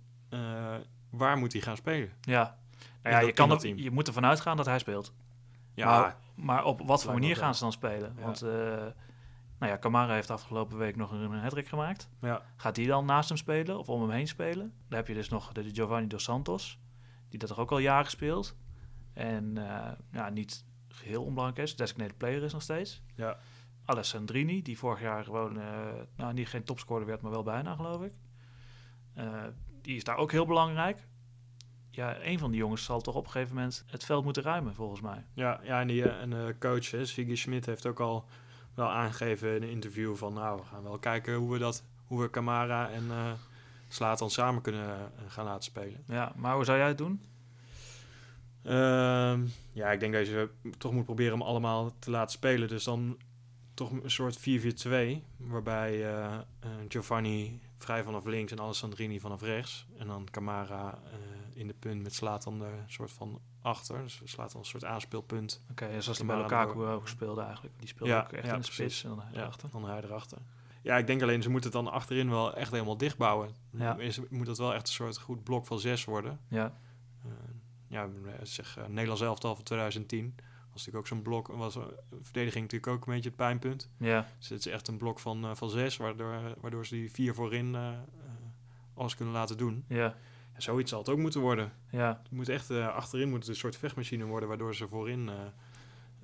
waar 1.10 1.38
moet 1.38 1.54
hij 1.54 1.62
gaan 1.62 1.78
spelen? 1.78 2.12
ja. 2.22 2.62
Nou 3.04 3.16
ja, 3.16 3.22
je, 3.22 3.32
kan 3.34 3.52
er, 3.52 3.76
je 3.76 3.92
moet 3.92 4.08
ervan 4.08 4.26
uitgaan 4.26 4.58
dat 4.58 4.66
hij 4.66 4.80
speelt. 4.80 5.14
Ja, 5.74 5.86
Maar, 6.00 6.18
maar 6.36 6.64
op 6.64 6.82
wat 6.86 7.04
voor 7.04 7.14
manier 7.14 7.36
gaan 7.36 7.56
ze 7.56 7.62
dan 7.64 7.72
spelen? 7.72 8.14
Ja. 8.18 8.24
Want 8.24 8.44
nou 9.64 9.76
ja, 9.76 9.82
Camara 9.82 10.14
heeft 10.14 10.30
afgelopen 10.30 10.78
week 10.78 10.96
nog 10.96 11.12
een 11.12 11.32
hat 11.34 11.68
gemaakt. 11.68 12.10
ja, 12.22 12.42
Gaat 12.56 12.76
die 12.76 12.88
dan 12.88 13.06
naast 13.06 13.30
hem 13.30 13.38
spelen 13.38 13.80
of 13.80 13.90
om 13.90 14.02
hem 14.02 14.10
heen 14.10 14.28
spelen? 14.28 14.74
Dan 14.88 14.98
heb 14.98 15.08
je 15.08 15.14
dus 15.14 15.30
nog 15.30 15.52
de 15.52 15.70
Giovanni 15.74 16.08
Dos 16.08 16.24
Santos, 16.24 16.80
die 17.30 17.40
dat 17.40 17.50
er 17.50 17.60
ook 17.60 17.72
al 17.72 17.78
jaren 17.78 18.12
speelt. 18.12 18.58
En 19.14 19.58
eh, 19.58 19.92
ja, 20.12 20.30
niet 20.30 20.66
heel 20.96 21.24
onbelangrijk 21.24 21.68
is, 21.68 21.76
designated 21.76 22.18
player 22.18 22.44
is 22.44 22.54
nog 22.54 22.62
steeds. 22.62 23.02
ja. 23.16 23.38
Alessandrini, 23.86 24.62
die 24.62 24.78
vorig 24.78 25.02
jaar 25.02 25.24
gewoon, 25.24 25.60
eh, 25.60 25.92
nou 26.16 26.34
niet 26.34 26.48
geen 26.48 26.64
topscorer 26.64 27.06
werd, 27.06 27.22
maar 27.22 27.32
wel 27.32 27.44
bijna 27.44 27.76
geloof 27.76 28.04
ik. 28.04 28.14
Eh, 29.14 29.44
die 29.82 29.96
is 29.96 30.04
daar 30.04 30.18
ook 30.18 30.32
heel 30.32 30.46
belangrijk. 30.46 31.08
Ja, 31.90 32.24
een 32.24 32.40
van 32.40 32.52
die 32.52 32.60
jongens 32.60 32.84
zal 32.84 33.02
toch 33.02 33.16
op 33.16 33.26
een 33.26 33.32
gegeven 33.32 33.56
moment 33.56 33.84
het 33.88 34.04
veld 34.04 34.24
moeten 34.24 34.44
ruimen, 34.44 34.74
volgens 34.74 35.02
mij. 35.02 35.26
Ja, 35.34 35.60
ja 35.64 35.82
en 35.82 35.88
die 35.88 36.10
en, 36.10 36.34
eh, 36.34 36.54
coach, 36.60 36.92
hè, 36.92 37.06
Siggy 37.06 37.36
Schmidt, 37.36 37.66
heeft 37.66 37.86
ook 37.86 38.00
al 38.00 38.26
wel 38.76 38.90
aangegeven 38.90 39.56
in 39.56 39.64
een 39.64 39.70
interview 39.70 40.16
van... 40.16 40.34
nou, 40.34 40.60
we 40.60 40.66
gaan 40.66 40.84
wel 40.84 40.98
kijken 40.98 41.36
hoe 41.36 41.52
we 41.52 41.58
dat, 41.58 41.84
hoe 42.06 42.22
we 42.22 42.30
Camara 42.30 42.90
en 42.90 43.06
eh 43.10 43.32
Slatan 43.94 44.30
samen 44.30 44.62
kunnen 44.62 44.90
eh, 44.90 45.06
gaan 45.28 45.46
laten 45.46 45.64
spelen. 45.64 46.04
Ja, 46.08 46.34
maar 46.36 46.56
hoe 46.56 46.66
zou 46.66 46.78
jij 46.78 46.88
het 46.88 46.98
doen? 46.98 47.22
Ehm, 48.64 49.46
ja, 49.72 49.92
ik 49.92 50.00
denk 50.00 50.14
dat 50.14 50.28
je 50.28 50.50
toch 50.78 50.92
moet 50.92 51.06
proberen 51.06 51.34
om 51.34 51.42
allemaal 51.42 51.94
te 52.00 52.10
laten 52.10 52.32
spelen. 52.32 52.68
Dus 52.68 52.84
dan 52.84 53.18
toch 53.74 53.92
een 53.92 54.12
soort 54.12 54.40
4-4-2, 54.40 55.24
waarbij 55.38 56.16
eh, 56.16 56.38
Giovanni 56.88 57.60
vrij 57.84 58.04
vanaf 58.04 58.26
links 58.26 58.52
en 58.52 58.60
Alessandrini 58.60 59.20
vanaf 59.20 59.42
rechts. 59.42 59.86
En 59.98 60.08
dan 60.08 60.28
Camara 60.32 61.00
eh, 61.06 61.12
in 61.60 61.68
de 61.68 61.74
punt 61.74 62.02
met 62.04 62.14
Slatan 62.14 62.62
er 62.62 62.72
een 62.74 62.84
soort 62.92 63.12
van 63.12 63.42
achter. 63.62 64.02
Dus 64.04 64.22
Slatan 64.24 64.60
een 64.60 64.66
soort 64.66 64.86
aanspeelpunt. 64.86 65.64
Oké, 65.72 66.02
zoals 66.02 66.18
hij 66.18 66.28
bij 66.28 66.38
Lukaku 66.38 66.74
door- 66.74 66.88
ook 66.88 67.08
speelde 67.08 67.42
eigenlijk. 67.42 67.76
Die 67.80 67.88
speelde 67.88 68.14
Ja, 68.14 68.20
ook 68.22 68.32
echt 68.32 68.46
ja, 68.46 68.54
in 68.54 68.60
de 68.60 68.66
spits 68.66 69.04
en 69.04 69.10
dan 69.10 69.20
hij 69.22 69.34
Ja, 69.34 69.40
erachter. 69.42 69.70
dan 69.72 69.86
hij 69.86 70.02
erachter. 70.04 70.38
Ja, 70.82 70.98
ik 70.98 71.08
denk 71.08 71.22
alleen 71.22 71.42
ze 71.42 71.50
moeten 71.50 71.72
het 71.72 71.84
dan 71.84 71.94
achterin 71.94 72.30
wel 72.30 72.54
echt 72.56 72.72
helemaal 72.72 72.98
dichtbouwen. 72.98 73.50
Ja. 73.72 73.98
Is, 73.98 74.20
moet 74.30 74.46
dat 74.46 74.58
wel 74.58 74.74
echt 74.74 74.88
een 74.88 74.94
soort 74.94 75.18
goed 75.20 75.44
blok 75.44 75.66
van 75.66 75.80
zes 75.80 76.06
worden. 76.06 76.40
Ja, 76.48 76.78
Eh, 77.26 77.32
ja, 77.88 78.10
zeg, 78.44 78.78
uh, 78.78 78.86
Nederlands 78.86 79.22
elftal 79.22 79.56
van 79.56 79.64
2010 79.64 80.36
was 80.74 80.86
natuurlijk 80.86 80.98
ook 80.98 81.08
zo'n 81.08 81.22
blok, 81.22 81.48
was 81.48 81.76
uh, 81.76 81.84
verdediging 82.22 82.64
natuurlijk 82.64 82.92
ook 82.92 83.08
een 83.08 83.14
beetje 83.14 83.30
het 83.30 83.38
pijnpunt. 83.38 83.90
Ja. 83.98 84.28
Dus 84.38 84.50
het 84.50 84.60
is 84.60 84.68
echt 84.68 84.88
een 84.88 84.98
blok 84.98 85.20
van, 85.20 85.46
uh, 85.46 85.52
van 85.56 85.70
zes, 85.70 85.98
waardoor, 85.98 86.56
waardoor 86.62 86.86
ze 86.86 86.96
die 86.96 87.12
vier 87.12 87.34
voorin 87.34 87.76
alles 88.94 89.16
kunnen 89.16 89.34
laten 89.34 89.58
doen. 89.58 89.86
Ja. 89.88 90.16
En 90.54 90.62
zoiets 90.62 90.90
zal 90.90 91.00
het 91.00 91.10
ook 91.10 91.18
moeten 91.18 91.42
worden. 91.42 91.72
Ja. 91.90 92.20
Het 92.24 92.32
moet 92.32 92.50
echt 92.50 92.72
achterin 92.72 93.30
moet 93.30 93.40
het 93.40 93.48
een 93.48 93.56
soort 93.56 93.78
vechtmachine 93.78 94.26
worden, 94.26 94.50
waardoor 94.50 94.76
ze 94.76 94.88
voorin 94.88 95.30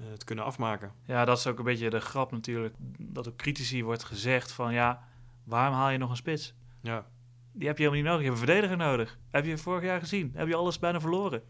het 0.02 0.24
kunnen 0.24 0.46
afmaken. 0.46 0.92
Ja, 1.06 1.26
dat 1.26 1.38
is 1.38 1.48
ook 1.48 1.58
een 1.58 1.64
beetje 1.64 1.90
de 1.90 2.00
grap 2.00 2.32
natuurlijk. 2.32 2.76
Dat 2.98 3.28
op 3.28 3.38
critici 3.38 3.84
wordt 3.84 4.04
gezegd 4.04 4.52
van 4.52 4.74
ja, 4.74 5.08
waarom 5.44 5.76
haal 5.76 5.90
je 5.90 5.98
nog 5.98 6.10
een 6.10 6.16
spits? 6.16 6.54
Ja. 6.82 7.06
Die 7.52 7.68
heb 7.68 7.78
je 7.78 7.84
helemaal 7.84 8.04
niet 8.04 8.12
nodig. 8.12 8.26
Je 8.26 8.30
hebt 8.32 8.42
een 8.42 8.48
verdediger 8.48 8.78
nodig. 8.78 9.20
Heb 9.32 9.46
je 9.46 9.58
vorig 9.58 9.84
jaar 9.84 10.00
gezien? 10.00 10.32
Heb 10.36 10.48
je 10.48 10.56
alles 10.56 10.80
bijna 10.80 11.00
verloren? 11.00 11.44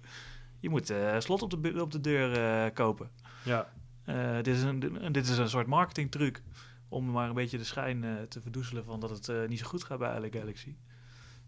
Je 0.59 0.69
moet 0.69 0.91
uh, 0.91 1.19
slot 1.19 1.41
op 1.41 1.63
de, 1.63 1.81
op 1.81 1.91
de 1.91 2.01
deur 2.01 2.37
uh, 2.37 2.73
kopen. 2.73 3.11
Ja. 3.43 3.69
Uh, 4.05 4.35
dit, 4.35 4.47
is 4.47 4.61
een, 4.61 4.79
dit 5.11 5.27
is 5.27 5.37
een 5.37 5.49
soort 5.49 5.67
marketingtruc 5.67 6.43
om 6.87 7.11
maar 7.11 7.29
een 7.29 7.35
beetje 7.35 7.57
de 7.57 7.63
schijn 7.63 8.25
te 8.29 8.41
verdoezelen 8.41 8.85
van 8.85 8.99
dat 8.99 9.09
het 9.09 9.49
niet 9.49 9.59
zo 9.59 9.67
goed 9.67 9.83
gaat 9.83 9.99
bij 9.99 10.19
LA 10.19 10.27
Galaxy. 10.31 10.75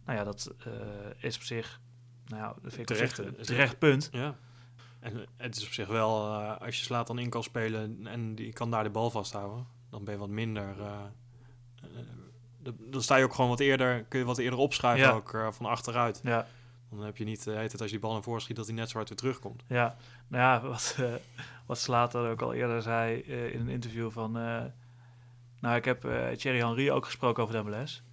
Nou 0.06 0.18
ja, 0.18 0.24
dat 0.24 0.56
is 1.18 1.36
op 1.36 1.42
zich 1.42 1.82
nou 2.26 2.42
ja, 2.42 2.48
dat 2.48 2.74
vind 2.74 2.90
ik 2.90 2.96
terecht, 2.96 3.18
een 3.18 3.36
terecht 3.42 3.80
punt. 3.80 4.10
Ja. 4.12 4.36
En 5.00 5.26
het 5.38 5.56
is 5.58 5.66
op 5.66 5.72
zich 5.72 5.88
wel, 5.88 6.34
als 6.36 6.78
je 6.78 6.84
slaat 6.84 7.08
dan 7.08 7.20
in 7.20 7.30
kan 7.30 7.44
spelen 7.44 8.08
en 8.08 8.36
die 8.36 8.54
kan 8.54 8.72
daar 8.72 8.84
de 8.84 8.90
bal 8.90 9.10
vasthouden, 9.10 9.68
dan 9.90 10.04
ben 10.04 10.14
je 10.14 10.20
wat 10.20 10.30
minder 10.30 10.76
dan 12.80 13.02
sta 13.02 13.16
je 13.16 13.24
ook 13.24 13.34
gewoon 13.34 13.50
wat 13.50 13.60
eerder, 13.60 14.04
kun 14.04 14.20
je 14.20 14.26
wat 14.26 14.38
eerder 14.38 14.60
opschuiven 14.60 15.08
ja. 15.08 15.14
ook 15.14 15.54
van 15.54 15.66
achteruit. 15.66 16.20
Ja. 16.24 16.48
Dan 16.92 17.04
heb 17.04 17.18
je 17.18 17.24
niet 17.24 17.48
uh, 17.48 17.58
het 17.58 17.72
als 17.72 17.82
je 17.82 17.90
die 17.90 18.00
bal 18.00 18.14
naar 18.14 18.24
voren 18.24 18.42
schiet 18.42 18.56
dat 18.56 18.66
hij 18.66 18.76
net 18.76 18.90
zo 18.90 18.96
hard 18.96 19.10
weer 19.10 19.18
terugkomt. 19.18 19.64
Ja, 19.68 19.96
nou 20.28 20.44
ja, 20.44 20.70
wat, 20.70 20.98
uh, 21.00 21.14
wat 21.66 21.78
Slater 21.78 22.30
ook 22.30 22.42
al 22.42 22.54
eerder 22.54 22.82
zei 22.82 23.20
in 23.22 23.60
een 23.60 23.70
interview 23.70 24.12
van... 24.12 24.32
nou, 25.60 25.76
ik 25.76 25.86
heb 25.86 26.02
Thierry 26.38 26.60
Henry 26.60 26.90
ook 26.90 27.06
gesproken 27.06 27.44
over 27.44 27.56
de 27.56 27.64
MLS. 27.64 28.04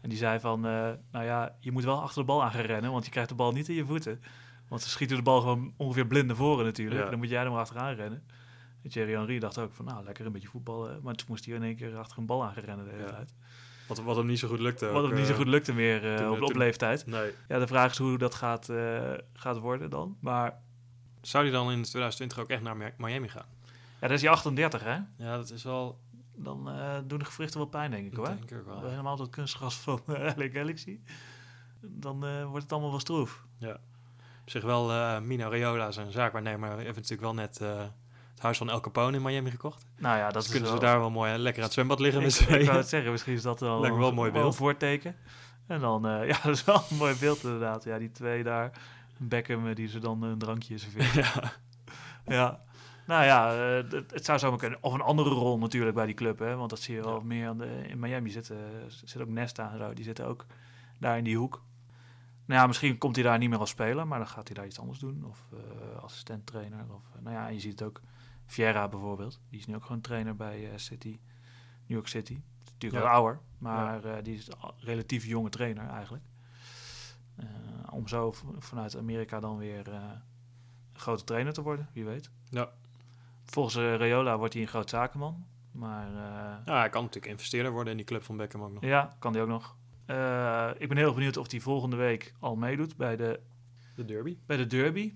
En 0.00 0.08
die 0.08 0.18
zei 0.18 0.40
van, 0.40 0.60
nou 0.60 1.24
ja, 1.24 1.56
je 1.60 1.72
moet 1.72 1.84
wel 1.84 2.02
achter 2.02 2.20
de 2.20 2.26
bal 2.26 2.42
aan 2.42 2.50
gaan 2.50 2.60
rennen, 2.60 2.92
want 2.92 3.04
je 3.04 3.10
krijgt 3.10 3.28
de 3.28 3.34
bal 3.34 3.52
niet 3.52 3.68
in 3.68 3.74
je 3.74 3.84
voeten. 3.84 4.20
Want 4.68 4.82
ze 4.82 4.88
schieten 4.88 5.16
de 5.16 5.22
bal 5.22 5.40
gewoon 5.40 5.74
ongeveer 5.76 6.06
blind 6.06 6.26
naar 6.26 6.36
voren 6.36 6.64
natuurlijk. 6.64 6.98
Ja. 6.98 7.04
En 7.04 7.10
dan 7.10 7.18
moet 7.18 7.28
jij 7.28 7.44
er 7.44 7.50
maar 7.50 7.60
achteraan 7.60 7.94
rennen. 7.94 8.22
En 8.82 8.90
Thierry 8.90 9.12
Henry 9.12 9.38
dacht 9.38 9.58
ook 9.58 9.72
van, 9.72 9.84
nou, 9.84 10.04
lekker 10.04 10.26
een 10.26 10.32
beetje 10.32 10.48
voetballen. 10.48 11.00
Maar 11.02 11.14
toen 11.14 11.26
moest 11.28 11.44
hij 11.44 11.54
in 11.54 11.62
één 11.62 11.76
keer 11.76 11.96
achter 11.96 12.18
een 12.18 12.26
bal 12.26 12.44
aan 12.44 12.52
gaan 12.52 12.64
rennen 12.64 12.84
de 12.84 12.90
hele 12.90 13.04
ja. 13.04 13.10
tijd. 13.10 13.34
Wat, 13.86 13.98
wat 13.98 14.16
hem 14.16 14.26
niet 14.26 14.38
zo 14.38 14.48
goed 14.48 14.60
lukte. 14.60 14.86
Wat 14.86 15.02
ook, 15.02 15.08
hem 15.08 15.18
niet 15.18 15.26
zo 15.26 15.32
uh, 15.32 15.38
goed 15.38 15.46
lukte 15.46 15.72
meer 15.72 16.04
uh, 16.04 16.16
toen, 16.16 16.30
op, 16.30 16.42
op 16.42 16.48
toen, 16.48 16.58
leeftijd. 16.58 17.06
Nee. 17.06 17.32
Ja, 17.48 17.58
de 17.58 17.66
vraag 17.66 17.90
is 17.90 17.98
hoe 17.98 18.18
dat 18.18 18.34
gaat, 18.34 18.68
uh, 18.68 19.12
gaat 19.32 19.58
worden 19.58 19.90
dan. 19.90 20.16
Maar 20.20 20.60
Zou 21.20 21.44
hij 21.44 21.52
dan 21.52 21.70
in 21.70 21.82
2020 21.82 22.38
ook 22.38 22.48
echt 22.48 22.62
naar 22.62 22.94
Miami 22.96 23.28
gaan? 23.28 23.46
ja, 24.00 24.08
dat 24.08 24.10
is 24.10 24.22
hij 24.22 24.30
38, 24.30 24.82
hè? 24.82 24.98
Ja, 25.16 25.36
dat 25.36 25.50
is 25.50 25.62
wel... 25.62 26.02
Dan 26.36 26.70
doen 27.06 27.18
de 27.18 27.24
gewrichten 27.24 27.58
wel 27.60 27.68
pijn, 27.68 27.90
denk 27.90 28.06
ik, 28.06 28.16
hoor. 28.16 28.26
Denk 28.26 28.50
ik 28.50 28.64
wel, 28.64 28.82
ja. 28.82 28.88
Helemaal 28.88 29.12
op 29.12 29.18
dat 29.18 29.30
kunstgras 29.30 29.74
van 29.74 30.02
LA 30.36 30.48
Galaxy. 30.52 30.98
Dan 31.80 32.46
wordt 32.46 32.62
het 32.62 32.72
allemaal 32.72 32.90
wel 32.90 33.00
stroef. 33.00 33.44
Ja. 33.58 33.80
Op 34.42 34.50
zich 34.50 34.62
wel, 34.62 35.20
Mino 35.20 35.48
Raiola, 35.48 35.90
zijn 35.90 36.12
zaakwaarnemer, 36.12 36.78
heeft 36.78 36.94
natuurlijk 36.94 37.20
wel 37.20 37.34
net 37.34 37.60
huis 38.44 38.58
van 38.58 38.70
El 38.70 38.80
Capone 38.80 39.16
in 39.16 39.22
Miami 39.22 39.50
gekocht. 39.50 39.86
Nou 39.98 40.16
ja, 40.16 40.24
dat 40.24 40.34
dus 40.34 40.44
is 40.44 40.50
kunnen 40.50 40.68
wel... 40.68 40.78
ze 40.78 40.84
daar 40.84 40.98
wel 40.98 41.10
mooi 41.10 41.30
hè, 41.30 41.36
lekker 41.36 41.60
aan 41.60 41.64
het 41.64 41.74
zwembad 41.74 42.00
liggen 42.00 42.20
ik, 42.20 42.26
met 42.26 42.34
z'n 42.34 42.42
ik 42.42 42.48
tweeën. 42.48 42.76
het 42.76 42.88
zeggen, 42.88 43.10
misschien 43.10 43.34
is 43.34 43.42
dat 43.42 43.60
wel, 43.60 43.84
een 44.06 44.14
mooi 44.14 44.30
beeld. 44.30 44.56
voorteken. 44.56 45.16
En 45.66 45.80
dan, 45.80 46.06
uh, 46.06 46.26
ja, 46.30 46.38
dat 46.42 46.54
is 46.54 46.64
wel 46.64 46.82
een 46.90 46.96
mooi 46.96 47.14
beeld 47.20 47.42
inderdaad. 47.42 47.84
Ja, 47.84 47.98
die 47.98 48.10
twee 48.10 48.42
daar, 48.42 48.70
Beckham, 49.16 49.74
die 49.74 49.88
ze 49.88 49.98
dan 49.98 50.22
een 50.22 50.38
drankje 50.38 50.78
serveren. 50.78 51.24
ja. 51.24 51.52
ja. 52.26 52.62
Nou 53.06 53.24
ja, 53.24 53.50
het, 53.52 53.92
het, 53.92 54.24
zou 54.24 54.38
zomaar 54.38 54.58
kunnen. 54.58 54.78
Of 54.80 54.92
een 54.92 55.00
andere 55.00 55.30
rol 55.30 55.58
natuurlijk 55.58 55.94
bij 55.94 56.06
die 56.06 56.14
club, 56.14 56.38
hè. 56.38 56.56
Want 56.56 56.70
dat 56.70 56.80
zie 56.80 56.94
je 56.94 57.02
wel 57.02 57.18
ja. 57.18 57.24
meer 57.24 57.48
aan 57.48 57.58
de, 57.58 57.84
in 57.88 57.98
Miami 57.98 58.30
zitten. 58.30 58.56
zit 59.04 59.20
ook 59.20 59.28
Nesta 59.28 59.72
en 59.72 59.78
zo, 59.78 59.94
die 59.94 60.04
zitten 60.04 60.26
ook 60.26 60.46
daar 60.98 61.18
in 61.18 61.24
die 61.24 61.36
hoek. 61.36 61.62
Nou 62.46 62.60
ja, 62.60 62.66
misschien 62.66 62.98
komt 62.98 63.14
hij 63.14 63.24
daar 63.24 63.38
niet 63.38 63.48
meer 63.50 63.58
als 63.58 63.70
speler, 63.70 64.06
maar 64.06 64.18
dan 64.18 64.28
gaat 64.28 64.46
hij 64.46 64.56
daar 64.56 64.66
iets 64.66 64.80
anders 64.80 64.98
doen. 64.98 65.24
Of 65.24 65.48
uh, 65.54 66.02
assistent 66.02 66.46
trainer. 66.46 66.84
Of, 66.94 67.02
nou 67.20 67.36
ja, 67.36 67.48
en 67.48 67.54
je 67.54 67.60
ziet 67.60 67.78
het 67.78 67.82
ook. 67.82 68.00
Vieira 68.46 68.88
bijvoorbeeld, 68.88 69.40
die 69.48 69.58
is 69.58 69.66
nu 69.66 69.74
ook 69.74 69.84
gewoon 69.84 70.00
trainer 70.00 70.36
bij 70.36 70.60
uh, 70.60 70.76
City, 70.76 71.18
New 71.86 71.96
York 71.96 72.08
City. 72.08 72.32
Is 72.64 72.70
natuurlijk 72.72 73.02
wel 73.02 73.12
ouder, 73.12 73.40
maar 73.58 74.04
uh, 74.04 74.14
die 74.22 74.36
is 74.36 74.46
een 74.46 74.56
relatief 74.78 75.24
jonge 75.24 75.48
trainer 75.48 75.88
eigenlijk. 75.88 76.24
Uh, 77.40 77.46
om 77.90 78.08
zo 78.08 78.34
vanuit 78.58 78.96
Amerika 78.96 79.40
dan 79.40 79.56
weer 79.56 79.88
een 79.88 80.22
grote 80.92 81.24
trainer 81.24 81.52
te 81.52 81.62
worden, 81.62 81.88
wie 81.92 82.04
weet. 82.04 82.30
Ja. 82.50 82.70
Volgens 83.44 83.76
uh, 83.76 83.96
Rayola 83.96 84.38
wordt 84.38 84.52
hij 84.52 84.62
een 84.62 84.68
groot 84.68 84.90
zakenman, 84.90 85.46
maar 85.70 86.08
uh, 86.10 86.16
ja, 86.64 86.78
hij 86.78 86.88
kan 86.88 87.02
natuurlijk 87.02 87.32
investeerder 87.32 87.72
worden 87.72 87.90
in 87.90 87.96
die 87.96 88.06
club 88.06 88.22
van 88.22 88.36
Beckham 88.36 88.62
ook 88.62 88.72
nog. 88.72 88.82
ja, 88.82 89.16
kan 89.18 89.32
hij 89.32 89.42
ook 89.42 89.48
nog. 89.48 89.76
Uh, 90.06 90.70
ik 90.78 90.88
ben 90.88 90.96
heel 90.96 91.14
benieuwd 91.14 91.36
of 91.36 91.50
hij 91.50 91.60
volgende 91.60 91.96
week 91.96 92.34
al 92.38 92.56
meedoet 92.56 92.96
bij 92.96 93.16
de, 93.16 93.40
De 93.94 94.04
derby. 94.04 94.38
bij 94.46 94.56
de 94.56 94.66
derby. 94.66 95.14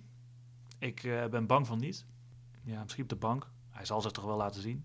Ik 0.79 1.03
ben 1.31 1.47
bang 1.47 1.67
van 1.67 1.79
niet. 1.79 2.07
Ja, 2.69 2.83
misschien 2.83 3.03
op 3.03 3.09
de 3.09 3.17
bank. 3.17 3.51
Hij 3.71 3.85
zal 3.85 4.01
zich 4.01 4.11
toch 4.11 4.25
wel 4.25 4.37
laten 4.37 4.61
zien. 4.63 4.85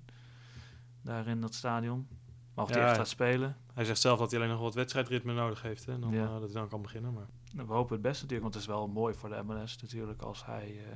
Daar 1.01 1.27
in 1.27 1.41
dat 1.41 1.53
stadion. 1.53 2.07
Maar 2.53 2.63
of 2.65 2.71
hij 2.71 2.79
Ja, 2.81 2.87
echt 2.87 2.97
gaat 2.97 3.07
spelen. 3.07 3.57
Hij 3.73 3.85
zegt 3.85 4.01
zelf 4.01 4.19
dat 4.19 4.31
hij 4.31 4.39
alleen 4.39 4.51
nog 4.51 4.61
wat 4.61 4.73
wedstrijdritme 4.73 5.33
nodig 5.33 5.61
heeft. 5.61 5.85
Hè, 5.85 5.99
dan, 5.99 6.11
Ja. 6.11 6.23
eh, 6.23 6.31
dat 6.31 6.41
hij 6.41 6.51
dan 6.59 6.67
kan 6.69 6.81
beginnen. 6.81 7.13
Maar 7.13 7.25
Nou, 7.53 7.67
we 7.67 7.73
hopen 7.73 7.93
het 7.93 8.01
beste 8.01 8.21
natuurlijk. 8.23 8.41
Want 8.41 8.53
het 8.53 8.63
is 8.63 8.69
wel 8.69 8.87
mooi 8.87 9.13
voor 9.13 9.29
de 9.29 9.43
MLS 9.43 9.77
natuurlijk. 9.81 10.21
Als 10.21 10.45
hij 10.45 10.71
uh, 10.75 10.91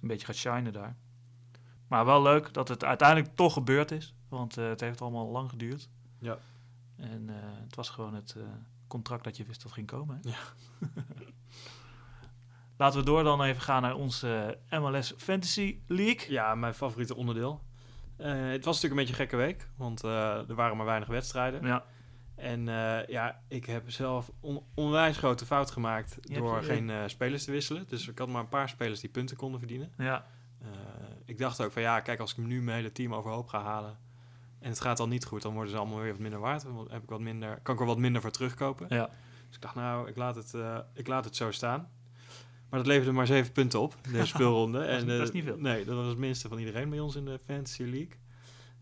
een 0.00 0.08
beetje 0.08 0.26
gaat 0.26 0.36
shinen 0.36 0.72
daar. 0.72 0.96
Maar 1.88 2.04
wel 2.04 2.22
leuk 2.22 2.52
dat 2.54 2.68
het 2.68 2.84
uiteindelijk 2.84 3.34
toch 3.36 3.52
gebeurd 3.52 3.90
is. 3.90 4.14
Want 4.28 4.58
uh, 4.58 4.68
het 4.68 4.80
heeft 4.80 5.00
allemaal 5.00 5.26
lang 5.28 5.50
geduurd. 5.50 5.88
Ja. 6.18 6.38
En 6.96 7.28
het 7.64 7.74
was 7.76 7.88
gewoon 7.88 8.14
het 8.14 8.36
contract 8.86 9.24
dat 9.24 9.36
je 9.36 9.44
wist 9.44 9.62
dat 9.62 9.72
ging 9.72 9.86
komen. 9.86 10.20
Hè? 10.22 10.30
Ja. 10.30 10.38
Laten 12.80 12.98
we 12.98 13.04
door 13.04 13.22
dan 13.22 13.42
even 13.42 13.62
gaan 13.62 13.82
naar 13.82 13.94
onze 13.94 14.58
MLS 14.70 15.14
Fantasy 15.16 15.80
League. 15.86 16.30
ja, 16.30 16.54
mijn 16.54 16.74
favoriete 16.74 17.16
onderdeel. 17.16 17.62
Uh, 18.18 18.26
het 18.26 18.64
was 18.64 18.82
natuurlijk 18.82 18.82
een 18.82 18.96
beetje 18.96 19.12
een 19.12 19.28
gekke 19.28 19.36
week. 19.36 19.68
Want 19.76 20.04
uh, 20.04 20.48
er 20.48 20.54
waren 20.54 20.76
maar 20.76 20.86
weinig 20.86 21.08
wedstrijden. 21.08 21.66
Ja. 21.66 21.84
En 22.36 22.60
uh, 22.66 23.06
ja, 23.06 23.42
ik 23.48 23.64
heb 23.66 23.90
zelf 23.90 24.30
on 24.40 24.62
onwijs 24.74 25.16
grote 25.16 25.46
fout 25.46 25.70
gemaakt 25.70 26.18
Je 26.20 26.34
door 26.34 26.62
geen 26.62 27.10
spelers 27.10 27.44
te 27.44 27.50
wisselen. 27.50 27.84
Dus 27.88 28.08
ik 28.08 28.18
had 28.18 28.28
maar 28.28 28.40
een 28.40 28.48
paar 28.48 28.68
spelers 28.68 29.00
die 29.00 29.10
punten 29.10 29.36
konden 29.36 29.58
verdienen. 29.58 29.92
Ja, 29.98 30.26
ik 31.24 31.38
dacht 31.38 31.62
ook 31.62 31.72
van 31.72 31.82
ja, 31.82 32.00
kijk, 32.00 32.20
als 32.20 32.30
ik 32.30 32.36
nu 32.36 32.62
mijn 32.62 32.76
hele 32.76 32.92
team 32.92 33.14
overhoop 33.14 33.48
ga 33.48 33.62
halen 33.62 33.98
en 34.58 34.68
het 34.68 34.80
gaat 34.80 34.96
dan 34.96 35.08
niet 35.08 35.24
goed, 35.24 35.42
dan 35.42 35.52
worden 35.52 35.70
ze 35.70 35.78
allemaal 35.78 36.00
weer 36.00 36.12
wat 36.12 36.20
minder 36.20 36.40
waard. 36.40 36.62
Dan 36.62 36.88
heb 36.90 37.02
ik 37.02 37.08
wat 37.08 37.20
minder, 37.20 37.60
kan 37.62 37.74
ik 37.74 37.80
er 37.80 37.86
wat 37.86 37.98
minder 37.98 38.22
voor 38.22 38.30
terugkopen. 38.30 38.86
ja. 38.88 39.10
Dus 39.46 39.58
ik 39.58 39.62
dacht, 39.62 39.74
nou, 39.74 40.08
ik 40.08 40.16
laat 40.16 40.34
het, 40.34 40.54
ik 40.94 41.06
laat 41.06 41.24
het 41.24 41.36
zo 41.36 41.50
staan. 41.50 41.88
Maar 42.70 42.78
dat 42.80 42.86
leverde 42.88 43.12
maar 43.12 43.26
zeven 43.26 43.52
punten 43.52 43.80
op, 43.80 43.94
de 44.12 44.26
speelronde. 44.26 44.78
Dat 44.78 44.88
is- 44.88 45.00
en, 45.02 45.06
dat 45.08 45.20
is 45.20 45.30
niet 45.32 45.44
veel. 45.44 45.56
Nee, 45.58 45.84
dat 45.84 45.96
was 45.96 46.06
het 46.06 46.18
minste 46.18 46.48
van 46.48 46.58
iedereen 46.58 46.90
bij 46.90 47.00
ons 47.00 47.16
in 47.16 47.24
de 47.24 47.38
Fantasy 47.46 47.82
League. 47.82 48.08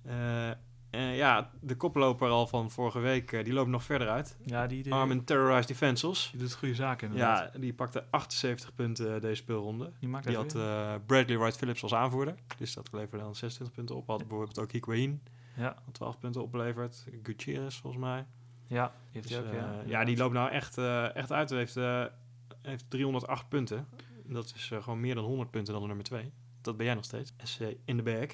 Uh, 0.07 0.49
en 0.91 1.15
ja, 1.15 1.51
de 1.61 1.77
koploper 1.77 2.29
al 2.29 2.47
van 2.47 2.71
vorige 2.71 2.99
week, 2.99 3.33
uh, 3.33 3.45
die 3.45 3.53
loopt 3.53 3.69
nog 3.71 3.83
verder 3.85 4.09
uit. 4.09 4.37
ja 4.45 4.67
die, 4.67 4.83
die, 4.83 4.93
Armin 4.95 5.25
Terrorized 5.25 5.69
Defensals. 5.69 6.29
die 6.31 6.41
doet 6.41 6.55
goede 6.55 6.75
zaken 6.75 7.07
inderdaad. 7.09 7.51
Ja, 7.53 7.59
die 7.59 7.75
pakte 7.75 8.05
78 8.11 8.75
punten 8.75 9.21
deze 9.21 9.35
speelronde. 9.35 9.93
die 10.01 10.09
maakt 10.09 10.27
Die 10.27 10.37
had 10.37 10.55
uh, 10.55 10.95
Bradley 11.07 11.39
Wright 11.39 11.57
Phillips 11.57 11.83
als 11.83 11.95
aanvoerder. 11.95 12.35
Dus 12.59 12.75
dat 12.75 12.89
leverde 12.93 13.25
dan 13.25 13.35
26 13.35 13.77
punten 13.77 13.97
op. 13.97 14.07
Had 14.07 14.19
bijvoorbeeld 14.19 14.59
ook 14.59 14.73
Higuain. 14.73 15.23
Ja. 15.57 15.77
Had 15.85 15.95
12 15.95 16.19
punten 16.19 16.43
opgeleverd. 16.43 17.05
Gutierrez 17.23 17.77
volgens 17.81 18.03
mij. 18.03 18.25
ja, 18.67 18.87
die 18.87 18.95
heeft 19.23 19.29
Dus, 19.29 19.37
ook, 19.39 19.53
ja. 19.53 19.75
ja, 19.87 20.05
die 20.05 20.17
loopt 20.17 20.35
nou 20.35 20.51
echt, 20.51 20.79
echt 21.15 21.33
uit. 21.33 21.51
Hij 21.51 21.59
heeft, 21.59 21.77
heeft 22.69 22.91
308 22.91 23.49
punten. 23.49 23.89
Dat 24.25 24.53
is 24.57 24.71
uh, 24.71 24.83
gewoon 24.83 25.01
meer 25.01 25.15
dan 25.15 25.25
100 25.25 25.51
punten 25.51 25.73
dan 25.73 25.83
de 25.83 25.89
nummer 25.89 26.05
2. 26.05 26.33
Dat 26.61 26.77
ben 26.77 26.87
jij 26.87 26.95
nog 26.95 27.05
steeds. 27.05 27.33
SC 27.43 27.61
in 27.85 27.97
de 27.97 28.03
bag. 28.03 28.29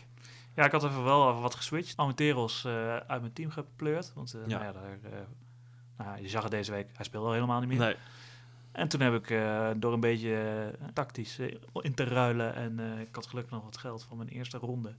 Ja, 0.54 0.64
ik 0.64 0.72
had 0.72 0.84
even 0.84 1.04
wel 1.04 1.30
even 1.30 1.42
wat 1.42 1.54
geswitcht. 1.54 1.96
Amateros 1.96 2.64
uh, 2.64 2.96
uit 2.96 3.20
mijn 3.20 3.32
team 3.32 3.50
gepleurd. 3.50 4.12
Want 4.14 4.34
uh, 4.34 4.40
Ja. 4.46 4.58
Nou 4.58 4.64
ja, 4.64 4.72
daar, 4.72 5.26
nou, 5.96 6.22
je 6.22 6.28
zag 6.28 6.42
het 6.42 6.50
deze 6.50 6.72
week. 6.72 6.90
Hij 6.92 7.04
speelde 7.04 7.26
al 7.26 7.32
helemaal 7.32 7.60
niet 7.60 7.68
meer. 7.68 7.78
Nee. 7.78 7.96
En 8.72 8.88
toen 8.88 9.00
heb 9.00 9.14
ik 9.14 9.30
uh, 9.30 9.70
door 9.76 9.92
een 9.92 10.00
beetje 10.00 10.72
uh, 10.80 10.88
tactisch 10.92 11.38
uh, 11.38 11.54
in 11.80 11.94
te 11.94 12.04
ruilen. 12.04 12.54
En 12.54 12.78
ik 13.00 13.14
had 13.14 13.26
gelukkig 13.26 13.52
nog 13.52 13.64
wat 13.64 13.76
geld 13.76 14.04
van 14.04 14.16
mijn 14.16 14.28
eerste 14.28 14.58
ronde 14.58 14.94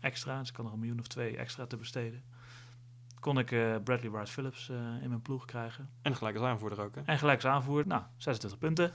extra. 0.00 0.38
Dus 0.38 0.48
ik 0.48 0.54
kan 0.54 0.64
nog 0.64 0.72
een 0.72 0.78
miljoen 0.78 0.98
of 0.98 1.06
twee 1.06 1.36
extra 1.36 1.66
te 1.66 1.76
besteden. 1.76 2.22
Kon 3.26 3.38
ik 3.38 3.50
uh, 3.50 3.74
Bradley 3.84 4.10
Wright 4.10 4.30
Phillips 4.30 4.68
uh, 4.70 4.76
in 5.02 5.08
mijn 5.08 5.22
ploeg 5.22 5.44
krijgen. 5.44 5.88
En 6.02 6.16
gelijk 6.16 6.36
als 6.36 6.44
aanvoerder 6.46 6.80
ook, 6.80 6.94
hè? 6.94 7.00
En 7.04 7.18
gelijk 7.18 7.44
als 7.44 7.52
aanvoer. 7.52 7.82
Nou, 7.86 8.02
26 8.16 8.58
punten. 8.58 8.92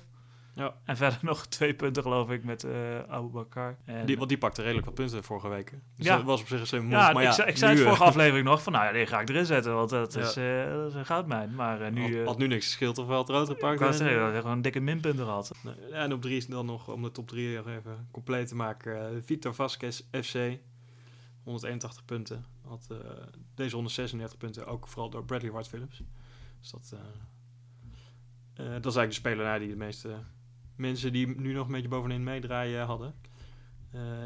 Ja. 0.56 0.74
En 0.86 0.98
verder 0.98 1.20
nog 1.32 1.46
twee 1.46 1.74
punten, 1.74 2.04
geloof 2.04 2.30
ik, 2.30 2.44
met 2.44 2.64
eh 2.64 2.72
Abu 3.10 3.28
Bakar. 3.28 3.78
En, 3.86 4.06
Die, 4.06 4.18
want 4.18 4.30
die 4.30 4.38
pakte 4.38 4.62
redelijk 4.62 4.86
wat 4.86 4.96
punten 4.96 5.24
vorige 5.24 5.48
week. 5.48 5.72
Dus 5.96 6.06
Ja. 6.06 6.16
dat 6.16 6.26
was 6.26 6.42
op 6.42 6.48
zich 6.48 6.60
een 6.60 6.68
slim 6.68 6.84
move. 6.84 6.96
ja, 6.96 7.12
maar 7.12 7.22
ik, 7.22 7.28
ja, 7.28 7.34
zei- 7.34 7.50
ik 7.50 7.58
zei 7.58 7.72
nu, 7.72 7.78
het 7.78 7.88
eh, 7.88 7.94
vorige 7.94 8.10
aflevering 8.14 8.48
nog 8.48 8.64
van, 8.64 8.74
nou 8.74 8.86
ja, 8.86 8.92
die 8.92 9.06
ga 9.06 9.20
ik 9.22 9.30
erin 9.30 9.46
zetten, 9.46 9.74
want 9.76 9.90
dat, 9.90 10.16
is, 10.16 10.36
eh, 10.36 10.66
dat 10.72 10.88
is 10.88 10.94
een 10.94 11.06
goudmijn. 11.06 11.56
Maar 11.56 11.82
eh, 11.82 11.92
nu... 11.92 12.02
had, 12.02 12.12
eh, 12.12 12.26
had 12.26 12.38
nu 12.38 12.48
niks 12.48 12.66
gescheeld 12.66 12.98
of 12.98 13.08
wel 13.08 13.18
het 13.20 13.30
rood 13.30 13.50
ik 13.50 13.54
gepakt. 13.54 13.82
eh, 13.82 13.88
dat 13.90 14.00
hij 14.00 14.36
gewoon 14.36 14.52
een 14.56 14.62
dikke 14.62 14.80
minpunten 14.80 15.26
gehad. 15.26 15.52
En 15.92 16.14
op 16.14 16.22
drie 16.22 16.38
is 16.38 16.48
dan 16.48 16.66
nog, 16.66 16.88
om 16.88 17.02
de 17.02 17.12
top 17.12 17.28
drie 17.28 17.56
nog 17.56 17.68
even 17.68 18.08
compleet 18.12 18.48
te 18.48 18.56
maken, 18.56 19.00
eh 19.10 19.16
Vitor 19.24 19.54
Vasquez 19.54 20.02
FC, 20.22 20.36
181 21.44 22.06
punten. 22.06 22.46
Had 22.62 22.88
eh, 22.90 22.98
deze 23.56 23.76
136 23.76 24.38
punten, 24.38 24.68
ook 24.68 24.88
vooral 24.88 25.10
door 25.10 25.26
Bradley 25.26 25.52
Ward 25.52 25.68
Phillips. 25.68 26.02
Dus 26.60 26.70
dat, 26.70 26.94
eh, 26.94 27.00
dat 28.54 28.86
is 28.86 28.96
eigenlijk 28.96 29.10
de 29.10 29.14
speler 29.14 29.46
nou, 29.46 29.60
die 29.60 29.70
de 29.70 29.76
meeste 29.76 30.24
mensen 30.76 31.12
die 31.12 31.28
nu 31.28 31.54
nog 31.54 31.66
een 31.66 31.72
beetje 31.72 31.88
bovenin 31.88 32.24
meedraaien 32.24 32.86
hadden. 32.86 33.14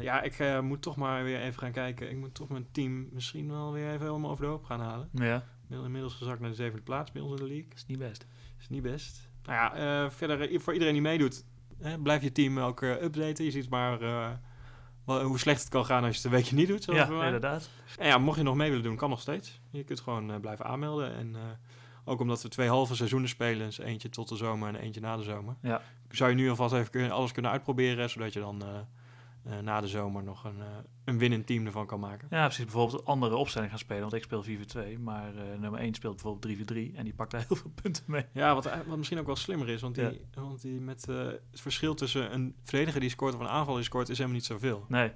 Ja, 0.00 0.22
ik 0.22 0.62
moet 0.62 0.82
toch 0.82 0.96
maar 0.96 1.24
weer 1.24 1.40
even 1.40 1.58
gaan 1.58 1.72
kijken. 1.72 2.10
Ik 2.10 2.16
moet 2.16 2.34
toch 2.34 2.48
mijn 2.48 2.66
team 2.70 3.08
misschien 3.12 3.48
wel 3.48 3.72
weer 3.72 3.92
even 3.92 4.06
helemaal 4.06 4.30
over 4.30 4.44
de 4.44 4.50
hoop 4.50 4.64
gaan 4.64 4.80
halen. 4.80 5.08
Ja, 5.12 5.44
inmiddels 5.68 6.14
gezakt 6.14 6.40
naar 6.40 6.50
de 6.50 6.56
zevende 6.56 6.82
plaats 6.82 7.12
bij 7.12 7.22
ons 7.22 7.30
in 7.30 7.46
de 7.46 7.52
league. 7.52 7.72
is 7.74 7.86
niet 7.86 7.98
best. 7.98 8.26
Is 8.58 8.68
niet 8.68 8.82
best. 8.82 9.28
Nou 9.42 9.78
ja, 9.78 10.10
verder 10.10 10.60
voor 10.60 10.72
iedereen 10.72 10.94
die 10.94 11.02
meedoet, 11.02 11.44
hè, 11.78 11.98
blijf 11.98 12.22
je 12.22 12.32
team 12.32 12.58
ook 12.58 12.80
updaten. 12.82 13.44
Je 13.44 13.50
ziet 13.50 13.68
maar 13.68 13.98
hoe 15.06 15.38
slecht 15.38 15.60
het 15.60 15.68
kan 15.68 15.84
gaan 15.84 16.04
als 16.04 16.10
je 16.10 16.16
het 16.16 16.24
een 16.24 16.30
weekje 16.38 16.54
niet 16.56 16.68
doet. 16.68 16.84
Ja, 16.84 17.24
inderdaad. 17.24 17.70
En 17.98 18.06
ja, 18.06 18.18
mocht 18.18 18.36
je 18.36 18.42
nog 18.42 18.54
mee 18.54 18.68
willen 18.68 18.84
doen, 18.84 18.96
kan 18.96 19.10
nog 19.10 19.20
steeds. 19.20 19.60
Je 19.70 19.84
kunt 19.84 20.00
gewoon 20.00 20.30
eh, 20.32 20.40
blijven 20.40 20.64
aanmelden. 20.64 21.14
En 21.14 21.34
eh, 21.34 21.40
ook 22.04 22.20
omdat 22.20 22.42
we 22.42 22.48
twee 22.48 22.68
halve 22.68 22.94
seizoenen 22.94 23.28
spelen, 23.28 23.66
dus 23.66 23.78
eentje 23.78 24.08
tot 24.08 24.28
de 24.28 24.36
zomer 24.36 24.68
en 24.68 24.76
eentje 24.76 25.00
na 25.00 25.16
de 25.16 25.22
zomer, 25.22 25.56
Ja. 25.62 25.82
zou 26.10 26.30
je 26.30 26.36
nu 26.36 26.48
alvast 26.50 26.74
even 26.74 26.90
kun- 26.90 27.10
alles 27.10 27.32
kunnen 27.32 27.50
uitproberen, 27.50 28.10
zodat 28.10 28.32
je 28.32 28.40
dan 28.40 28.62
eh, 29.46 29.58
na 29.58 29.80
de 29.80 29.86
zomer 29.88 30.22
nog 30.22 30.44
een, 30.44 30.60
eh, 30.60 30.66
een 31.04 31.18
winnend 31.18 31.46
team 31.46 31.66
ervan 31.66 31.86
kan 31.86 32.00
maken. 32.00 32.28
Ja, 32.30 32.44
precies. 32.44 32.64
Bijvoorbeeld 32.64 33.00
een 33.00 33.06
andere 33.06 33.36
opstelling 33.36 33.70
gaan 33.70 33.78
spelen. 33.78 34.02
Want 34.02 34.12
ik 34.14 34.22
speel 34.22 34.42
4-2, 34.42 34.98
maar 34.98 35.36
eh, 35.36 35.58
nummer 35.58 35.80
1 35.80 35.94
speelt 35.94 36.14
bijvoorbeeld 36.14 36.42
3-4-3. 36.42 36.96
En 36.96 37.04
die 37.04 37.14
pakt 37.14 37.30
daar 37.30 37.44
heel 37.48 37.56
veel 37.56 37.70
punten 37.82 38.04
mee. 38.06 38.24
Ja, 38.32 38.54
wat, 38.54 38.70
wat 38.86 38.96
misschien 38.96 39.18
ook 39.18 39.26
wel 39.26 39.36
slimmer 39.36 39.68
is, 39.68 39.80
want, 39.80 39.94
die, 39.94 40.04
Ja. 40.04 40.10
want 40.34 40.62
die 40.62 40.80
met, 40.80 41.06
het 41.06 41.60
verschil 41.60 41.94
tussen 41.94 42.34
een 42.34 42.54
verdediger 42.62 43.00
die 43.00 43.10
scoort 43.10 43.34
of 43.34 43.40
een 43.40 43.48
aanvaller 43.48 43.78
die 43.78 43.88
scoort 43.88 44.08
is 44.08 44.16
helemaal 44.16 44.38
niet 44.38 44.46
zoveel. 44.46 44.84
Nee. 44.88 45.12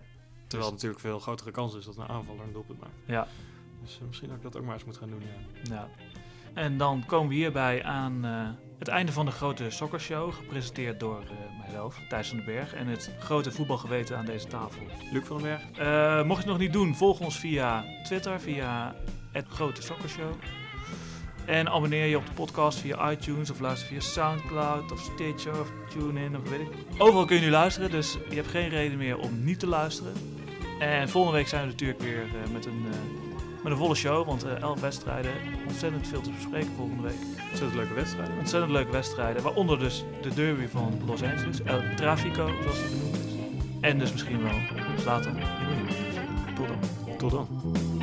Terwijl 0.46 0.70
het 0.70 0.80
natuurlijk 0.80 1.00
veel 1.00 1.18
grotere 1.18 1.50
kans 1.50 1.74
is 1.74 1.84
dat 1.84 1.96
een 1.96 2.08
aanvaller 2.08 2.44
een 2.44 2.52
doelpunt 2.52 2.80
maakt. 2.80 2.94
Ja. 3.04 3.26
Dus 3.82 4.00
misschien 4.06 4.28
dat 4.28 4.36
ik 4.36 4.42
dat 4.42 4.56
ook 4.56 4.64
maar 4.64 4.74
eens 4.74 4.84
moet 4.84 4.96
gaan 4.96 5.08
doen, 5.10 5.22
ja. 5.22 5.74
Ja. 5.74 5.88
En 6.54 6.76
dan 6.78 7.06
komen 7.06 7.28
we 7.28 7.34
hierbij 7.34 7.84
aan 7.84 8.24
eh, 8.24 8.48
het 8.80 8.88
einde 8.88 9.12
van 9.12 9.26
de 9.26 9.32
grote 9.32 9.70
soccershow. 9.70 10.32
Gepresenteerd 10.32 11.00
door 11.00 11.20
eh, 11.20 11.60
mijzelf, 11.62 12.00
Thijs 12.08 12.28
van 12.28 12.36
den 12.36 12.46
Berg. 12.46 12.74
En 12.74 12.86
het 12.86 13.10
grote 13.18 13.52
voetbalgeweten 13.52 14.16
aan 14.16 14.24
deze 14.24 14.46
tafel. 14.46 14.82
Luc 15.12 15.24
van 15.24 15.42
den 15.42 15.46
Berg? 15.46 15.78
Eh, 15.78 16.26
mocht 16.26 16.42
je 16.42 16.48
het 16.48 16.58
nog 16.58 16.58
niet 16.58 16.72
doen, 16.72 16.94
volg 16.94 17.20
ons 17.20 17.38
via 17.38 17.84
Twitter, 18.02 18.40
via 18.40 18.94
het 19.32 19.46
grote 19.48 19.82
soccershow. 19.82 20.32
En 21.44 21.68
abonneer 21.68 22.06
je 22.06 22.16
op 22.16 22.26
de 22.26 22.32
podcast 22.32 22.78
via 22.78 23.10
iTunes 23.10 23.50
of 23.50 23.60
luister 23.60 23.88
via 23.88 24.00
Soundcloud 24.00 24.92
of 24.92 25.00
Stitcher 25.00 25.60
of 25.60 25.72
TuneIn 25.88 26.36
of 26.36 26.50
weet 26.50 26.60
ik. 26.60 26.68
Overal 26.98 27.24
kun 27.24 27.36
je 27.36 27.42
nu 27.42 27.50
luisteren, 27.50 27.90
dus 27.90 28.16
je 28.28 28.34
hebt 28.34 28.48
geen 28.48 28.68
reden 28.68 28.98
meer 28.98 29.18
om 29.18 29.44
niet 29.44 29.58
te 29.58 29.66
luisteren. 29.66 30.12
En 30.78 31.08
volgende 31.08 31.36
week 31.36 31.48
zijn 31.48 31.62
we 31.62 31.70
natuurlijk 31.70 32.00
weer 32.00 32.22
eh, 32.22 32.50
met, 32.52 32.66
een, 32.66 32.86
met 33.62 33.72
een 33.72 33.78
volle 33.78 33.94
show, 33.94 34.26
want 34.26 34.44
eh 34.44 34.60
11 34.60 34.80
wedstrijden, 34.80 35.32
ontzettend 35.66 36.08
veel 36.08 36.20
te 36.20 36.30
bespreken 36.30 36.70
volgende 36.76 37.02
week. 37.02 37.18
Ontzettend 37.50 37.74
leuke 37.74 37.94
wedstrijd. 37.94 38.30
Ontzettend 38.38 38.72
leuke 38.72 38.90
wedstrijden, 38.90 39.42
waaronder 39.42 39.78
dus 39.78 40.04
de 40.22 40.34
derby 40.34 40.66
van 40.66 40.98
Los 41.06 41.22
Angeles, 41.22 41.62
El 41.62 41.80
Trafico 41.96 42.46
zoals 42.62 42.78
die 42.78 42.88
benoemd 42.88 43.16
is. 43.16 43.32
En 43.80 43.98
dus 43.98 44.12
misschien 44.12 44.42
wel 44.42 44.52
Zlatan. 44.98 45.36
Tot 46.54 46.66
dan. 46.68 46.78
Tot 47.16 47.30
dan. 47.30 47.99